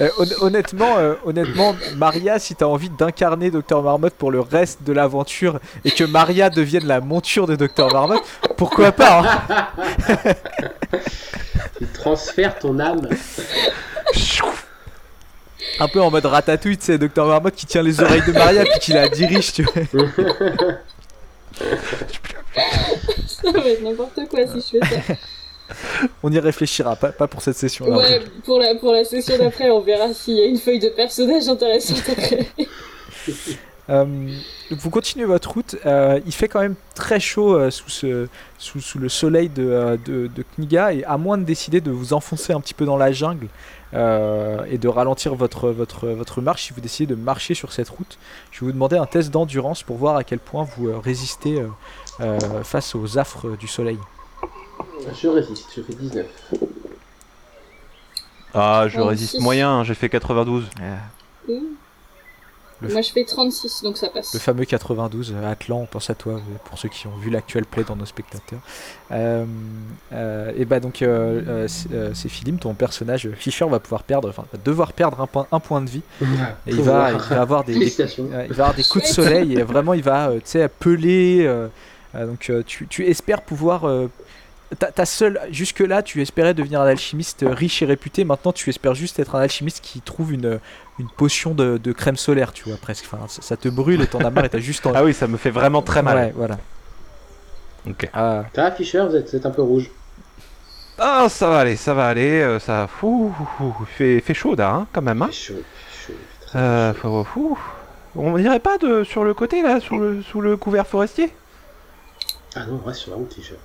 Euh, 0.00 0.08
hon- 0.18 0.46
honnêtement, 0.46 0.96
euh, 0.98 1.14
honnêtement, 1.24 1.76
Maria, 1.96 2.38
si 2.38 2.54
t'as 2.54 2.66
envie 2.66 2.90
d'incarner 2.90 3.50
Dr 3.50 3.82
Marmotte 3.82 4.14
pour 4.14 4.30
le 4.32 4.40
reste 4.40 4.82
de 4.82 4.92
l'aventure 4.92 5.60
et 5.84 5.90
que 5.90 6.02
Maria 6.04 6.50
devienne 6.50 6.86
la 6.86 7.00
monture 7.00 7.46
de 7.46 7.54
Dr 7.56 7.92
Marmotte, 7.92 8.22
pourquoi 8.56 8.90
pas 8.92 9.20
hein 9.20 9.68
Tu 11.78 11.86
transfères 11.86 12.58
ton 12.58 12.78
âme. 12.80 13.08
Un 15.80 15.88
peu 15.88 16.00
en 16.02 16.10
mode 16.10 16.26
ratatouille, 16.26 16.76
sais, 16.80 16.98
Dr 16.98 17.24
Marmotte 17.26 17.54
qui 17.54 17.66
tient 17.66 17.82
les 17.82 18.00
oreilles 18.00 18.22
de 18.26 18.32
Maria 18.32 18.62
puis 18.64 18.78
qui 18.80 18.92
la 18.92 19.08
dirige, 19.08 19.52
tu 19.52 19.62
vois. 19.64 19.72
Ça 23.26 23.50
va 23.52 23.68
être 23.68 23.82
n'importe 23.82 24.20
quoi 24.28 24.40
si 24.46 24.78
je 24.78 24.78
fais 24.84 24.94
ça. 24.96 25.14
On 26.22 26.32
y 26.32 26.38
réfléchira, 26.38 26.96
pas, 26.96 27.12
pas 27.12 27.26
pour 27.26 27.42
cette 27.42 27.56
session-là. 27.56 27.96
Ouais, 27.96 28.20
pour 28.44 28.58
la, 28.58 28.74
pour 28.74 28.92
la 28.92 29.04
session 29.04 29.38
d'après, 29.38 29.70
on 29.70 29.80
verra 29.80 30.12
s'il 30.12 30.36
y 30.36 30.42
a 30.42 30.46
une 30.46 30.58
feuille 30.58 30.78
de 30.78 30.90
personnage 30.90 31.48
intéressante 31.48 32.02
après. 32.08 32.46
Euh, 33.90 34.06
donc 34.70 34.78
vous 34.78 34.88
continuez 34.88 35.26
votre 35.26 35.50
route. 35.50 35.76
Euh, 35.84 36.18
il 36.24 36.32
fait 36.32 36.48
quand 36.48 36.60
même 36.60 36.74
très 36.94 37.20
chaud 37.20 37.54
euh, 37.54 37.70
sous, 37.70 37.90
ce, 37.90 38.28
sous, 38.56 38.80
sous 38.80 38.98
le 38.98 39.10
soleil 39.10 39.50
de, 39.50 39.62
euh, 39.62 39.98
de, 40.02 40.26
de 40.26 40.44
Kniga 40.56 40.94
et 40.94 41.04
à 41.04 41.18
moins 41.18 41.36
de 41.36 41.44
décider 41.44 41.82
de 41.82 41.90
vous 41.90 42.14
enfoncer 42.14 42.54
un 42.54 42.60
petit 42.62 42.72
peu 42.72 42.86
dans 42.86 42.96
la 42.96 43.12
jungle 43.12 43.48
euh, 43.94 44.64
et 44.68 44.78
de 44.78 44.88
ralentir 44.88 45.34
votre, 45.34 45.70
votre, 45.70 46.08
votre 46.08 46.40
marche, 46.40 46.64
si 46.64 46.72
vous 46.72 46.80
décidez 46.80 47.14
de 47.14 47.20
marcher 47.20 47.54
sur 47.54 47.72
cette 47.72 47.88
route, 47.88 48.18
je 48.50 48.60
vais 48.60 48.66
vous 48.66 48.72
demander 48.72 48.96
un 48.96 49.06
test 49.06 49.30
d'endurance 49.30 49.82
pour 49.82 49.96
voir 49.96 50.16
à 50.16 50.24
quel 50.24 50.40
point 50.40 50.66
vous 50.76 50.88
euh, 50.88 50.98
résistez 50.98 51.60
euh, 51.60 51.68
euh, 52.20 52.64
face 52.64 52.94
aux 52.94 53.18
affres 53.18 53.56
du 53.56 53.68
soleil. 53.68 53.98
Je 55.20 55.28
résiste, 55.28 55.66
je 55.76 55.82
fais 55.82 55.94
19. 55.94 56.26
Ah, 58.54 58.86
je 58.88 59.00
résiste 59.00 59.40
moyen, 59.40 59.70
hein, 59.70 59.84
j'ai 59.84 59.94
fait 59.94 60.08
92. 60.08 60.64
Le 62.80 62.88
Moi 62.88 63.02
je 63.02 63.12
fais 63.12 63.24
36, 63.24 63.82
donc 63.82 63.96
ça 63.96 64.08
passe. 64.08 64.34
Le 64.34 64.40
fameux 64.40 64.64
92, 64.64 65.32
euh, 65.34 65.50
Atlan, 65.50 65.78
on 65.82 65.86
pense 65.86 66.10
à 66.10 66.14
toi, 66.14 66.34
euh, 66.34 66.38
pour 66.64 66.76
ceux 66.78 66.88
qui 66.88 67.06
ont 67.06 67.16
vu 67.16 67.30
l'actuel 67.30 67.64
play 67.64 67.84
dans 67.84 67.94
nos 67.96 68.04
spectateurs. 68.04 68.58
Euh, 69.12 69.44
euh, 70.12 70.52
et 70.56 70.64
bah 70.64 70.80
donc, 70.80 71.00
euh, 71.00 71.66
euh, 71.92 72.10
c'est 72.14 72.28
Philippe, 72.28 72.60
ton 72.60 72.74
personnage, 72.74 73.30
Fischer 73.36 73.64
va 73.66 73.78
pouvoir 73.78 74.02
perdre, 74.02 74.28
enfin, 74.28 74.44
va 74.52 74.58
devoir 74.62 74.92
perdre 74.92 75.20
un 75.20 75.26
point, 75.26 75.46
un 75.52 75.60
point 75.60 75.80
de 75.82 75.88
vie. 75.88 76.02
Et 76.66 76.72
il 76.72 76.82
va, 76.82 77.12
il 77.12 77.18
va 77.18 77.40
avoir 77.40 77.64
des, 77.64 77.74
euh, 78.00 78.46
il 78.48 78.54
va 78.54 78.64
avoir 78.64 78.74
des 78.74 78.82
coups 78.84 79.04
de 79.04 79.08
soleil 79.08 79.54
et 79.54 79.62
vraiment 79.62 79.94
il 79.94 80.02
va, 80.02 80.30
euh, 80.30 80.34
tu 80.34 80.42
sais, 80.46 80.68
peler. 80.68 81.44
euh, 81.46 81.68
euh, 82.16 82.26
donc 82.26 82.50
euh, 82.50 82.62
tu, 82.66 82.86
tu 82.88 83.06
espères 83.06 83.42
pouvoir. 83.42 83.86
Ta, 84.78 84.90
ta 84.92 85.06
seule, 85.06 85.40
jusque 85.50 85.80
là, 85.80 86.02
tu 86.02 86.20
espérais 86.22 86.54
devenir 86.54 86.80
un 86.80 86.86
alchimiste 86.86 87.44
riche 87.48 87.82
et 87.82 87.86
réputé. 87.86 88.24
Maintenant, 88.24 88.52
tu 88.52 88.70
espères 88.70 88.94
juste 88.94 89.18
être 89.18 89.34
un 89.34 89.40
alchimiste 89.40 89.80
qui 89.82 90.00
trouve 90.00 90.32
une, 90.32 90.58
une 90.98 91.08
potion 91.08 91.54
de, 91.54 91.78
de 91.78 91.92
crème 91.92 92.16
solaire, 92.16 92.52
tu 92.52 92.64
vois, 92.68 92.76
presque. 92.78 93.04
Enfin, 93.12 93.26
ça, 93.28 93.42
ça 93.42 93.56
te 93.56 93.68
brûle 93.68 94.00
et 94.02 94.06
t'en 94.06 94.20
as 94.20 94.30
marre 94.30 94.44
et 94.46 94.48
t'as 94.48 94.58
juste 94.58 94.86
envie. 94.86 94.96
Ah 94.98 95.04
oui, 95.04 95.14
ça 95.14 95.26
me 95.26 95.36
fait 95.36 95.50
vraiment 95.50 95.82
très 95.82 96.02
mal. 96.02 96.16
Ouais, 96.16 96.32
voilà. 96.36 96.58
Ok. 97.88 98.08
Ah, 98.14 98.44
Ça 98.54 98.62
va, 98.62 98.72
Fischer, 98.72 99.04
vous 99.06 99.14
êtes, 99.16 99.30
vous 99.30 99.36
êtes 99.36 99.46
un 99.46 99.50
peu 99.50 99.62
rouge. 99.62 99.90
Ah, 100.98 101.26
ça 101.28 101.48
va 101.48 101.58
aller, 101.58 101.76
ça 101.76 101.92
va 101.92 102.06
aller. 102.06 102.40
euh, 102.40 102.58
ça 102.60 102.86
fou, 102.88 103.34
fait, 103.96 104.20
fait 104.20 104.34
chaud 104.34 104.54
là, 104.54 104.70
hein, 104.70 104.86
quand 104.92 105.02
même. 105.02 105.20
Hein. 105.22 105.26
fait 105.26 105.32
chaud, 105.32 105.54
fait 105.54 106.06
chaud, 106.06 106.18
il 106.18 106.46
fait 106.46 106.46
très 106.46 106.58
Euh, 106.58 106.94
chaud. 106.94 106.98
faut- 107.00 107.24
fou. 107.24 107.58
On 108.16 108.38
irait 108.38 108.60
pas 108.60 108.78
de, 108.78 109.02
sur 109.02 109.24
le 109.24 109.34
côté 109.34 109.60
là, 109.60 109.80
sous 109.80 109.98
le, 109.98 110.22
sous 110.22 110.40
le 110.40 110.56
couvert 110.56 110.86
forestier? 110.86 111.32
Ah 112.54 112.64
non, 112.66 112.80
reste 112.86 113.00
sur 113.00 113.10
la 113.10 113.16
route, 113.16 113.34
Fischer. 113.34 113.56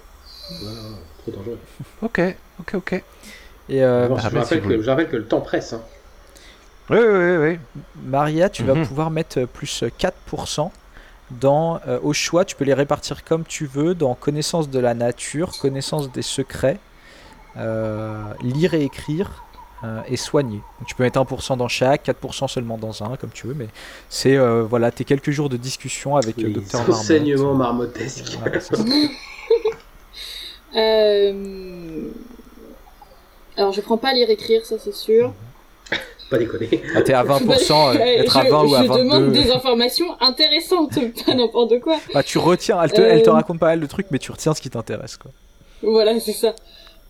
Trop 1.20 1.32
dangereux. 1.32 1.60
Ok, 2.02 2.22
ok, 2.60 2.74
ok. 2.76 2.93
et 3.70 3.84
euh, 3.84 4.08
Bon, 4.08 4.16
bah, 4.16 4.22
je, 4.32 4.38
rappelle 4.38 4.60
que, 4.60 4.64
voulez. 4.66 4.82
je 4.82 4.89
rappelle 4.89 5.10
que 5.10 5.16
le 5.18 5.26
temps 5.26 5.41
presse. 5.41 5.74
Hein. 5.74 5.82
Oui, 6.89 6.97
oui, 7.00 7.06
oui, 7.08 7.38
oui. 7.38 7.82
Maria, 8.04 8.50
tu 8.50 8.64
vas 8.64 8.74
Mhm. 8.76 8.86
pouvoir 8.88 9.12
mettre 9.12 9.39
euh, 9.41 9.45
plus 9.45 9.84
4% 10.00 10.72
dans, 11.32 11.80
euh, 11.88 12.00
au 12.02 12.14
choix. 12.14 12.45
Tu 12.45 12.56
peux 12.56 12.66
les 12.66 12.74
répartir 12.74 13.24
comme 13.24 13.43
tu 13.43 13.68
veux 13.68 13.93
dans 13.93 14.16
connaissance 14.16 14.70
de 14.70 14.80
la 14.80 14.93
nature, 14.95 15.52
connaissance 15.60 16.12
des 16.12 16.24
secrets, 16.24 16.80
euh, 17.58 18.24
lire 18.41 18.74
et 18.74 18.84
écrire 18.84 19.43
euh, 19.84 20.02
et 20.08 20.18
soigner. 20.18 20.62
Donc, 20.80 20.88
tu 20.88 20.95
peux 20.95 21.04
mettre 21.04 21.20
1% 21.20 21.56
dans 21.58 21.68
chaque, 21.68 22.06
4% 22.06 22.47
seulement 22.47 22.78
dans 22.78 23.04
un, 23.04 23.16
comme 23.18 23.30
tu 23.30 23.45
veux. 23.47 23.54
Mais 23.54 23.68
c'est 24.10 24.36
euh, 24.36 24.64
voilà, 24.64 24.89
tes 24.91 25.06
quelques 25.06 25.30
jours 25.32 25.50
de 25.50 25.58
discussion 25.58 26.16
avec 26.16 26.39
euh, 26.39 26.47
Les 26.47 26.54
Docteur 26.54 26.82
marmottesques. 27.56 28.36
Voilà. 28.39 28.60
Euh... 30.76 32.09
Alors 33.57 33.74
je 33.74 33.82
prends 33.82 33.97
pas 33.97 34.13
lire 34.13 34.30
écrire, 34.30 34.65
ça 34.65 34.76
c'est 34.80 34.93
sûr. 34.93 35.34
Pas 36.30 36.38
déconner. 36.38 36.70
Ah, 36.95 37.01
T'es 37.01 37.13
à 37.13 37.24
20%, 37.24 37.95
euh, 37.97 37.99
être 37.99 38.38
à 38.38 38.45
je, 38.45 38.49
20 38.51 38.63
ou 38.65 38.76
à 38.76 38.84
je 38.84 38.88
demande 38.88 39.24
22. 39.24 39.32
des 39.32 39.51
informations 39.51 40.05
intéressantes, 40.22 40.91
pas 41.26 41.34
n'importe 41.34 41.80
quoi. 41.80 41.97
Bah, 42.13 42.22
tu 42.22 42.38
retiens, 42.38 42.80
elle 42.84 42.91
te, 42.91 43.01
elle 43.01 43.24
te 43.24 43.30
Euh. 43.30 43.34
raconte 43.34 43.57
pas 43.59 43.65
mal 43.67 43.80
de 43.80 43.86
trucs, 43.88 44.11
mais 44.11 44.20
tu 44.20 44.32
retiens 44.32 44.53
ce 44.53 44.61
qui 44.61 44.70
t'intéresse. 44.70 45.17
quoi. 45.17 45.32
Voilà, 45.82 46.20
c'est 46.20 46.34
ça. 46.34 46.53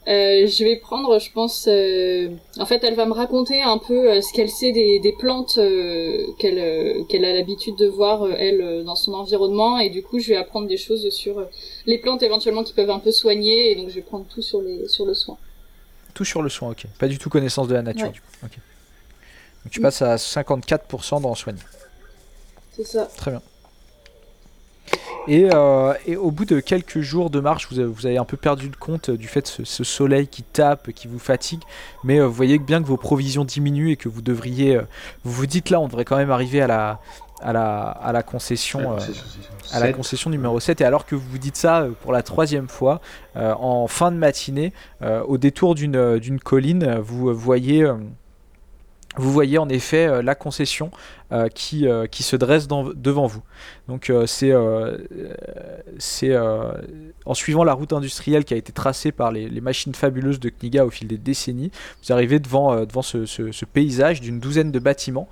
Euh, 0.10 0.47
je 0.47 0.64
vais 0.64 0.76
prendre, 0.78 1.20
je 1.20 1.32
pense. 1.32 1.68
euh, 1.68 2.30
En 2.57 2.66
fait, 2.66 2.84
elle 2.84 2.95
va 2.95 3.05
me 3.05 3.14
raconter 3.14 3.62
un 3.62 3.78
peu 3.78 4.10
euh, 4.10 4.22
ce 4.22 4.34
qu'elle 4.34 4.49
sait 4.49 4.72
des, 4.72 4.99
des 4.99 5.12
plantes 5.14 5.60
qu'elle 6.39 7.05
qu'elle 7.07 7.26
a 7.26 7.34
l'habitude 7.34 7.76
de 7.78 7.86
voir 7.88 8.28
elle 8.34 8.84
dans 8.84 8.95
son 8.95 9.14
environnement, 9.14 9.78
et 9.78 9.89
du 9.91 10.01
coup, 10.01 10.18
je 10.20 10.30
vais 10.30 10.36
apprendre 10.36 10.68
des 10.68 10.78
choses 10.78 11.07
sur 11.12 11.45
les 11.86 11.99
plantes 11.99 12.24
éventuellement 12.24 12.64
qui 12.64 12.74
peuvent 12.74 12.89
un 12.89 12.97
peu 12.99 13.12
soigner, 13.12 13.72
et 13.72 13.76
donc 13.76 13.89
je 13.89 13.95
vais 13.95 14.01
prendre 14.01 14.26
tout 14.28 14.41
sur 14.41 14.62
les 14.62 14.88
sur 14.88 15.05
le 15.05 15.14
soin. 15.14 15.38
Tout 16.16 16.26
sur 16.26 16.41
le 16.41 16.49
soin, 16.49 16.72
ok. 16.72 16.86
Pas 16.97 17.07
du 17.07 17.20
tout 17.20 17.30
connaissance 17.30 17.68
de 17.68 17.76
la 17.76 17.84
nature, 17.84 18.07
Ouais. 18.07 18.12
du 18.12 18.20
coup. 18.22 18.28
Donc 18.41 19.72
tu 19.72 19.80
passes 19.82 20.01
à 20.01 20.16
54% 20.16 21.22
dans 21.22 21.36
soigner. 21.36 21.60
C'est 22.72 22.84
ça. 22.88 23.05
Très 23.16 23.30
bien. 23.32 23.41
Et, 25.28 25.50
euh, 25.54 25.94
et 26.08 26.16
au 26.16 26.32
bout 26.32 26.46
de 26.46 26.60
quelques 26.60 27.02
jours 27.02 27.30
de 27.30 27.40
marche, 27.40 27.68
vous 27.70 27.80
avez, 27.80 27.88
vous 27.88 28.06
avez 28.06 28.18
un 28.18 28.26
peu 28.26 28.38
perdu 28.38 28.68
le 28.68 28.76
compte 28.78 29.12
du 29.12 29.28
fait 29.28 29.42
de 29.42 29.48
ce, 29.48 29.64
ce 29.64 29.84
soleil 29.84 30.28
qui 30.28 30.42
tape, 30.44 30.92
qui 30.92 31.08
vous 31.08 31.20
fatigue, 31.20 31.62
mais 32.04 32.20
euh, 32.20 32.26
vous 32.26 32.34
voyez 32.34 32.58
bien 32.58 32.82
que 32.82 32.88
vos 32.88 32.98
provisions 32.98 33.46
diminuent 33.46 33.92
et 33.92 33.96
que 33.96 34.10
vous 34.10 34.22
devriez... 34.22 34.78
euh, 34.78 34.84
vous 35.24 35.32
vous 35.32 35.46
dites 35.46 35.70
là, 35.70 35.80
on 35.80 35.88
devrait 35.88 36.06
quand 36.06 36.18
même 36.18 36.32
arriver 36.32 36.62
à 36.62 36.68
la, 36.68 37.00
à 37.42 37.54
la, 37.54 37.80
à 37.90 38.12
la 38.12 38.24
concession... 38.24 38.94
euh, 38.94 39.00
à 39.72 39.80
la 39.80 39.94
concession 39.94 40.32
numéro 40.32 40.60
7. 40.60 40.82
Et 40.82 40.84
alors 40.86 41.06
que 41.06 41.14
vous 41.14 41.30
vous 41.30 41.38
dites 41.38 41.56
ça 41.58 41.86
pour 42.02 42.12
la 42.12 42.24
troisième 42.24 42.68
fois, 42.68 43.02
euh, 43.36 43.54
en 43.54 43.86
fin 43.88 44.12
de 44.12 44.18
matinée, 44.18 44.74
euh, 45.04 45.22
au 45.28 45.38
détour 45.38 45.76
d'une 45.76 46.40
colline, 46.44 46.98
vous 47.04 47.32
voyez, 47.36 47.88
vous 49.20 49.32
voyez 49.32 49.57
en 49.57 49.70
effet 49.70 50.07
euh, 50.07 50.22
la 50.22 50.36
concession 50.36 50.91
euh, 51.32 51.47
qui, 51.47 51.88
euh, 51.88 52.07
qui 52.07 52.24
se 52.24 52.36
dresse 52.36 52.67
devant 52.67 53.28
vous. 53.28 53.43
Donc 53.88 54.09
euh, 54.09 54.26
c'est 54.26 54.51
en 57.26 57.34
suivant 57.36 57.63
la 57.63 57.74
route 57.74 57.93
industrielle 57.93 58.45
qui 58.45 58.55
a 58.55 58.57
été 58.57 58.72
tracée 58.72 59.11
par 59.11 59.32
les, 59.32 59.61
machines 59.61 59.93
fabuleuses 59.93 60.39
de 60.39 60.49
Kniga 60.49 60.88
au 60.88 60.89
fil 60.89 61.07
des 61.07 61.20
décennies, 61.20 61.70
vous 62.03 62.13
arrivez 62.13 62.39
devant, 62.39 62.84
devant 62.84 63.03
ce, 63.03 63.28
ce- 63.28 63.65
paysage 63.65 64.22
d'une 64.22 64.39
douzaine 64.39 64.72
de 64.72 64.80
bâtiments 64.80 65.30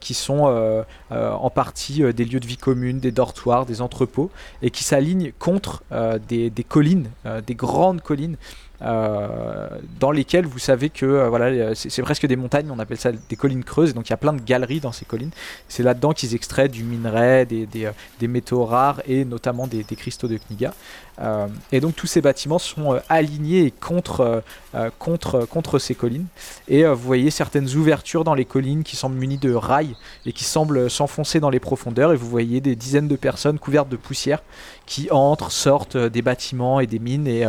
qui 0.00 0.14
sont 0.14 0.84
en 1.10 1.50
partie 1.50 2.02
des 2.12 2.24
lieux 2.24 2.40
de 2.40 2.46
vie 2.46 2.56
commune, 2.56 2.98
des 2.98 3.12
dortoirs, 3.12 3.64
des 3.66 3.80
entrepôts, 3.80 4.30
et 4.62 4.70
qui 4.70 4.82
s'alignent 4.82 5.32
contre 5.38 5.84
des, 6.28 6.50
des 6.50 6.64
collines, 6.64 7.10
des 7.46 7.54
grandes 7.54 8.00
collines, 8.00 8.36
dans 8.82 10.10
lesquelles 10.10 10.46
vous 10.46 10.58
savez 10.58 10.90
que 10.90 11.06
euh, 11.06 11.28
voilà, 11.28 11.46
euh, 11.46 11.74
c'est 11.74 12.02
presque 12.02 12.26
des 12.26 12.36
montagnes, 12.36 12.70
on 12.70 12.78
appelle 12.78 12.96
ça 12.96 13.12
des 13.12 13.36
collines 13.36 13.64
creuses, 13.64 13.90
et 13.90 13.92
donc 13.92 14.08
il 14.08 14.10
y 14.10 14.14
a 14.14 14.16
plein 14.16 14.32
de 14.32 14.40
galeries 14.40 14.80
dans 14.80 14.92
ces 14.92 15.04
collines. 15.04 15.30
C'est 15.68 15.82
là-dedans 15.82 16.12
qu'ils 16.12 16.34
extraient 16.34 16.68
du 16.68 16.82
minerai, 16.82 17.46
des, 17.46 17.68
euh, 17.84 18.28
métaux 18.28 18.64
rares 18.64 19.02
et 19.06 19.24
notamment 19.24 19.66
des, 19.66 19.84
des 19.84 19.96
cristaux 19.96 20.28
de 20.28 20.38
Kniga. 20.38 20.74
Euh, 21.20 21.46
et 21.70 21.80
donc 21.80 21.94
tous 21.94 22.06
ces 22.06 22.20
bâtiments 22.20 22.58
sont 22.58 22.94
euh, 22.94 22.98
alignés 23.08 23.70
contre, 23.70 24.42
euh, 24.74 24.90
contre, 24.98 25.46
contre 25.46 25.78
ces 25.78 25.94
collines. 25.94 26.26
Et 26.68 26.84
vous 26.84 26.96
voyez 26.96 27.30
certaines 27.30 27.74
ouvertures 27.76 28.24
dans 28.24 28.34
les 28.34 28.44
collines 28.44 28.82
qui 28.82 28.96
semblent 28.96 29.16
munies 29.16 29.38
de 29.38 29.52
rails 29.52 29.94
et 30.26 30.32
qui 30.32 30.44
semblent 30.44 30.90
s'enfoncer 30.90 31.40
dans 31.40 31.50
les 31.50 31.60
profondeurs. 31.60 32.12
Et 32.12 32.16
vous 32.16 32.28
voyez 32.28 32.60
des 32.60 32.76
dizaines 32.76 33.08
de 33.08 33.16
personnes 33.16 33.58
couvertes 33.58 33.88
de 33.88 33.96
poussière 33.96 34.42
qui 34.86 35.10
entrent, 35.10 35.52
sortent 35.52 35.96
des 35.96 36.22
bâtiments 36.22 36.80
et 36.80 36.86
des 36.86 36.98
mines 36.98 37.26
et, 37.26 37.46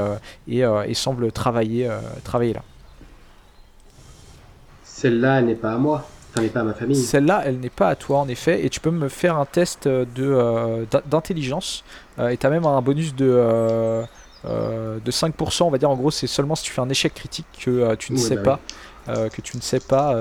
et, 0.47 0.93
semblent 0.93 1.31
travailler, 1.31 1.89
travailler 2.23 2.53
là. 2.53 2.63
Celle-là, 4.83 5.39
elle 5.39 5.45
n'est 5.47 5.55
pas 5.55 5.73
à 5.73 5.77
moi. 5.77 6.05
Enfin, 6.35 6.41
elle 6.41 6.47
n'est 6.47 6.49
pas 6.49 6.59
à 6.61 6.63
ma 6.63 6.73
famille. 6.73 6.95
Celle-là, 6.95 7.43
elle 7.45 7.59
n'est 7.59 7.69
pas 7.69 7.89
à 7.89 7.95
toi 7.95 8.19
en 8.19 8.27
effet, 8.27 8.65
et 8.65 8.69
tu 8.69 8.79
peux 8.79 8.89
me 8.91 9.07
faire 9.07 9.37
un 9.37 9.45
test 9.45 9.87
de, 9.87 10.05
euh, 10.19 10.85
d'in- 10.89 11.03
d'intelligence, 11.05 11.83
euh, 12.17 12.29
et 12.29 12.37
tu 12.37 12.45
as 12.47 12.49
même 12.49 12.65
un 12.65 12.81
bonus 12.81 13.13
de, 13.15 13.27
euh, 13.31 14.03
de 14.45 15.11
5%, 15.11 15.67
on 15.67 15.69
va 15.69 15.77
dire 15.77 15.89
en 15.89 15.95
gros, 15.95 16.11
c'est 16.11 16.27
seulement 16.27 16.55
si 16.55 16.63
tu 16.63 16.71
fais 16.71 16.81
un 16.81 16.89
échec 16.89 17.13
critique 17.13 17.45
que 17.63 17.95
tu 17.95 18.13
ne 18.13 18.17
sais 18.17 18.35
bah 18.37 18.59
pas, 19.05 19.29
que 19.29 19.41
tu 19.41 19.55
ne 19.57 19.61
sais 19.61 19.79
pas 19.79 20.17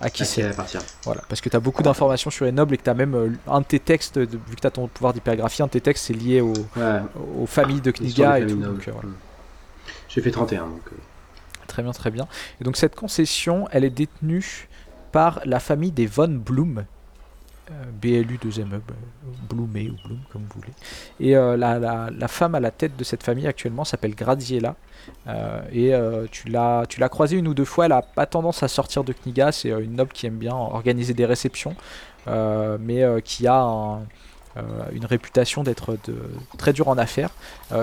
à 0.00 0.10
qui 0.10 0.24
c'est. 0.24 0.48
Voilà, 1.04 1.22
parce 1.28 1.40
que 1.40 1.48
tu 1.48 1.56
as 1.56 1.60
beaucoup 1.60 1.82
d'informations 1.82 2.30
sur 2.30 2.44
les 2.44 2.52
nobles 2.52 2.74
et 2.74 2.76
que 2.76 2.84
tu 2.84 2.90
as 2.90 2.94
même 2.94 3.14
euh, 3.14 3.30
un 3.48 3.60
de 3.60 3.64
tes 3.66 3.80
textes, 3.80 4.18
de- 4.18 4.36
vu 4.48 4.54
que 4.54 4.60
tu 4.60 4.66
as 4.66 4.70
ton 4.70 4.86
pouvoir 4.86 5.12
d'hypergraphie, 5.12 5.62
un 5.62 5.66
de 5.66 5.72
tes 5.72 5.80
textes 5.80 6.04
c'est 6.06 6.12
lié 6.14 6.40
au- 6.40 6.52
Ouais, 6.76 7.00
aux 7.40 7.46
familles 7.46 7.80
de 7.80 7.90
Kniga 7.90 8.38
et 8.38 8.46
tout. 8.46 8.56
donc, 8.60 8.86
euh, 8.86 8.92
voilà. 8.92 9.08
J'ai 10.08 10.20
fait 10.20 10.30
31, 10.30 10.66
donc... 10.66 10.80
euh, 10.92 10.96
Très 11.66 11.82
bien, 11.82 11.92
très 11.92 12.10
bien. 12.10 12.26
Et 12.60 12.64
donc 12.64 12.76
cette 12.76 12.94
concession, 12.96 13.68
elle 13.72 13.84
est 13.84 13.90
détenue 13.90 14.68
par 15.12 15.40
la 15.44 15.60
famille 15.60 15.90
des 15.92 16.06
Von 16.06 16.28
Blum. 16.28 16.84
BLU 18.00 18.38
2 18.40 18.64
ME, 18.64 18.80
Blumé 19.50 19.90
ou 19.90 19.96
Blum 20.06 20.18
comme 20.32 20.40
vous 20.42 20.60
voulez. 20.60 20.72
Et 21.20 21.36
euh, 21.36 21.54
la, 21.54 21.78
la- 21.78 22.28
femme 22.28 22.54
à 22.54 22.60
la 22.60 22.70
tête 22.70 22.96
de 22.96 23.04
cette 23.04 23.22
famille 23.22 23.46
actuellement 23.46 23.84
s'appelle 23.84 24.14
Graziella. 24.14 24.74
Euh, 25.26 25.60
et 25.70 25.94
euh, 25.94 26.24
tu 26.30 26.48
l'as 26.48 26.86
croisée 27.10 27.36
une 27.36 27.46
ou 27.46 27.52
deux 27.52 27.66
fois, 27.66 27.84
elle 27.84 27.92
a 27.92 28.00
pas 28.00 28.24
tendance 28.24 28.62
à 28.62 28.68
sortir 28.68 29.04
de 29.04 29.12
Kniga, 29.12 29.52
c'est 29.52 29.68
une 29.68 29.96
noble 29.96 30.12
qui 30.12 30.26
aime 30.26 30.38
bien 30.38 30.54
organiser 30.54 31.12
des 31.12 31.26
réceptions, 31.26 31.76
mais 32.26 33.04
qui 33.22 33.46
a 33.46 33.60
un- 33.60 34.00
une 34.92 35.04
réputation 35.04 35.62
d'être 35.62 35.98
très 36.56 36.72
dur 36.72 36.88
en 36.88 36.96
affaires, 36.96 37.30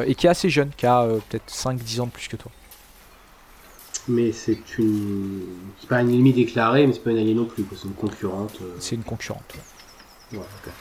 et 0.07 0.15
qui 0.15 0.25
est 0.25 0.29
assez 0.31 0.49
jeune, 0.49 0.71
qui 0.75 0.87
a 0.87 1.05
peut-être 1.29 1.47
5-10 1.51 2.01
ans 2.01 2.05
de 2.07 2.11
plus 2.11 2.27
que 2.27 2.37
toi. 2.37 2.51
Mais 4.07 4.31
c'est 4.31 4.77
une... 4.77 5.41
C'est 5.79 5.89
pas 5.89 6.01
une 6.01 6.09
ennemie 6.11 6.33
déclarée, 6.33 6.85
mais 6.85 6.93
c'est 6.93 7.03
pas 7.03 7.11
une 7.11 7.17
alliée 7.17 7.33
non 7.33 7.45
plus. 7.45 7.65
C'est 7.75 7.87
une 7.87 7.93
concurrente. 7.93 8.57
euh, 8.61 8.75
C'est 8.79 8.95
une 8.95 9.03
concurrente. 9.03 9.55
ouais. 10.31 10.39
Ouais, 10.39 10.45
ok. 10.65 10.71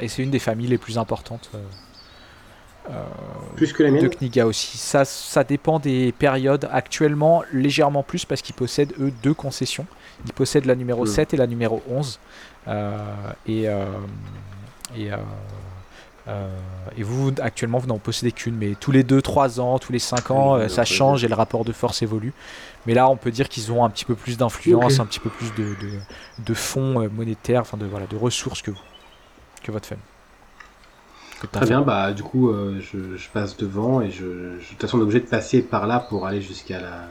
Et 0.00 0.08
c'est 0.08 0.22
une 0.22 0.30
des 0.30 0.38
familles 0.38 0.68
les 0.68 0.78
plus 0.78 0.96
importantes 0.98 1.50
euh, 1.54 1.62
euh, 2.90 3.04
Plus 3.56 3.72
que 3.74 3.82
la 3.82 3.90
de 3.90 3.94
mienne 3.96 4.08
Kniga 4.10 4.46
aussi. 4.46 4.78
Ça, 4.78 5.04
ça 5.04 5.44
dépend 5.44 5.78
des 5.78 6.12
périodes. 6.12 6.68
Actuellement, 6.72 7.42
légèrement 7.52 8.02
plus 8.02 8.24
parce 8.24 8.40
qu'ils 8.42 8.54
possèdent, 8.54 8.94
eux, 8.98 9.12
deux 9.22 9.34
concessions. 9.34 9.86
Ils 10.26 10.32
possèdent 10.32 10.64
la 10.66 10.74
numéro 10.74 11.04
Mm. 11.04 11.08
7 11.08 11.34
et 11.34 11.36
la 11.36 11.46
numéro 11.46 11.82
11. 11.88 12.18
Euh, 12.68 12.98
et, 13.46 13.68
euh, 13.68 13.84
et, 14.96 15.12
euh, 15.12 15.16
et 16.96 17.02
vous, 17.02 17.32
actuellement, 17.40 17.78
vous 17.78 17.86
n'en 17.86 17.98
possédez 17.98 18.32
qu'une. 18.32 18.56
Mais 18.56 18.74
tous 18.78 18.90
les 18.92 19.04
2-3 19.04 19.60
ans, 19.60 19.78
tous 19.78 19.92
les 19.92 19.98
5 19.98 20.30
ans, 20.30 20.54
Oui, 20.56 20.62
euh, 20.62 20.68
ça 20.68 20.84
change 20.84 21.24
et 21.24 21.28
le 21.28 21.34
rapport 21.34 21.64
de 21.64 21.72
force 21.72 22.02
évolue. 22.02 22.32
Mais 22.86 22.94
là, 22.94 23.08
on 23.08 23.16
peut 23.16 23.30
dire 23.30 23.48
qu'ils 23.48 23.70
ont 23.72 23.84
un 23.84 23.90
petit 23.90 24.04
peu 24.04 24.14
plus 24.14 24.38
d'influence, 24.38 25.00
un 25.00 25.06
petit 25.06 25.20
peu 25.20 25.30
plus 25.30 25.52
de, 25.54 25.64
de, 25.80 25.90
de 26.44 26.54
fonds 26.54 27.02
euh, 27.02 27.08
monétaires, 27.10 27.60
enfin 27.60 27.76
de, 27.76 27.86
voilà, 27.86 28.06
de 28.06 28.16
ressources 28.16 28.62
que 28.62 28.70
vous, 28.70 28.78
que 29.62 29.70
votre 29.72 29.88
ta 29.88 29.96
Très 31.60 31.66
bien, 31.66 31.80
bah 31.80 32.12
du 32.12 32.22
coup, 32.22 32.50
euh, 32.50 32.80
je, 32.80 33.16
je 33.16 33.28
passe 33.30 33.56
devant 33.56 34.02
et 34.02 34.10
je, 34.10 34.18
je- 34.18 34.24
de 34.24 34.64
toute 34.70 34.80
façon, 34.82 34.98
on 34.98 35.00
est 35.00 35.04
obligé 35.04 35.20
de 35.20 35.26
passer 35.26 35.62
par 35.62 35.86
là 35.86 35.98
pour 36.00 36.26
aller 36.26 36.42
jusqu'à 36.42 36.80
la... 36.80 37.08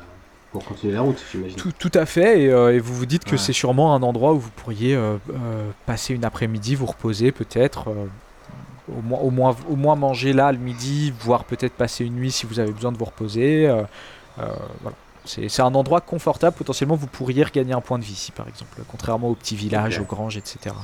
pour 0.52 0.64
continuer 0.66 0.94
la 0.94 1.02
route, 1.02 1.18
j'imagine. 1.32 1.58
Tout, 1.58 1.72
tout 1.72 1.92
à 1.96 2.06
fait, 2.06 2.44
et, 2.44 2.52
euh, 2.52 2.74
et 2.76 2.80
vous 2.80 2.94
vous 2.94 3.08
dites 3.08 3.24
que 3.26 3.38
c'est 3.38 3.54
sûrement 3.54 3.96
un 3.96 4.04
endroit 4.04 4.34
où 4.34 4.40
vous 4.40 4.52
pourriez 4.52 4.96
euh, 4.96 5.16
euh, 5.32 5.72
passer 5.88 6.14
une 6.14 6.26
après-midi, 6.26 6.76
vous 6.76 6.86
reposer 6.86 7.32
peut-être, 7.32 7.90
euh, 7.90 8.06
au, 8.98 9.02
moins, 9.02 9.20
au, 9.20 9.30
moins, 9.30 9.56
au 9.70 9.76
moins 9.76 9.96
manger 9.96 10.34
là 10.34 10.52
le 10.52 10.58
midi, 10.58 11.14
voire 11.22 11.44
peut-être 11.44 11.74
passer 11.74 12.06
une 12.06 12.16
nuit 12.16 12.32
si 12.32 12.46
vous 12.46 12.60
avez 12.60 12.72
besoin 12.72 12.92
de 12.92 12.98
vous 12.98 13.06
reposer. 13.06 13.68
euh, 13.68 13.84
euh, 14.40 14.48
voilà. 14.82 14.96
C'est 15.26 15.62
un 15.62 15.76
endroit 15.76 16.02
confortable, 16.02 16.56
potentiellement 16.56 16.96
vous 16.96 17.06
pourriez 17.08 17.44
regagner 17.44 17.74
un 17.74 17.82
point 17.82 18.00
de 18.00 18.04
vie 18.04 18.14
ici 18.14 18.32
par 18.32 18.48
exemple, 18.48 18.82
contrairement 18.90 19.30
aux 19.30 19.36
petits 19.36 19.56
villages, 19.56 20.00
aux 20.00 20.06
granges, 20.06 20.38
etc. 20.38 20.76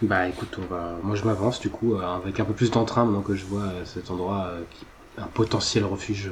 Bah 0.00 0.26
écoute, 0.28 0.56
on 0.58 0.72
va... 0.72 0.96
moi 1.02 1.16
je 1.16 1.24
m'avance 1.24 1.60
du 1.60 1.68
coup, 1.68 1.94
euh, 1.94 2.16
avec 2.16 2.40
un 2.40 2.44
peu 2.44 2.54
plus 2.54 2.70
d'entrain 2.70 3.04
maintenant 3.04 3.20
que 3.20 3.34
je 3.34 3.44
vois 3.44 3.70
cet 3.84 4.10
endroit 4.10 4.50
qui 4.70 4.86
un 5.18 5.26
potentiel 5.26 5.84
refuge 5.84 6.30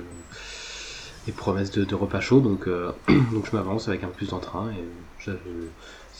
et 1.28 1.32
promesse 1.32 1.70
de, 1.70 1.84
de 1.84 1.94
repas 1.94 2.20
chaud, 2.20 2.40
donc, 2.40 2.66
euh, 2.66 2.92
donc 3.32 3.46
je 3.50 3.54
m'avance 3.54 3.88
avec 3.88 4.02
un 4.02 4.06
peu 4.06 4.14
plus 4.14 4.30
d'entrain 4.30 4.70
et 4.70 4.84
je- 5.18 5.32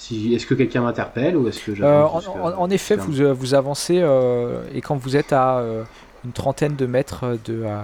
si... 0.01 0.35
est-ce 0.35 0.47
que 0.47 0.55
quelqu'un 0.55 0.83
m'interpelle 0.83 1.37
ou 1.37 1.49
est-ce 1.49 1.61
que 1.61 1.71
Euh, 1.73 1.75
j'avance 1.77 2.13
en, 2.15 2.21
jusqu'à- 2.21 2.43
en- 2.59 2.63
en 2.63 2.71
effet, 2.71 2.97
vous, 2.97 3.21
euh, 3.21 3.33
vous 3.33 3.55
avancez 3.55 4.01
euh, 4.01 4.63
et 4.75 4.81
quand 4.81 4.97
vous 4.97 5.17
êtes 5.17 5.33
à 5.33 5.59
euh, 5.59 5.85
une 6.25 6.33
trentaine 6.33 6.77
de 6.77 6.87
mètres 6.87 7.39
de, 7.45 7.63
euh, 7.65 7.81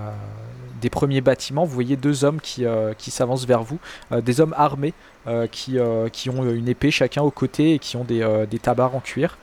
des 0.81 0.91
premiers 0.91 1.21
bâtiments, 1.21 1.65
vous 1.65 1.75
voyez 1.75 1.97
deux 1.97 2.25
hommes 2.25 2.41
qui, 2.41 2.65
euh, 2.65 2.93
qui 2.97 3.11
s'avancent 3.11 3.47
vers 3.47 3.63
vous, 3.63 3.79
euh, 4.13 4.21
des 4.21 4.41
hommes 4.41 4.55
armés 4.57 4.93
euh, 5.27 5.47
qui, 5.47 5.79
euh, 5.79 6.09
qui 6.09 6.31
ont 6.31 6.45
une 6.49 6.69
épée 6.69 6.91
chacun 6.91 7.23
au 7.23 7.31
côté 7.31 7.75
et 7.75 7.79
qui 7.79 7.97
ont 7.97 8.05
des, 8.05 8.23
euh, 8.23 8.47
des 8.47 8.59
tabards 8.59 8.95
en 8.95 9.01
cuir. 9.01 9.39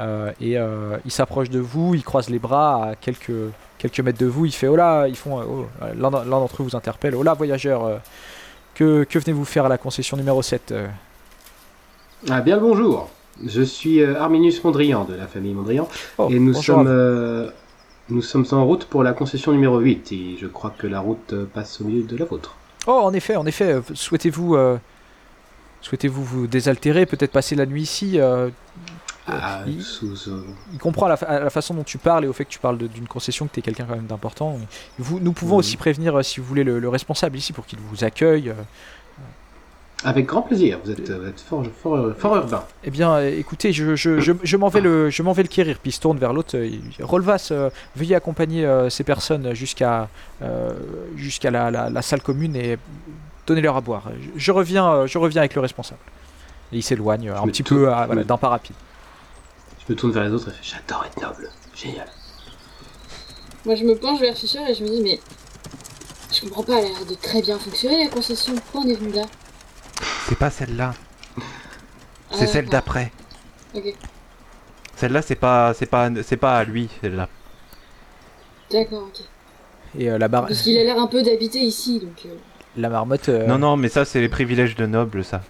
Euh, 0.00 0.30
et 0.40 0.56
euh, 0.56 0.96
ils 1.04 1.10
s'approchent 1.10 1.50
de 1.50 1.58
vous, 1.58 1.94
ils 1.94 2.04
croisent 2.04 2.30
les 2.30 2.38
bras 2.38 2.90
à 2.90 2.94
quelques, 2.94 3.32
quelques 3.78 3.98
mètres 4.00 4.18
de 4.20 4.26
vous, 4.26 4.46
il 4.46 4.52
fait 4.52 4.68
oh 4.68 4.76
là, 4.76 5.08
ils 5.08 5.16
font, 5.16 5.40
euh, 5.40 5.44
oh, 5.48 5.66
euh, 5.82 5.92
l'un 5.96 6.10
d'en- 6.12 6.20
l'un 6.22 6.38
d'entre 6.38 6.62
eux 6.62 6.64
vous 6.64 6.76
interpelle, 6.76 7.16
oh 7.16 7.24
là 7.24 7.34
voyageur, 7.34 7.84
euh, 7.84 7.96
que, 8.76 9.02
que 9.02 9.18
venez-vous 9.18 9.44
faire 9.44 9.64
à 9.64 9.68
la 9.68 9.76
concession 9.78 10.16
numéro 10.16 10.40
7 10.40 10.70
euh? 10.70 10.86
Ah 12.28 12.40
bien 12.40 12.56
le 12.56 12.62
bonjour, 12.62 13.08
je 13.46 13.62
suis 13.62 14.00
euh, 14.02 14.20
Arminius 14.20 14.62
Mondrian 14.64 15.04
de 15.04 15.14
la 15.14 15.26
famille 15.26 15.54
Mondrian 15.54 15.88
Oh, 16.18 16.28
et 16.30 16.38
nous 16.40 16.54
sommes, 16.54 16.86
euh, 16.88 17.50
nous 18.08 18.22
sommes 18.22 18.46
en 18.50 18.64
route 18.66 18.86
pour 18.86 19.02
la 19.04 19.12
concession 19.12 19.52
numéro 19.52 19.78
8 19.78 20.12
et 20.12 20.36
je 20.40 20.46
crois 20.46 20.74
que 20.76 20.86
la 20.86 21.00
route 21.00 21.32
euh, 21.32 21.46
passe 21.52 21.80
au 21.80 21.84
milieu 21.84 22.02
de 22.02 22.16
la 22.16 22.24
vôtre. 22.24 22.56
Oh, 22.86 23.00
en 23.04 23.12
effet, 23.12 23.36
en 23.36 23.46
effet. 23.46 23.80
Souhaitez-vous, 23.94 24.56
euh, 24.56 24.78
souhaitez-vous 25.80 26.24
vous 26.24 26.46
désaltérer, 26.48 27.06
peut-être 27.06 27.30
passer 27.32 27.54
la 27.54 27.66
nuit 27.66 27.82
ici 27.82 28.18
euh, 28.18 28.48
Ah, 29.28 29.60
il- 29.66 29.82
sous, 29.82 30.14
Il 30.72 30.78
comprend 30.78 31.06
à 31.06 31.10
la, 31.10 31.16
fa- 31.16 31.26
à 31.26 31.38
la 31.38 31.50
façon 31.50 31.74
dont 31.74 31.84
tu 31.84 31.98
parles 31.98 32.24
et 32.24 32.28
au 32.28 32.32
fait 32.32 32.46
que 32.46 32.50
tu 32.50 32.58
parles 32.58 32.78
d'une 32.78 33.06
concession, 33.06 33.46
que 33.46 33.52
tu 33.52 33.60
es 33.60 33.62
quelqu'un 33.62 33.84
quand 33.88 33.94
même 33.94 34.06
d'important. 34.06 34.58
Nous 34.98 35.32
pouvons 35.32 35.54
Mhm. 35.56 35.58
aussi 35.60 35.76
prévenir, 35.76 36.24
si 36.24 36.40
vous 36.40 36.46
voulez, 36.46 36.64
le, 36.64 36.80
le 36.80 36.88
responsable 36.88 37.36
ici 37.36 37.52
pour 37.52 37.64
qu'il 37.66 37.78
vous 37.78 38.02
accueille. 38.04 38.52
Euh. 40.04 40.08
Avec 40.08 40.26
grand 40.26 40.42
plaisir. 40.42 40.78
Vous 40.84 40.90
êtes, 40.90 41.10
vous 41.10 41.26
êtes 41.26 41.40
fort, 41.40 41.64
fort, 41.82 42.12
fort 42.16 42.36
urbain. 42.36 42.64
Eh 42.84 42.90
bien, 42.90 43.12
euh, 43.14 43.38
écoutez, 43.38 43.72
je, 43.72 43.96
je, 43.96 44.20
je, 44.20 44.32
je 44.42 44.56
m'en 44.56 44.68
vais 44.68 44.80
le, 44.80 45.10
je 45.10 45.22
m'en 45.22 45.32
vais 45.32 45.42
le 45.42 45.48
quérir. 45.48 45.78
Puis 45.78 45.90
il 45.90 45.92
se 45.94 46.00
tourne 46.00 46.18
vers 46.18 46.32
l'autre. 46.32 46.56
euh, 46.56 46.66
il 46.66 46.80
dit, 46.80 46.96
Rolvas, 47.02 47.48
euh, 47.50 47.70
veuillez 47.96 48.14
accompagner 48.14 48.64
euh, 48.64 48.88
ces 48.90 49.04
personnes 49.04 49.54
jusqu'à 49.54 50.08
euh, 50.42 50.72
jusqu'à 51.16 51.50
la, 51.50 51.70
la- 51.70 51.90
la 51.90 52.02
salle 52.02 52.22
commune 52.22 52.54
et 52.56 52.78
donnez-leur 53.46 53.76
à 53.76 53.80
boire. 53.80 54.04
Je, 54.36 54.40
je 54.40 54.52
reviens, 54.52 54.88
euh, 54.92 55.06
je 55.06 55.18
reviens 55.18 55.42
avec 55.42 55.54
le 55.54 55.60
responsable. 55.60 56.00
Et 56.72 56.76
il 56.78 56.82
s'éloigne 56.82 57.30
euh, 57.30 57.40
un 57.40 57.46
petit 57.46 57.64
tourne- 57.64 57.80
peu, 57.80 57.86
voilà, 58.06 58.24
d'un 58.24 58.36
pas 58.36 58.48
rapide. 58.50 58.76
Je 59.86 59.92
me 59.92 59.98
tourne 59.98 60.12
vers 60.12 60.24
les 60.24 60.32
autres 60.32 60.48
et 60.48 60.52
fais 60.52 60.76
J'adore 60.76 61.04
être 61.06 61.20
noble. 61.22 61.48
Génial. 61.74 62.06
Moi, 63.64 63.74
je 63.74 63.84
me 63.84 63.94
penche 63.96 64.20
vers 64.20 64.36
Fischer 64.36 64.60
et 64.68 64.74
je 64.74 64.84
me 64.84 64.88
dis, 64.88 65.02
mais 65.02 65.18
je 66.32 66.40
comprends 66.42 66.62
pas, 66.62 66.78
elle 66.78 66.84
a 66.86 66.88
l'air 66.90 67.06
de 67.08 67.14
très 67.14 67.40
bien 67.42 67.58
fonctionner 67.58 68.04
la 68.04 68.10
concession. 68.10 68.54
Pourquoi 68.54 68.82
on 68.82 68.88
est 68.90 68.94
venu 68.94 69.12
là? 69.12 69.22
C'est 70.28 70.38
pas 70.38 70.50
celle-là, 70.50 70.94
c'est 72.30 72.46
celle 72.46 72.66
d'accord. 72.66 72.72
d'après. 72.72 73.12
Ok, 73.74 73.94
Celle-là, 74.96 75.22
c'est 75.22 75.34
pas, 75.36 75.72
c'est 75.74 75.86
pas, 75.86 76.10
c'est 76.22 76.36
pas 76.36 76.58
à 76.58 76.64
lui, 76.64 76.88
celle-là. 77.00 77.28
d'accord, 78.70 79.04
ok. 79.08 79.20
Et 79.98 80.10
euh, 80.10 80.18
la, 80.18 80.28
bar- 80.28 80.46
Parce 80.46 80.60
qu'il 80.62 80.76
a 80.78 80.84
l'air 80.84 80.98
un 80.98 81.06
peu 81.06 81.22
d'habiter 81.22 81.60
ici, 81.60 81.98
donc. 82.00 82.26
euh, 82.26 82.34
la 82.76 82.88
marmotte. 82.90 83.28
euh, 83.30 83.46
Non, 83.46 83.58
non, 83.58 83.76
mais 83.76 83.88
ça, 83.88 84.04
c'est 84.04 84.20
les 84.20 84.28
privilèges 84.28 84.74
de 84.76 84.84
nobles, 84.86 85.24
ça. 85.24 85.40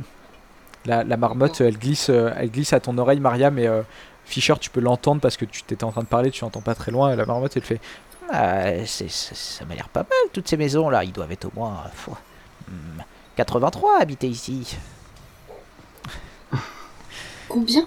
La, 0.87 1.03
la 1.03 1.17
marmotte, 1.17 1.61
elle 1.61 1.77
glisse, 1.77 2.09
euh, 2.09 2.31
elle 2.37 2.51
glisse 2.51 2.73
à 2.73 2.79
ton 2.81 2.97
oreille, 2.99 3.21
Maria, 3.21 3.51
mais 3.51 3.67
euh, 3.67 3.83
Fischer, 4.25 4.55
tu 4.61 4.71
peux 4.71 4.81
l'entendre 4.81 5.21
parce 5.21 5.37
que 5.37 5.45
tu 5.45 5.63
t'étais 5.65 5.85
en 5.85 5.91
train 5.91 6.03
de 6.03 6.07
parler, 6.07 6.31
tu 6.31 6.45
n'entends 6.45 6.61
pas 6.61 6.75
très 6.77 6.93
loin. 6.93 7.13
Et 7.13 7.17
la 7.17 7.27
marmotte, 7.27 7.57
elle 7.57 7.63
fait 7.65 7.81
Ah, 8.31 8.85
c'est- 8.87 9.09
c'est- 9.09 9.35
ça 9.35 9.65
m'a 9.65 9.75
l'air 9.75 9.89
pas 9.89 10.01
mal, 10.03 10.31
toutes 10.35 10.47
ces 10.49 10.59
maisons 10.59 10.91
là. 10.91 11.03
Ils 11.03 11.13
doivent 11.13 11.33
être 11.33 11.47
au 11.47 11.53
moins 11.55 11.83
euh, 11.87 12.11
hmm, 12.71 13.03
83 13.39 14.01
habités 14.01 14.27
ici. 14.27 14.77
Combien? 17.49 17.87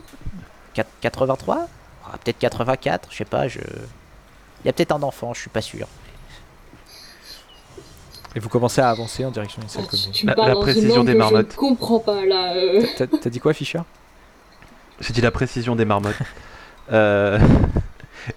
Quat- 0.74 0.86
83 1.02 1.68
Ah, 2.06 2.18
Peut-être 2.24 2.40
84, 2.40 3.10
je 3.12 3.18
sais 3.18 3.26
pas. 3.26 3.48
Je... 3.50 3.60
Il 3.60 4.68
y 4.68 4.70
a 4.70 4.74
peut-être 4.74 4.94
un 4.94 5.04
enfant, 5.04 5.34
je 5.34 5.42
suis 5.42 5.50
pas 5.50 5.62
sûr. 5.62 5.88
Et 8.34 8.40
vous 8.40 8.48
commencez 8.48 8.80
à 8.80 8.90
avancer 8.90 9.26
en 9.26 9.32
direction 9.32 9.60
d'une 9.60 9.70
salle 9.70 9.84
Ah, 9.88 9.92
commune. 9.92 10.48
La- 10.48 10.56
précision 10.56 11.04
des 11.04 11.16
marmottes. 11.16 11.48
Je 11.52 11.56
ne 11.56 11.60
comprends 11.60 12.00
pas 12.00 12.26
là. 12.26 12.54
euh. 12.56 12.86
T'as 12.98 13.08
t'as 13.08 13.30
dit 13.30 13.42
quoi, 13.42 13.54
Fischer? 13.54 13.82
J'ai 15.02 15.12
dit 15.14 15.20
la 15.22 15.32
précision 15.32 15.76
des 15.76 15.86
marmottes. 15.86 16.16
Euh, 16.92 17.40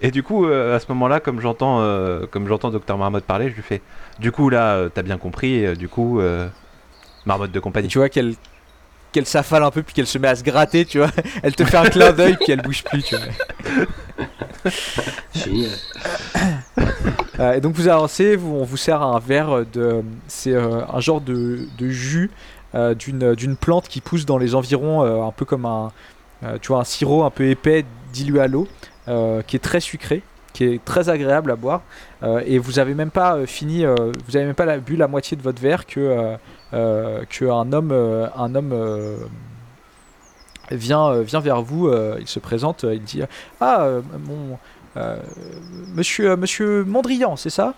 Et 0.01 0.11
du 0.11 0.23
coup, 0.23 0.45
euh, 0.45 0.75
à 0.77 0.79
ce 0.79 0.85
moment-là, 0.89 1.19
comme 1.19 1.41
j'entends, 1.41 1.81
euh, 1.81 2.25
comme 2.25 2.47
j'entends 2.47 2.69
Docteur 2.69 2.97
Marmotte 2.97 3.25
parler, 3.25 3.49
je 3.49 3.55
lui 3.55 3.63
fais. 3.63 3.81
Du 4.19 4.31
coup, 4.31 4.49
là, 4.49 4.75
euh, 4.75 4.87
t'as 4.93 5.01
bien 5.01 5.17
compris. 5.17 5.65
euh, 5.65 5.75
du 5.75 5.89
coup, 5.89 6.21
euh, 6.21 6.47
Marmotte 7.25 7.51
de 7.51 7.59
compagnie. 7.59 7.87
tu 7.87 7.97
vois 7.97 8.09
qu'elle 8.09 8.35
qu'elle 9.11 9.25
s'affale 9.25 9.63
un 9.63 9.71
peu, 9.71 9.81
puis 9.81 9.93
qu'elle 9.93 10.07
se 10.07 10.17
met 10.17 10.27
à 10.27 10.35
se 10.35 10.43
gratter, 10.43 10.83
tu 10.85 10.97
vois. 10.97 11.09
Elle 11.41 11.55
te 11.55 11.63
fait 11.63 11.77
un 11.77 11.85
clin 11.85 12.11
d'œil, 12.11 12.35
puis 12.35 12.51
elle 12.51 12.61
bouge 12.61 12.83
plus, 12.83 13.01
tu 13.01 13.15
vois. 13.15 14.71
Génial. 15.33 15.71
Euh, 17.39 17.53
et 17.53 17.61
donc 17.61 17.75
vous 17.75 17.87
avancez, 17.87 18.35
vous, 18.35 18.55
on 18.55 18.63
vous 18.65 18.75
sert 18.77 19.01
un 19.01 19.19
verre 19.19 19.65
de... 19.71 20.03
C'est 20.27 20.53
euh, 20.53 20.81
un 20.91 20.99
genre 20.99 21.21
de, 21.21 21.67
de 21.77 21.89
jus 21.89 22.29
euh, 22.75 22.93
d'une 22.93 23.35
d'une 23.35 23.55
plante 23.55 23.87
qui 23.87 24.01
pousse 24.01 24.25
dans 24.25 24.37
les 24.37 24.53
environs, 24.53 25.03
euh, 25.03 25.23
un 25.23 25.31
peu 25.31 25.45
comme 25.45 25.65
un, 25.65 25.91
euh, 26.43 26.57
tu 26.61 26.69
vois, 26.69 26.79
un 26.79 26.83
sirop 26.83 27.23
un 27.23 27.29
peu 27.29 27.47
épais 27.47 27.85
dilué 28.11 28.41
à 28.41 28.47
l'eau, 28.47 28.67
euh, 29.07 29.41
qui 29.43 29.55
est 29.55 29.59
très 29.59 29.79
sucré, 29.79 30.23
qui 30.53 30.65
est 30.65 30.83
très 30.83 31.07
agréable 31.09 31.51
à 31.51 31.55
boire. 31.55 31.81
Euh, 32.23 32.41
et 32.45 32.57
vous 32.57 32.79
avez 32.79 32.93
même 32.93 33.11
pas 33.11 33.45
fini, 33.45 33.85
euh, 33.85 33.95
vous 34.27 34.35
avez 34.35 34.45
même 34.45 34.55
pas 34.55 34.77
bu 34.77 34.95
la 34.95 35.07
moitié 35.07 35.37
de 35.37 35.41
votre 35.41 35.61
verre 35.61 35.85
que, 35.85 36.35
euh, 36.73 36.75
euh, 36.75 37.25
que 37.29 37.45
un 37.45 37.71
homme, 37.73 37.91
euh, 37.91 38.27
un 38.35 38.55
homme 38.55 38.71
euh, 38.73 39.17
vient, 40.71 41.21
vient 41.21 41.39
vers 41.39 41.61
vous, 41.61 41.91
il 42.19 42.27
se 42.27 42.39
présente, 42.39 42.83
il 42.83 43.03
dit 43.03 43.21
Ah, 43.61 43.87
mon... 44.19 44.57
monsieur, 45.93 46.35
monsieur 46.35 46.83
Mondrian, 46.83 47.35
c'est 47.35 47.49
ça? 47.49 47.75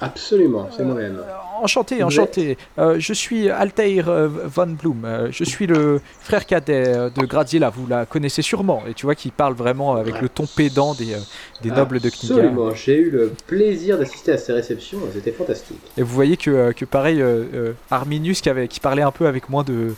Absolument, 0.00 0.68
c'est 0.76 0.84
moi-même. 0.84 1.16
Euh, 1.18 1.32
Enchanté, 1.60 2.04
enchanté. 2.04 2.56
Euh, 2.78 2.96
je 3.00 3.12
suis 3.12 3.50
Altair 3.50 4.08
euh, 4.08 4.28
von 4.28 4.68
Blum. 4.68 5.04
Euh, 5.04 5.26
je 5.32 5.42
suis 5.42 5.66
le 5.66 6.00
frère 6.20 6.46
cadet 6.46 6.84
euh, 6.86 7.10
de 7.10 7.26
Graziella. 7.26 7.68
Vous 7.68 7.88
la 7.88 8.06
connaissez 8.06 8.42
sûrement. 8.42 8.84
Et 8.88 8.94
tu 8.94 9.06
vois 9.06 9.16
qu'il 9.16 9.32
parle 9.32 9.54
vraiment 9.54 9.96
avec 9.96 10.20
le 10.20 10.28
ton 10.28 10.46
pédant 10.46 10.94
des, 10.94 11.14
euh, 11.14 11.18
des 11.62 11.72
nobles 11.72 11.98
de 11.98 12.10
Kniga. 12.10 12.34
Absolument, 12.36 12.74
j'ai 12.74 12.98
eu 12.98 13.10
le 13.10 13.32
plaisir 13.48 13.98
d'assister 13.98 14.30
à 14.30 14.38
ces 14.38 14.52
réceptions, 14.52 14.98
c'était 15.12 15.32
fantastique. 15.32 15.80
Et 15.96 16.02
vous 16.02 16.14
voyez 16.14 16.36
que, 16.36 16.50
euh, 16.50 16.72
que 16.72 16.84
pareil, 16.84 17.20
euh, 17.20 17.42
euh, 17.52 17.72
Arminius 17.90 18.40
qui, 18.40 18.50
avait, 18.50 18.68
qui 18.68 18.78
parlait 18.78 19.02
un 19.02 19.10
peu 19.10 19.26
avec 19.26 19.48
moins 19.48 19.64
de. 19.64 19.96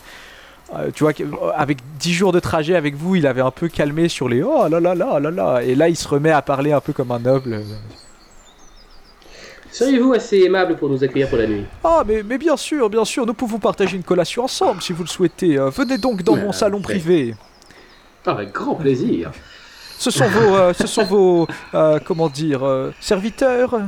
euh, 0.75 0.91
tu 0.95 1.05
vois, 1.05 1.13
euh, 1.21 1.51
avec 1.55 1.77
10 1.99 2.15
jours 2.15 2.33
de 2.33 2.41
trajet 2.41 2.75
avec 2.75 2.95
vous, 2.95 3.17
il 3.17 3.27
avait 3.27 3.43
un 3.43 3.51
peu 3.51 3.69
calmé 3.69 4.09
sur 4.09 4.31
les 4.31 4.43
oh 4.43 4.67
là 4.67 4.81
là 4.81 4.95
là 4.95 5.21
là 5.21 5.31
là. 5.31 5.61
Et 5.63 5.75
là, 5.75 5.91
il 5.91 5.97
se 5.97 6.09
remet 6.09 6.31
à 6.31 6.41
parler 6.41 6.73
un 6.73 6.81
peu 6.81 6.95
comme 6.95 7.11
un 7.11 7.19
noble. 7.19 7.61
Seriez-vous 9.73 10.13
assez 10.15 10.39
aimable 10.41 10.77
pour 10.77 10.89
nous 10.89 11.03
accueillir 11.05 11.29
pour 11.29 11.39
la 11.39 11.47
nuit? 11.47 11.65
Ah, 11.85 12.03
mais, 12.07 12.23
mais 12.25 12.39
bien 12.39 12.57
sûr, 12.57 12.91
bien 12.91 13.05
sûr, 13.05 13.25
nous 13.27 13.35
pouvons 13.35 13.59
partager 13.59 13.97
une 13.97 14.03
collation 14.03 14.45
ensemble 14.45 14.83
si 14.83 14.93
vous 14.93 15.03
le 15.05 15.09
souhaitez. 15.09 15.59
Euh, 15.59 15.71
venez 15.71 15.97
donc 15.99 16.23
dans 16.23 16.35
Ouais, 16.35 16.43
mon 16.43 16.53
salon 16.53 16.81
privé. 16.81 17.35
Avec 18.27 18.53
grand 18.53 18.75
plaisir. 18.75 19.31
Ce 19.99 20.11
sont 20.11 20.27
vos, 20.27 20.57
euh, 20.57 20.73
ce 20.73 20.87
sont 20.87 21.05
vos, 21.05 21.47
euh, 21.75 21.99
comment 22.05 22.29
dire, 22.29 22.63
serviteurs, 23.01 23.75
euh, 23.75 23.79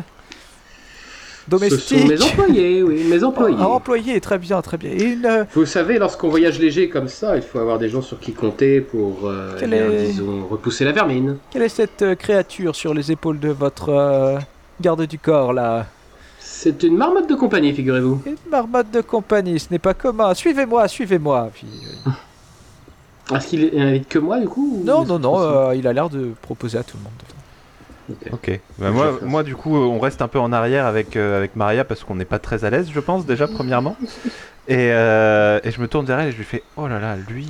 Ce 1.47 1.51
domestiques, 1.51 1.99
sont 2.01 2.07
mes 2.07 2.23
employés, 2.23 2.83
oui, 2.83 3.05
mes 3.05 3.25
employés. 3.25 3.57
Ah, 3.59 3.69
employés, 3.69 4.21
très 4.21 4.39
bien, 4.39 4.63
très 4.63 4.77
bien. 4.77 4.93
Une, 4.93 5.47
Vous 5.55 5.67
savez, 5.67 5.99
lorsqu'on 5.99 6.29
voyage 6.29 6.59
léger 6.61 6.89
comme 6.89 7.09
ça, 7.09 7.35
il 7.37 7.43
faut 7.43 7.59
avoir 7.59 7.79
des 7.79 7.89
gens 7.89 8.03
sur 8.03 8.21
qui 8.21 8.33
compter 8.33 8.81
pour, 8.81 9.31
eh 9.61 9.65
est- 9.65 10.07
disons, 10.07 10.47
repousser 10.49 10.85
la 10.85 10.93
vermine. 10.93 11.39
quelle 11.51 11.63
est 11.63 11.69
cette 11.69 12.15
créature 12.19 12.77
sur 12.77 12.95
les 12.95 13.11
épaules 13.11 13.41
de 13.41 13.49
votre 13.49 14.39
garde 14.83 15.03
du 15.07 15.19
corps 15.19 15.53
là 15.55 15.87
C'est 16.39 16.83
une 16.83 16.97
marmotte 16.97 17.29
de 17.29 17.35
compagnie, 17.35 17.73
figurez-vous. 17.73 18.21
Une 18.27 18.37
marmotte 18.51 18.91
de 18.91 19.01
compagnie, 19.01 19.59
ce 19.59 19.69
n'est 19.71 19.79
pas 19.79 19.95
commun. 19.95 20.35
Suivez-moi, 20.35 20.87
suivez-moi. 20.89 21.51
Puis, 21.55 21.67
euh, 22.07 23.37
Est-ce 23.37 23.47
qu'il 23.49 23.71
invite 23.81 24.09
que 24.09 24.19
moi, 24.19 24.39
du 24.41 24.49
coup 24.49 24.81
ou- 24.81 24.85
Non, 24.85 25.05
non, 25.07 25.19
non, 25.19 25.41
euh, 25.41 25.75
il 25.75 25.87
a 25.87 25.93
l'air 25.95 26.11
de 26.11 26.33
proposer 26.43 26.77
à 26.79 26.83
tout 26.83 26.97
le 26.99 27.05
monde. 27.05 27.13
Ok. 28.33 28.61
Bah, 28.79 28.91
moi, 29.23 29.43
du 29.43 29.55
coup, 29.57 29.77
euh, 29.77 29.87
on 29.87 29.99
reste 30.01 30.21
un 30.23 30.29
peu 30.29 30.39
en 30.41 30.53
arrière 30.53 30.87
avec, 30.87 31.17
euh, 31.17 31.39
avec 31.39 31.57
Maria 31.57 31.85
parce 31.85 32.03
qu'on 32.05 32.17
n'est 32.17 32.25
pas 32.27 32.39
très 32.41 32.65
à 32.65 32.71
l'aise, 32.71 32.91
je 32.93 33.01
pense, 33.01 33.25
déjà, 33.25 33.47
premièrement. 33.47 33.97
Et, 34.69 34.93
euh, 34.93 35.59
et 35.65 35.73
je 35.73 35.81
me 35.81 35.89
tourne 35.89 36.07
vers 36.07 36.21
elle 36.21 36.29
et 36.29 36.33
je 36.33 36.37
lui 36.37 36.45
fais 36.45 36.63
Oh 36.77 36.87
là 36.87 37.01
là, 37.01 37.17
lui. 37.29 37.49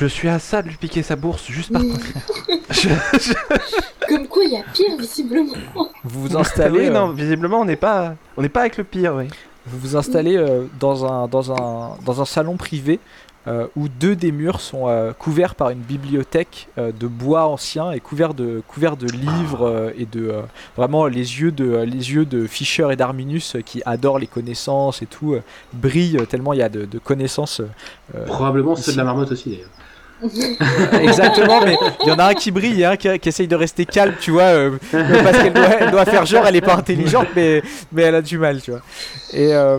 Je 0.00 0.06
suis 0.06 0.28
à 0.28 0.38
ça 0.38 0.62
de 0.62 0.68
lui 0.68 0.76
piquer 0.76 1.02
sa 1.02 1.14
bourse 1.14 1.44
juste 1.48 1.70
par 1.72 1.82
contre. 1.82 2.06
Je- 2.70 2.88
je- 2.88 3.34
Comme 4.08 4.26
quoi, 4.28 4.44
il 4.44 4.52
y 4.52 4.56
a 4.56 4.62
pire, 4.72 4.96
visiblement. 4.98 5.52
Vous 6.04 6.22
vous 6.28 6.36
installez, 6.38 6.78
oui, 6.78 6.86
euh, 6.86 6.90
non, 6.92 7.10
visiblement, 7.10 7.60
on 7.60 7.64
n'est 7.66 7.76
pas, 7.76 8.14
on 8.36 8.42
n'est 8.42 8.48
pas 8.48 8.60
avec 8.60 8.76
le 8.78 8.84
pire, 8.84 9.14
oui. 9.16 9.28
vous 9.66 9.78
vous 9.78 9.96
installez 9.96 10.36
euh, 10.36 10.64
dans, 10.78 11.04
un, 11.04 11.28
dans, 11.28 11.52
un, 11.52 11.96
dans 12.06 12.22
un 12.22 12.24
salon 12.24 12.56
privé 12.56 12.98
euh, 13.46 13.66
où 13.76 13.88
deux 13.88 14.14
des 14.16 14.32
murs 14.32 14.60
sont 14.60 14.88
euh, 14.88 15.12
couverts 15.12 15.54
par 15.54 15.70
une 15.70 15.80
bibliothèque 15.80 16.68
euh, 16.78 16.92
de 16.92 17.06
bois 17.06 17.46
ancien 17.46 17.90
et 17.90 17.98
couverts 18.00 18.34
de, 18.34 18.62
couverts 18.68 18.96
de 18.96 19.06
livres 19.08 19.66
euh, 19.66 19.90
et 19.98 20.06
de 20.06 20.28
euh, 20.30 20.42
vraiment 20.76 21.06
les 21.06 21.40
yeux 21.40 21.50
de, 21.52 21.76
les 21.78 22.12
yeux 22.12 22.24
de 22.24 22.46
Fischer 22.46 22.88
et 22.90 22.96
d'Arminus 22.96 23.56
euh, 23.56 23.60
qui 23.60 23.82
adorent 23.84 24.18
les 24.18 24.26
connaissances 24.28 25.02
et 25.02 25.06
tout 25.06 25.34
euh, 25.34 25.42
brillent 25.72 26.24
tellement 26.28 26.52
il 26.52 26.58
y 26.60 26.62
a 26.62 26.68
de, 26.68 26.84
de 26.84 26.98
connaissances. 26.98 27.60
euh, 28.14 28.24
Probablement 28.26 28.76
ceux 28.76 28.92
de 28.92 28.96
la 28.96 29.04
marmotte 29.04 29.32
aussi, 29.32 29.50
d'ailleurs. 29.50 29.68
Exactement, 31.00 31.60
mais 31.64 31.76
il 32.04 32.08
y 32.08 32.12
en 32.12 32.18
a 32.18 32.26
un 32.26 32.34
qui 32.34 32.50
brille 32.50 32.84
un 32.84 32.96
qui, 32.96 33.18
qui 33.18 33.28
essaye 33.28 33.48
de 33.48 33.56
rester 33.56 33.86
calme, 33.86 34.14
tu 34.20 34.32
vois, 34.32 34.42
euh, 34.42 34.70
parce 34.92 35.38
qu'elle 35.38 35.52
doit, 35.52 35.90
doit 35.90 36.04
faire 36.04 36.26
genre, 36.26 36.46
elle 36.46 36.56
est 36.56 36.60
pas 36.60 36.76
intelligente, 36.76 37.28
mais, 37.34 37.62
mais 37.92 38.02
elle 38.02 38.14
a 38.16 38.22
du 38.22 38.38
mal, 38.38 38.60
tu 38.60 38.70
vois. 38.70 38.82
Et, 39.32 39.54
euh, 39.54 39.78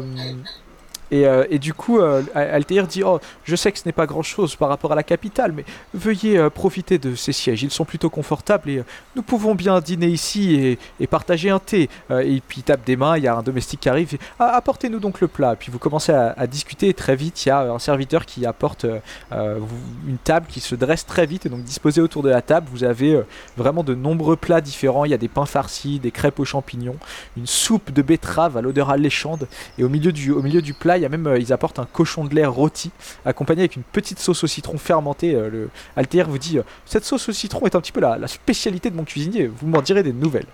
Et, 1.11 1.27
euh, 1.27 1.45
et 1.49 1.59
du 1.59 1.73
coup, 1.73 1.99
euh, 1.99 2.23
Al- 2.33 2.51
Altair 2.51 2.87
dit 2.87 3.03
Oh, 3.03 3.19
je 3.43 3.55
sais 3.55 3.71
que 3.71 3.77
ce 3.77 3.83
n'est 3.85 3.91
pas 3.91 4.05
grand 4.05 4.23
chose 4.23 4.55
par 4.55 4.69
rapport 4.69 4.93
à 4.93 4.95
la 4.95 5.03
capitale, 5.03 5.51
mais 5.51 5.65
veuillez 5.93 6.37
euh, 6.37 6.49
profiter 6.49 6.97
de 6.97 7.15
ces 7.15 7.33
sièges. 7.33 7.63
Ils 7.63 7.71
sont 7.71 7.83
plutôt 7.83 8.09
confortables 8.09 8.69
et 8.69 8.83
nous 9.15 9.21
pouvons 9.21 9.53
bien 9.53 9.79
dîner 9.81 10.07
ici 10.07 10.77
et, 10.99 11.07
partager 11.07 11.49
un 11.49 11.59
thé. 11.59 11.89
Et 12.09 12.41
puis 12.47 12.59
il 12.59 12.63
tape 12.63 12.85
des 12.85 12.95
mains, 12.95 13.17
il 13.17 13.23
y 13.25 13.27
a 13.27 13.35
un 13.35 13.43
domestique 13.43 13.81
qui 13.81 13.89
arrive. 13.89 14.17
Ah, 14.39 14.55
Apportez-nous 14.55 14.99
donc 14.99 15.19
le 15.19 15.27
plat. 15.27 15.57
Puis 15.57 15.69
vous 15.69 15.79
commencez 15.79 16.13
à, 16.13 16.47
discuter 16.47 16.87
et 16.87 16.93
très 16.93 17.17
vite, 17.17 17.45
il 17.45 17.49
y 17.49 17.51
a 17.51 17.59
un 17.59 17.79
serviteur 17.79 18.25
qui 18.25 18.45
apporte 18.45 18.85
une 19.31 20.17
table 20.23 20.45
qui 20.47 20.61
se 20.61 20.75
dresse 20.75 21.05
très 21.05 21.25
vite. 21.25 21.45
Et 21.45 21.49
donc 21.49 21.63
disposé 21.63 21.99
autour 21.99 22.23
de 22.23 22.29
la 22.29 22.41
table, 22.41 22.67
vous 22.71 22.85
avez 22.85 23.21
vraiment 23.57 23.83
de 23.83 23.93
nombreux 23.93 24.37
plats 24.37 24.61
différents. 24.61 25.03
Il 25.03 25.11
y 25.11 25.13
a 25.13 25.17
des 25.17 25.27
pains 25.27 25.45
farcis, 25.45 25.99
des 25.99 26.11
crêpes 26.11 26.39
aux 26.39 26.45
champignons, 26.45 26.95
une 27.35 27.47
soupe 27.47 27.91
de 27.91 28.01
betterave 28.01 28.55
à 28.55 28.61
l'odeur 28.61 28.89
alléchante. 28.89 29.43
Et 29.77 29.83
au 29.83 29.89
milieu 29.89 30.13
du, 30.13 30.31
au 30.31 30.41
milieu 30.41 30.61
du 30.61 30.73
plat, 30.73 30.97
il 31.01 31.03
y 31.03 31.05
a 31.07 31.09
même, 31.09 31.25
euh, 31.25 31.39
ils 31.39 31.51
apportent 31.51 31.79
un 31.79 31.87
cochon 31.91 32.25
de 32.25 32.35
l'air 32.35 32.53
rôti, 32.53 32.91
accompagné 33.25 33.61
avec 33.61 33.75
une 33.75 33.83
petite 33.83 34.19
sauce 34.19 34.43
au 34.43 34.47
citron 34.47 34.77
fermentée. 34.77 35.33
Euh, 35.33 35.49
le 35.49 35.69
Altair 35.95 36.29
vous 36.29 36.37
dit, 36.37 36.59
euh, 36.59 36.63
cette 36.85 37.03
sauce 37.03 37.29
au 37.29 37.31
citron 37.31 37.65
est 37.65 37.75
un 37.75 37.81
petit 37.81 37.91
peu 37.91 37.99
la, 37.99 38.27
spécialité 38.27 38.89
de 38.89 38.95
mon 38.95 39.03
cuisinier, 39.03 39.47
vous 39.47 39.67
m'en 39.67 39.81
direz 39.81 40.03
des 40.03 40.13
nouvelles. 40.13 40.45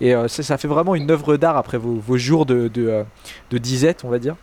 Et 0.00 0.14
ça, 0.26 0.58
fait 0.58 0.66
vraiment 0.66 0.96
une 0.96 1.12
œuvre 1.12 1.36
d'art 1.36 1.56
après 1.56 1.78
vos, 1.78 2.18
jours 2.18 2.44
de, 2.44 2.68
disette, 3.52 4.04
on 4.04 4.08
va 4.08 4.18
dire. 4.18 4.34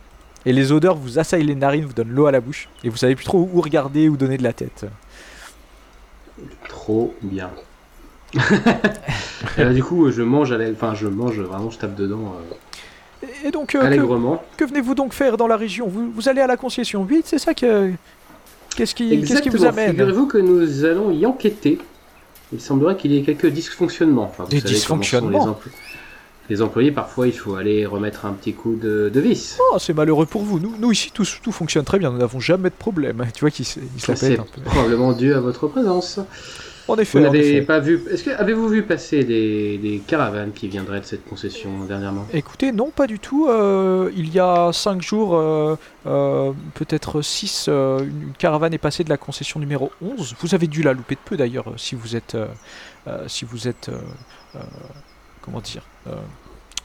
Et 0.46 0.54
les 0.54 0.72
odeurs 0.72 0.96
vous 0.96 1.18
assaillent 1.18 1.44
les 1.44 1.54
narines, 1.54 1.84
vous 1.84 1.92
donnent 1.92 2.12
l'eau 2.12 2.24
à 2.24 2.32
la 2.32 2.40
bouche, 2.40 2.70
et 2.82 2.88
vous 2.88 2.96
savez 2.96 3.14
plus 3.14 3.26
trop 3.26 3.46
où 3.52 3.60
regarder, 3.60 4.08
où 4.08 4.16
donner 4.16 4.38
de 4.38 4.42
la 4.42 4.54
tête. 4.54 4.86
Trop 6.68 7.14
bien. 7.22 7.50
Du 9.74 9.82
coup, 9.82 10.10
je 10.10 10.22
mange, 10.22 10.54
enfin, 10.72 10.94
je 10.94 11.08
mange 11.08 11.40
vraiment, 11.40 11.70
je 11.70 11.78
tape 11.78 11.94
dedans 11.94 12.34
Et, 13.44 13.50
donc, 13.50 13.74
euh, 13.74 13.80
que, 13.80 13.84
allègrement. 13.86 14.42
que 14.56 14.64
venez-vous 14.64 14.94
donc 14.94 15.12
faire 15.12 15.36
dans 15.36 15.46
la 15.46 15.56
région 15.56 15.86
vous, 15.88 16.10
vous 16.10 16.28
allez 16.28 16.40
à 16.40 16.46
la 16.46 16.56
concession 16.56 17.04
8, 17.04 17.26
c'est 17.26 17.38
ça 17.38 17.54
que... 17.54 17.92
Qu'est-ce 18.76 18.94
qui, 18.94 19.20
qu'est-ce 19.22 19.42
qui 19.42 19.48
vous 19.48 19.64
amène 19.64 19.90
Figurez-vous 19.90 20.26
que 20.26 20.38
nous 20.38 20.84
allons 20.84 21.10
y 21.10 21.26
enquêter. 21.26 21.78
Il 22.52 22.60
semblerait 22.60 22.96
qu'il 22.96 23.12
y 23.12 23.18
ait 23.18 23.22
quelques 23.22 23.48
dysfonctionnements. 23.48 24.24
Enfin, 24.24 24.44
vous 24.44 24.50
Des 24.50 24.60
savez 24.60 24.74
dysfonctionnements 24.74 25.44
les, 25.44 25.50
empl- 25.50 25.74
les 26.48 26.62
employés, 26.62 26.92
parfois, 26.92 27.26
il 27.26 27.32
faut 27.32 27.56
aller 27.56 27.84
remettre 27.84 28.26
un 28.26 28.32
petit 28.32 28.54
coup 28.54 28.76
de, 28.80 29.10
de 29.12 29.20
vis. 29.20 29.56
Oh, 29.72 29.76
c'est 29.78 29.92
malheureux 29.92 30.26
pour 30.26 30.42
vous. 30.42 30.58
Nous, 30.60 30.74
nous 30.78 30.92
ici, 30.92 31.10
tout, 31.12 31.26
tout 31.42 31.52
fonctionne 31.52 31.84
très 31.84 31.98
bien. 31.98 32.10
Nous 32.10 32.18
n'avons 32.18 32.40
jamais 32.40 32.70
de 32.70 32.74
problème. 32.74 33.26
Tu 33.34 33.40
vois 33.40 33.50
qu'il 33.50 33.66
pète 34.06 34.22
un 34.40 34.44
peu. 34.44 34.60
probablement 34.64 35.12
dû 35.12 35.34
à 35.34 35.40
votre 35.40 35.66
présence. 35.68 36.20
En 36.90 36.96
effet, 36.98 37.18
Vous 37.18 37.24
n'avez 37.24 37.62
pas 37.62 37.78
vu. 37.78 38.00
Est-ce 38.10 38.24
que 38.24 38.30
avez-vous 38.30 38.68
vu 38.68 38.82
passer 38.82 39.24
des, 39.24 39.78
des 39.78 39.98
caravanes 40.06 40.52
qui 40.52 40.68
viendraient 40.68 41.00
de 41.00 41.04
cette 41.04 41.24
concession 41.28 41.84
dernièrement? 41.84 42.26
Écoutez, 42.32 42.72
non, 42.72 42.90
pas 42.90 43.06
du 43.06 43.18
tout. 43.18 43.46
Euh, 43.48 44.10
il 44.16 44.32
y 44.32 44.40
a 44.40 44.70
5 44.72 45.00
jours, 45.00 45.36
euh, 45.36 45.76
euh, 46.06 46.52
peut-être 46.74 47.22
6, 47.22 47.68
une 47.68 48.32
caravane 48.38 48.74
est 48.74 48.78
passée 48.78 49.04
de 49.04 49.08
la 49.10 49.16
concession 49.16 49.60
numéro 49.60 49.90
11. 50.02 50.34
Vous 50.40 50.54
avez 50.54 50.66
dû 50.66 50.82
la 50.82 50.92
louper 50.92 51.14
de 51.14 51.20
peu 51.24 51.36
d'ailleurs, 51.36 51.72
si 51.76 51.94
vous 51.94 52.16
êtes, 52.16 52.36
si 53.26 53.44
vous 53.44 53.68
êtes, 53.68 53.88
euh, 53.88 53.98
euh, 54.56 54.60
comment 55.42 55.60
dire, 55.60 55.82
euh, 56.06 56.14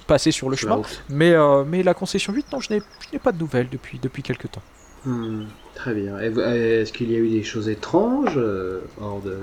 passé 0.08 0.32
sur 0.32 0.50
le 0.50 0.56
chemin. 0.56 0.82
Mais, 1.10 1.32
euh, 1.32 1.64
mais 1.66 1.84
la 1.84 1.94
concession 1.94 2.32
8, 2.34 2.52
non, 2.54 2.60
je 2.60 2.74
n'ai 2.74 2.80
je 2.80 3.08
n'ai 3.14 3.20
pas 3.20 3.32
de 3.32 3.40
nouvelles 3.40 3.70
depuis, 3.72 4.00
depuis 4.00 4.22
quelques 4.24 4.52
temps. 4.52 4.62
Hmm, 5.06 5.46
Très 5.76 5.94
bien. 5.94 6.18
Est-ce 6.20 6.92
qu'il 6.94 7.12
y 7.12 7.16
a 7.16 7.20
eu 7.20 7.30
des 7.30 7.44
choses 7.44 7.70
étranges 7.70 8.38
euh, 8.38 8.82
hors 9.00 9.22
de, 9.22 9.38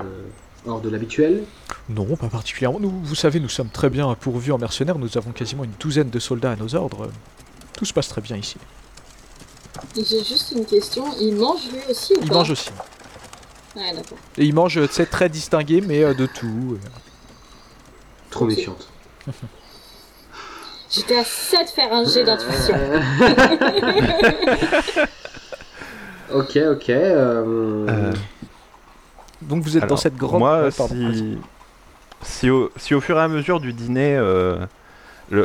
hors 0.67 0.81
de 0.81 0.89
l'habituel 0.89 1.45
Non, 1.89 2.17
pas 2.17 2.29
particulièrement. 2.29 2.81
Nous, 2.81 2.91
vous 3.03 3.15
savez, 3.15 3.41
nous 3.41 3.49
sommes 3.49 3.69
très 3.71 3.91
bien 3.91 4.15
pourvus 4.15 4.53
en 4.53 4.59
mercenaires. 4.59 4.99
Nous 4.99 5.17
avons 5.19 5.33
quasiment 5.33 5.65
une 5.65 5.73
douzaine 5.81 6.11
de 6.11 6.19
soldats 6.19 6.53
à 6.53 6.57
nos 6.57 6.75
ordres. 6.75 7.11
Tout 7.77 7.85
se 7.85 7.93
passe 7.93 8.09
très 8.09 8.21
bien 8.21 8.37
ici. 8.37 8.57
J'ai 9.97 10.23
juste 10.25 10.53
une 10.53 10.65
question. 10.67 11.05
Il 11.21 11.35
mange 11.37 11.63
lui 11.73 11.81
aussi 11.91 12.15
ou 12.15 12.19
Il 12.23 12.29
pas 12.29 12.35
mange 12.37 12.51
aussi. 12.51 12.71
Ouais, 13.75 13.93
d'accord. 13.95 14.19
Et 14.37 14.45
il 14.45 14.55
mange, 14.55 14.79
c'est 14.91 15.07
très 15.11 15.29
distingué, 15.29 15.81
mais 15.81 16.05
euh, 16.05 16.15
de 16.15 16.27
tout. 16.27 16.79
Trop 18.31 18.45
Ok. 18.45 18.51
méfiante. 18.51 18.89
J'étais 20.91 21.17
à 21.17 21.25
ça 21.25 21.65
de 21.65 21.69
faire 21.71 21.91
un 21.93 22.05
jet 22.05 22.23
d'intuition. 22.23 22.77
ok, 26.35 26.59
ok. 26.73 26.91
euh, 26.91 27.87
Euh, 27.89 28.13
Donc 29.48 29.62
vous 29.62 29.77
êtes 29.77 29.86
dans 29.86 29.97
cette 29.97 30.16
grande. 30.16 30.40
Moi, 30.40 30.62
Ouais, 30.64 30.70
pardon, 30.77 30.94
vas-y. 30.94 31.16
si... 31.16 31.39
Si, 32.23 32.51
au... 32.51 32.70
si 32.77 32.94
au 32.94 33.01
fur 33.01 33.19
et 33.19 33.20
à 33.23 33.28
mesure 33.28 33.59
du 33.60 33.73
dîner, 33.73 34.16
euh, 34.16 34.56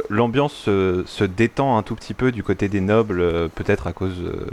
l'ambiance 0.10 0.54
se... 0.54 1.04
se 1.08 1.24
détend 1.24 1.78
un 1.78 1.84
tout 1.84 1.96
petit 1.96 2.14
peu 2.14 2.32
du 2.32 2.44
côté 2.44 2.70
des 2.70 2.82
nobles, 2.82 3.20
euh, 3.22 3.48
peut-être 3.48 3.88
à 3.88 3.94
cause 3.94 4.20
euh, 4.20 4.46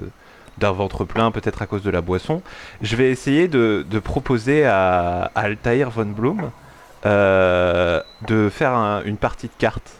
d'un 0.59 0.73
ventre 0.73 1.05
plein, 1.05 1.31
peut-être 1.31 1.61
à 1.63 1.67
cause 1.67 1.83
de 1.83 1.91
la 1.91 2.01
boisson, 2.01 2.41
je 2.81 2.97
vais 2.97 3.11
essayer 3.11 3.49
de, 3.49 3.85
de 3.91 3.99
proposer 3.99 4.65
à, 4.65 5.31
à 5.35 5.41
Altair 5.43 5.91
von 5.91 6.07
Blum 6.07 6.51
euh, 7.07 8.01
de 8.29 8.49
faire 8.49 8.73
un- 8.73 9.03
une 9.05 9.17
partie 9.19 9.49
de 9.49 9.53
cartes, 9.59 9.91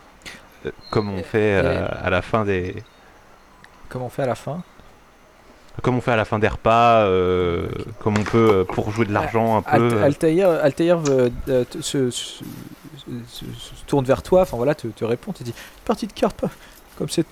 euh, 0.65 0.71
comme 0.91 1.11
on 1.11 1.23
fait 1.23 1.61
euh, 1.63 1.87
à 2.03 2.09
la 2.09 2.23
fin 2.23 2.45
des, 2.45 2.77
Comment 3.91 4.07
on 4.07 4.11
fait 4.11 4.23
à 4.23 4.27
la 4.27 4.35
fin 4.35 4.63
comme 5.83 5.97
on 5.97 6.01
fait 6.01 6.13
à 6.13 6.17
la 6.17 6.25
fin 6.25 6.39
des 6.39 6.49
repas, 6.49 7.05
euh, 7.05 7.67
comme 8.01 8.17
on 8.19 8.23
peut 8.23 8.51
euh, 8.53 8.65
pour 8.65 8.91
jouer 8.91 9.05
de 9.07 9.13
l'argent 9.13 9.59
un 9.59 9.63
peu. 9.63 9.71
Alt- 9.99 10.03
Altair, 10.05 10.49
Altair 10.51 10.99
euh, 11.09 11.29
te- 11.65 11.81
se, 11.83 12.11
se- 12.11 12.45
se- 13.29 13.45
se 13.45 13.85
tourne 13.87 14.05
vers 14.05 14.23
toi, 14.23 14.43
enfin 14.43 14.57
voilà, 14.57 14.75
te, 14.75 14.87
te 14.89 15.05
répond, 15.05 15.33
te 15.33 15.43
dit 15.43 15.51
une 15.51 15.85
partie 15.85 16.07
de 16.07 16.13
pas- 16.13 16.49
comme 16.97 17.09
c'est, 17.09 17.27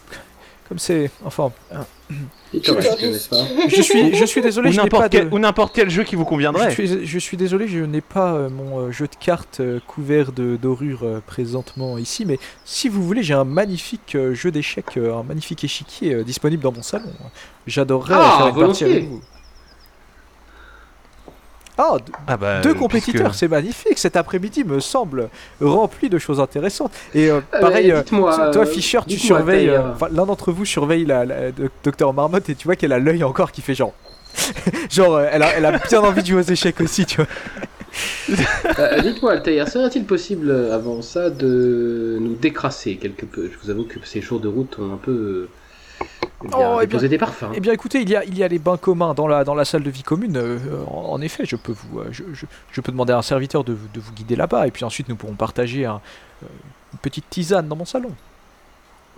comme 0.69 0.79
c'est, 0.79 1.11
enfin, 1.25 1.53
pas 1.71 1.87
je 3.69 3.83
suis, 3.83 4.15
je 4.15 4.25
suis 4.25 4.43
désolé, 4.43 4.69
ou 4.71 4.73
je 4.73 4.81
n'ai 4.81 4.89
pas 4.89 5.09
n'importe 5.39 5.75
quel, 5.75 5.91
jeu 5.91 6.05
qui 6.05 6.17
vous 6.17 6.25
je 6.25 6.29
conviendrait. 6.29 6.71
suis, 6.71 7.07
je 7.07 7.19
suis 7.19 7.37
désolé, 7.37 7.69
je 7.69 7.81
n'ai 7.81 8.01
pas 8.01 8.35
euh, 8.35 8.49
mon 8.51 8.79
euh, 8.81 8.91
jeu 8.91 9.07
de 9.07 9.17
cartes 9.19 9.61
euh, 9.61 9.81
couvert 9.87 10.33
de 10.33 10.57
dorures 10.57 11.05
euh, 11.05 11.23
présentement 11.27 11.99
ici, 11.99 12.25
mais 12.27 12.39
si 12.65 12.89
vous 12.89 13.03
voulez, 13.03 13.23
j'ai 13.23 13.35
un 13.35 13.45
magnifique 13.45 14.17
jeu 14.33 14.51
d'échecs, 14.51 14.97
un 14.97 15.23
magnifique 15.23 15.65
échiquier 15.65 16.23
disponible 16.25 16.63
dans 16.63 16.73
mon 16.73 16.83
salon. 16.83 17.11
J'adorerais 17.67 18.15
Ah, 18.17 18.19
faire 18.19 18.31
une 18.31 18.39
partie 18.39 18.55
volontiers. 18.61 18.87
avec 18.87 19.09
vous. 19.09 19.21
Ah, 21.79 21.97
d- 22.05 22.13
Ah 22.27 22.37
bah, 22.37 22.61
Deux 22.61 22.71
euh, 22.71 22.75
compétiteurs, 22.75 23.29
puisque- 23.29 23.39
c'est 23.39 23.49
magnifique. 23.49 23.99
Cet 23.99 24.17
après-midi 24.17 24.63
me 24.65 24.79
semble 24.81 25.29
rempli 25.61 26.09
de 26.11 26.19
choses 26.19 26.39
intéressantes. 26.41 26.93
Et 27.15 27.31
euh, 27.31 27.41
Euh, 27.55 27.61
pareil, 27.61 27.91
euh, 27.91 28.03
toi 28.03 28.67
Fischer, 28.67 29.01
tu 29.09 29.19
surveilles. 29.19 29.71
euh, 29.71 29.81
L'un 30.13 30.27
d'entre 30.27 30.53
vous 30.53 30.65
surveille 30.67 31.05
la, 31.07 31.25
Docteur 31.85 32.13
Marmotte 32.13 32.49
et 32.51 32.55
tu 32.55 32.67
vois 32.69 32.77
qu'elle 32.77 32.93
a 32.93 32.99
l'œil 32.99 33.25
encore 33.25 33.53
qui 33.53 33.63
fait 33.63 33.75
genre. 33.75 33.95
genre, 34.91 35.17
euh, 35.17 35.29
elle, 35.31 35.43
a, 35.43 35.57
elle 35.57 35.65
a 35.67 35.79
bien 35.79 36.01
envie 36.01 36.23
de 36.23 36.27
jouer 36.27 36.41
aux 36.41 36.53
échecs 36.53 36.81
aussi, 36.81 37.07
tu 37.07 37.17
vois. 37.17 37.27
Euh, 38.79 39.01
Dites-moi, 39.03 39.33
Altair, 39.33 39.69
serait-il 39.69 40.05
possible 40.07 40.51
avant 40.73 41.03
ça 41.03 41.29
de 41.29 42.17
nous 42.21 42.35
décrasser 42.35 42.97
quelque 42.97 43.27
peu? 43.27 43.51
Je 43.53 43.59
vous 43.63 43.71
avoue 43.71 43.85
que 43.85 43.99
ces 44.05 44.23
jours 44.23 44.41
de 44.41 44.49
route 44.49 44.79
ont 44.79 44.95
un 44.95 44.97
peu 44.97 45.11
euh, 45.11 45.49
eh 46.45 46.49
bien, 46.49 46.73
Oh, 46.75 46.79
eh 46.83 46.87
déposé 46.87 47.09
des 47.09 47.19
parfums. 47.19 47.53
Eh 47.55 47.61
bien, 47.61 47.73
écoutez, 47.73 48.01
il 48.03 48.09
y 48.11 48.17
a, 48.17 48.25
il 48.25 48.37
y 48.37 48.43
a 48.43 48.49
les 48.49 48.59
bains 48.59 48.77
communs 48.77 49.15
dans 49.15 49.29
la, 49.29 49.45
dans 49.45 49.55
la 49.55 49.65
salle 49.65 49.83
de 49.83 49.91
vie 49.91 50.03
commune. 50.03 50.37
euh, 50.37 50.59
en, 50.89 51.13
en 51.13 51.21
effet, 51.21 51.45
je 51.47 51.57
peux 51.57 51.73
vous, 51.73 52.01
euh, 52.01 52.09
je, 52.11 52.25
je- 52.33 52.47
je 52.73 52.81
peux 52.81 52.93
demander 52.93 53.13
à 53.13 53.19
un 53.19 53.23
serviteur 53.23 53.65
de, 53.65 53.73
vous- 53.73 53.89
de 53.89 54.01
vous 54.01 54.13
guider 54.13 54.37
là-bas. 54.37 54.67
Et 54.67 54.71
puis 54.71 54.85
ensuite, 54.85 55.09
nous 55.09 55.17
pourrons 55.17 55.35
partager 55.37 55.85
un, 55.87 56.01
euh, 56.43 56.47
une 56.93 56.99
petite 56.99 57.29
tisane 57.31 57.69
dans 57.69 57.77
mon 57.77 57.85
salon. 57.85 58.11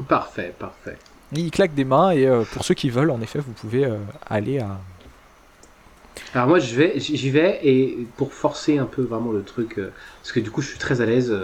Parfait, 0.08 0.54
parfait. 0.58 0.98
Il 1.32 1.50
claque 1.50 1.74
des 1.74 1.84
mains 1.84 2.10
et 2.10 2.26
euh, 2.26 2.44
pour 2.52 2.64
ceux 2.64 2.74
qui 2.74 2.90
veulent, 2.90 3.10
en 3.10 3.20
effet, 3.20 3.38
vous 3.38 3.52
pouvez 3.52 3.84
euh, 3.84 3.96
aller 4.28 4.58
à. 4.60 4.78
Alors 6.34 6.48
moi, 6.48 6.58
je 6.58 6.74
vais, 6.74 6.94
j'y 6.98 7.30
vais 7.30 7.60
et 7.62 8.06
pour 8.16 8.32
forcer 8.32 8.78
un 8.78 8.86
peu 8.86 9.02
vraiment 9.02 9.32
le 9.32 9.42
truc, 9.42 9.80
parce 10.20 10.32
que 10.32 10.40
du 10.40 10.50
coup, 10.50 10.62
je 10.62 10.68
suis 10.68 10.78
très 10.78 11.00
à 11.00 11.06
l'aise, 11.06 11.34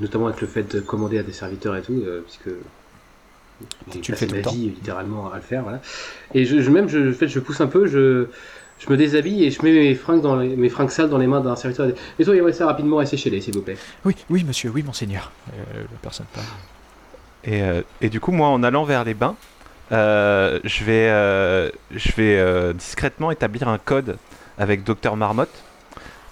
notamment 0.00 0.26
avec 0.26 0.40
le 0.40 0.46
fait 0.46 0.62
de 0.62 0.80
commander 0.80 1.18
à 1.18 1.22
des 1.22 1.32
serviteurs 1.32 1.76
et 1.76 1.82
tout, 1.82 2.02
puisque 2.24 2.48
Tu 4.02 4.12
le 4.12 4.16
fais 4.18 4.26
tout 4.26 4.32
ma 4.32 4.38
le 4.38 4.42
temps. 4.44 4.50
vie 4.52 4.66
littéralement 4.70 5.32
à 5.32 5.36
le 5.36 5.42
faire, 5.42 5.62
voilà. 5.62 5.80
Et 6.34 6.44
je, 6.44 6.60
je- 6.60 6.70
même, 6.70 6.88
je, 6.88 7.10
en 7.10 7.14
fait, 7.14 7.28
je 7.28 7.38
pousse 7.38 7.60
un 7.60 7.66
peu, 7.66 7.86
je, 7.86 8.26
je 8.78 8.90
me 8.90 8.96
déshabille 8.96 9.44
et 9.44 9.50
je 9.50 9.62
mets 9.62 9.72
mes 9.72 9.94
fringues 9.94 10.20
dans 10.20 10.36
les, 10.36 10.54
mes 10.56 10.68
fringues 10.68 10.90
sales 10.90 11.08
dans 11.08 11.18
les 11.18 11.26
mains 11.26 11.40
d'un 11.40 11.56
serviteur. 11.56 11.88
Nettoyez 12.18 12.52
ça 12.52 12.66
rapidement 12.66 13.00
et 13.00 13.06
séchez-les, 13.06 13.40
s'il 13.40 13.54
vous 13.54 13.62
plaît. 13.62 13.78
Oui, 14.04 14.14
oui, 14.28 14.44
monsieur, 14.44 14.70
oui, 14.70 14.82
monseigneur. 14.82 15.32
Euh, 15.52 15.80
la 15.80 15.98
personne 16.02 16.26
parle. 16.34 16.46
Et, 17.44 17.62
euh, 17.62 17.82
et 18.00 18.08
du 18.10 18.20
coup, 18.20 18.32
moi, 18.32 18.48
en 18.48 18.62
allant 18.62 18.84
vers 18.84 19.04
les 19.04 19.14
bains, 19.14 19.36
euh, 19.92 20.58
je 20.64 20.84
vais, 20.84 21.08
euh, 21.08 21.70
je 21.94 22.10
vais 22.12 22.36
euh, 22.38 22.72
discrètement 22.72 23.30
établir 23.30 23.68
un 23.68 23.78
code 23.78 24.18
avec 24.58 24.82
Docteur 24.84 25.16
Marmotte 25.16 25.62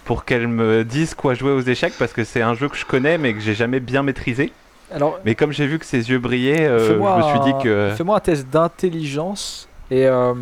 pour 0.04 0.24
qu'elle 0.24 0.48
me 0.48 0.84
dise 0.84 1.14
quoi 1.14 1.34
jouer 1.34 1.52
aux 1.52 1.60
échecs 1.60 1.94
parce 1.98 2.12
que 2.12 2.24
c'est 2.24 2.42
un 2.42 2.54
jeu 2.54 2.68
que 2.68 2.76
je 2.76 2.84
connais 2.84 3.16
mais 3.16 3.32
que 3.32 3.40
j'ai 3.40 3.54
jamais 3.54 3.80
bien 3.80 4.02
maîtrisé. 4.02 4.52
Alors, 4.92 5.18
Mais 5.24 5.34
comme 5.34 5.52
j'ai 5.52 5.66
vu 5.66 5.78
que 5.78 5.86
ses 5.86 6.10
yeux 6.10 6.18
brillaient, 6.18 6.66
euh, 6.66 6.88
je 6.88 6.92
me 6.94 7.22
suis 7.22 7.52
dit 7.52 7.62
que. 7.62 7.92
Fais-moi 7.96 8.16
un 8.16 8.20
test 8.20 8.48
d'intelligence 8.48 9.68
et 9.90 10.06
euh, 10.06 10.34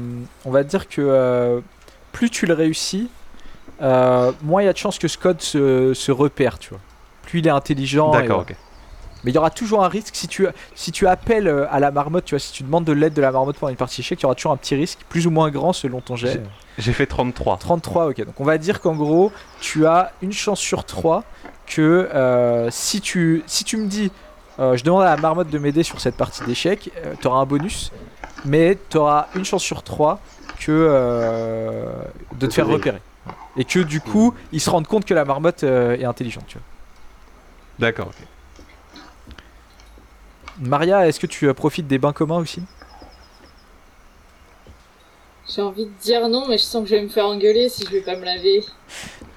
on 0.44 0.50
va 0.50 0.62
dire 0.62 0.88
que 0.88 1.00
euh, 1.00 1.60
plus 2.12 2.30
tu 2.30 2.46
le 2.46 2.54
réussis, 2.54 3.08
moins 3.80 4.62
il 4.62 4.66
y 4.66 4.68
a 4.68 4.72
de 4.72 4.78
chances 4.78 4.98
que 4.98 5.06
code 5.16 5.40
se, 5.40 5.94
se 5.94 6.12
repère, 6.12 6.58
tu 6.58 6.70
vois. 6.70 6.80
Plus 7.22 7.40
il 7.40 7.46
est 7.46 7.50
intelligent. 7.50 8.10
D'accord, 8.10 8.40
ok. 8.40 8.54
Mais 9.24 9.30
il 9.30 9.34
y 9.36 9.38
aura 9.38 9.50
toujours 9.50 9.84
un 9.84 9.88
risque 9.88 10.16
si 10.16 10.26
tu, 10.26 10.48
si 10.74 10.90
tu 10.90 11.06
appelles 11.06 11.48
à 11.70 11.78
la 11.78 11.92
marmotte, 11.92 12.24
tu 12.24 12.34
vois, 12.34 12.40
si 12.40 12.52
tu 12.52 12.64
demandes 12.64 12.84
de 12.84 12.92
l'aide 12.92 13.14
de 13.14 13.22
la 13.22 13.30
marmotte 13.30 13.56
pendant 13.56 13.70
une 13.70 13.76
partie 13.76 14.00
échec, 14.00 14.18
il 14.18 14.24
y 14.24 14.26
aura 14.26 14.34
toujours 14.34 14.50
un 14.50 14.56
petit 14.56 14.74
risque, 14.74 14.98
plus 15.08 15.28
ou 15.28 15.30
moins 15.30 15.48
grand 15.50 15.72
selon 15.72 16.00
ton 16.00 16.16
jet. 16.16 16.42
J'ai 16.78 16.92
fait 16.92 17.06
33. 17.06 17.58
33, 17.58 18.08
ok. 18.08 18.24
Donc 18.24 18.40
on 18.40 18.44
va 18.44 18.58
dire 18.58 18.80
qu'en 18.80 18.94
gros, 18.94 19.30
tu 19.60 19.86
as 19.86 20.12
une 20.22 20.32
chance 20.32 20.58
sur 20.58 20.84
3 20.84 21.22
que 21.66 22.08
euh, 22.14 22.68
si, 22.70 23.00
tu, 23.00 23.42
si 23.46 23.64
tu 23.64 23.76
me 23.76 23.86
dis, 23.86 24.10
euh, 24.58 24.76
je 24.76 24.84
demande 24.84 25.02
à 25.02 25.06
la 25.14 25.16
marmotte 25.16 25.48
de 25.50 25.58
m'aider 25.58 25.82
sur 25.82 26.00
cette 26.00 26.16
partie 26.16 26.44
d'échec, 26.44 26.90
tu 27.20 27.26
auras 27.26 27.40
un 27.40 27.46
bonus, 27.46 27.90
mais 28.44 28.78
tu 28.90 28.96
auras 28.98 29.26
une 29.34 29.44
chance 29.44 29.62
sur 29.62 29.82
3 29.82 30.20
que, 30.60 30.70
euh, 30.70 31.90
de 32.38 32.46
te 32.46 32.52
faire 32.54 32.66
repérer. 32.66 33.00
Et 33.56 33.64
que 33.64 33.80
du 33.80 34.00
coup, 34.00 34.34
ils 34.52 34.60
se 34.60 34.70
rendent 34.70 34.86
compte 34.86 35.04
que 35.04 35.14
la 35.14 35.24
marmotte 35.24 35.62
euh, 35.64 35.96
est 35.96 36.04
intelligente, 36.04 36.44
tu 36.48 36.56
vois. 36.58 36.64
D'accord, 37.78 38.08
ok. 38.08 38.26
Maria, 40.60 41.06
est-ce 41.08 41.18
que 41.20 41.26
tu 41.26 41.46
euh, 41.48 41.54
profites 41.54 41.86
des 41.86 41.98
bains 41.98 42.12
communs 42.12 42.38
aussi? 42.38 42.62
J'ai 45.54 45.60
envie 45.62 45.86
de 45.86 45.90
dire 46.02 46.28
non, 46.28 46.46
mais 46.48 46.56
je 46.56 46.62
sens 46.62 46.82
que 46.84 46.88
je 46.90 46.94
vais 46.96 47.02
me 47.02 47.08
faire 47.08 47.26
engueuler 47.26 47.68
si 47.68 47.84
je 47.84 47.90
vais 47.90 48.00
pas 48.00 48.16
me 48.16 48.24
laver. 48.24 48.64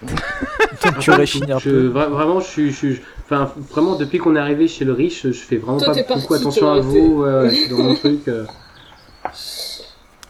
Tu 1.00 1.12
réchignes 1.12 1.52
un 1.52 1.58
Je- 1.60 1.70
peu. 1.70 1.90
vra- 1.90 2.10
Vraiment, 2.10 2.40
je 2.40 2.46
suis. 2.48 2.72
je 2.72 2.76
suis- 2.76 3.02
Enfin, 3.26 3.52
vraiment, 3.72 3.96
depuis 3.96 4.20
qu'on 4.20 4.36
est 4.36 4.40
arrivé 4.40 4.68
chez 4.68 4.86
le 4.86 4.94
riche, 4.94 5.24
je 5.28 5.32
fais 5.34 5.58
vraiment 5.58 5.80
Toi, 5.80 5.94
pas 5.94 6.04
beaucoup 6.04 6.14
parti, 6.28 6.34
attention 6.36 6.72
à 6.72 6.80
vous. 6.80 7.24
ouais, 7.24 7.34
ouais, 7.42 7.50
je 7.50 7.56
suis 7.62 7.70
dans 7.70 7.78
mon 7.78 7.96
truc. 7.96 8.28
euh. 8.28 8.46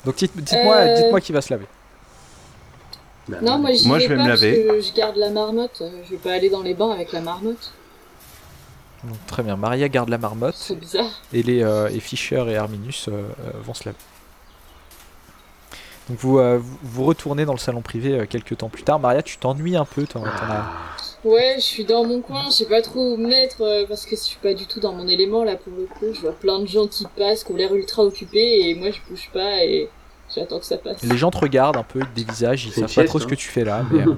Donc 0.06 0.16
dites- 0.16 0.36
dites-moi 0.36 0.76
Euh, 0.76 0.96
dites-moi 0.96 1.20
qui 1.22 1.32
va 1.34 1.42
se 1.42 1.52
laver. 1.54 1.66
Bah, 3.28 3.38
Non, 3.42 3.58
moi 3.58 3.74
j'y 3.74 3.88
Moi, 3.88 3.98
vais 3.98 4.04
je 4.06 4.10
vais 4.10 4.16
pas 4.16 4.24
me 4.24 4.28
parce 4.30 4.42
laver. 4.42 4.66
que 4.68 4.82
je 4.82 4.94
garde 4.94 5.18
la 5.18 5.30
marmotte. 5.30 5.82
euh, 5.82 5.90
Je 6.06 6.12
vais 6.12 6.18
pas 6.18 6.32
aller 6.34 6.50
dans 6.50 6.62
les 6.62 6.74
bains 6.74 6.92
avec 6.92 7.12
la 7.12 7.22
marmotte. 7.22 7.74
Donc, 9.04 9.18
très 9.28 9.44
bien, 9.44 9.56
Maria 9.56 9.90
garde 9.90 10.10
la 10.10 10.18
marmotte 10.18 10.56
C'est 10.58 10.80
bizarre. 10.80 11.22
et, 11.34 11.44
les, 11.44 11.64
euh, 11.64 11.90
et 11.90 12.00
Fischer 12.00 12.44
et 12.48 12.56
Arminus 12.56 13.08
euh, 13.08 13.12
euh, 13.12 13.52
vont 13.64 13.74
se 13.74 13.86
laver. 13.86 13.98
Donc 16.10 16.20
vous, 16.20 16.38
euh, 16.40 16.58
vous, 16.62 16.78
vous 16.84 17.04
retournez 17.04 17.46
dans 17.46 17.54
le 17.54 17.60
salon 17.60 17.82
privé 17.82 18.14
euh, 18.20 18.26
quelques 18.30 18.58
temps 18.58 18.70
plus 18.70 18.84
tard. 18.84 19.00
Maria, 19.00 19.24
tu 19.24 19.38
t'ennuies 19.38 19.76
un 19.76 19.86
peu, 19.86 20.06
t'en- 20.06 20.22
t'en 20.22 20.28
as- 20.28 20.66
Ouais, 21.24 21.56
je 21.56 21.62
suis 21.64 21.86
dans 21.86 22.06
mon 22.06 22.22
coin, 22.22 22.44
je 22.46 22.52
sais 22.52 22.66
pas 22.66 22.84
trop 22.84 23.14
où 23.14 23.18
me 23.18 23.28
mettre 23.28 23.62
euh, 23.62 23.86
parce 23.88 24.06
que 24.06 24.16
je 24.16 24.22
suis 24.22 24.38
pas 24.38 24.54
du 24.54 24.68
tout 24.68 24.80
dans 24.80 24.94
mon 24.94 25.08
élément 25.08 25.44
là 25.44 25.56
pour 25.56 25.74
le 25.76 25.86
coup. 25.88 26.14
Je 26.14 26.22
vois 26.22 26.34
plein 26.34 26.60
de 26.60 26.68
gens 26.68 26.86
qui 26.86 27.06
passent, 27.18 27.44
qui 27.44 27.52
ont 27.52 27.56
l'air 27.56 27.74
ultra 27.74 28.04
occupés 28.04 28.70
et 28.70 28.76
moi 28.76 28.90
je 28.92 29.00
bouge 29.10 29.32
pas 29.34 29.64
et 29.64 29.90
j'attends 30.36 30.60
que 30.60 30.66
ça 30.66 30.78
passe. 30.78 31.02
Les 31.02 31.18
gens 31.18 31.32
te 31.32 31.40
regardent 31.40 31.78
un 31.78 31.84
peu, 31.84 32.00
ils 32.02 32.06
te 32.06 32.16
dévisagent, 32.16 32.66
ils 32.68 32.72
savent 32.72 32.94
pas 32.94 33.04
trop 33.06 33.18
ce 33.20 33.26
que 33.26 33.34
tu 33.34 33.48
fais 33.48 33.64
là. 33.64 33.84
Mais, 33.92 34.02
euh, 34.04 34.14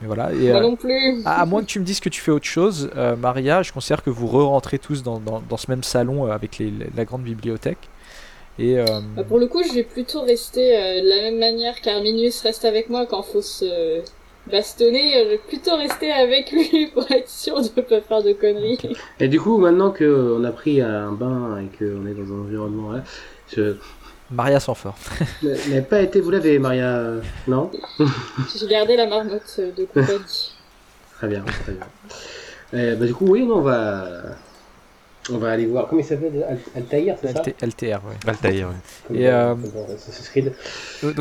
mais 0.00 0.06
voilà. 0.06 0.30
Et, 0.34 0.50
Moi 0.52 0.58
euh, 0.58 0.60
non 0.62 0.76
plus. 0.76 1.22
à, 1.24 1.40
à 1.40 1.46
moins 1.46 1.62
que 1.62 1.66
tu 1.66 1.80
me 1.80 1.84
dises 1.84 1.98
que 2.00 2.10
tu 2.10 2.20
fais 2.20 2.30
autre 2.30 2.44
chose, 2.46 2.90
euh, 2.96 3.16
Maria, 3.16 3.62
je 3.64 3.72
considère 3.72 4.02
que 4.04 4.10
vous 4.10 4.26
re-rentrez 4.28 4.78
tous 4.78 5.02
dans, 5.02 5.18
dans- 5.18 5.40
dans 5.48 5.56
ce 5.56 5.68
même 5.70 5.82
salon 5.82 6.26
euh, 6.28 6.30
avec 6.32 6.58
les- 6.58 6.72
la 6.94 7.04
grande 7.06 7.22
bibliothèque. 7.22 7.88
Et 8.58 8.78
euh, 8.78 8.84
Bah, 9.14 9.24
pour 9.24 9.38
le 9.38 9.46
coup, 9.46 9.62
je 9.62 9.72
vais 9.72 9.82
plutôt 9.82 10.22
rester 10.22 10.76
euh, 10.76 11.02
de 11.02 11.08
la 11.08 11.16
même 11.22 11.38
manière 11.38 11.80
qu'Arminius 11.80 12.40
reste 12.42 12.64
avec 12.64 12.88
moi 12.88 13.06
quand 13.06 13.22
faut 13.22 13.42
se 13.42 14.00
bastonner. 14.50 15.24
Je 15.24 15.28
vais 15.30 15.38
plutôt 15.38 15.76
rester 15.76 16.10
avec 16.10 16.52
lui 16.52 16.86
pour 16.94 17.10
être 17.10 17.28
sûr 17.28 17.60
de 17.60 17.68
pas 17.68 18.00
faire 18.00 18.22
de 18.22 18.32
conneries. 18.32 18.78
Et 19.20 19.28
du 19.28 19.40
coup, 19.40 19.58
maintenant 19.58 19.90
qu'on 19.90 20.42
a 20.44 20.52
pris 20.52 20.80
un 20.80 21.12
bain 21.12 21.58
et 21.58 21.76
qu'on 21.76 22.06
est 22.06 22.14
dans 22.14 22.34
un 22.34 22.40
environnement, 22.40 22.92
là, 22.92 23.02
je 23.54 23.76
Maria 24.30 24.58
s'en 24.58 24.74
fort. 24.74 24.96
n'avez 25.42 25.82
pas 25.82 26.00
été 26.00 26.20
vous 26.20 26.30
laver, 26.30 26.58
Maria, 26.58 26.96
euh, 26.96 27.20
non? 27.46 27.70
J'ai 28.58 28.66
gardé 28.66 28.96
la 28.96 29.06
marmotte 29.06 29.60
de 29.60 29.84
compagnie. 29.84 30.54
Très 31.14 31.28
bien, 31.28 31.44
très 31.44 31.72
bien. 31.72 31.86
Euh, 32.74 32.96
bah, 32.96 33.06
du 33.06 33.14
coup, 33.14 33.26
oui, 33.28 33.46
non, 33.46 33.58
on 33.58 33.60
va, 33.60 34.06
on 35.30 35.38
va 35.38 35.52
aller 35.52 35.66
voir. 35.66 35.88
Comment 35.88 36.00
il 36.00 36.04
s'appelle 36.04 36.44
Al- 36.48 36.58
Altaïr, 36.76 37.16
c'est 37.20 37.32
ça 37.32 37.42
LT- 37.42 37.54
LTR, 37.66 38.00
ouais. 38.06 38.16
Altaïr, 38.26 38.68
ouais. 39.10 39.18
Et, 39.20 39.28
euh, 39.28 39.54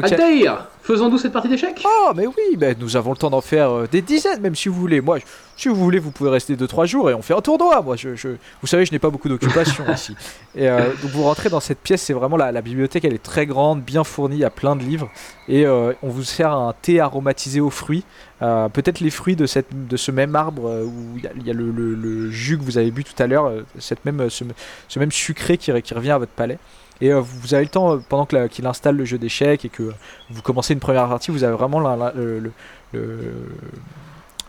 Altaïr 0.03 0.69
Faisons-nous 0.86 1.18
cette 1.18 1.32
partie 1.34 1.49
d'échecs? 1.49 1.84
Oh, 1.84 2.12
mais 2.16 2.28
oui, 2.28 2.57
ben, 2.57 2.76
nous 2.80 2.95
avons 2.95 3.10
le 3.12 3.18
temps 3.18 3.32
d'en 3.32 3.41
faire 3.41 3.72
euh, 3.72 3.88
des 3.91 4.03
dizaines, 4.03 4.40
même 4.41 4.53
si 4.56 4.70
vous 4.70 4.76
voulez. 4.80 5.02
Moi, 5.02 5.18
je- 5.18 5.24
si 5.57 5.68
vous 5.68 5.74
voulez, 5.76 5.98
vous 5.98 6.12
pouvez 6.12 6.30
rester 6.30 6.56
2-3 6.56 6.86
jours 6.86 7.10
et 7.10 7.14
on 7.16 7.24
fait 7.24 7.34
un 7.34 7.41
tournoi. 7.41 7.82
Moi, 7.82 7.95
je, 7.95 8.16
je- 8.16 8.28
vous 8.62 8.68
savez, 8.68 8.86
je 8.86 8.91
n'ai 8.91 8.99
pas 8.99 9.10
beaucoup 9.10 9.28
d'occupation 9.28 9.84
ici. 9.94 10.16
Et 10.56 10.70
euh, 10.70 10.90
donc, 11.02 11.10
vous 11.12 11.24
rentrez 11.24 11.49
dans 11.49 11.60
cette 11.60 11.80
pièce, 11.80 12.03
c'est 12.03 12.14
vraiment 12.14 12.38
la, 12.38 12.52
la 12.52 12.62
bibliothèque, 12.62 13.03
elle 13.03 13.16
est 13.16 13.24
très 13.24 13.48
grande, 13.48 13.82
bien 13.82 14.03
fournie, 14.03 14.36
il 14.36 14.41
y 14.41 14.45
a 14.45 14.52
plein 14.52 14.76
de 14.76 14.84
livres. 14.84 15.10
Et 15.48 15.66
euh, 15.66 15.94
on 16.03 16.10
vous 16.10 16.24
sert 16.24 16.52
un 16.52 16.76
thé 16.80 16.99
aromatisé 16.99 17.62
aux 17.62 17.72
fruits. 17.72 18.03
Peut-être 18.40 18.99
les 18.99 19.10
fruits 19.10 19.36
de, 19.36 19.48
cette, 19.48 19.88
de 19.88 19.98
ce 19.98 20.12
même 20.12 20.36
arbre 20.36 20.84
où 20.86 21.18
il 21.18 21.24
y 21.24 21.28
a, 21.28 21.32
il 21.36 21.48
y 21.48 21.49
a 21.49 21.53
le, 21.53 21.72
le- 21.72 21.95
le 21.95 22.30
jus 22.30 22.60
que 22.60 22.64
vous 22.64 22.78
avez 22.78 22.91
bu 22.91 23.03
tout 23.03 23.24
à 23.24 23.26
l'heure, 23.26 23.52
cette 23.80 24.06
même, 24.06 24.30
ce, 24.30 24.44
ce 24.88 24.99
même 24.99 25.12
sucré 25.12 25.57
qui, 25.57 25.72
qui 25.82 25.94
revient 25.95 26.12
à 26.12 26.20
votre 26.20 26.34
palais. 26.34 26.60
Et 27.01 27.11
euh, 27.11 27.19
vous 27.19 27.53
avez 27.53 27.63
le 27.63 27.69
temps, 27.69 27.93
euh, 27.93 27.99
pendant 28.09 28.26
qu'il 28.47 28.65
installe 28.67 28.95
le 28.95 29.05
jeu 29.05 29.17
d'échecs 29.17 29.65
et 29.65 29.69
que 29.69 29.93
vous 30.30 30.41
commencez 30.41 30.73
une 30.73 30.80
première 30.80 31.07
partie, 31.07 31.31
vous 31.31 31.43
avez 31.43 31.53
vraiment 31.55 31.80
la- 31.80 31.95
la- 31.95 32.11
le, 32.13 32.39
le- 32.39 32.51
le- 32.93 33.47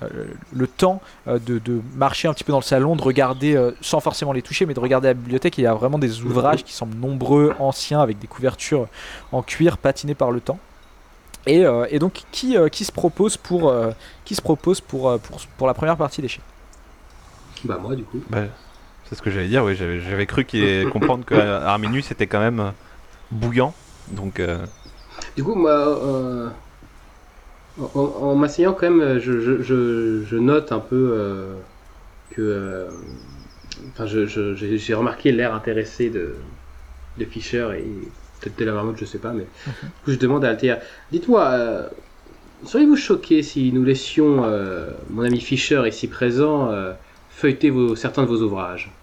euh, 0.02 0.26
le 0.52 0.66
temps 0.66 1.00
de, 1.26 1.58
de 1.58 1.80
marcher 1.94 2.28
un 2.28 2.34
petit 2.34 2.44
peu 2.44 2.52
dans 2.52 2.58
le 2.58 2.64
salon, 2.64 2.96
de 2.96 3.02
regarder, 3.02 3.58
sans 3.80 4.00
forcément 4.00 4.32
les 4.32 4.42
toucher, 4.42 4.66
mais 4.66 4.74
de 4.74 4.80
regarder 4.80 5.08
la 5.08 5.14
bibliothèque. 5.14 5.56
Il 5.58 5.62
y 5.62 5.66
a 5.66 5.74
vraiment 5.74 5.98
des 5.98 6.22
ouvrages 6.22 6.62
qui 6.64 6.72
semblent 6.74 6.96
nombreux, 6.96 7.54
anciens, 7.58 8.00
avec 8.00 8.18
des 8.18 8.26
couvertures 8.26 8.88
en 9.32 9.42
cuir 9.42 9.78
patinés 9.78 10.14
par 10.14 10.30
le 10.30 10.40
temps. 10.40 10.60
Et, 11.46 11.64
euh, 11.64 11.86
et 11.90 11.98
donc, 11.98 12.24
qui, 12.32 12.56
euh, 12.58 12.68
qui 12.68 12.84
se 12.84 12.92
propose 12.92 13.36
pour, 13.36 13.68
euh, 13.70 13.92
qui 14.24 14.34
se 14.34 14.42
propose 14.42 14.80
pour, 14.80 15.18
pour, 15.20 15.40
pour 15.56 15.66
la 15.66 15.74
première 15.74 15.96
partie 15.96 16.20
d'échecs? 16.20 16.42
Bah, 17.64 17.78
moi, 17.80 17.96
du 17.96 18.04
coup. 18.04 18.20
Bah, 18.28 18.44
c'est 19.08 19.14
ce 19.14 19.22
que 19.22 19.30
j'allais 19.30 19.48
dire, 19.48 19.64
oui. 19.64 19.74
J'avais 19.76 20.26
cru 20.26 20.44
qu'il 20.44 20.88
comprendre 20.88 21.24
que 21.24 21.34
Arminius 21.64 22.10
était 22.10 22.26
quand 22.26 22.40
même 22.40 22.60
euh, 22.60 22.70
bouillant. 23.30 23.74
Donc, 24.08 24.40
euh, 24.40 24.66
Du 25.36 25.44
coup, 25.44 25.54
moi, 25.54 25.70
euh, 25.70 26.50
en, 27.78 28.00
en 28.00 28.34
m'asseyant 28.36 28.72
quand 28.74 28.90
même, 28.90 29.18
je, 29.18 29.40
je, 29.40 29.62
je, 29.62 30.24
je 30.24 30.36
note 30.36 30.72
un 30.72 30.80
peu 30.80 31.10
euh, 31.12 31.56
que, 32.30 32.88
enfin, 33.90 34.06
j'ai 34.06 34.94
remarqué 34.94 35.32
l'air 35.32 35.54
intéressé 35.54 36.10
de, 36.10 36.46
de 37.18 37.24
Fischer 37.26 37.68
et 37.78 38.12
peut-être 38.40 38.58
de 38.58 38.64
la 38.64 38.72
marmotte, 38.72 38.98
je 38.98 39.04
sais 39.06 39.20
pas, 39.20 39.32
mais 39.32 39.44
du 39.44 40.02
coup, 40.04 40.12
je 40.12 40.16
demande 40.18 40.44
à 40.44 40.50
Althea, 40.50 40.80
dites-moi, 41.12 41.90
seriez-vous 42.64 42.96
choqué 42.96 43.42
si 43.42 43.72
nous 43.72 43.84
laissions 43.84 44.42
mon 45.10 45.22
ami 45.24 45.40
Fischer 45.40 45.82
ici 45.88 46.08
présent 46.08 46.70
feuilleter 47.30 47.70
vos, 47.70 47.96
certains 47.96 48.22
de 48.22 48.28
vos 48.28 48.42
ouvrages? 48.42 48.95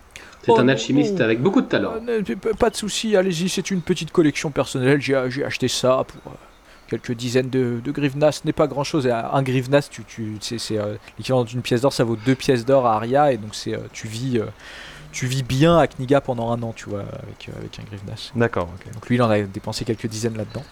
C'est 0.45 0.51
Oh 0.51 0.59
un 0.59 0.63
non. 0.63 0.69
alchimiste 0.73 1.21
avec 1.21 1.41
beaucoup 1.41 1.61
de 1.61 1.67
talent. 1.67 1.93
Euh, 2.07 2.21
p- 2.21 2.35
Pas 2.35 2.69
de 2.69 2.75
souci, 2.75 3.15
allez-y, 3.15 3.47
c'est 3.47 3.71
une 3.71 3.81
petite 3.81 4.11
collection 4.11 4.51
personnelle. 4.51 4.99
J'ai 5.01 5.15
acheté 5.45 5.67
ça 5.69 6.03
pour 6.05 6.31
euh, 6.33 6.35
quelques 6.87 7.13
dizaines 7.13 7.49
de, 7.49 7.79
de 7.83 7.91
grivnas. 7.91 8.33
Ce 8.33 8.41
n'est 8.45 8.51
pas 8.53 8.67
grand 8.67 8.83
chose. 8.83 9.07
Un 9.07 9.41
grivnas, 9.41 9.87
tu, 9.89 10.03
tu, 10.03 10.37
c'est 10.41 10.77
euh, 10.77 10.95
l'équivalent 11.17 11.45
d'une 11.45 11.61
pièce 11.61 11.79
d'or, 11.81 11.93
ça 11.93 12.03
vaut 12.03 12.17
deux 12.17 12.35
pièces 12.35 12.65
d'or 12.65 12.85
à 12.87 12.95
Aria. 12.95 13.31
Et 13.31 13.37
donc, 13.37 13.55
c'est, 13.55 13.73
euh, 13.73 13.79
tu, 13.93 14.07
vis, 14.09 14.37
euh, 14.39 14.45
tu 15.13 15.27
vis 15.27 15.43
bien 15.43 15.77
à 15.77 15.87
Kniga 15.87 16.19
pendant 16.19 16.51
un 16.51 16.61
an, 16.61 16.73
tu 16.75 16.89
vois, 16.89 16.99
avec, 17.01 17.47
euh, 17.47 17.57
avec 17.59 17.79
un 17.79 17.83
grivnas. 17.83 18.31
d'accord, 18.35 18.67
ok. 18.75 18.93
Donc, 18.93 19.07
lui, 19.07 19.15
il 19.15 19.21
en 19.21 19.29
a 19.29 19.39
dépensé 19.39 19.85
quelques 19.85 20.07
dizaines 20.07 20.35
là-dedans. 20.35 20.63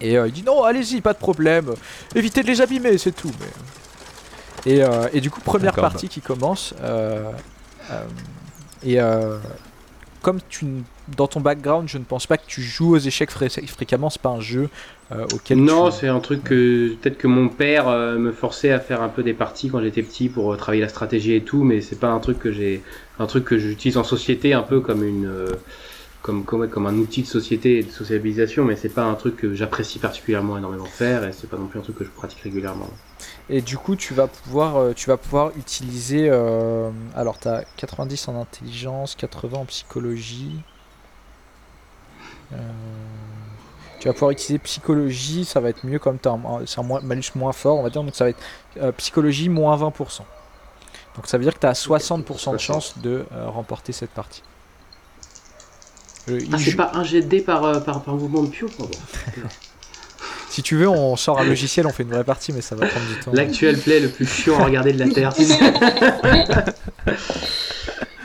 Et 0.00 0.16
euh, 0.16 0.28
il 0.28 0.32
dit 0.32 0.44
non, 0.44 0.62
allez-y, 0.62 1.00
pas 1.00 1.14
de 1.14 1.18
problème. 1.18 1.74
Évitez 2.14 2.42
de 2.44 2.46
les 2.46 2.60
abîmer, 2.60 2.96
c'est 2.98 3.10
tout. 3.10 3.32
mais- 3.40 4.72
Et, 4.72 4.84
euh, 4.84 5.08
et 5.12 5.20
du 5.20 5.30
coup, 5.30 5.40
première 5.40 5.72
D'accord, 5.72 5.90
partie 5.90 6.08
qui 6.08 6.20
commence. 6.20 6.74
euh, 6.82 7.30
euh, 7.90 8.04
et 8.82 9.00
euh, 9.00 9.38
comme 10.22 10.40
tu, 10.48 10.66
dans 11.08 11.28
ton 11.28 11.40
background, 11.40 11.88
je 11.88 11.98
ne 11.98 12.04
pense 12.04 12.26
pas 12.26 12.38
que 12.38 12.46
tu 12.46 12.62
joues 12.62 12.94
aux 12.96 12.98
échecs 12.98 13.30
fré- 13.30 13.48
fréquemment. 13.66 14.10
C'est 14.10 14.22
pas 14.22 14.30
un 14.30 14.40
jeu 14.40 14.68
euh, 15.12 15.26
auquel 15.34 15.64
Non, 15.64 15.90
tu... 15.90 15.90
c'est 15.90 16.08
un 16.08 16.20
truc 16.20 16.44
que 16.44 16.94
peut-être 17.00 17.16
que 17.18 17.26
mon 17.26 17.48
père 17.48 17.88
euh, 17.88 18.18
me 18.18 18.32
forçait 18.32 18.70
à 18.70 18.80
faire 18.80 19.02
un 19.02 19.08
peu 19.08 19.22
des 19.22 19.32
parties 19.34 19.70
quand 19.70 19.80
j'étais 19.80 20.02
petit 20.02 20.28
pour 20.28 20.52
euh, 20.52 20.56
travailler 20.56 20.82
la 20.82 20.88
stratégie 20.88 21.34
et 21.34 21.42
tout, 21.44 21.64
mais 21.64 21.80
c'est 21.80 21.96
pas 21.98 22.10
un 22.10 22.20
truc 22.20 22.38
que 22.38 22.52
j'ai, 22.52 22.82
un 23.18 23.26
truc 23.26 23.44
que 23.44 23.58
j'utilise 23.58 23.96
en 23.96 24.04
société 24.04 24.52
un 24.52 24.62
peu 24.62 24.80
comme 24.80 25.02
une, 25.04 25.30
comme 26.22 26.44
comme 26.44 26.68
comme 26.68 26.86
un 26.86 26.96
outil 26.98 27.22
de 27.22 27.26
société 27.26 27.78
et 27.78 27.82
de 27.84 27.90
sociabilisation, 27.90 28.64
mais 28.64 28.76
c'est 28.76 28.88
pas 28.94 29.04
un 29.04 29.14
truc 29.14 29.36
que 29.36 29.54
j'apprécie 29.54 29.98
particulièrement 30.00 30.58
énormément 30.58 30.90
faire 30.90 31.24
et 31.24 31.32
c'est 31.32 31.48
pas 31.48 31.58
non 31.58 31.66
plus 31.68 31.78
un 31.78 31.82
truc 31.82 31.96
que 31.96 32.04
je 32.04 32.10
pratique 32.10 32.40
régulièrement. 32.40 32.90
Et 33.50 33.62
du 33.62 33.78
coup, 33.78 33.96
tu 33.96 34.12
vas 34.12 34.26
pouvoir, 34.26 34.76
euh, 34.76 34.92
tu 34.92 35.08
vas 35.08 35.16
pouvoir 35.16 35.50
utiliser. 35.56 36.28
euh, 36.30 36.90
alors, 37.14 37.38
tu 37.38 37.48
as 37.48 37.64
90 37.76 38.28
en 38.28 38.40
intelligence, 38.40 39.14
80 39.14 39.58
en 39.58 39.64
psychologie. 39.64 40.60
Euh, 42.52 42.56
tu 44.00 44.08
vas 44.08 44.12
pouvoir 44.14 44.30
utiliser 44.32 44.58
psychologie, 44.58 45.44
ça 45.44 45.60
va 45.60 45.70
être 45.70 45.84
mieux 45.84 45.98
comme 45.98 46.18
tu 46.18 46.28
as 46.28 46.32
un, 46.32 46.66
c'est 46.66 46.78
un 46.78 46.82
moins- 46.82 47.00
malus 47.00 47.24
moins 47.34 47.52
fort, 47.52 47.78
on 47.78 47.82
va 47.82 47.90
dire. 47.90 48.02
Donc, 48.02 48.14
ça 48.14 48.24
va 48.24 48.30
être 48.30 48.42
euh, 48.78 48.92
psychologie 48.92 49.48
moins 49.48 49.76
20%. 49.76 50.24
Donc, 51.16 51.26
ça 51.26 51.38
veut 51.38 51.44
dire 51.44 51.54
que 51.54 51.58
tu 51.60 51.66
as 51.66 51.72
60% 51.72 52.52
de 52.52 52.58
chance 52.58 52.98
de 52.98 53.24
remporter 53.46 53.92
cette 53.92 54.10
partie. 54.10 54.42
Ah, 56.52 56.58
c'est 56.58 56.76
pas 56.76 56.90
un 56.92 57.02
jet 57.02 57.22
par, 57.40 57.82
par 57.82 58.02
par 58.02 58.14
mouvement 58.14 58.42
de 58.42 58.48
pion. 58.50 58.68
Si 60.58 60.62
tu 60.64 60.74
veux, 60.74 60.88
on 60.88 61.14
sort 61.14 61.38
un 61.38 61.44
logiciel, 61.44 61.86
on 61.86 61.90
fait 61.90 62.02
une 62.02 62.08
vraie 62.08 62.24
partie, 62.24 62.52
mais 62.52 62.62
ça 62.62 62.74
va 62.74 62.84
prendre 62.88 63.06
du 63.06 63.20
temps. 63.20 63.30
L'actuel 63.32 63.78
play 63.78 64.00
le 64.00 64.08
plus 64.08 64.26
chiant 64.26 64.58
à 64.58 64.64
regarder 64.64 64.92
de 64.92 64.98
la 64.98 65.08
terre. 65.08 65.32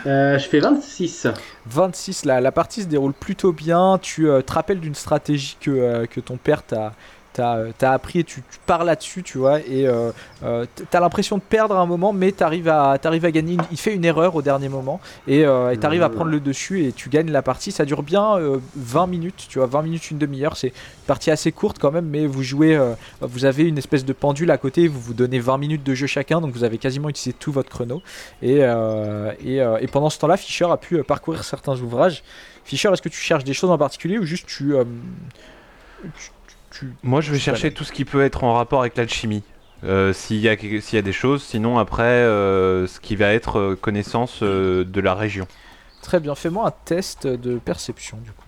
Euh, 0.06 0.38
je 0.38 0.50
fais 0.50 0.60
26. 0.60 1.28
26, 1.66 2.26
la, 2.26 2.42
la 2.42 2.52
partie 2.52 2.82
se 2.82 2.88
déroule 2.88 3.14
plutôt 3.14 3.54
bien. 3.54 3.98
Tu 4.02 4.28
euh, 4.28 4.42
te 4.42 4.52
rappelles 4.52 4.82
d'une 4.82 4.96
stratégie 4.96 5.56
que, 5.62 5.72
euh, 5.72 6.06
que 6.08 6.20
ton 6.20 6.36
père 6.36 6.62
t'a 6.62 6.92
t'as, 7.34 7.58
euh, 7.58 7.72
t'as 7.78 7.92
appris 7.92 8.20
et 8.20 8.24
tu, 8.24 8.42
tu 8.50 8.60
pars 8.66 8.84
là-dessus, 8.84 9.24
tu 9.24 9.38
vois. 9.38 9.60
Et 9.60 9.88
euh, 9.88 10.12
euh, 10.44 10.66
t'as 10.90 11.00
l'impression 11.00 11.38
de 11.38 11.42
perdre 11.42 11.76
un 11.78 11.86
moment, 11.86 12.14
mais 12.14 12.32
t'arrives 12.32 12.68
à, 12.70 12.92
à 12.92 13.32
gagner. 13.32 13.58
Il 13.72 13.78
fait 13.78 13.94
une 13.94 14.06
erreur 14.06 14.36
au 14.36 14.42
dernier 14.42 14.70
moment 14.70 15.00
et 15.28 15.46
euh, 15.46 15.76
t'arrives 15.76 16.04
à 16.04 16.10
Mhm. 16.10 16.16
prendre 16.16 16.32
le 16.32 16.40
dessus 16.40 16.86
et 16.86 16.92
tu 16.94 17.10
gagnes 17.10 17.32
la 17.32 17.42
partie. 17.42 17.72
Ça 17.72 17.86
dure 17.86 18.04
bien 18.04 18.38
euh, 18.38 18.58
20 18.76 19.08
minutes, 19.08 19.46
tu 19.50 19.60
vois, 19.60 19.68
20 19.68 19.82
minutes, 19.82 20.12
une 20.12 20.18
demi-heure. 20.18 20.56
C'est 20.58 20.68
une 20.68 20.74
partie 21.08 21.32
assez 21.32 21.52
courte 21.52 21.78
quand 21.80 21.92
même, 21.92 22.06
mais 22.06 22.26
vous 22.26 22.44
jouez, 22.44 22.80
vous 23.22 23.46
avez 23.46 23.64
une 23.64 23.78
espèce 23.78 24.06
de 24.06 24.14
pendule 24.14 24.52
à 24.52 24.58
côté. 24.58 24.88
Vous 24.88 25.00
vous 25.00 25.14
donnez 25.14 25.40
20 25.40 25.58
minutes 25.58 25.84
de 25.84 25.94
jeu 25.94 26.08
chacun, 26.08 26.40
donc 26.42 26.54
vous 26.54 26.64
avez 26.64 26.78
quasiment 26.78 27.10
utilisé 27.10 27.34
tout 27.38 27.52
votre 27.52 27.70
chrono. 27.70 28.02
Et, 28.42 28.60
et, 29.46 29.58
et 29.58 29.88
pendant 29.88 30.10
ce 30.10 30.20
temps-là, 30.20 30.38
Fischer 30.38 30.66
a 30.72 30.78
pu 30.78 31.02
parcourir 31.04 31.44
certains 31.44 31.78
ouvrages. 31.80 32.24
Fischer, 32.66 32.90
est-ce 32.94 33.02
que 33.02 33.10
tu 33.10 33.18
cherches 33.20 33.44
des 33.44 33.54
choses 33.54 33.70
en 33.72 33.78
particulier 33.78 34.18
ou 34.20 34.24
juste 34.26 34.46
tu. 34.48 34.74
tu- 36.04 36.32
tu- 36.74 36.94
Moi, 37.04 37.22
je 37.22 37.32
vais 37.32 37.40
chercher 37.40 37.74
tout 37.74 37.84
ce 37.84 37.92
qui 37.92 38.06
peut 38.06 38.24
être 38.24 38.44
en 38.44 38.54
rapport 38.54 38.82
avec 38.82 38.98
l'alchimie. 38.98 39.44
Euh, 39.84 40.14
s'il 40.14 40.38
y, 40.38 40.48
a 40.48 40.54
y 40.54 41.02
des 41.02 41.12
choses, 41.12 41.44
sinon 41.44 41.78
après, 41.78 42.04
euh, 42.04 42.88
ce 42.88 43.00
qui 43.02 43.16
va 43.18 43.34
être 43.34 43.60
euh, 43.60 43.76
connaissance 43.76 44.40
euh, 44.42 44.86
de 44.86 45.02
la 45.02 45.14
région. 45.14 45.46
Très 46.02 46.20
bien, 46.22 46.36
fais-moi 46.36 46.68
un 46.68 46.74
test 46.86 47.28
de 47.28 47.58
perception 47.58 48.18
du 48.18 48.32
coup. 48.32 48.44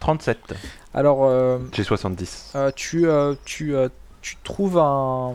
37, 0.00 0.54
Alors, 0.94 1.24
euh, 1.24 1.58
j'ai 1.72 1.82
70. 1.84 2.52
euh, 2.54 2.70
tu, 2.74 3.08
euh, 3.08 3.34
tu, 3.44 3.74
euh, 3.74 3.88
tu 4.22 4.36
trouves 4.44 4.78
un, 4.78 5.34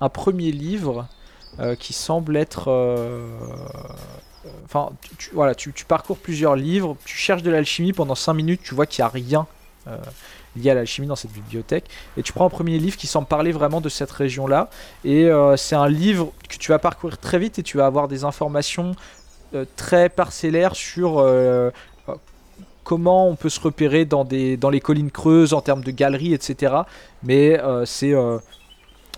un 0.00 0.08
premier 0.10 0.52
livre 0.52 1.08
euh, 1.58 1.74
qui 1.74 1.92
semble 1.92 2.36
être. 2.36 2.64
Enfin, 4.64 4.90
tu, 5.18 5.30
voilà, 5.32 5.54
tu, 5.54 5.72
parcours 5.86 6.18
plusieurs 6.18 6.56
livres, 6.56 6.96
tu 7.04 7.16
cherches 7.16 7.42
de 7.42 7.50
l'alchimie 7.50 7.92
pendant 7.92 8.14
5 8.14 8.34
minutes, 8.34 8.60
tu 8.62 8.74
vois 8.74 8.86
qu'il 8.86 9.02
n'y 9.02 9.06
a 9.06 9.12
rien 9.12 9.46
euh, 9.86 9.96
lié 10.56 10.70
à 10.70 10.74
l'alchimie 10.74 11.06
dans 11.06 11.16
cette 11.16 11.32
bibliothèque, 11.32 11.84
et 12.16 12.22
tu 12.22 12.32
prends 12.32 12.46
un 12.46 12.50
premier 12.50 12.78
livre 12.78 12.96
qui 12.96 13.06
semble 13.06 13.26
parler 13.26 13.52
vraiment 13.52 13.80
de 13.80 13.88
cette 13.88 14.10
région-là, 14.10 14.68
et 15.04 15.26
euh, 15.26 15.56
c'est 15.56 15.76
un 15.76 15.88
livre 15.88 16.32
que 16.48 16.56
tu 16.56 16.70
vas 16.70 16.78
parcourir 16.78 17.18
très 17.18 17.38
vite 17.38 17.58
et 17.58 17.62
tu 17.62 17.76
vas 17.76 17.86
avoir 17.86 18.08
des 18.08 18.24
informations 18.24 18.94
euh, 19.54 19.64
très 19.76 20.08
parcellaires 20.08 20.74
sur 20.74 21.24
comment 22.84 23.28
on 23.28 23.36
peut 23.36 23.48
se 23.48 23.60
repérer 23.60 24.04
dans, 24.04 24.24
des, 24.24 24.58
les 24.70 24.80
collines 24.80 25.12
creuses 25.12 25.54
en 25.54 25.60
termes 25.60 25.84
de 25.84 25.92
galeries, 25.92 26.34
etc. 26.34 26.74
Mais 27.22 27.60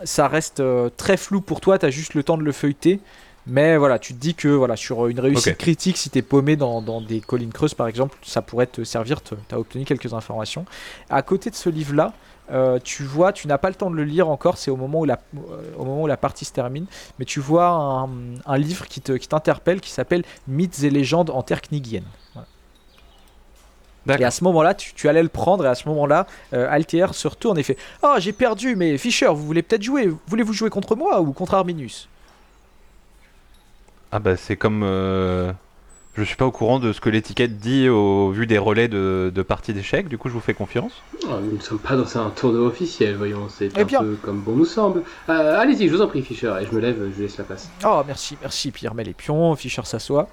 ça 0.05 0.29
reste 0.29 0.63
très 0.97 1.17
flou 1.17 1.41
pour 1.41 1.61
toi, 1.61 1.79
tu 1.79 1.87
as 1.87 1.91
juste 1.91 2.15
le 2.15 2.23
temps 2.23 2.37
de 2.37 2.43
le 2.43 2.53
feuilleter. 2.53 3.01
Mais 3.47 3.77
voilà, 3.77 3.99
tu 3.99 4.15
te 4.15 4.19
dis 4.19 4.35
que 4.35 4.49
voilà, 4.49 4.75
sur 4.75 5.07
une 5.07 5.21
réussite 5.21 5.59
critique, 5.59 5.97
si 5.99 6.09
tu 6.09 6.19
es 6.19 6.23
paumé 6.23 6.57
dans, 6.57 6.81
dans 6.81 7.01
des 7.03 7.21
collines 7.21 7.53
creuses 7.53 7.75
par 7.75 7.89
exemple, 7.89 8.17
ça 8.23 8.41
pourrait 8.41 8.67
te 8.67 8.85
servir, 8.85 9.23
tu 9.23 9.35
as 9.53 9.59
obtenu 9.59 9.85
quelques 9.85 10.15
informations. 10.15 10.65
À 11.11 11.21
côté 11.21 11.51
de 11.51 11.55
ce 11.55 11.69
livre-là, 11.69 12.15
euh, 12.53 12.79
tu 12.83 13.03
vois, 13.05 13.33
tu 13.33 13.47
n'as 13.47 13.59
pas 13.59 13.69
le 13.69 13.75
temps 13.75 13.91
de 13.91 13.97
le 13.97 14.05
lire 14.05 14.29
encore, 14.29 14.57
c'est 14.57 14.71
au, 14.71 14.77
moment 14.77 15.01
où 15.01 15.05
la- 15.05 15.21
euh, 15.37 15.61
au 15.79 15.85
moment 15.85 16.03
où 16.03 16.07
la 16.07 16.17
partie 16.17 16.45
se 16.47 16.53
termine, 16.53 16.87
mais 17.19 17.25
tu 17.27 17.41
vois 17.41 17.69
un, 17.69 18.09
un 18.47 18.57
livre 18.57 18.87
qui, 18.87 19.01
te, 19.03 19.13
qui 19.13 19.29
t'interpelle 19.29 19.81
qui 19.81 19.91
s'appelle 19.91 20.25
Mythes 20.49 20.83
et 20.83 20.91
légendes 20.91 21.31
en 21.31 21.43
terre 21.43 21.61
knigienne. 21.61 22.05
Voilà. 24.07 24.21
Et 24.21 24.25
à 24.25 24.31
ce 24.31 24.45
moment-là, 24.45 24.75
tu, 24.75 24.93
tu 24.93 25.09
allais 25.09 25.23
le 25.23 25.31
prendre, 25.31 25.65
et 25.65 25.69
à 25.69 25.75
ce 25.75 25.89
moment-là, 25.89 26.27
euh, 26.53 26.67
Altair 26.71 27.15
se 27.15 27.27
retourne 27.29 27.59
et 27.59 27.63
fait 27.63 27.79
Ah, 28.03 28.17
j'ai 28.19 28.33
perdu, 28.33 28.77
mais 28.77 28.99
Fischer, 28.99 29.29
vous 29.29 29.45
voulez 29.47 29.63
peut-être 29.63 29.83
jouer 29.83 30.11
Voulez-vous 30.27 30.53
jouer 30.53 30.69
contre 30.71 30.95
moi 30.97 31.21
ou 31.23 31.33
contre 31.33 31.55
Arminius? 31.55 32.09
Ah 34.15 34.21
bah 34.21 34.37
c'est 34.37 34.57
comme... 34.57 34.83
euh, 34.85 35.53
Je 36.17 36.23
suis 36.23 36.37
pas 36.37 36.47
au 36.47 36.53
courant 36.53 36.79
de 36.79 36.93
ce 36.93 37.01
que 37.01 37.11
l'étiquette 37.11 37.59
dit 37.59 37.89
au 37.89 38.31
vu 38.31 38.47
des 38.47 38.59
relais 38.59 38.87
de, 38.87 39.33
de 39.35 39.43
parties 39.43 39.73
d'échecs, 39.73 40.07
du 40.09 40.19
coup 40.19 40.29
je 40.29 40.35
vous 40.35 40.41
fais 40.41 40.55
confiance. 40.55 40.93
Oh, 41.25 41.31
nous 41.43 41.57
ne 41.57 41.61
sommes 41.61 41.81
pas 41.81 41.97
dans 41.97 42.17
un 42.19 42.31
tournoi 42.31 42.67
officiel, 42.69 43.17
voyons, 43.17 43.49
c'est 43.49 43.71
Eh 43.77 43.81
un 43.81 43.85
bien. 43.85 44.01
peu 44.01 44.17
comme 44.23 44.41
bon 44.41 44.53
nous 44.55 44.65
semble. 44.67 45.03
Euh, 45.29 45.59
Allez-y, 45.59 45.89
je 45.89 45.95
vous 45.97 46.01
en 46.01 46.07
prie, 46.07 46.23
Fischer, 46.23 46.55
et 46.63 46.67
je 46.67 46.73
me 46.73 46.81
lève, 46.81 46.97
je 47.17 47.23
laisse 47.23 47.37
la 47.39 47.45
place. 47.45 47.69
Oh, 47.85 48.03
merci, 48.07 48.37
merci. 48.41 48.71
Puis 48.71 48.85
il 48.85 48.89
remet 48.89 49.03
les 49.03 49.15
pions, 49.15 49.57
Fischer 49.57 49.83
s'assoit. 49.85 50.29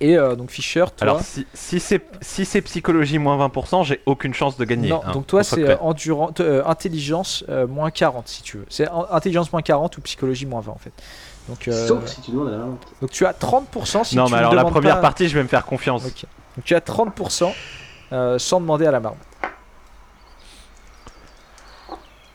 Et 0.00 0.16
euh, 0.16 0.34
donc 0.36 0.50
Fischer, 0.50 0.84
toi. 0.96 1.02
Alors 1.02 1.20
si, 1.20 1.46
si 1.54 1.78
c'est 1.78 2.02
si 2.20 2.44
c'est 2.44 2.60
psychologie 2.62 3.18
moins 3.18 3.36
20%, 3.48 3.84
j'ai 3.84 4.00
aucune 4.06 4.34
chance 4.34 4.56
de 4.56 4.64
gagner. 4.64 4.88
non, 4.88 5.00
hein, 5.04 5.12
donc 5.12 5.26
toi 5.28 5.40
qu'on 5.40 5.44
soit 5.44 5.58
c'est 5.58 5.64
clair. 5.64 5.78
euh, 5.80 5.84
endurance, 5.84 6.32
euh, 6.40 6.62
intelligence 6.64 7.44
euh, 7.48 7.66
moins 7.68 7.90
40 7.90 8.26
si 8.26 8.42
tu 8.42 8.56
veux. 8.58 8.66
C'est 8.68 8.88
en- 8.88 9.06
intelligence 9.12 9.52
moins 9.52 9.62
40 9.62 9.98
ou 9.98 10.00
psychologie 10.00 10.46
moins 10.46 10.60
20 10.60 10.72
en 10.72 10.78
fait. 10.78 10.92
Donc, 11.48 11.66
euh, 11.68 11.88
Sauf 11.88 12.06
si 12.06 12.20
tu 12.20 12.30
demandes 12.30 12.48
à 12.48 12.52
la 12.52 12.56
main. 12.58 12.78
donc 13.00 13.10
tu 13.10 13.26
as 13.26 13.32
30% 13.32 14.04
si 14.04 14.16
non 14.16 14.26
tu 14.26 14.32
mais 14.32 14.38
alors 14.38 14.54
la 14.54 14.60
demandes 14.62 14.72
première 14.74 14.94
pas- 14.96 15.00
partie 15.02 15.28
je 15.28 15.34
vais 15.34 15.42
me 15.42 15.48
faire 15.48 15.64
confiance. 15.66 16.04
Ok. 16.06 16.24
Donc 16.56 16.64
tu 16.64 16.74
as 16.74 16.80
30% 16.80 17.52
euh, 18.12 18.38
sans 18.38 18.60
demander 18.60 18.86
à 18.86 18.90
la 18.92 19.00
marne. 19.00 19.16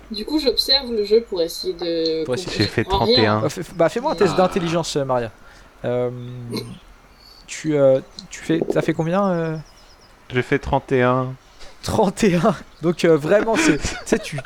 Du 0.09 0.25
coup, 0.25 0.39
j'observe 0.39 0.91
le 0.91 1.03
jeu 1.03 1.21
pour 1.29 1.41
essayer 1.41 1.73
de. 1.73 2.23
Pour 2.23 2.35
essayer- 2.35 2.55
J'ai 2.57 2.63
fait 2.65 2.85
En 2.93 2.99
rien. 2.99 3.39
31. 3.39 3.43
Euh, 3.43 3.49
fais- 3.49 3.73
bah 3.75 3.89
fais-moi 3.89 4.11
un 4.13 4.15
test 4.15 4.34
Ah. 4.35 4.41
d'intelligence 4.41 4.95
euh, 4.95 5.03
Maria. 5.03 5.31
Euh, 5.84 6.09
tu, 7.45 7.77
euh, 7.77 7.99
tu 8.29 8.39
fais, 8.41 8.59
t'as 8.71 8.81
fait 8.81 8.93
combien 8.93 9.27
euh? 9.29 9.57
J'ai 10.29 10.41
fait 10.41 10.59
31. 10.59 11.34
31. 11.88 12.55
Donc 12.81 13.05
euh, 13.05 13.15
vraiment, 13.18 13.55
c'est, 13.55 13.80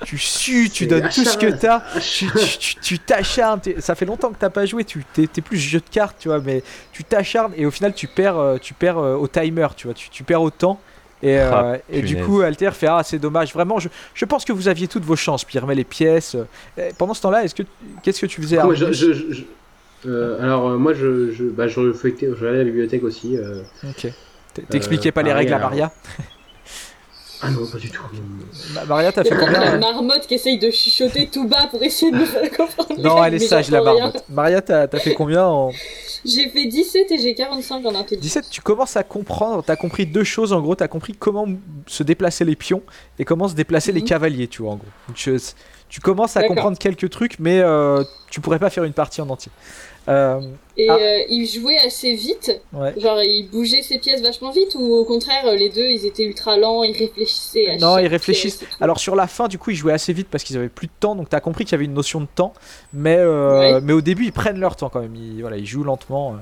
tu 0.05 0.17
sues, 0.17 0.69
tu 0.69 0.85
donnes 0.87 1.09
tout 1.13 1.25
ce 1.25 1.37
que 1.37 1.47
t'as, 1.47 1.81
tu, 1.99 2.27
tu, 2.31 2.57
tu- 2.59 2.75
tu 2.79 2.99
t'acharnes. 2.99 3.59
Ça 3.79 3.95
fait 3.95 4.05
longtemps 4.05 4.29
que 4.29 4.37
t'as 4.39 4.49
pas 4.51 4.65
joué, 4.65 4.85
tu 4.85 5.03
t'es, 5.13 5.27
plus 5.41 5.57
jeu 5.57 5.79
de 5.79 5.89
cartes, 5.91 6.15
tu 6.19 6.27
vois, 6.29 6.39
mais 6.39 6.63
tu 6.93 7.03
t'acharnes 7.03 7.51
et 7.57 7.65
au 7.65 7.71
final 7.71 7.93
tu 7.93 8.07
perds, 8.07 8.37
euh, 8.37 8.57
tu 8.57 8.73
perds 8.73 8.99
euh, 8.99 9.15
au 9.15 9.27
timer, 9.27 9.67
tu 9.75 9.87
vois, 9.87 9.93
tu, 9.93 10.09
tu 10.09 10.23
perds 10.23 10.41
au 10.41 10.51
temps. 10.51 10.79
Et, 11.23 11.37
euh, 11.39 11.51
Ah, 11.53 11.77
et 11.91 12.01
du 12.01 12.17
coup, 12.17 12.41
Alter 12.41 12.71
fait 12.73 12.87
Ah, 12.87 13.01
c'est 13.03 13.19
dommage, 13.19 13.53
vraiment, 13.53 13.79
je, 13.79 13.89
je 14.13 14.25
pense 14.25 14.45
que 14.45 14.53
vous 14.53 14.67
aviez 14.67 14.87
toutes 14.87 15.03
vos 15.03 15.15
chances. 15.15 15.43
Puis 15.43 15.55
il 15.57 15.59
remet 15.59 15.75
les 15.75 15.83
pièces. 15.83 16.35
Pendant 16.97 17.13
ce 17.13 17.21
temps-là, 17.23 17.43
est-ce 17.43 17.53
que, 17.55 17.63
qu'est-ce 18.03 18.21
que 18.21 18.25
tu 18.27 18.41
faisais 18.41 18.57
Moi, 18.63 18.73
je, 18.75 18.85
euh, 20.07 20.41
alors, 20.41 20.69
euh, 20.69 20.77
moi, 20.77 20.93
je, 20.93 21.31
je, 21.31 21.43
bah, 21.43 21.67
je 21.67 21.79
regardais 21.79 22.57
la 22.59 22.63
bibliothèque 22.63 23.03
aussi. 23.03 23.37
euh. 23.37 23.61
Ok. 23.83 24.07
T'expliquais 24.69 25.11
pas 25.11 25.21
les 25.21 25.31
règles 25.33 25.53
à 25.53 25.57
alors. 25.57 25.69
Maria 25.69 25.91
Ah 27.43 27.49
non, 27.49 27.65
pas 27.65 27.77
du 27.77 27.89
tout. 27.89 28.01
Ma- 28.73 28.85
Maria, 28.85 29.11
t'as 29.11 29.23
fait 29.23 29.35
combien 29.35 29.59
la 29.59 29.73
euh 29.73 29.79
marmotte 29.79 30.27
qui 30.27 30.35
essaye 30.35 30.59
de 30.59 30.69
chuchoter 30.69 31.27
tout 31.27 31.47
bas 31.47 31.67
pour 31.71 31.81
essayer 31.81 32.11
de 32.11 32.17
me 32.17 32.25
faire 32.25 32.49
comprendre. 32.51 32.99
Non, 32.99 33.23
elle 33.23 33.33
est 33.35 33.39
sage, 33.39 33.71
la 33.71 33.81
marmotte. 33.81 34.23
Maria, 34.29 34.61
t'as 34.61 34.87
t'as 34.87 34.99
fait 34.99 35.13
combien 35.15 35.45
en. 35.45 35.71
J'ai 36.23 36.49
fait 36.49 36.65
17 36.67 37.11
et 37.11 37.17
j'ai 37.17 37.33
45 37.33 37.83
en 37.85 37.95
intelligence. 37.95 38.21
17, 38.21 38.45
tu 38.51 38.61
commences 38.61 38.95
à 38.95 39.03
comprendre, 39.03 39.63
t'as 39.65 39.75
compris 39.75 40.05
deux 40.05 40.23
choses 40.23 40.53
en 40.53 40.61
gros, 40.61 40.75
t'as 40.75 40.87
compris 40.87 41.13
comment 41.13 41.47
se 41.87 42.03
déplacer 42.03 42.45
les 42.45 42.55
pions 42.55 42.83
et 43.17 43.25
comment 43.25 43.47
se 43.47 43.55
déplacer 43.55 43.91
les 43.91 44.01
Mhm. 44.01 44.07
cavaliers, 44.07 44.47
tu 44.47 44.61
vois 44.61 44.73
en 44.73 44.75
gros. 44.75 44.87
Donc, 45.07 45.17
je- 45.17 45.37
tu 45.89 45.99
commences 45.99 46.37
à 46.37 46.43
comprendre 46.43 46.77
quelques 46.77 47.09
trucs, 47.09 47.39
mais 47.39 47.59
euh, 47.59 48.03
tu 48.29 48.39
pourrais 48.39 48.59
pas 48.59 48.69
faire 48.69 48.83
une 48.83 48.93
partie 48.93 49.19
en 49.21 49.29
entier. 49.29 49.51
Euh, 50.09 50.41
Et 50.77 50.89
Ah. 50.89 50.95
euh, 50.95 51.19
il 51.29 51.45
jouait 51.45 51.77
assez 51.77 52.15
vite. 52.15 52.59
ouais. 52.73 52.93
Genre, 52.99 53.21
il 53.21 53.47
bougeait 53.51 53.83
ses 53.83 53.99
pièces 53.99 54.21
vachement 54.21 54.49
vite 54.51 54.73
ou 54.75 54.95
au 54.95 55.05
contraire, 55.05 55.53
les 55.53 55.69
deux, 55.69 55.85
ils 55.85 56.05
étaient 56.07 56.23
ultra 56.23 56.57
lents, 56.57 56.81
ils 56.83 56.97
réfléchissaient 56.97 57.69
à 57.69 57.77
Non, 57.77 57.97
ils 57.99 58.07
réfléchissent. 58.07 58.63
Alors 58.79 58.99
sur 58.99 59.15
la 59.15 59.27
fin, 59.27 59.47
du 59.47 59.59
coup, 59.59 59.69
ils 59.69 59.75
jouaient 59.75 59.93
assez 59.93 60.11
vite 60.13 60.27
parce 60.31 60.43
qu'ils 60.43 60.57
avaient 60.57 60.69
plus 60.69 60.87
de 60.87 60.91
temps, 60.99 61.15
donc 61.15 61.29
t'as 61.29 61.39
compris 61.39 61.65
qu'il 61.65 61.73
y 61.73 61.75
avait 61.75 61.85
une 61.85 61.93
notion 61.93 62.19
de 62.21 62.27
temps, 62.33 62.53
mais, 62.93 63.17
euh, 63.17 63.59
Ouais. 63.75 63.81
mais 63.81 63.93
au 63.93 64.01
début, 64.01 64.25
ils 64.25 64.31
prennent 64.33 64.59
leur 64.59 64.75
temps 64.75 64.89
quand 64.89 65.01
même. 65.01 65.15
Ils, 65.15 65.41
voilà, 65.41 65.57
ils 65.57 65.67
jouent 65.67 65.83
lentement. 65.83 66.33
euh. 66.33 66.37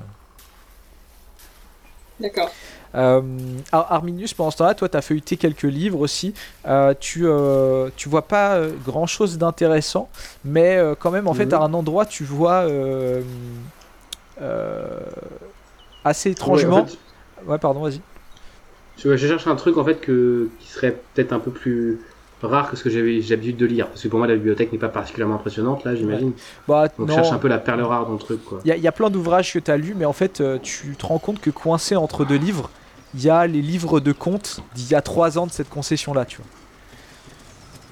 D'accord. 2.20 2.50
Euh, 2.94 3.20
Ar- 3.72 3.92
Arminius, 3.92 4.34
pendant 4.34 4.50
ce 4.50 4.56
temps-là, 4.58 4.74
toi, 4.74 4.88
tu 4.88 4.96
as 4.96 5.02
feuilleté 5.02 5.36
quelques 5.36 5.62
livres 5.62 6.00
aussi. 6.00 6.34
Euh, 6.66 6.94
tu, 6.98 7.22
euh, 7.26 7.88
tu 7.96 8.08
vois 8.08 8.22
pas 8.26 8.54
euh, 8.56 8.72
grand-chose 8.84 9.38
d'intéressant, 9.38 10.08
mais 10.44 10.78
quand 10.98 11.10
même, 11.10 11.28
en 11.28 11.34
fait, 11.34 11.46
Mhm. 11.46 11.54
à 11.54 11.58
un 11.60 11.74
endroit, 11.74 12.06
tu 12.06 12.24
vois 12.24 12.66
assez 16.04 16.28
Ouais, 16.28 16.32
étrangement. 16.32 16.80
en 16.82 16.86
fait, 16.86 16.98
Ouais, 17.46 17.58
pardon, 17.58 17.80
vas-y. 17.80 18.00
je, 18.98 19.16
je 19.16 19.26
cherche 19.26 19.46
un 19.46 19.56
truc 19.56 19.78
en 19.78 19.84
fait 19.84 19.98
que, 20.00 20.50
qui 20.60 20.68
serait 20.68 20.94
peut-être 21.14 21.32
un 21.32 21.38
peu 21.38 21.50
plus 21.50 21.98
rare 22.42 22.70
que 22.70 22.76
ce 22.76 22.84
que 22.84 22.90
j'avais 22.90 23.20
j'ai 23.22 23.34
l'habitude 23.34 23.56
de 23.56 23.66
lire. 23.66 23.86
Parce 23.88 24.02
que 24.02 24.08
pour 24.08 24.18
moi, 24.18 24.28
la 24.28 24.34
bibliothèque 24.34 24.72
n'est 24.72 24.78
pas 24.78 24.88
particulièrement 24.88 25.36
impressionnante, 25.36 25.84
là, 25.84 25.94
j'imagine. 25.94 26.32
Bah, 26.68 26.88
Donc, 26.98 27.08
non. 27.08 27.14
je 27.14 27.14
cherche 27.14 27.32
un 27.32 27.38
peu 27.38 27.48
la 27.48 27.58
perle 27.58 27.80
rare 27.82 28.06
dans 28.06 28.12
le 28.12 28.18
truc, 28.18 28.44
quoi. 28.44 28.60
Il 28.64 28.74
y, 28.74 28.78
y 28.78 28.88
a 28.88 28.92
plein 28.92 29.08
d'ouvrages 29.08 29.52
que 29.54 29.58
tu 29.58 29.70
as 29.70 29.76
lus, 29.78 29.94
mais 29.96 30.04
en 30.04 30.12
fait, 30.12 30.42
tu 30.62 30.94
te 30.96 31.06
rends 31.06 31.18
compte 31.18 31.40
que 31.40 31.50
coincé 31.50 31.96
entre 31.96 32.24
deux 32.26 32.36
livres, 32.36 32.68
il 33.14 33.22
y 33.22 33.30
a 33.30 33.46
les 33.46 33.62
livres 33.62 34.00
de 34.00 34.12
contes 34.12 34.60
d'il 34.74 34.90
y 34.90 34.94
a 34.94 35.02
trois 35.02 35.38
ans 35.38 35.46
de 35.46 35.52
cette 35.52 35.68
concession-là, 35.68 36.24
tu 36.24 36.38
vois. 36.38 36.46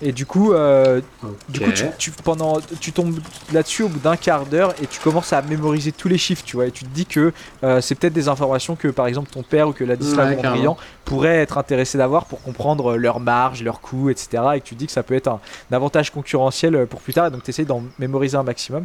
Et 0.00 0.12
du 0.12 0.26
coup, 0.26 0.52
euh, 0.52 1.00
du 1.48 1.58
coup 1.60 1.66
tu, 1.72 2.10
tu- 2.12 2.22
pendant, 2.22 2.60
tu 2.80 2.92
tombes 2.92 3.18
là-dessus 3.52 3.82
au 3.82 3.88
bout 3.88 3.98
d'un 3.98 4.16
quart 4.16 4.46
d'heure 4.46 4.74
et 4.82 4.86
tu 4.86 5.00
commences 5.00 5.32
à 5.32 5.42
mémoriser 5.42 5.92
tous 5.92 6.08
les 6.08 6.18
chiffres, 6.18 6.44
tu 6.44 6.56
vois. 6.56 6.66
Et 6.66 6.70
tu 6.70 6.84
te 6.84 6.90
dis 6.90 7.04
que 7.06 7.32
euh, 7.64 7.80
c'est 7.80 7.94
peut-être 7.94 8.12
des 8.12 8.28
informations 8.28 8.76
que, 8.76 8.88
par 8.88 9.06
exemple, 9.06 9.30
ton 9.30 9.42
père 9.42 9.68
ou 9.68 9.72
que 9.72 9.82
Ladislav 9.84 10.28
Ouais, 10.30 10.36
Mondrian 10.52 10.76
pourrait 11.04 11.38
être 11.38 11.58
intéressé 11.58 11.98
d'avoir 11.98 12.26
pour 12.26 12.40
comprendre 12.42 12.96
leur 12.96 13.18
marge, 13.18 13.62
leurs 13.62 13.80
coûts, 13.80 14.10
etc. 14.10 14.42
Et 14.56 14.60
que 14.60 14.66
tu 14.66 14.74
te 14.74 14.78
dis 14.78 14.86
que 14.86 14.92
ça 14.92 15.02
peut 15.02 15.14
être 15.14 15.28
un, 15.28 15.40
un 15.72 15.76
avantage 15.76 16.10
concurrentiel 16.10 16.74
euh, 16.76 16.86
pour 16.86 17.00
plus 17.00 17.14
tard. 17.14 17.26
Et 17.26 17.30
donc, 17.30 17.42
tu 17.42 17.50
essayes 17.50 17.66
d'en 17.66 17.82
mémoriser 17.98 18.36
un 18.36 18.42
maximum. 18.44 18.84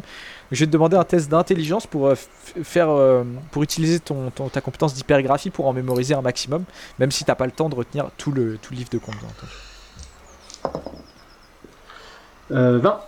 Je 0.52 0.60
vais 0.60 0.66
te 0.66 0.70
demander 0.72 0.96
un 0.96 1.04
test 1.04 1.28
d'intelligence 1.30 1.86
pour 1.86 2.08
euh, 2.08 2.14
faire, 2.62 2.88
euh, 2.90 3.22
pour 3.50 3.62
utiliser 3.62 4.00
ton, 4.00 4.30
ton- 4.30 4.48
ta 4.48 4.60
compétence 4.60 4.94
d'hypergraphie 4.94 5.50
pour 5.50 5.66
en 5.66 5.72
mémoriser 5.72 6.14
un 6.14 6.22
maximum, 6.22 6.64
même 6.98 7.10
si 7.10 7.24
t'as 7.24 7.34
pas 7.34 7.46
le 7.46 7.52
temps 7.52 7.68
de 7.68 7.74
retenir 7.74 8.06
tout 8.18 8.32
le, 8.32 8.58
tout 8.58 8.72
le 8.72 8.78
livre 8.78 8.90
de 8.90 8.98
compte. 8.98 9.14
Euh, 12.52 12.78
20. 12.78 13.00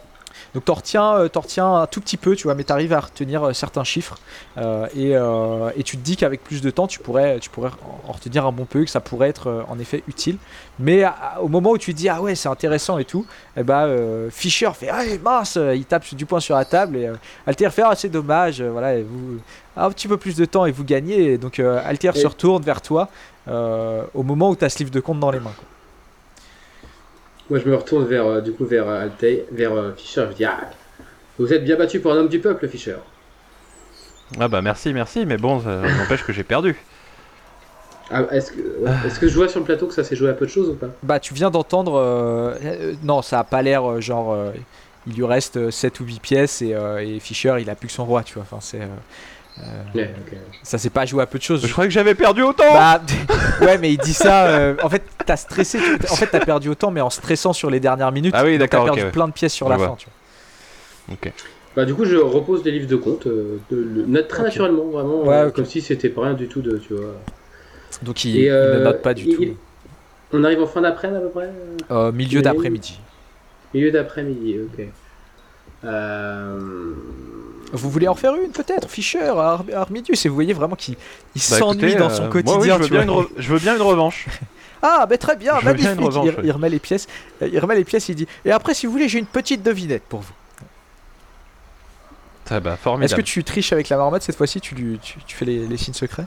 Donc 0.55 0.65
t'en 0.67 0.75
retiens, 0.75 1.15
euh, 1.17 1.29
t'en 1.29 1.41
retiens 1.41 1.75
un 1.75 1.87
tout 1.87 2.01
petit 2.01 2.17
peu, 2.17 2.35
tu 2.37 2.45
vois, 2.45 2.55
mais 2.55 2.65
t'arrives 2.65 2.93
à 2.95 3.01
retenir 3.01 3.43
euh, 3.43 3.53
certains 3.53 3.85
chiffres 3.85 4.17
euh, 4.57 4.87
et, 4.95 5.15
euh, 5.15 5.71
et 5.77 5.83
tu 5.83 5.97
te 5.99 6.03
dis 6.03 6.17
qu'avec 6.17 6.43
plus 6.43 6.63
de 6.63 6.71
temps, 6.71 6.87
tu 6.87 6.99
pourrais, 6.99 7.39
tu 7.41 7.51
pourrais 7.51 7.71
en 8.07 8.09
en 8.09 8.13
retenir 8.13 8.47
un 8.47 8.53
bon 8.53 8.65
peu, 8.65 8.85
que 8.85 8.91
ça 8.91 9.01
pourrait 9.01 9.29
être 9.29 9.65
en 9.69 9.79
effet 9.79 10.03
utile. 10.09 10.37
Mais 10.79 11.03
à- 11.05 11.39
au 11.43 11.49
moment 11.49 11.71
où 11.73 11.79
tu 11.79 11.93
te 11.93 11.99
dis 11.99 12.09
ah 12.09 12.23
ouais 12.23 12.35
c'est 12.35 12.49
intéressant 12.49 12.97
et 12.99 13.05
tout, 13.05 13.27
et 13.57 13.63
bah 13.65 13.85
euh, 13.85 14.31
Fischer 14.31 14.71
fait 14.75 14.89
ah 14.89 15.03
mince, 15.23 15.59
il 15.75 15.85
tape 15.85 16.05
du 16.15 16.25
poing 16.25 16.41
sur 16.41 16.55
la 16.57 16.65
table 16.65 16.97
et 16.97 17.07
euh, 17.07 17.15
Altair 17.47 17.73
fait 17.73 17.83
ah 17.85 17.95
c'est 17.95 18.09
dommage, 18.09 18.63
voilà, 18.63 18.95
et 18.97 19.03
vous 19.03 19.39
un 19.77 19.91
petit 19.91 20.09
peu 20.09 20.17
plus 20.17 20.37
de 20.37 20.45
temps 20.47 20.65
et 20.65 20.71
vous 20.73 20.85
gagnez. 20.85 21.33
Et 21.33 21.39
donc 21.39 21.59
Et- 22.17 22.21
se 22.21 22.27
retourne 22.27 22.63
vers 22.63 22.81
toi 22.81 23.09
au 23.49 24.23
moment 24.23 24.51
où 24.51 24.57
t'as 24.57 24.69
ce 24.71 24.79
livre 24.79 24.91
de 24.91 25.01
compte 25.01 25.21
dans 25.21 25.31
les 25.31 25.41
mains. 25.41 25.53
quoi. 25.57 25.65
Moi, 27.51 27.61
je 27.61 27.69
me 27.69 27.77
retourne 27.77 28.05
vers, 28.05 28.27
euh, 28.27 28.41
du 28.41 28.53
coup, 28.53 28.65
vers 28.67 28.89
euh, 28.89 29.05
Altay, 29.05 29.47
vers 29.53 29.73
euh, 29.73 29.93
Fischer. 29.97 30.27
Je 30.31 30.37
dis 30.37 30.45
Ah, 30.45 30.59
vous 31.39 31.53
êtes 31.53 31.65
bien 31.65 31.77
battu 31.77 32.01
pour 32.01 32.13
un 32.13 32.17
homme 32.17 32.29
du 32.29 32.41
peuple, 32.41 32.67
Fischer. 32.69 32.97
Ah 34.41 34.49
bah 34.49 34.61
merci, 34.61 34.93
merci, 34.93 35.25
mais 35.25 35.37
bon, 35.37 35.61
ça 35.61 35.83
n'empêche 35.83 36.25
que 36.25 36.33
j'ai 36.33 36.43
perdu. 36.43 36.75
Ah, 38.11 38.23
est-ce 38.33 38.51
que, 38.53 38.59
ouais, 38.59 38.91
est-ce 39.07 39.21
que 39.21 39.29
je 39.29 39.35
vois 39.37 39.49
sur 39.49 39.61
le 39.61 39.65
plateau 39.67 39.87
que 39.87 39.95
ça 39.95 40.03
s'est 40.03 40.17
joué 40.17 40.31
à 40.31 40.33
peu 40.33 40.47
de 40.47 40.51
choses 40.51 40.69
ou 40.69 40.75
pas? 40.75 40.89
Bah 41.03 41.21
tu 41.21 41.35
viens 41.35 41.51
d'entendre... 41.51 41.95
euh, 41.95 42.55
euh, 42.65 42.95
non, 43.05 43.23
ça 43.23 43.41
a 43.41 43.45
pas 43.45 43.63
l'air 43.63 43.89
euh, 43.89 44.01
genre... 44.01 44.33
euh, 44.33 44.51
il 45.09 45.15
lui 45.15 45.25
reste 45.25 45.71
7 45.71 46.01
ou 46.01 46.05
8 46.05 46.21
pièces 46.21 46.63
et, 46.63 46.75
euh, 46.75 46.99
et 47.05 47.21
Fischer 47.21 47.57
il 47.61 47.71
a 47.71 47.77
plus 47.77 47.87
que 47.87 47.93
son 47.95 48.05
roi, 48.05 48.25
tu 48.25 48.35
vois. 48.35 48.43
Enfin, 48.43 48.59
c'est... 48.61 48.81
euh, 48.81 48.85
euh, 48.85 48.87
Ouais, 49.95 50.15
ok. 50.27 50.37
Ça 50.63 50.77
s'est 50.79 50.91
pas 50.91 51.07
joué 51.07 51.23
à 51.23 51.27
peu 51.27 51.39
de 51.39 51.43
choses. 51.43 51.65
Je 51.67 51.73
croyais 51.73 51.89
que 51.89 51.95
j'avais 51.95 52.15
perdu 52.15 52.43
autant 52.43 52.73
Bah, 52.75 53.01
ouais, 53.63 53.79
mais 53.79 53.93
il 53.93 53.99
dit 53.99 54.13
ça. 54.13 54.47
euh, 54.49 54.75
en 54.83 54.91
fait, 54.91 55.03
t'as 55.25 55.37
stressé. 55.37 55.79
tu- 55.79 56.13
En 56.13 56.17
fait, 56.17 56.27
t'as 56.27 56.41
perdu 56.45 56.69
autant, 56.69 56.91
mais 56.91 57.01
en 57.01 57.09
stressant 57.11 57.53
sur 57.53 57.71
les 57.71 57.81
dernières 57.81 58.13
minutes. 58.13 58.35
Ah 58.37 58.45
oui, 58.45 58.59
donc 58.59 58.69
T'as 58.69 58.77
d'accord, 58.77 58.85
perdu 58.87 59.03
ouais. 59.05 59.11
plein 59.11 59.29
de 59.29 59.33
pièces 59.33 59.55
sur 59.55 59.69
la 59.69 59.77
vois. 59.77 59.89
fin, 59.89 59.95
tu 59.97 60.07
vois. 61.09 61.17
Ok. 61.23 61.33
Bah, 61.75 61.85
du 61.85 61.95
coup, 61.95 62.05
je 62.05 62.17
repose 62.17 62.65
les 62.65 62.71
livres 62.73 62.89
de 62.89 62.97
compte, 62.97 63.27
euh, 63.27 63.59
de, 63.71 63.77
le- 63.77 64.07
note 64.07 64.29
très 64.29 64.43
naturellement, 64.43 64.85
vraiment, 64.87 65.23
Ouais, 65.25 65.35
euh, 65.37 65.51
comme 65.51 65.65
si 65.67 65.81
c'était 65.81 66.09
pas 66.09 66.23
rien 66.25 66.35
du 66.35 66.49
tout 66.49 66.61
de, 66.63 66.79
tu 66.79 66.95
vois. 66.95 67.15
Donc 68.03 68.25
il, 68.25 68.37
Et, 68.37 68.43
il 68.45 68.49
euh, 68.51 68.79
ne 68.81 68.85
note 68.85 69.03
pas 69.03 69.15
du 69.15 69.25
il- 69.25 69.37
tout. 69.37 69.43
il- 69.43 69.57
On 70.33 70.43
arrive 70.45 70.61
en 70.63 70.67
fin 70.67 70.81
d'après-midi 70.83 71.19
à 71.19 71.21
peu 71.23 71.29
près 71.31 71.45
euh, 71.45 71.77
Euh, 72.09 72.13
milieu 72.13 72.41
il- 72.41 72.43
d'après-midi. 72.43 72.99
Milieu 73.75 73.91
d'après-midi, 73.91 74.57
ok. 74.65 74.87
Euh... 75.85 76.93
Vous 77.73 77.91
voulez 77.91 78.09
en 78.09 78.15
faire 78.15 78.35
une 78.37 78.51
peut-être, 78.51 78.89
Fischer, 78.89 79.21
Ar- 79.25 79.65
Armidius, 79.75 80.25
et 80.25 80.29
vous 80.29 80.35
voyez 80.35 80.53
vraiment 80.53 80.77
qu'il 80.77 80.95
il 81.35 81.43
Bah, 81.51 81.59
s'ennuie 81.59 81.97
dans 81.97 82.07
euh, 82.07 82.11
son 82.15 82.23
moi, 82.23 82.31
quotidien. 82.33 82.59
oui, 82.61 82.69
je, 82.69 82.75
veux 82.75 82.85
tu 82.85 82.91
bien 82.91 83.05
vois. 83.05 83.15
une 83.23 83.27
re- 83.27 83.29
je 83.37 83.53
veux 83.53 83.59
bien 83.59 83.77
une 83.77 83.83
revanche. 83.83 84.27
Ah, 84.83 85.07
bah 85.07 85.17
très 85.19 85.35
bien, 85.37 85.59
Je 85.61 85.67
veux 85.67 85.73
bien 85.73 85.95
magnifique. 85.95 86.07
revanche, 86.07 86.27
il, 86.33 86.39
ouais. 86.39 86.45
il 86.45 86.53
remet 86.53 86.69
les 86.69 86.79
pièces. 86.79 87.07
euh, 87.43 87.49
Il 87.51 87.59
remet 87.59 87.75
les 87.77 87.85
pièces. 87.85 88.09
Il 88.11 88.15
dit. 88.15 88.29
Et 88.45 88.53
après, 88.53 88.75
si 88.75 88.85
vous 88.87 88.93
voulez, 88.93 89.09
j'ai 89.09 89.19
une 89.19 89.27
petite 89.27 89.63
devinette 89.63 90.03
pour 90.03 90.21
vous. 90.21 90.33
Ah 92.51 92.61
bah 92.61 92.79
Est-ce 93.01 93.15
que 93.17 93.23
tu 93.23 93.43
triches 93.43 93.73
avec 93.73 93.89
la 93.89 93.97
marmotte 93.97 94.23
cette 94.23 94.37
fois-ci 94.37 94.61
tu, 94.61 94.75
lui- 94.77 94.99
tu, 95.01 95.19
tu 95.27 95.35
fais 95.35 95.47
les, 95.47 95.67
les 95.67 95.77
signes 95.79 95.95
secrets? 95.95 96.27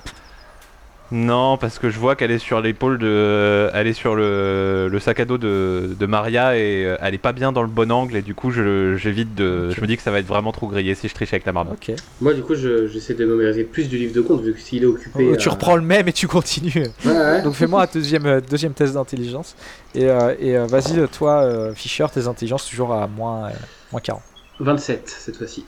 Non, 1.12 1.58
parce 1.58 1.80
que 1.80 1.90
je 1.90 1.98
vois 1.98 2.16
qu'elle 2.16 2.30
est 2.30 2.38
sur 2.38 2.62
l'épaule 2.62 3.00
de. 3.00 3.70
Elle 3.74 3.88
est 3.88 3.94
sur 3.94 4.14
le, 4.14 4.88
le 4.92 5.00
sac 5.00 5.20
à 5.20 5.26
dos 5.26 5.40
de, 5.40 5.96
de 6.00 6.06
Maria 6.06 6.56
et 6.56 6.86
euh, 6.86 6.98
elle 7.02 7.16
est 7.16 7.18
pas 7.20 7.32
bien 7.34 7.52
dans 7.52 7.64
le 7.64 7.68
bon 7.68 7.92
angle 7.92 8.16
et 8.16 8.22
du 8.22 8.36
coup 8.36 8.52
je- 8.52 8.96
j'évite 8.96 9.34
de. 9.34 9.72
Je 9.72 9.82
me 9.82 9.88
dis 9.88 9.98
que 9.98 10.04
ça 10.04 10.12
va 10.12 10.20
être 10.20 10.28
vraiment 10.28 10.52
trop 10.52 10.68
grillé 10.68 10.94
si 10.94 11.08
je 11.08 11.14
triche 11.16 11.34
avec 11.34 11.46
la 11.48 11.52
marmotte. 11.52 11.80
Ok. 11.90 11.96
Moi, 12.22 12.36
du 12.36 12.44
coup, 12.44 12.54
je- 12.54 12.88
j'essaie 12.88 13.16
de 13.16 13.26
mémoriser 13.26 13.64
plus 13.64 13.90
du 13.90 13.98
livre 13.98 14.14
de 14.14 14.22
compte, 14.22 14.42
vu 14.44 14.54
que 14.54 14.60
s'il 14.60 14.84
est 14.84 14.86
occupé. 14.86 15.30
Oh, 15.32 15.36
tu 15.36 15.50
à- 15.50 15.52
reprends 15.54 15.76
le 15.76 15.82
même 15.82 16.08
et 16.08 16.14
tu 16.14 16.28
continues. 16.28 16.88
Ouais, 17.04 17.12
ouais. 17.12 17.42
Donc 17.42 17.56
fais-moi 17.56 17.84
un 17.84 17.88
deuxième, 17.92 18.26
euh, 18.28 18.40
deuxième 18.42 18.74
test 18.74 18.94
d'intelligence. 18.94 19.56
Et, 19.96 20.06
euh, 20.08 20.36
et 20.40 20.56
euh, 20.58 20.68
vas-y, 20.68 21.00
euh, 21.00 21.08
toi, 21.08 21.42
euh, 21.42 21.74
Fischer, 21.74 22.06
tes 22.14 22.28
intelligences 22.28 22.68
toujours 22.70 22.94
à 22.94 23.08
moins, 23.08 23.46
euh, 23.48 23.52
moins 23.92 24.02
40. 24.02 24.22
27 24.60 25.10
cette 25.10 25.38
fois-ci. 25.38 25.66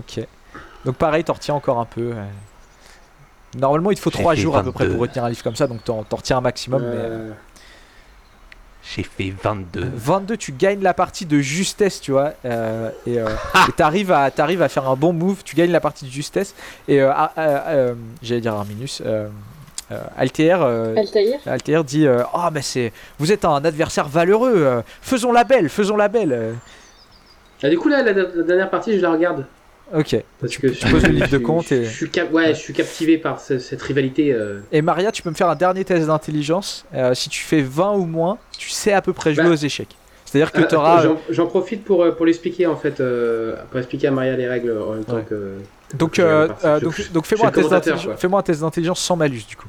Ok. 0.00 0.24
Donc 0.84 0.96
pareil, 0.96 1.22
t'en 1.22 1.34
retiens 1.34 1.54
encore 1.54 1.78
un 1.78 1.84
peu. 1.84 2.10
euh. 2.12 2.24
Normalement, 3.58 3.90
il 3.90 3.96
te 3.96 4.00
faut 4.00 4.10
J'ai 4.10 4.18
3 4.20 4.34
fait 4.34 4.40
jours 4.40 4.56
à 4.56 4.62
peu 4.62 4.72
près 4.72 4.84
22. 4.84 4.94
pour 4.94 5.02
retenir 5.02 5.24
un 5.24 5.28
livre 5.28 5.42
comme 5.42 5.56
ça, 5.56 5.66
donc 5.66 5.84
t'en 5.84 6.02
t'en 6.04 6.16
retiens 6.16 6.38
un 6.38 6.40
maximum. 6.40 6.80
mais, 6.82 6.86
euh, 6.96 7.08
Euh, 7.30 7.32
J'ai 8.94 9.02
fait 9.02 9.34
22. 9.42 9.90
22, 9.94 10.36
tu 10.36 10.52
gagnes 10.52 10.80
la 10.82 10.94
partie 10.94 11.26
de 11.26 11.38
justesse, 11.40 12.00
tu 12.00 12.12
vois. 12.12 12.32
euh, 12.44 12.90
et 13.06 13.18
euh, 13.20 13.28
t'arrives 13.76 14.12
à, 14.12 14.30
t'arrives 14.30 14.62
à 14.62 14.68
faire 14.68 14.88
un 14.88 14.96
bon 14.96 15.12
move, 15.12 15.42
tu 15.44 15.54
gagnes 15.56 15.72
la 15.72 15.80
partie 15.80 16.06
de 16.06 16.10
justesse. 16.10 16.54
Et 16.86 17.02
euh, 17.02 17.10
ah, 17.14 17.32
euh, 17.36 17.58
euh, 17.68 17.94
j'allais 18.22 18.40
dire 18.40 18.54
Arminus. 18.54 19.02
Euh, 19.04 19.28
euh, 19.90 20.00
Altair, 20.18 20.60
euh, 20.62 20.94
Altair 21.46 21.82
dit 21.84 22.06
euh, 22.06 22.22
Oh, 22.34 22.48
mais 22.52 22.62
c'est. 22.62 22.92
Vous 23.18 23.32
êtes 23.32 23.44
un 23.44 23.62
adversaire 23.64 24.06
valeureux, 24.08 24.52
euh, 24.56 24.82
faisons 25.02 25.32
la 25.32 25.44
belle, 25.44 25.68
faisons 25.68 25.96
la 25.96 26.08
belle. 26.08 26.32
euh. 26.32 26.52
Ah, 27.62 27.68
du 27.70 27.76
coup, 27.78 27.88
là, 27.88 28.02
la, 28.02 28.12
la 28.12 28.24
dernière 28.42 28.70
partie, 28.70 28.96
je 28.96 29.02
la 29.02 29.10
regarde. 29.10 29.44
Ok. 29.94 30.16
Parce 30.40 30.52
Tu- 30.52 30.60
que 30.60 30.66
tu 30.68 30.86
je- 30.86 30.92
poses 30.92 31.02
le 31.04 31.08
livre 31.10 31.28
de 31.28 31.36
suis- 31.36 31.42
compte 31.42 31.72
et- 31.72 31.84
Je 31.84 31.90
suis, 31.90 32.10
cap- 32.10 32.32
ouais, 32.32 32.48
je 32.54 32.58
suis 32.58 32.72
captivé 32.74 33.16
par 33.18 33.40
ce- 33.40 33.58
cette 33.58 33.80
rivalité. 33.82 34.32
euh. 34.32 34.60
Et 34.72 34.82
Maria, 34.82 35.10
tu 35.12 35.22
peux 35.22 35.30
me 35.30 35.34
faire 35.34 35.48
un 35.48 35.54
dernier 35.56 35.84
test 35.84 36.06
d'intelligence. 36.06 36.84
Euh, 36.94 37.14
si 37.14 37.28
tu 37.30 37.40
fais 37.40 37.62
20 37.62 37.92
ou 37.94 38.04
moins, 38.04 38.38
tu 38.58 38.68
sais 38.70 38.92
à 38.92 39.00
peu 39.02 39.12
près 39.12 39.32
jouer 39.34 39.44
Bah. 39.44 39.50
aux 39.50 39.54
échecs. 39.56 39.96
C'est-à-dire 40.26 40.52
que 40.52 40.60
Ah, 40.60 40.64
tu 40.64 40.74
auras. 40.74 41.06
J'en 41.30 41.46
profite 41.46 41.84
pour, 41.84 42.02
euh, 42.02 42.10
pour 42.12 42.26
l'expliquer 42.26 42.66
en 42.66 42.76
fait, 42.76 43.00
euh, 43.00 43.56
pour 43.70 43.78
expliquer 43.78 44.08
à 44.08 44.10
Maria 44.10 44.36
les 44.36 44.46
règles 44.46 44.76
en 44.78 44.92
même 44.92 45.04
temps 45.04 45.14
Ouais. 45.16 45.24
que. 45.26 45.52
Donc, 45.94 46.18
euh, 46.18 46.48
euh, 46.64 46.80
donc, 46.80 47.10
donc 47.12 47.24
un, 47.24 47.28
fais-moi 48.16 48.40
un 48.40 48.42
test 48.42 48.60
d'intelligence 48.60 49.00
sans 49.00 49.16
malus 49.16 49.44
du 49.48 49.56
coup. 49.56 49.68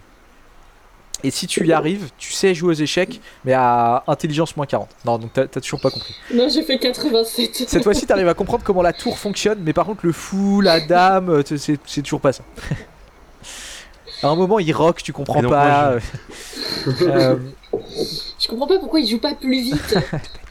Et 1.24 1.32
si 1.32 1.48
tu 1.48 1.66
y 1.68 1.74
arrives, 1.74 2.10
tu 2.18 2.32
sais 2.32 2.54
jouer 2.54 2.70
aux 2.70 2.80
échecs, 2.82 3.20
mais 3.44 3.54
à 3.54 4.04
intelligence 4.08 4.56
moins 4.56 4.66
40. 4.66 4.90
Non, 5.06 5.18
donc 5.18 5.34
t'as 5.34 5.48
toujours 5.48 5.82
pas 5.82 5.92
compris. 5.92 6.16
Non, 6.34 6.48
j'ai 6.50 6.64
fait 6.64 6.80
87. 6.80 7.66
Cette 7.68 7.84
fois-ci, 7.84 8.06
t'arrives 8.06 8.28
à 8.28 8.34
comprendre 8.34 8.64
comment 8.64 8.82
la 8.82 8.94
tour 8.94 9.18
fonctionne, 9.18 9.60
mais 9.64 9.74
par 9.74 9.86
contre, 9.86 10.06
le 10.06 10.14
fou, 10.14 10.62
la 10.62 10.80
dame, 10.80 11.30
euh, 11.30 11.44
c'est 11.46 11.80
c'est 11.86 12.02
toujours 12.02 12.22
pas 12.22 12.34
ça. 12.34 12.44
À 14.22 14.28
un 14.28 14.36
moment, 14.36 14.60
il 14.60 14.74
rock, 14.74 15.02
tu 15.02 15.14
comprends 15.14 15.42
donc, 15.42 15.52
pas. 15.52 15.92
moi, 15.92 16.00
euh, 17.02 17.38
Je 18.38 18.48
comprends 18.50 18.68
pas 18.68 18.78
pourquoi 18.78 19.00
il 19.00 19.08
joue 19.08 19.20
pas 19.20 19.34
plus 19.34 19.62
vite. 19.62 19.98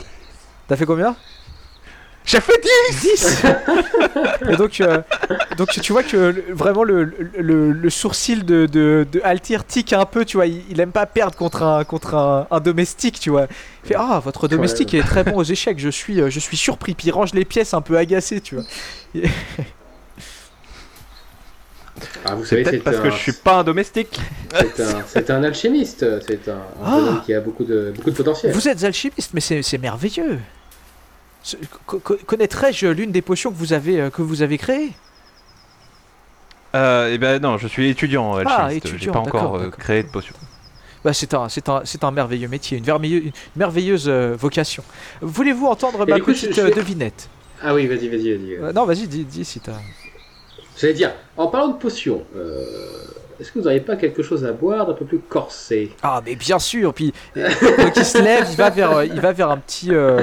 T'as 0.69 0.77
fait 0.77 0.86
combien? 0.86 1.15
J'ai 2.29 2.41
fait 2.43 2.61
10 2.91 3.01
10 3.17 3.43
Et 4.51 4.57
donc, 4.57 4.83
euh, 4.83 5.01
donc 5.57 5.69
tu 5.71 5.93
vois 5.93 6.03
que 6.03 6.45
vraiment 6.53 6.85
le, 6.85 7.05
le, 7.39 7.73
le 7.73 7.91
sourcil 7.91 8.45
de, 8.45 8.67
de, 8.67 9.07
de 9.11 9.21
Altir 9.25 9.65
tique 9.65 9.95
un 9.95 10.05
peu, 10.05 10.27
tu 10.27 10.37
vois, 10.37 10.45
il, 10.47 10.63
il 10.69 10.79
aime 10.79 10.93
pas 10.93 11.07
perdre 11.07 11.37
contre 11.37 11.63
un, 11.63 11.85
contre 11.85 12.15
un, 12.17 12.47
un 12.51 12.61
domestique, 12.61 13.19
tu 13.19 13.31
vois. 13.31 13.47
Il 13.85 13.89
fait 13.89 13.95
Ah, 13.99 14.21
votre 14.23 14.47
domestique 14.47 14.93
est 14.93 15.03
très 15.03 15.25
bon 15.25 15.37
aux 15.39 15.43
échecs, 15.43 15.79
je 15.79 15.89
suis, 15.89 16.21
euh, 16.21 16.29
je 16.29 16.39
suis 16.39 16.59
surpris, 16.59 16.93
puis 16.95 17.07
il 17.09 17.13
range 17.13 17.33
les 17.33 17.47
pièces 17.47 17.73
un 17.73 17.81
peu 17.81 17.97
agacé, 17.97 18.43
tu 18.43 18.57
vois. 18.57 18.65
Ah, 22.27 22.35
vous 22.35 22.45
C'est 22.45 22.63
savez, 22.63 22.65
c'est 22.77 22.79
parce 22.79 22.99
un, 22.99 23.03
que 23.05 23.11
je 23.11 23.17
suis 23.17 23.33
pas 23.33 23.57
un 23.61 23.65
domestique. 23.65 24.21
c'est 25.09 25.31
un, 25.31 25.43
alchimiste. 25.45 26.05
C'est 26.27 26.49
un, 26.49 26.53
un 26.85 27.19
Ah. 27.19 27.23
qui 27.25 27.33
a 27.33 27.41
beaucoup 27.41 27.65
de, 27.65 27.93
beaucoup 27.97 28.11
de 28.11 28.17
potentiel. 28.17 28.53
Vous 28.53 28.69
êtes 28.69 28.85
alchimiste, 28.85 29.31
mais 29.33 29.41
c'est 29.41 29.63
c'est 29.63 29.79
merveilleux. 29.79 30.39
Connaîtrais-je 31.87 32.87
l'une 32.89 33.12
des 33.12 33.23
potions 33.23 33.51
que 33.51 33.57
vous 33.57 33.73
avez, 33.73 34.01
euh, 34.01 34.11
que 34.11 34.23
vous 34.23 34.43
avez 34.43 34.59
créées? 34.59 34.93
Euh, 36.77 37.12
et 37.12 37.19
ben 37.19 37.41
non, 37.41 37.57
je 37.59 37.66
suis 37.66 37.89
étudiant 37.89 38.35
alchimiste. 38.37 38.59
Ah, 38.61 38.70
J'ai 38.70 38.77
étudiant, 38.77 39.12
pas 39.12 39.20
encore 39.20 39.53
d'accord, 39.53 39.57
euh, 39.57 39.70
créé 39.70 40.03
de 40.03 40.09
potion. 40.09 40.35
bah, 41.05 41.12
C'est 41.12 41.35
un, 41.35 41.49
c'est 41.49 41.69
un, 41.69 41.83
c'est 41.85 42.05
un 42.05 42.11
merveilleux 42.11 42.49
métier, 42.49 42.79
une, 42.79 43.33
merveilleuse 43.57 44.09
euh, 44.09 44.37
vocation. 44.37 44.85
Voulez-vous 45.20 45.66
entendre 45.66 46.05
Et 46.07 46.11
ma 46.11 46.20
coup, 46.20 46.35
je- 46.35 46.47
petite 46.47 46.53
je 46.53 46.69
devinette? 46.70 47.31
Ah 47.62 47.75
oui, 47.75 47.87
vas-y, 47.87 48.09
vas-y, 48.09 48.37
vas-y. 48.37 48.55
Euh, 48.57 48.73
Non, 48.73 48.85
vas-y, 48.85 49.09
dis, 49.09 49.25
dis 49.25 49.45
si 49.45 49.61
t'as. 49.61 49.81
J'allais 50.77 50.95
dire, 50.95 51.12
en 51.37 51.49
parlant 51.49 51.69
de 51.69 51.79
potions, 51.79 52.25
euh, 52.37 52.57
est-ce 53.40 53.52
que 53.52 53.59
vous 53.59 53.65
n'auriez 53.65 53.81
pas 53.81 53.97
quelque 53.97 54.23
chose 54.23 54.44
à 54.44 54.52
boire 54.52 54.86
d'un 54.86 54.94
peu 54.94 55.05
plus 55.05 55.19
corsé? 55.20 55.93
Ah 56.02 56.20
mais 56.24 56.35
bien 56.36 56.59
sûr. 56.59 56.93
Puis 56.94 57.12
euh, 57.36 57.48
il 57.94 58.05
se 58.05 58.19
lève, 58.19 58.47
il 58.51 58.56
va 58.56 58.70
vers, 58.70 58.97
euh, 58.97 59.06
il 59.06 59.20
va 59.20 59.32
vers 59.32 59.51
un 59.51 59.59
petit, 59.59 59.94
euh, 59.94 60.23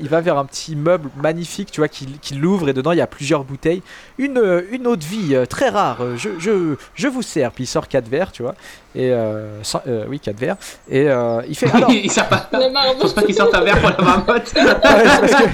il 0.00 0.08
va 0.08 0.20
vers 0.20 0.38
un 0.38 0.44
petit 0.44 0.76
meuble 0.76 1.10
magnifique, 1.16 1.70
tu 1.70 1.80
vois, 1.80 1.88
qu'il 1.88 2.18
qu'il 2.18 2.40
l'ouvre 2.40 2.68
et 2.68 2.72
dedans 2.72 2.92
il 2.92 2.98
y 2.98 3.02
a 3.02 3.06
plusieurs 3.06 3.44
bouteilles. 3.44 3.82
Une, 4.18 4.64
une 4.70 4.86
eau 4.86 4.96
de 4.96 5.04
vie 5.04 5.36
très 5.48 5.70
rare. 5.70 6.16
Je, 6.16 6.30
je, 6.38 6.74
je 6.94 7.08
vous 7.08 7.22
sers. 7.22 7.52
Puis 7.52 7.64
il 7.64 7.66
sort 7.66 7.88
quatre 7.88 8.08
verres, 8.08 8.32
tu 8.32 8.42
vois. 8.42 8.54
Et 8.94 9.10
euh, 9.12 9.62
cin- 9.62 9.82
euh, 9.86 10.04
oui, 10.08 10.18
4 10.18 10.36
verres. 10.38 10.56
Et 10.88 11.08
euh, 11.08 11.42
il 11.48 11.54
fait. 11.56 11.70
Alors, 11.72 11.90
il 11.92 12.10
pas. 12.10 12.48
Je 12.52 13.00
pense 13.00 13.12
pas 13.12 13.22
qu'il 13.22 13.34
sorte 13.36 13.54
un 13.54 13.60
verre 13.60 13.78
pour 13.80 13.90
la 13.90 14.02
marmotte. 14.04 14.52
Ouais, 14.54 14.62
c'est 14.64 15.20
parce 15.20 15.42
que 15.42 15.48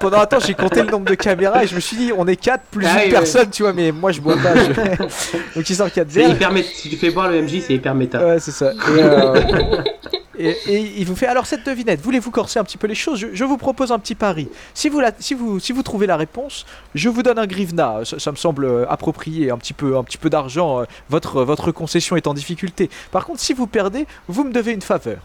pendant 0.00 0.18
un 0.20 0.26
temps, 0.26 0.38
j'ai 0.40 0.52
compté 0.54 0.82
le 0.82 0.90
nombre 0.90 1.08
de 1.08 1.14
caméras 1.14 1.64
et 1.64 1.66
je 1.66 1.74
me 1.74 1.80
suis 1.80 1.96
dit, 1.96 2.12
on 2.16 2.26
est 2.26 2.36
4 2.36 2.62
plus 2.70 2.84
Ah 2.86 2.90
une 2.90 2.96
oui, 2.98 3.02
oui. 3.06 3.10
personne, 3.12 3.48
tu 3.50 3.62
vois, 3.62 3.72
mais 3.72 3.90
moi 3.90 4.12
je 4.12 4.20
bois 4.20 4.36
pas. 4.36 4.54
je- 4.54 4.72
Donc 5.56 5.70
il 5.70 5.74
sort 5.74 5.90
4 5.90 6.06
C'est 6.10 6.20
verres. 6.20 6.30
hyper 6.30 6.52
méta. 6.52 6.68
Si 6.74 6.90
tu 6.90 6.96
fais 6.96 7.10
boire 7.10 7.30
le 7.30 7.40
MJ, 7.42 7.62
c'est 7.66 7.74
hyper 7.74 7.94
méta. 7.94 8.22
Ouais, 8.24 8.38
c'est 8.38 8.50
ça. 8.52 8.72
Et, 8.72 8.76
euh, 9.02 9.40
et- 10.38 10.56
et 10.68 10.92
il 10.98 11.04
vous 11.06 11.16
fait 11.16 11.26
alors 11.26 11.46
cette 11.46 11.64
devinette. 11.66 12.00
Voulez-vous 12.00 12.30
corser 12.30 12.58
un 12.60 12.64
petit 12.64 12.76
peu 12.78 12.86
les 12.86 12.94
choses? 12.94 13.18
Je, 13.18 13.26
je 13.32 13.44
vous 13.44 13.56
propose 13.56 13.90
un 13.92 13.98
petit 13.98 14.14
pari. 14.14 14.48
Si 14.74 14.88
vous, 14.88 15.00
la, 15.00 15.10
si, 15.18 15.32
vous, 15.34 15.58
si 15.58 15.72
vous 15.72 15.82
trouvez 15.82 16.06
la 16.06 16.16
réponse, 16.16 16.64
je 16.94 17.08
vous 17.08 17.22
donne 17.22 17.38
un 17.38 17.46
grivna. 17.46 18.00
Ça, 18.04 18.18
ça 18.18 18.30
me 18.30 18.36
semble 18.36 18.66
euh, 18.66 18.84
approprié, 18.88 19.50
un 19.50 19.56
petit 19.58 19.72
peu, 19.72 19.96
un 19.96 20.04
petit 20.04 20.18
peu 20.18 20.28
d'argent. 20.30 20.82
Votre, 21.08 21.42
votre 21.44 21.72
concession 21.72 22.14
est 22.16 22.26
en 22.26 22.34
difficulté. 22.34 22.57
Par 23.10 23.24
contre, 23.24 23.40
si 23.40 23.52
vous 23.54 23.66
perdez, 23.66 24.06
vous 24.28 24.44
me 24.44 24.52
devez 24.52 24.72
une 24.72 24.82
faveur. 24.82 25.18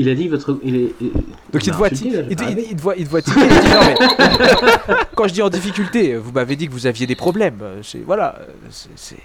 Il 0.00 0.08
a 0.08 0.14
dit 0.14 0.28
votre. 0.28 0.58
Il 0.62 0.76
est. 0.76 0.94
il- 1.00 1.10
Donc 1.52 1.66
il 1.66 1.72
te 1.72 1.76
voit, 1.76 1.88
il, 1.88 2.06
il- 2.06 2.36
il 2.70 2.76
te 2.76 2.80
voit, 2.80 2.94
il 2.96 3.06
voit 3.08 3.20
tiquer, 3.20 3.40
non, 3.40 3.80
mais, 3.84 3.96
Quand 5.16 5.26
je 5.26 5.32
dis 5.34 5.42
en 5.42 5.48
difficulté, 5.50 6.14
vous 6.14 6.30
m'avez 6.30 6.54
dit 6.54 6.68
que 6.68 6.72
vous 6.72 6.86
aviez 6.86 7.06
des 7.06 7.16
problèmes. 7.16 7.60
C'est 7.82 7.98
voilà, 7.98 8.38
c'est- 8.70 9.16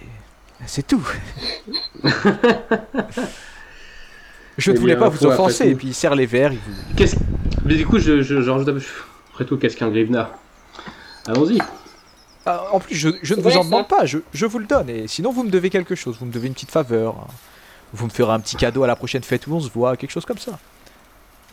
tout. 0.86 1.02
Je 4.56 4.70
ne 4.70 4.76
Eh 4.76 4.78
voulais 4.80 4.96
pas 4.96 5.08
vous 5.08 5.26
offenser. 5.26 5.68
Et 5.70 5.74
puis 5.74 5.88
il 5.88 5.94
serre 5.94 6.14
les 6.14 6.26
verres. 6.26 6.52
vous-. 6.52 7.04
Mais 7.64 7.74
du 7.76 7.84
coup, 7.86 7.98
je. 7.98 8.22
je 8.22 8.40
genre, 8.40 8.60
je- 8.64 8.70
Après 9.32 9.44
tout, 9.44 9.56
qu'est-ce 9.56 9.76
qu'un 9.76 9.90
Grivna 9.90 10.30
Allons-y. 11.26 11.58
Ah, 12.46 12.64
en 12.72 12.80
plus, 12.80 12.94
je, 12.94 13.08
je 13.22 13.34
ne 13.34 13.40
vous 13.40 13.48
vrai, 13.48 13.56
en 13.56 13.62
ça. 13.62 13.68
demande 13.68 13.88
pas. 13.88 14.04
Je, 14.06 14.18
je 14.32 14.46
vous 14.46 14.58
le 14.58 14.66
donne. 14.66 14.88
Et 14.90 15.08
sinon, 15.08 15.32
vous 15.32 15.44
me 15.44 15.50
devez 15.50 15.70
quelque 15.70 15.94
chose. 15.94 16.16
Vous 16.20 16.26
me 16.26 16.32
devez 16.32 16.46
une 16.48 16.54
petite 16.54 16.70
faveur. 16.70 17.26
Vous 17.92 18.04
me 18.06 18.10
ferez 18.10 18.32
un 18.32 18.40
petit 18.40 18.56
cadeau 18.56 18.82
à 18.82 18.86
la 18.86 18.96
prochaine 18.96 19.22
fête 19.22 19.46
où 19.46 19.54
on 19.54 19.60
se 19.60 19.70
voit, 19.70 19.96
quelque 19.96 20.10
chose 20.10 20.24
comme 20.26 20.38
ça. 20.38 20.58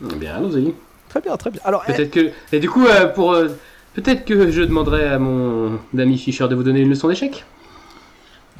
Eh 0.02 0.14
Bien, 0.16 0.36
allons-y. 0.36 0.74
Très 1.08 1.20
bien, 1.20 1.36
très 1.36 1.50
bien. 1.50 1.60
Alors, 1.64 1.82
eh, 1.88 1.92
Peut-être 1.92 2.10
que. 2.10 2.30
Et 2.52 2.60
du 2.60 2.68
coup, 2.68 2.86
euh, 2.86 3.06
pour. 3.06 3.32
euh, 3.32 3.48
Peut-être 3.94 4.24
que 4.24 4.50
je 4.50 4.62
demanderai 4.62 5.06
à 5.06 5.18
mon 5.18 5.78
ami 5.98 6.16
Fischer 6.16 6.48
de 6.48 6.54
vous 6.54 6.62
donner 6.62 6.80
une 6.80 6.88
leçon 6.88 7.08
d'échec. 7.08 7.44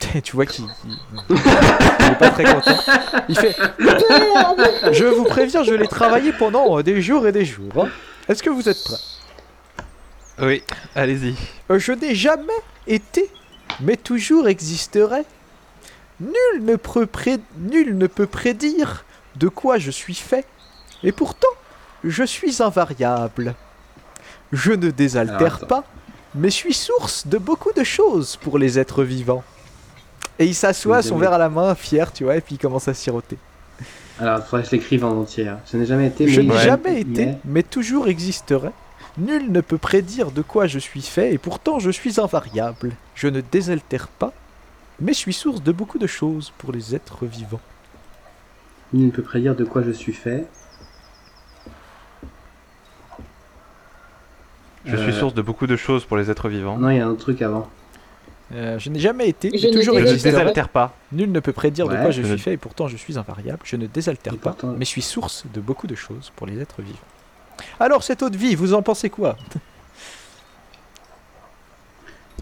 tu 0.25 0.37
vois 0.37 0.45
qu'il 0.47 0.65
il- 0.87 0.99
il 1.31 2.07
est 2.13 2.19
pas 2.19 2.31
très 2.31 2.45
content. 2.45 2.77
Il 3.31 3.39
fait 3.39 3.57
Je 4.93 5.05
vous 5.07 5.25
préviens, 5.25 5.63
je 5.63 5.73
l'ai 5.75 5.87
travaillé 5.89 6.33
pendant 6.33 6.79
euh, 6.79 6.83
des 6.83 7.01
jours 7.01 7.27
et 7.27 7.33
des 7.33 7.45
jours. 7.47 7.73
hein. 7.79 7.89
Est-ce 8.29 8.43
que 8.43 8.51
vous 8.51 8.69
êtes 8.69 8.83
prêts? 8.85 8.97
Oui, 10.41 10.63
allez-y. 10.95 11.35
Je 11.71 11.93
n'ai 11.93 12.15
jamais 12.15 12.53
été, 12.87 13.31
mais 13.81 13.97
toujours 13.97 14.49
existerai. 14.49 15.23
Nul 16.21 16.65
ne, 16.65 16.77
peut 16.77 17.07
pré- 17.07 17.41
Nul 17.59 17.97
ne 17.99 18.07
peut 18.07 18.27
prédire 18.27 19.05
de 19.37 19.49
quoi 19.49 19.79
je 19.79 19.91
suis 19.91 20.15
fait, 20.15 20.47
et 21.03 21.13
pourtant, 21.13 21.49
je 22.05 22.23
suis 22.25 22.63
invariable. 22.63 23.55
Je 24.53 24.73
ne 24.73 24.91
désaltère 24.91 25.57
Alors, 25.57 25.67
pas, 25.67 25.85
mais 26.35 26.51
suis 26.51 26.75
source 26.75 27.27
de 27.27 27.39
beaucoup 27.39 27.73
de 27.73 27.85
choses 27.85 28.37
pour 28.37 28.59
les 28.59 28.79
êtres 28.79 29.03
vivants. 29.03 29.43
Et 30.39 30.47
il 30.47 30.55
s'assoit, 30.55 31.03
son 31.03 31.19
verre 31.19 31.33
à 31.35 31.39
la 31.39 31.49
main, 31.49 31.75
fier, 31.75 32.13
tu 32.13 32.25
vois, 32.25 32.37
et 32.37 32.41
puis 32.41 32.57
il 32.57 32.59
commence 32.59 32.89
à 32.89 32.95
siroter. 32.95 33.39
Alors, 34.21 34.39
il 34.39 34.43
faudrait 34.45 34.63
que 34.63 34.71
je 34.71 34.77
l'écrive 34.77 35.05
en 35.05 35.13
entier. 35.21 35.49
hein. 35.49 35.61
Je 35.71 35.77
n'ai 35.77 35.87
jamais 35.87 36.07
été. 36.07 36.29
Je 36.29 36.41
mais- 36.41 36.47
n'ai 36.49 36.55
Ouais. 36.55 36.65
jamais 36.65 37.01
été, 37.01 37.27
mais- 37.27 37.39
mais 37.45 37.63
toujours 37.63 38.09
existerai. 38.09 38.71
Nul 39.19 39.53
ne 39.53 39.61
peut 39.61 39.79
prédire 39.79 40.31
de 40.31 40.43
quoi 40.43 40.67
je 40.67 40.79
suis 40.79 41.03
fait, 41.03 41.35
et 41.35 41.39
pourtant 41.39 41.79
je 41.79 41.91
suis 41.91 42.19
invariable. 42.21 42.93
Je 43.15 43.29
ne 43.29 43.41
désaltère 43.41 44.09
pas, 44.09 44.33
mais 45.01 45.13
suis 45.13 45.35
source 45.35 45.63
de 45.63 45.73
beaucoup 45.73 45.99
de 45.99 46.07
choses 46.07 46.53
pour 46.59 46.73
les 46.73 46.95
êtres 46.95 47.27
vivants. 47.27 47.61
Nul 48.93 49.07
ne 49.07 49.11
peut 49.11 49.23
prédire 49.23 49.55
de 49.55 49.65
quoi 49.65 49.83
je 49.83 49.91
suis 49.91 50.13
fait. 50.15 50.47
Je 54.85 54.97
suis 54.97 55.11
Euh, 55.11 55.13
source 55.13 55.35
de 55.35 55.43
beaucoup 55.43 55.67
de 55.67 55.77
choses 55.77 56.05
pour 56.05 56.17
les 56.17 56.31
êtres 56.31 56.49
vivants. 56.49 56.77
Non, 56.79 56.91
il 56.91 56.97
y 56.97 57.01
a 57.01 57.07
un 57.07 57.11
autre 57.11 57.21
truc 57.21 57.41
avant. 57.43 57.69
Euh, 58.53 58.79
je 58.79 58.91
n'ai 58.91 58.99
jamais 58.99 59.29
été, 59.29 59.49
Je 59.49 59.67
mais 59.67 59.73
ne 59.73 59.79
toujours 59.79 59.95
Je 59.99 60.05
ne 60.05 60.13
désaltère 60.19 60.69
pas. 60.69 60.95
Nul 61.13 61.31
ne 61.33 61.41
peut 61.41 61.53
prédire 61.53 61.87
de 61.89 61.95
quoi 61.97 62.11
je 62.11 62.23
je 62.23 62.27
suis 62.29 62.39
fait, 62.39 62.53
et 62.55 62.57
pourtant 62.57 62.89
je 62.89 62.97
suis 62.97 63.17
invariable. 63.19 63.61
Je 63.65 63.77
ne 63.77 63.87
désaltère 63.87 64.37
pas, 64.37 64.51
pourtant- 64.51 64.75
mais 64.77 64.85
suis 64.85 65.01
source 65.03 65.45
de 65.55 65.61
beaucoup 65.61 65.87
de 65.87 65.95
choses 65.95 66.33
pour 66.37 66.47
les 66.47 66.59
êtres 66.61 66.83
vivants. 66.83 66.99
Alors, 67.81 68.03
cette 68.03 68.23
autre 68.23 68.37
vie, 68.37 68.55
vous 68.55 68.75
en 68.75 68.83
pensez 68.83 69.11
quoi 69.11 69.37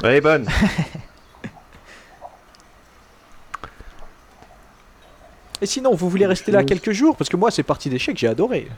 Elle 0.03 0.17
est 0.17 0.21
bonne. 0.21 0.47
Et 5.63 5.67
sinon, 5.67 5.95
vous 5.95 6.09
voulez 6.09 6.27
rester 6.27 6.53
là 6.53 6.65
quelques 6.65 6.93
jours 6.93 7.17
Parce 7.17 7.29
que 7.29 7.37
moi, 7.37 7.51
c'est 7.51 7.63
parti 7.63 7.91
d'échec, 7.91 8.17
j'ai 8.17 8.29
adoré. 8.29 8.69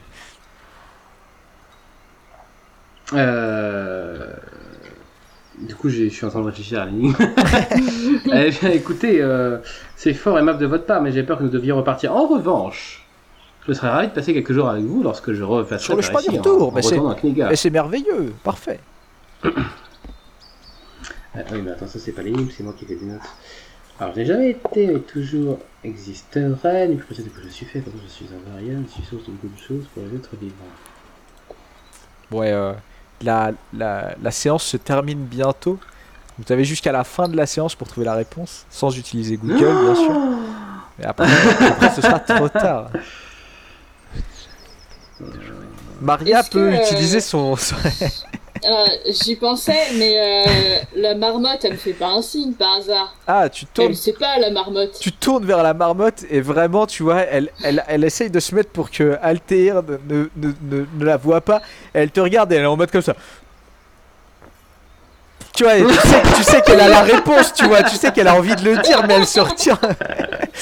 Euh... 3.13 4.33
Du 5.59 5.75
coup, 5.75 5.87
j'ai- 5.89 6.09
je 6.09 6.15
suis 6.15 6.25
en 6.25 6.29
train 6.29 6.41
de 6.41 6.47
réfléchir 6.47 6.81
à 6.81 6.85
l'énigme. 6.85 7.15
eh 8.33 8.49
bien, 8.49 8.69
écoutez, 8.71 9.21
euh, 9.21 9.59
c'est 9.95 10.13
fort 10.13 10.37
aimable 10.37 10.59
de 10.59 10.65
votre 10.65 10.85
part, 10.85 11.01
mais 11.01 11.11
j'ai 11.11 11.23
peur 11.23 11.37
que 11.37 11.43
nous 11.43 11.49
devions 11.49 11.77
repartir. 11.77 12.13
En 12.13 12.27
revanche, 12.27 13.02
je 13.67 13.73
serais 13.73 13.89
ravi 13.89 14.07
de 14.07 14.13
passer 14.13 14.33
quelques 14.33 14.53
jours 14.53 14.69
avec 14.69 14.83
vous 14.83 15.03
lorsque 15.03 15.31
je 15.33 15.43
repasserai 15.43 15.79
Sur 15.85 15.95
le 15.95 16.01
chemin 16.01 16.21
du 16.21 16.29
retour, 16.29 16.61
en, 16.67 16.71
en 16.71 17.15
mais 17.49 17.55
c'est- 17.55 17.69
merveilleux, 17.69 18.33
parfait. 18.43 18.79
Ah 21.35 21.39
oui, 21.51 21.61
mais 21.63 21.71
attends, 21.71 21.87
ça 21.87 21.97
c'est 21.97 22.11
pas 22.11 22.21
l'énigme, 22.21 22.49
c'est 22.55 22.61
moi 22.63 22.73
qui 22.77 22.85
fais 22.85 22.93
des 22.95 23.05
notes. 23.05 23.19
Alors, 23.99 24.13
je 24.13 24.19
n'ai 24.19 24.25
jamais 24.27 24.49
été, 24.51 24.85
mais 24.87 24.99
toujours 24.99 25.57
existerai, 25.83 26.87
ni 26.87 26.95
plus 26.95 27.05
précis 27.05 27.23
que 27.23 27.41
je 27.43 27.49
suis 27.49 27.65
fait, 27.65 27.79
parce 27.79 27.95
que 27.95 28.03
je 28.03 28.07
suis 28.07 28.25
invariable, 28.47 28.83
je 28.87 28.93
suis 28.93 29.03
source 29.03 29.25
de 29.25 29.31
beaucoup 29.31 29.47
de 29.47 29.59
choses 29.59 29.85
pour 29.95 30.03
les 30.03 30.15
êtres 30.15 30.35
vivants. 30.39 30.53
Ouais, 32.31 32.51
euh, 32.51 32.73
la, 33.23 33.51
la, 33.73 34.13
la 34.21 34.31
séance 34.31 34.63
se 34.63 34.77
termine 34.77 35.25
bientôt. 35.25 35.79
Vous 36.37 36.51
avez 36.51 36.65
jusqu'à 36.65 36.91
la 36.91 37.03
fin 37.03 37.27
de 37.27 37.35
la 37.35 37.47
séance 37.47 37.73
pour 37.73 37.87
trouver 37.87 38.05
la 38.05 38.13
réponse, 38.15 38.65
sans 38.69 38.95
utiliser 38.95 39.37
Google, 39.37 39.57
bien 39.85 39.95
sûr. 39.95 40.13
Mais 40.99 41.05
après, 41.05 41.25
après, 41.67 41.89
ce 41.91 42.01
sera 42.01 42.19
trop 42.19 42.49
tard. 42.49 42.91
Maria 46.01 46.43
peut 46.43 46.69
que, 46.69 46.75
euh, 46.75 46.81
utiliser 46.81 47.21
son, 47.21 47.55
Alors, 48.63 48.87
J'y 49.07 49.35
pensais, 49.35 49.87
mais 49.95 50.15
euh, 50.17 50.75
la 50.95 51.15
marmotte, 51.15 51.63
elle 51.63 51.73
me 51.73 51.77
fait 51.77 51.93
pas 51.93 52.07
un 52.07 52.21
signe 52.21 52.53
par 52.53 52.75
hasard. 52.77 53.15
Ah, 53.25 53.47
tu 53.49 53.65
tournes, 53.65 53.93
Elle 54.07 54.13
pas, 54.15 54.37
la 54.37 54.51
marmotte. 54.51 54.99
tu 54.99 55.11
tournes 55.13 55.45
vers 55.45 55.63
la 55.63 55.73
marmotte 55.73 56.25
et 56.29 56.41
vraiment, 56.41 56.85
tu 56.85 57.03
vois, 57.03 57.21
elle, 57.21 57.49
elle, 57.63 57.83
elle 57.87 58.03
essaye 58.03 58.29
de 58.29 58.39
se 58.39 58.53
mettre 58.53 58.71
pour 58.71 58.91
que 58.91 59.17
Altair 59.21 59.81
ne, 59.83 59.97
ne, 60.09 60.27
ne, 60.35 60.85
ne- 60.99 61.05
la 61.05 61.17
voit 61.17 61.41
pas. 61.41 61.61
Elle 61.93 62.11
te 62.11 62.19
regarde 62.19 62.51
et 62.51 62.55
elle 62.55 62.63
est 62.63 62.67
en 62.67 62.77
mode 62.77 62.91
comme 62.91 63.01
ça. 63.01 63.15
Tu 65.55 65.63
vois, 65.63 65.75
tu 65.75 65.93
sais, 65.93 66.21
tu 66.35 66.43
sais 66.43 66.61
qu'elle 66.63 66.79
a 66.79 66.87
la 66.89 67.01
réponse, 67.01 67.53
tu 67.53 67.65
vois, 67.65 67.83
tu 67.83 67.95
sais 67.95 68.11
qu'elle 68.11 68.27
a 68.27 68.35
envie 68.35 68.55
de 68.55 68.63
le 68.63 68.77
dire, 68.79 69.05
mais 69.07 69.13
elle 69.13 69.27
se 69.27 69.39
retient. 69.39 69.79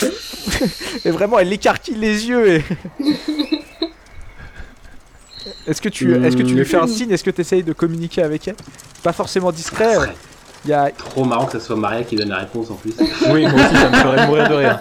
et 1.06 1.12
vraiment, 1.12 1.40
elle 1.40 1.54
écarquille 1.54 1.96
les 1.96 2.28
yeux. 2.28 2.56
Et... 2.56 2.64
Est-ce 5.68 5.82
que, 5.82 5.90
tu, 5.90 6.14
est-ce 6.26 6.36
que 6.36 6.44
tu 6.44 6.56
lui 6.56 6.66
fais 6.66 6.78
un 6.78 6.88
signe? 6.88 7.12
Est-ce 7.12 7.24
que 7.24 7.30
tu 7.32 7.42
essayes 7.42 7.64
de 7.64 7.74
communiquer 7.74 8.24
avec 8.24 8.48
elle? 8.48 8.56
Pas 9.04 9.14
forcément 9.14 9.52
discret. 9.52 9.96
Il 10.66 10.70
y 10.70 10.74
a... 10.74 10.90
Trop 10.92 11.24
marrant 11.24 11.46
que 11.46 11.54
ce 11.54 11.60
soit 11.60 11.76
Maria 11.76 12.04
qui 12.04 12.16
donne 12.16 12.30
la 12.30 12.38
réponse 12.38 12.70
en 12.70 12.76
plus. 12.76 12.94
Oui, 13.32 13.42
moi 13.48 13.54
aussi, 13.66 13.76
ça 13.76 13.90
me 13.90 13.96
ferait 13.96 14.28
mourir 14.28 14.50
de 14.50 14.54
rire. 14.56 14.80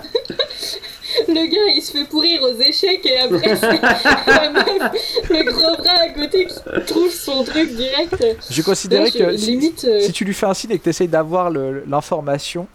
Le 1.28 1.50
gars, 1.50 1.72
il 1.74 1.82
se 1.82 1.92
fait 1.92 2.04
pourrir 2.04 2.42
aux 2.42 2.54
échecs 2.60 3.04
et 3.04 3.18
après, 3.18 3.56
c'est 3.56 3.80
la 3.82 4.50
meuf, 4.50 4.92
le 5.28 5.42
gros 5.52 5.76
bras 5.76 5.98
à 6.04 6.08
côté 6.10 6.46
qui 6.46 6.54
trouve 6.86 7.10
son 7.10 7.44
truc 7.44 7.74
direct. 7.74 8.24
Je 8.50 8.62
considérais 8.62 9.04
Là, 9.04 9.10
je- 9.12 9.18
que 9.18 9.36
si, 9.36 9.50
limite, 9.50 9.84
euh, 9.88 10.00
si 10.00 10.12
tu 10.12 10.24
lui 10.24 10.34
fais 10.34 10.46
un 10.46 10.54
signe 10.54 10.70
et 10.72 10.78
que 10.78 10.84
tu 10.84 10.90
essayes 10.90 11.08
d'avoir 11.08 11.50
le- 11.50 11.84
l'information, 11.86 12.66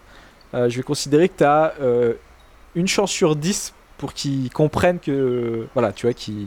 euh, 0.54 0.68
je 0.68 0.76
vais 0.76 0.82
considérer 0.82 1.28
que 1.28 1.38
tu 1.38 1.44
as 1.44 1.74
une 2.74 2.86
chance 2.88 3.10
sur 3.10 3.36
10 3.36 3.72
pour 3.98 4.12
qu'ils 4.12 4.50
comprennent 4.50 4.98
que. 5.00 5.66
Voilà, 5.74 5.92
tu 5.92 6.06
vois, 6.06 6.12
qu'ils 6.12 6.46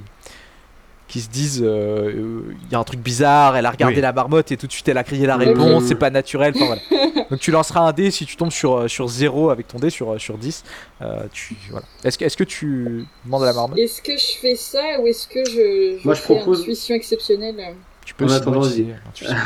qu'ils 1.09 1.21
se 1.23 1.27
disent 1.29 1.61
euh, 1.61 1.67
euh, 2.15 2.41
il 2.65 2.71
y 2.71 2.75
a 2.75 2.79
un 2.79 2.83
truc 2.85 3.01
bizarre, 3.01 3.57
elle 3.57 3.65
a 3.65 3.71
regardé 3.71 3.95
Oui. 3.95 4.01
la 4.01 4.13
marmotte 4.13 4.51
et 4.53 4.57
tout 4.57 4.67
de 4.67 4.71
suite 4.71 4.87
elle 4.87 4.97
a 4.97 5.03
crié 5.03 5.25
la 5.25 5.35
réponse, 5.35 5.83
c'est 5.85 5.95
pas 5.95 6.09
naturel. 6.09 6.53
Enfin 6.55 6.65
voilà. 6.67 6.81
Donc 7.29 7.39
tu 7.39 7.51
lanceras 7.51 7.81
un 7.81 7.91
dé 7.91 8.09
si 8.11 8.25
tu 8.25 8.35
tombes 8.37 8.51
sur, 8.51 8.77
euh, 8.77 8.87
sur 8.87 9.07
0 9.07 9.49
avec 9.49 9.67
ton 9.67 9.77
dé 9.79 9.89
sur, 9.89 10.13
euh, 10.13 10.17
sur 10.19 10.37
10. 10.37 10.63
euh, 11.01 11.23
tu, 11.33 11.55
voilà. 11.71 11.85
Est-ce 12.05 12.17
que, 12.17 12.23
est 12.25 12.35
que 12.35 12.43
tu 12.45 13.05
demandes 13.25 13.43
à 13.43 13.47
la 13.47 13.53
marmotte? 13.53 13.77
Est-ce 13.77 14.01
que 14.01 14.15
je 14.17 14.37
fais 14.39 14.55
ça 14.55 14.99
ou 15.01 15.07
est-ce 15.07 15.27
que 15.27 15.43
je, 15.45 15.97
je 15.99 16.05
Moi, 16.05 16.13
je 16.13 16.21
fais 16.21 16.35
propose- 16.35 16.61
intuition 16.61 16.95
exceptionnelle? 16.95 17.75
Tu 18.05 18.13
peux 18.13 18.25
l'intuition. 18.25 18.87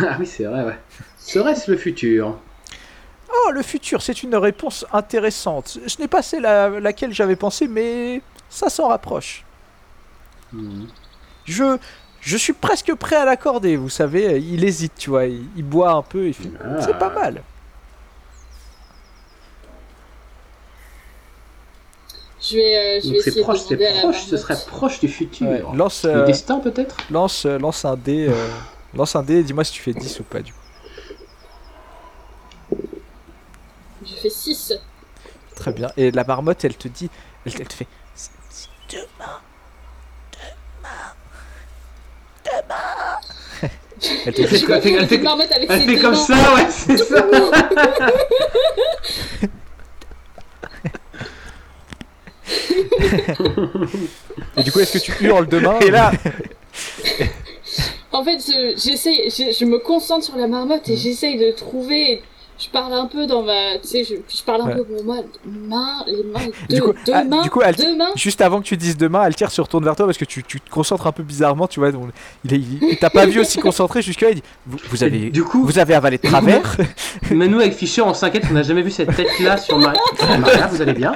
ah 0.08 0.16
oui, 0.20 0.26
c'est 0.26 0.44
vrai, 0.46 0.64
ouais. 0.64 0.78
Serait-ce 1.18 1.70
le 1.72 1.78
futur? 1.78 2.38
Oh, 3.30 3.52
le 3.52 3.62
futur, 3.64 4.02
c'est 4.02 4.22
une 4.24 4.36
réponse 4.36 4.86
intéressante. 4.94 5.80
Ce 5.88 6.02
n'est 6.02 6.08
pas 6.08 6.22
celle 6.22 6.46
à 6.46 6.70
laquelle 6.70 7.14
j'avais 7.14 7.36
pensé, 7.36 7.68
mais 7.68 8.22
ça 8.50 8.70
s'en 8.70 8.88
rapproche. 8.90 9.44
Hmm 10.54 10.84
je, 11.46 11.78
je 12.22 12.38
suis 12.38 12.54
presque 12.54 12.94
prêt 12.96 13.18
à 13.18 13.26
l'accorder, 13.26 13.76
vous 13.76 13.90
savez. 13.90 14.40
Il 14.40 14.64
hésite, 14.64 14.94
tu 14.98 15.10
vois. 15.10 15.26
Il, 15.26 15.64
boit 15.64 15.92
un 15.92 16.02
peu, 16.02 16.28
il 16.28 16.34
fait. 16.34 16.50
Ah. 16.64 16.82
C'est 16.82 16.98
pas 16.98 17.10
mal. 17.10 17.44
Je 22.42 22.58
vais, 22.58 22.98
euh, 22.98 23.02
je 23.02 23.22
c'est 23.22 23.42
proche, 23.42 23.62
ce 23.62 24.38
serait 24.38 24.58
proche 24.68 25.00
du 25.00 25.08
futur. 25.08 25.48
Ouais, 25.48 25.64
lance, 25.74 26.04
euh, 26.04 26.26
destin 26.26 26.60
peut-être? 26.60 26.98
lance, 27.10 27.46
euh, 27.46 27.58
lance 27.58 27.86
un 27.86 27.96
dé, 27.96 28.28
euh, 28.28 28.48
lance 28.94 29.16
un 29.16 29.24
dé 29.24 29.44
dis-moi 29.44 29.64
si 29.64 29.72
tu 29.72 29.82
fais 29.82 29.94
10 29.94 30.20
ou 30.20 30.24
pas 30.24 30.42
du 30.42 30.52
coup. 30.52 30.60
Je 34.06 34.14
fais 34.16 34.30
6. 34.30 34.74
Très 35.56 35.72
bien. 35.72 35.90
Et 35.96 36.12
la 36.12 36.26
marmotte, 36.26 36.66
elle 36.66 36.76
te 36.76 36.90
dit, 36.90 37.10
elle, 37.46 37.54
elle 37.62 37.68
te 37.68 37.74
fait, 37.74 37.88
c'est 38.14 38.32
demain 38.90 39.40
elle 44.26 44.34
te 44.34 44.42
dit. 44.42 44.66
Elle 44.68 44.82
fait- 44.82 44.92
elle 44.94 45.08
fait- 45.08 45.16
Une 45.16 45.24
marmotte 45.24 45.52
avec 45.52 45.70
Elle 45.70 45.82
ses 45.82 45.86
fait 45.88 45.96
deux 45.96 46.02
comme 46.02 46.12
mains. 46.12 46.18
ça, 46.18 46.54
ouais, 46.56 46.68
c'est 46.70 46.98
ça. 46.98 47.26
Et 54.58 54.64
du 54.64 54.72
coup, 54.72 54.80
est-ce 54.80 54.94
que 54.94 55.00
tu 55.00 55.14
hurles 55.26 55.48
demain 55.48 55.80
Et 55.80 55.90
là, 55.92 56.12
En 58.12 58.24
fait, 58.24 58.38
je, 58.40 58.74
j'essaye, 58.78 59.30
je, 59.30 59.56
je 59.58 59.66
me 59.66 59.80
concentre 59.80 60.24
sur 60.26 60.36
la 60.36 60.48
marmotte 60.48 60.88
Mm. 60.88 60.92
et 60.92 60.98
j'essaye 60.98 61.38
de 61.38 61.52
trouver. 61.52 62.22
Je 62.60 62.70
parle 62.70 62.94
un 62.94 63.08
peu 63.08 63.26
dans 63.26 63.42
ma. 63.42 63.78
Tu 63.82 63.88
sais, 63.88 64.04
je, 64.04 64.16
je 64.36 64.44
parle 64.44 64.62
un 64.62 64.66
Ouais. 64.68 64.76
peu 64.76 64.84
pour 64.86 65.04
moi. 65.04 65.18
Main, 65.46 66.04
les 66.08 66.24
mains. 66.24 66.40
Du 66.70 66.76
Deux, 66.76 66.82
coup, 66.82 66.94
deux 67.06 67.12
ah, 67.14 67.24
mains. 67.24 67.42
du 67.42 67.50
coup, 67.50 67.62
elle- 67.62 67.76
deux 67.76 67.96
mains. 67.98 68.12
Juste 68.16 68.42
avant 68.42 68.60
que 68.62 68.66
tu 68.66 68.78
dises 68.78 68.96
demain, 68.96 69.22
Altir 69.22 69.52
se 69.52 69.60
retourne 69.60 69.84
vers 69.84 69.96
toi 69.96 70.06
parce 70.06 70.18
que 70.18 70.26
tu, 70.26 70.44
tu 70.44 70.62
te 70.62 70.70
concentres 70.70 71.08
un 71.08 71.12
peu 71.12 71.24
bizarrement, 71.24 71.68
tu 71.68 71.80
vois. 71.80 71.92
donc 71.92 72.10
il 72.46 72.54
est- 72.54 72.58
il- 72.58 72.80
il 72.92 72.98
t'a 72.98 73.10
pas 73.10 73.26
vu 73.26 73.40
aussi 73.40 73.60
concentré 73.60 74.02
jusque-là. 74.02 74.30
Il 74.30 74.36
dit 74.36 74.44
vous, 74.68 74.78
vous 74.90 75.04
avez, 75.04 75.30
Du 75.32 75.44
coup, 75.44 75.66
vous 75.66 75.80
avez 75.80 75.94
avalé 75.96 76.18
de 76.20 76.28
travers. 76.28 76.78
mais 77.32 77.48
nous 77.48 77.60
avec 77.60 77.74
Fischer, 77.74 78.02
on 78.04 78.14
s'inquiète 78.14 78.48
qu'on 78.48 78.54
n'a 78.54 78.64
jamais 78.64 78.82
vu 78.84 78.92
cette 78.92 79.16
tête-là 79.16 79.58
sur 79.58 79.78
Maria. 79.78 80.00
Maria, 80.40 80.68
vous 80.68 80.82
allez 80.82 80.94
bien 80.94 81.14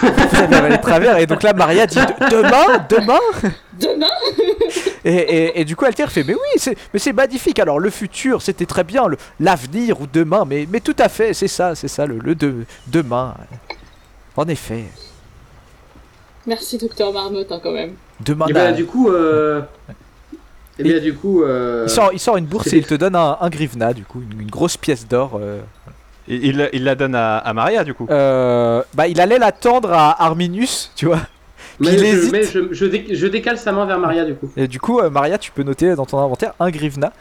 vous 0.00 0.38
avez 0.38 0.56
avalé 0.56 0.76
de 0.76 0.82
travers. 0.82 1.18
Et 1.18 1.26
donc 1.26 1.42
là, 1.42 1.52
Maria 1.54 1.86
dit 1.86 1.96
De- 1.96 2.94
demain, 2.96 3.18
demain. 3.80 4.06
Et, 5.04 5.14
et- 5.14 5.60
et 5.60 5.64
du 5.64 5.76
coup, 5.76 5.84
Altair 5.84 6.10
fait 6.10 6.24
Mais 6.24 6.34
oui, 6.34 6.40
c'est, 6.56 6.76
mais 6.92 6.98
c'est 6.98 7.12
magnifique. 7.12 7.58
Alors, 7.58 7.78
le 7.78 7.90
futur, 7.90 8.42
c'était 8.42 8.66
très 8.66 8.84
bien. 8.84 9.06
Le, 9.06 9.16
l'avenir 9.40 10.00
ou 10.00 10.06
demain, 10.12 10.44
mais, 10.44 10.66
mais 10.70 10.80
tout 10.80 10.96
à 10.98 11.08
fait, 11.08 11.34
c'est 11.34 11.48
ça, 11.48 11.74
c'est 11.74 11.88
ça, 11.88 12.06
le, 12.06 12.18
le 12.18 12.34
de, 12.34 12.64
demain. 12.88 13.34
En 14.36 14.46
effet, 14.48 14.84
Merci, 16.46 16.78
docteur 16.78 17.12
Marmotte, 17.12 17.50
hein, 17.52 17.60
quand 17.62 17.72
même. 17.72 17.92
demain. 18.20 18.46
Et 18.48 18.52
n'a- 18.52 18.66
bien 18.68 18.72
du 18.72 18.86
coup, 18.86 19.08
euh... 19.10 19.60
Et 20.78 20.82
bien 20.84 21.00
du 21.00 21.12
coup, 21.14 21.42
euh... 21.42 21.84
il, 21.86 21.90
sort, 21.90 22.10
il 22.12 22.18
sort 22.20 22.36
une 22.36 22.46
bourse 22.46 22.72
et 22.72 22.76
il 22.78 22.86
te 22.86 22.94
donne 22.94 23.16
un, 23.16 23.36
un 23.40 23.50
grivna, 23.50 23.92
du 23.92 24.04
coup, 24.04 24.22
une, 24.22 24.40
une 24.42 24.50
grosse 24.50 24.76
pièce 24.76 25.06
d'or. 25.08 25.38
euh. 25.40 25.60
il, 26.28 26.44
il 26.46 26.56
la- 26.56 26.68
il 26.74 26.84
la 26.84 26.94
donne 26.94 27.14
à, 27.16 27.38
à 27.38 27.52
Maria 27.52 27.82
du 27.84 27.94
coup. 27.94 28.06
Euh, 28.10 28.82
bah, 28.94 29.08
il 29.08 29.20
allait 29.20 29.38
l'attendre 29.38 29.92
à 29.92 30.22
Arminius, 30.24 30.92
tu 30.94 31.06
vois. 31.06 31.20
Mais, 31.80 31.92
il 31.92 31.98
je, 31.98 32.04
hésite. 32.04 32.32
mais 32.32 32.42
je, 32.44 32.60
je, 32.72 32.84
dé- 32.86 33.06
je 33.10 33.26
décale 33.26 33.58
sa 33.58 33.72
main 33.72 33.86
vers 33.86 33.98
Maria 33.98 34.24
du 34.24 34.34
coup. 34.34 34.50
Et 34.56 34.66
du 34.68 34.80
coup, 34.80 34.98
euh, 35.00 35.10
Maria, 35.10 35.38
tu 35.38 35.50
peux 35.52 35.62
noter 35.62 35.94
dans 35.94 36.06
ton 36.06 36.18
inventaire 36.18 36.54
un 36.60 36.70
grivna, 36.70 37.12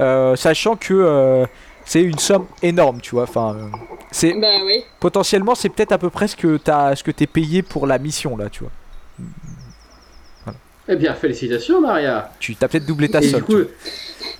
euh, 0.00 0.36
sachant 0.36 0.76
que 0.76 0.94
euh, 0.94 1.46
c'est 1.84 2.02
une 2.02 2.18
somme 2.18 2.46
énorme, 2.62 3.00
tu 3.00 3.10
vois. 3.14 3.24
Enfin, 3.24 3.54
euh, 3.58 3.66
c'est 4.10 4.32
Bah 4.34 4.46
oui. 4.64 4.82
potentiellement, 5.00 5.54
c'est 5.54 5.68
peut-être 5.68 5.92
à 5.92 5.98
peu 5.98 6.10
près 6.10 6.28
ce 6.28 6.36
que 6.36 6.56
t'as, 6.56 6.94
ce 6.96 7.02
que 7.04 7.10
t'es 7.10 7.26
payé 7.26 7.62
pour 7.62 7.86
la 7.86 7.98
mission 7.98 8.36
là, 8.36 8.48
tu 8.50 8.60
vois. 8.64 8.72
Eh 10.90 10.96
bien, 10.96 11.12
félicitations 11.12 11.82
Maria. 11.82 12.30
Tu 12.40 12.56
t'as 12.56 12.66
peut-être 12.66 12.86
doublé 12.86 13.10
ta 13.10 13.20
somme. 13.20 13.44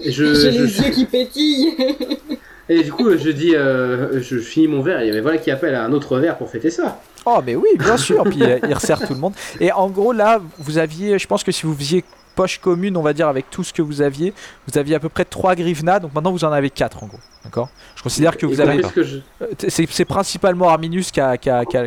je, 0.02 0.10
je, 0.10 0.48
les 0.48 0.80
yeux 0.80 0.90
qui 0.90 1.04
pétillent. 1.04 1.74
et 2.68 2.82
du 2.82 2.92
coup, 2.92 3.10
je 3.16 3.30
dis, 3.30 3.54
euh, 3.56 4.20
je 4.20 4.38
finis 4.38 4.68
mon 4.68 4.82
verre. 4.82 5.00
Et 5.00 5.20
voilà 5.20 5.38
qui 5.38 5.50
appelle 5.50 5.74
à 5.74 5.84
un 5.84 5.92
autre 5.92 6.18
verre 6.18 6.36
pour 6.38 6.50
fêter 6.50 6.70
ça. 6.70 7.00
Oh, 7.26 7.40
mais 7.44 7.56
oui, 7.56 7.68
bien 7.78 7.96
sûr. 7.96 8.24
Puis 8.24 8.42
euh, 8.42 8.58
il 8.66 8.74
resserre 8.74 9.06
tout 9.06 9.14
le 9.14 9.18
monde. 9.20 9.34
Et 9.60 9.72
en 9.72 9.88
gros, 9.88 10.12
là, 10.12 10.40
vous 10.58 10.78
aviez, 10.78 11.18
je 11.18 11.26
pense 11.26 11.42
que 11.44 11.52
si 11.52 11.64
vous 11.66 11.74
faisiez 11.74 12.04
poche 12.34 12.58
commune, 12.60 12.96
on 12.96 13.02
va 13.02 13.12
dire, 13.12 13.26
avec 13.26 13.50
tout 13.50 13.64
ce 13.64 13.72
que 13.72 13.82
vous 13.82 14.00
aviez, 14.00 14.32
vous 14.68 14.78
aviez 14.78 14.94
à 14.94 15.00
peu 15.00 15.08
près 15.08 15.24
3 15.24 15.56
grivnas. 15.56 15.98
Donc 15.98 16.14
maintenant, 16.14 16.30
vous 16.30 16.44
en 16.44 16.52
avez 16.52 16.70
4 16.70 17.02
en 17.02 17.06
gros. 17.08 17.18
D'accord? 17.44 17.68
Je 17.96 18.02
considère 18.02 18.36
que 18.36 18.46
vous 18.46 18.60
avez. 18.60 18.80
je... 18.96 19.16
Euh, 19.42 19.46
C'est 19.68 20.04
principalement 20.04 20.68
Arminus 20.68 21.10
qui 21.10 21.20
a, 21.20 21.36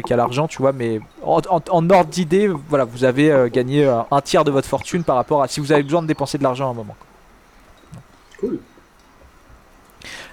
l'argent, 0.10 0.48
tu 0.48 0.58
vois, 0.62 0.74
mais 0.74 1.00
en, 1.24 1.40
en- 1.50 1.62
en 1.70 1.90
ordre 1.90 2.10
d'idée, 2.10 2.50
voilà, 2.70 2.84
vous 2.86 3.04
avez 3.06 3.32
euh, 3.32 3.48
gagné 3.48 3.86
un 4.12 4.22
tiers 4.22 4.44
de 4.44 4.52
votre 4.52 4.68
fortune 4.68 5.04
par 5.04 5.16
rapport 5.16 5.42
à 5.42 5.48
si 5.48 5.60
vous 5.62 5.72
avez 5.72 5.84
besoin 5.84 6.02
de 6.02 6.08
dépenser 6.08 6.38
de 6.38 6.44
l'argent 6.44 6.68
à 6.68 6.72
un 6.72 6.76
moment. 6.76 6.96
quoi. 7.00 7.08
Cool. 8.40 8.60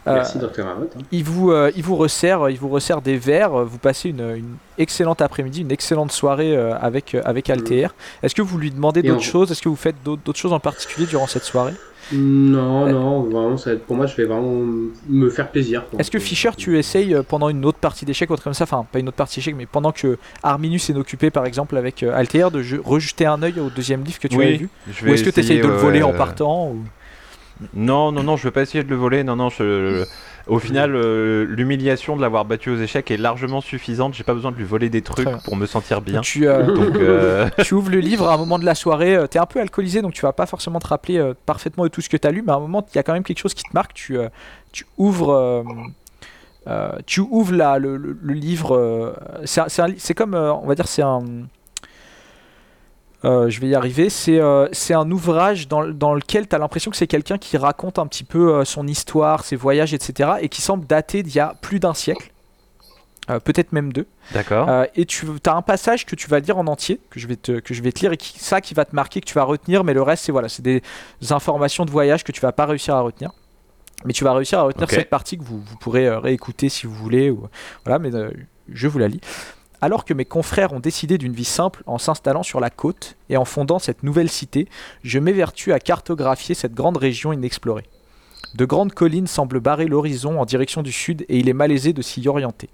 Euh, 0.08 0.14
Merci 0.14 0.38
hein. 0.60 0.76
il 1.12 1.24
vous, 1.24 1.50
euh, 1.52 1.70
il 1.76 1.82
vous 1.82 1.96
resserre, 1.96 2.48
il 2.50 2.56
vous 2.58 2.68
resserre 2.68 3.00
des 3.02 3.16
verres. 3.16 3.64
Vous 3.64 3.78
passez 3.78 4.10
une, 4.10 4.20
une 4.36 4.56
excellente 4.78 5.20
après-midi, 5.22 5.60
une 5.62 5.72
excellente 5.72 6.12
soirée 6.12 6.56
euh, 6.56 6.76
avec 6.78 7.14
euh, 7.14 7.22
avec 7.24 7.50
Altair. 7.50 7.94
Est-ce 8.22 8.34
que 8.34 8.42
vous 8.42 8.58
lui 8.58 8.70
demandez 8.70 9.02
d'autres 9.02 9.18
on- 9.18 9.20
choses? 9.20 9.50
Est-ce 9.52 9.62
que 9.62 9.68
vous 9.68 9.76
faites 9.76 9.96
d'autres 10.04 10.38
choses 10.38 10.52
en 10.52 10.60
particulier 10.60 11.06
durant 11.06 11.26
cette 11.26 11.44
soirée? 11.44 11.74
Non, 12.10 12.86
non, 12.86 13.20
vraiment, 13.24 13.56
ça 13.58 13.68
va 13.70 13.76
être- 13.76 13.84
pour 13.84 13.94
moi, 13.94 14.06
je 14.06 14.16
vais 14.16 14.24
vraiment 14.24 14.64
me 15.08 15.28
faire 15.28 15.50
plaisir. 15.50 15.84
Est-ce 15.98 16.10
que 16.10 16.18
Fischer, 16.18 16.50
tu 16.56 16.78
essayes 16.78 17.14
pendant 17.28 17.50
une 17.50 17.66
autre 17.66 17.76
partie 17.78 18.06
d'échecs, 18.06 18.30
ou 18.30 18.32
autre 18.32 18.42
comme 18.42 18.54
ça, 18.54 18.64
enfin 18.64 18.86
pas 18.90 18.98
une 18.98 19.08
autre 19.08 19.16
partie 19.18 19.40
d'échecs, 19.40 19.56
mais 19.58 19.66
pendant 19.66 19.92
que 19.92 20.16
Arminus 20.42 20.88
est 20.88 20.96
occupé 20.96 21.30
par 21.30 21.44
exemple 21.44 21.76
avec 21.76 22.02
Altair, 22.02 22.50
de 22.50 22.62
je- 22.62 22.76
rejeter 22.82 23.26
un 23.26 23.42
œil 23.42 23.60
au 23.60 23.68
deuxième 23.68 24.04
livre 24.04 24.18
que 24.18 24.28
tu 24.28 24.36
Oui, 24.36 24.44
avais 24.46 24.56
vu? 24.56 24.68
Ou 25.04 25.08
est-ce 25.12 25.22
que 25.24 25.28
tu 25.30 25.40
essayes 25.40 25.58
de 25.60 25.66
le 25.66 25.74
ouais, 25.74 25.78
voler 25.80 26.02
en 26.02 26.14
partant 26.14 26.68
ou... 26.68 26.78
Non, 27.74 28.12
non, 28.12 28.22
non, 28.22 28.36
je 28.36 28.44
veux 28.44 28.50
pas 28.50 28.62
essayer 28.62 28.84
de 28.84 28.88
le 28.90 28.96
voler. 28.96 29.24
Non, 29.24 29.36
non, 29.36 29.48
je- 29.48 30.04
au 30.46 30.58
final, 30.58 30.94
euh, 30.94 31.44
l'humiliation 31.44 32.16
de 32.16 32.22
l'avoir 32.22 32.44
battu 32.44 32.70
aux 32.70 32.76
échecs 32.78 33.10
est 33.10 33.16
largement 33.16 33.60
suffisante. 33.60 34.14
J'ai 34.14 34.24
pas 34.24 34.32
besoin 34.34 34.50
de 34.52 34.56
lui 34.56 34.64
voler 34.64 34.88
des 34.90 35.02
trucs 35.02 35.26
pour 35.44 35.56
me 35.56 35.66
sentir 35.66 36.00
bien. 36.00 36.20
tu, 36.22 36.46
euh, 36.48 36.66
Donc, 36.74 36.96
euh, 37.00 37.48
tu 37.64 37.74
ouvres 37.74 37.90
le 37.90 37.98
livre 38.00 38.28
à 38.28 38.34
un 38.34 38.36
moment 38.38 38.58
de 38.58 38.64
la 38.64 38.74
soirée, 38.74 39.16
euh, 39.16 39.26
t'es 39.26 39.38
un 39.38 39.46
peu 39.46 39.60
alcoolisé 39.60 40.00
donc 40.02 40.12
tu 40.14 40.22
vas 40.22 40.32
pas 40.32 40.46
forcément 40.46 40.78
te 40.78 40.86
rappeler 40.88 41.18
euh, 41.18 41.34
parfaitement 41.46 41.82
de 41.84 41.88
tout 41.88 42.00
ce 42.00 42.08
que 42.08 42.16
t'as 42.16 42.30
lu, 42.30 42.42
mais 42.46 42.52
à 42.52 42.56
un 42.56 42.60
moment 42.60 42.86
il 42.92 42.96
y 42.96 42.98
a 42.98 43.02
quand 43.02 43.12
même 43.12 43.24
quelque 43.24 43.38
chose 43.40 43.54
qui 43.54 43.62
te 43.64 43.70
marque, 43.74 43.92
tu, 43.94 44.16
euh, 44.18 44.28
tu 44.72 44.86
ouvres... 44.96 45.30
euh, 45.32 45.62
euh, 46.66 46.92
tu 47.06 47.20
ouvres 47.20 47.52
le, 47.78 47.96
le- 47.96 48.18
le 48.20 48.34
livre, 48.34 48.76
euh, 48.76 49.12
c'est 49.44 50.14
comme, 50.14 50.34
euh, 50.34 50.52
on 50.52 50.66
va 50.66 50.74
dire, 50.74 50.86
c'est 50.88 51.02
un... 51.02 51.24
euh, 53.24 53.50
je 53.50 53.60
vais 53.60 53.68
y 53.68 53.74
arriver. 53.74 54.10
C'est 54.10 54.38
euh, 54.38 54.68
un 54.90 55.10
ouvrage 55.10 55.68
dans, 55.68 55.86
dans 55.88 56.14
lequel 56.14 56.48
tu 56.48 56.54
as 56.54 56.58
l'impression 56.58 56.90
que 56.90 56.96
c'est 56.96 57.06
quelqu'un 57.06 57.38
qui 57.38 57.56
raconte 57.56 57.98
un 57.98 58.06
petit 58.06 58.24
peu 58.24 58.54
euh, 58.54 58.64
son 58.64 58.86
histoire, 58.86 59.44
ses 59.44 59.56
voyages, 59.56 59.94
etc. 59.94 60.30
et 60.40 60.48
qui 60.48 60.62
semble 60.62 60.86
dater 60.86 61.22
d'il 61.22 61.34
y 61.34 61.40
a 61.40 61.54
plus 61.60 61.80
d'un 61.80 61.94
siècle, 61.94 62.30
peut-être 63.44 63.72
même 63.72 63.92
deux. 63.92 64.06
d'accord. 64.32 64.86
Et 64.94 65.04
tu 65.04 65.26
as 65.46 65.54
un 65.54 65.62
passage 65.62 66.06
que 66.06 66.16
tu 66.16 66.28
vas 66.28 66.38
lire 66.38 66.56
en 66.56 66.66
entier, 66.66 67.00
que 67.10 67.20
je 67.20 67.26
vais 67.26 67.36
te, 67.36 67.60
que 67.60 67.74
je 67.74 67.82
vais 67.82 67.92
te 67.92 68.00
lire, 68.00 68.12
et 68.12 68.16
qui, 68.16 68.38
ça 68.38 68.60
qui 68.60 68.72
va 68.72 68.86
te 68.86 68.94
marquer, 68.94 69.20
que 69.20 69.26
tu 69.26 69.34
vas 69.34 69.44
retenir, 69.44 69.84
mais 69.84 69.92
le 69.92 70.00
reste, 70.00 70.24
c'est 70.24 70.32
voilà, 70.32 70.48
des 70.60 70.82
informations 71.30 71.84
de 71.84 71.90
voyage 71.90 72.24
que 72.24 72.32
tu 72.32 72.40
vas 72.40 72.52
pas 72.52 72.64
réussir 72.64 72.94
à 72.94 73.00
retenir. 73.00 73.32
Mais 74.04 74.12
tu 74.12 74.24
vas 74.24 74.32
réussir 74.32 74.60
à 74.60 74.62
retenir 74.62 74.88
cette 74.88 75.10
partie 75.10 75.36
que 75.36 75.42
vous, 75.42 75.60
vous 75.60 75.76
pourrez 75.76 76.08
réécouter 76.08 76.68
si 76.68 76.86
vous 76.86 76.94
voulez. 76.94 77.30
Ou, 77.30 77.48
voilà, 77.84 77.98
mais 77.98 78.10
je 78.72 78.86
vous 78.86 78.98
la 78.98 79.08
lis. 79.08 79.20
Alors 79.80 80.04
que 80.04 80.14
mes 80.14 80.24
confrères 80.24 80.72
ont 80.72 80.80
décidé 80.80 81.18
d'une 81.18 81.32
vie 81.32 81.44
simple 81.44 81.84
en 81.86 81.98
s'installant 81.98 82.42
sur 82.42 82.58
la 82.58 82.70
côte 82.70 83.16
et 83.28 83.36
en 83.36 83.44
fondant 83.44 83.78
cette 83.78 84.02
nouvelle 84.02 84.28
cité, 84.28 84.68
je 85.04 85.20
m'évertue 85.20 85.72
à 85.72 85.78
cartographier 85.78 86.54
cette 86.54 86.74
grande 86.74 86.96
région 86.96 87.32
inexplorée. 87.32 87.86
De 88.54 88.64
grandes 88.64 88.92
collines 88.92 89.26
semblent 89.26 89.60
barrer 89.60 89.86
l'horizon 89.86 90.40
en 90.40 90.46
direction 90.46 90.82
du 90.82 90.90
sud 90.90 91.24
et 91.28 91.38
il 91.38 91.48
est 91.48 91.54
malaisé 91.54 91.92
de 91.92 92.02
s'y 92.02 92.26
orienter. 92.26 92.70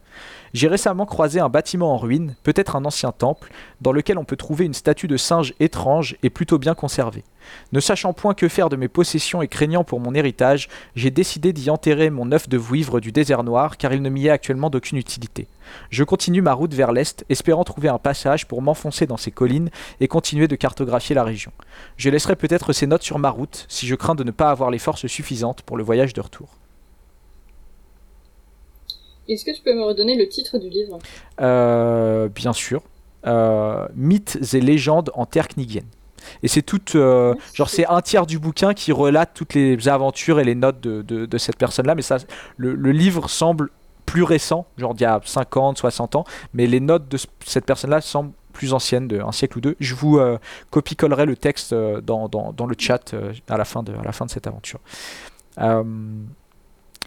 J'ai 0.54 0.68
récemment 0.68 1.04
croisé 1.04 1.40
un 1.40 1.48
bâtiment 1.48 1.92
en 1.92 1.96
ruine, 1.96 2.36
peut-être 2.44 2.76
un 2.76 2.84
ancien 2.84 3.10
temple, 3.10 3.50
dans 3.80 3.90
lequel 3.90 4.18
on 4.18 4.24
peut 4.24 4.36
trouver 4.36 4.64
une 4.64 4.72
statue 4.72 5.08
de 5.08 5.16
singe 5.16 5.52
étrange 5.58 6.14
et 6.22 6.30
plutôt 6.30 6.58
bien 6.58 6.74
conservée. 6.74 7.24
Ne 7.72 7.80
sachant 7.80 8.12
point 8.12 8.34
que 8.34 8.46
faire 8.46 8.68
de 8.68 8.76
mes 8.76 8.86
possessions 8.86 9.42
et 9.42 9.48
craignant 9.48 9.82
pour 9.82 9.98
mon 9.98 10.14
héritage, 10.14 10.68
j'ai 10.94 11.10
décidé 11.10 11.52
d'y 11.52 11.70
enterrer 11.70 12.08
mon 12.08 12.30
œuf 12.30 12.48
de 12.48 12.56
vouivre 12.56 13.00
du 13.00 13.10
désert 13.10 13.42
noir 13.42 13.76
car 13.78 13.92
il 13.92 14.00
ne 14.00 14.08
m'y 14.08 14.28
est 14.28 14.30
actuellement 14.30 14.70
d'aucune 14.70 14.96
utilité. 14.96 15.48
Je 15.90 16.04
continue 16.04 16.40
ma 16.40 16.52
route 16.52 16.72
vers 16.72 16.92
l'est, 16.92 17.24
espérant 17.28 17.64
trouver 17.64 17.88
un 17.88 17.98
passage 17.98 18.46
pour 18.46 18.62
m'enfoncer 18.62 19.06
dans 19.06 19.16
ces 19.16 19.32
collines 19.32 19.70
et 19.98 20.06
continuer 20.06 20.46
de 20.46 20.54
cartographier 20.54 21.16
la 21.16 21.24
région. 21.24 21.50
Je 21.96 22.10
laisserai 22.10 22.36
peut-être 22.36 22.72
ces 22.72 22.86
notes 22.86 23.02
sur 23.02 23.18
ma 23.18 23.30
route 23.30 23.66
si 23.68 23.88
je 23.88 23.96
crains 23.96 24.14
de 24.14 24.22
ne 24.22 24.30
pas 24.30 24.50
avoir 24.50 24.70
les 24.70 24.78
forces 24.78 25.08
suffisantes 25.08 25.62
pour 25.62 25.76
le 25.76 25.82
voyage 25.82 26.12
de 26.12 26.20
retour. 26.20 26.48
Est-ce 29.28 29.44
que 29.44 29.50
tu 29.54 29.62
peux 29.62 29.74
me 29.74 29.82
redonner 29.82 30.16
le 30.16 30.28
titre 30.28 30.58
du 30.58 30.68
livre? 30.68 30.98
Euh, 31.40 32.28
bien 32.28 32.52
sûr. 32.52 32.82
Euh, 33.26 33.86
mythes 33.94 34.38
et 34.54 34.60
légendes 34.60 35.10
en 35.14 35.24
terre 35.26 35.48
knigienne. 35.48 35.86
Et 36.42 36.48
c'est 36.48 36.62
tout, 36.62 36.80
euh, 36.94 37.34
genre 37.54 37.68
c'est 37.68 37.86
un 37.86 38.00
tiers 38.00 38.26
du 38.26 38.38
bouquin 38.38 38.74
qui 38.74 38.92
relate 38.92 39.30
toutes 39.34 39.54
les 39.54 39.88
aventures 39.88 40.40
et 40.40 40.44
les 40.44 40.54
notes 40.54 40.80
de, 40.80 41.02
de- 41.02 41.26
de 41.26 41.38
cette 41.38 41.56
personne-là, 41.56 41.94
mais 41.94 42.02
ça, 42.02 42.16
le, 42.56 42.74
le 42.74 42.92
livre 42.92 43.28
semble 43.28 43.70
plus 44.06 44.22
récent, 44.22 44.66
genre 44.78 44.94
d'il 44.94 45.04
y 45.04 45.06
a 45.06 45.20
50, 45.24 45.78
60 45.78 46.16
ans, 46.16 46.24
mais 46.54 46.66
les 46.66 46.80
notes 46.80 47.08
de 47.08 47.16
ce- 47.16 47.26
cette 47.44 47.64
personne-là 47.66 48.00
semblent 48.02 48.32
plus 48.52 48.72
anciennes, 48.72 49.08
de 49.08 49.20
un 49.20 49.32
siècle 49.32 49.58
ou 49.58 49.60
deux. 49.60 49.76
Je 49.80 49.94
vous 49.94 50.18
copie-collerai 50.70 51.26
le 51.26 51.36
texte 51.36 51.74
dans, 51.74 52.28
dans- 52.28 52.52
dans 52.52 52.66
le 52.66 52.74
chat 52.78 53.14
à, 53.48 53.56
la 53.58 53.64
fin 53.64 53.82
de, 53.82 53.92
à 53.92 54.02
la 54.04 54.12
fin 54.12 54.24
de 54.26 54.30
cette 54.30 54.46
aventure. 54.46 54.80
Euh, 55.58 55.82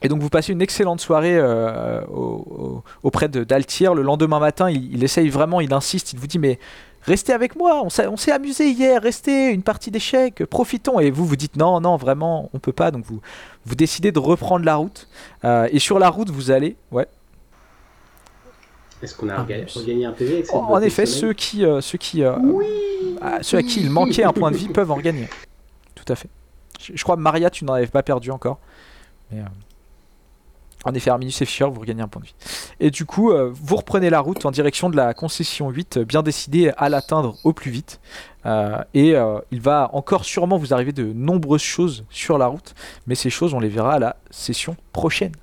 Et 0.03 0.09
donc 0.09 0.21
vous 0.21 0.29
passez 0.29 0.51
une 0.53 0.61
excellente 0.61 1.01
soirée 1.01 1.35
euh, 1.37 2.01
au- 2.05 2.13
au- 2.15 2.83
auprès 3.03 3.29
de 3.29 3.43
d'Altir. 3.43 3.93
Le 3.95 4.03
lendemain 4.03 4.39
matin, 4.39 4.69
il, 4.69 4.93
il 4.93 5.03
essaye 5.03 5.29
vraiment, 5.29 5.59
il 5.61 5.73
insiste, 5.73 6.13
il 6.13 6.19
vous 6.19 6.27
dit 6.27 6.37
mais 6.39 6.59
restez 7.03 7.33
avec 7.33 7.55
moi, 7.55 7.81
on 7.83 7.89
s'est 7.89 8.31
amusé 8.31 8.69
hier, 8.69 9.01
restez, 9.01 9.49
une 9.51 9.63
partie 9.63 9.89
d'échecs, 9.91 10.45
profitons. 10.45 10.99
Et 10.99 11.09
vous 11.09 11.25
vous 11.25 11.35
dites 11.35 11.55
non, 11.55 11.79
non, 11.81 11.95
vraiment, 11.95 12.49
on 12.53 12.59
peut 12.59 12.73
pas. 12.73 12.91
Donc 12.91 13.05
vous, 13.05 13.21
vous 13.65 13.75
décidez 13.75 14.11
de 14.11 14.19
reprendre 14.19 14.65
la 14.65 14.75
route. 14.75 15.07
Euh, 15.45 15.67
et 15.71 15.79
sur 15.79 15.97
la 15.99 16.09
route, 16.09 16.29
vous 16.29 16.51
allez, 16.51 16.75
ouais. 16.91 17.07
Est-ce 19.03 19.15
qu'on 19.15 19.29
a 19.29 19.35
Ah, 19.37 19.41
regagné, 19.43 20.05
un 20.05 20.11
PV 20.11 20.33
avec 20.33 20.45
cette 20.47 20.55
En, 20.55 20.79
effet, 20.81 21.05
ceux 21.05 21.33
qui, 21.33 21.63
euh, 21.63 21.81
ceux 21.81 21.99
qui, 21.99 22.23
euh, 22.23 22.35
ah, 23.21 23.39
ceux 23.41 23.57
à 23.57 23.63
qui 23.63 23.81
il 23.81 23.91
manquait 23.91 24.23
un 24.23 24.33
point 24.33 24.49
de 24.51 24.57
vie 24.57 24.69
peuvent 24.73 24.89
en 24.91 24.95
regagner. 24.95 25.27
Tout 25.93 26.05
à 26.11 26.15
fait. 26.15 26.29
Je, 26.79 26.93
je 26.95 27.03
crois 27.03 27.15
Maria, 27.15 27.49
tu 27.51 27.63
n'en 27.63 27.73
avais 27.73 27.85
pas 27.87 28.01
perdu 28.03 28.31
encore. 28.31 28.57
Mais, 29.31 29.39
euh, 29.39 29.43
en 30.87 30.93
effet, 30.93 31.09
Arminus 31.09 31.41
et 31.41 31.45
Fischer, 31.45 31.65
vous 31.65 31.81
regagnez 31.81 32.01
un 32.01 32.07
point 32.07 32.21
de 32.21 32.27
vie. 32.27 32.35
Et 32.79 32.91
du 32.91 33.05
coup, 33.05 33.31
euh, 33.31 33.51
vous 33.53 33.75
reprenez 33.75 34.09
la 34.09 34.21
route 34.21 34.45
en 34.45 34.51
direction 34.51 34.89
de 34.89 34.95
la 34.95 35.13
concession 35.13 35.69
8, 35.69 35.97
euh, 35.97 36.05
bien 36.05 36.23
décidé 36.23 36.71
à 36.77 36.87
l'atteindre 36.87 37.35
au 37.43 37.51
plus 37.51 37.71
vite. 37.71 37.99
Euh, 38.45 38.81
et 38.93 39.15
il 39.51 39.59
va 39.59 39.89
encore 39.91 40.23
sûrement 40.23 40.57
vous 40.57 40.73
arriver 40.73 40.93
de 40.93 41.11
nombreuses 41.11 41.61
choses 41.61 42.05
sur 42.09 42.37
la 42.37 42.47
route, 42.47 42.75
mais 43.05 43.15
ces 43.15 43.29
choses, 43.29 43.53
on 43.53 43.59
les 43.59 43.67
verra 43.67 43.95
à 43.95 43.99
la 43.99 44.15
session 44.31 44.77
prochaine. 44.93 45.33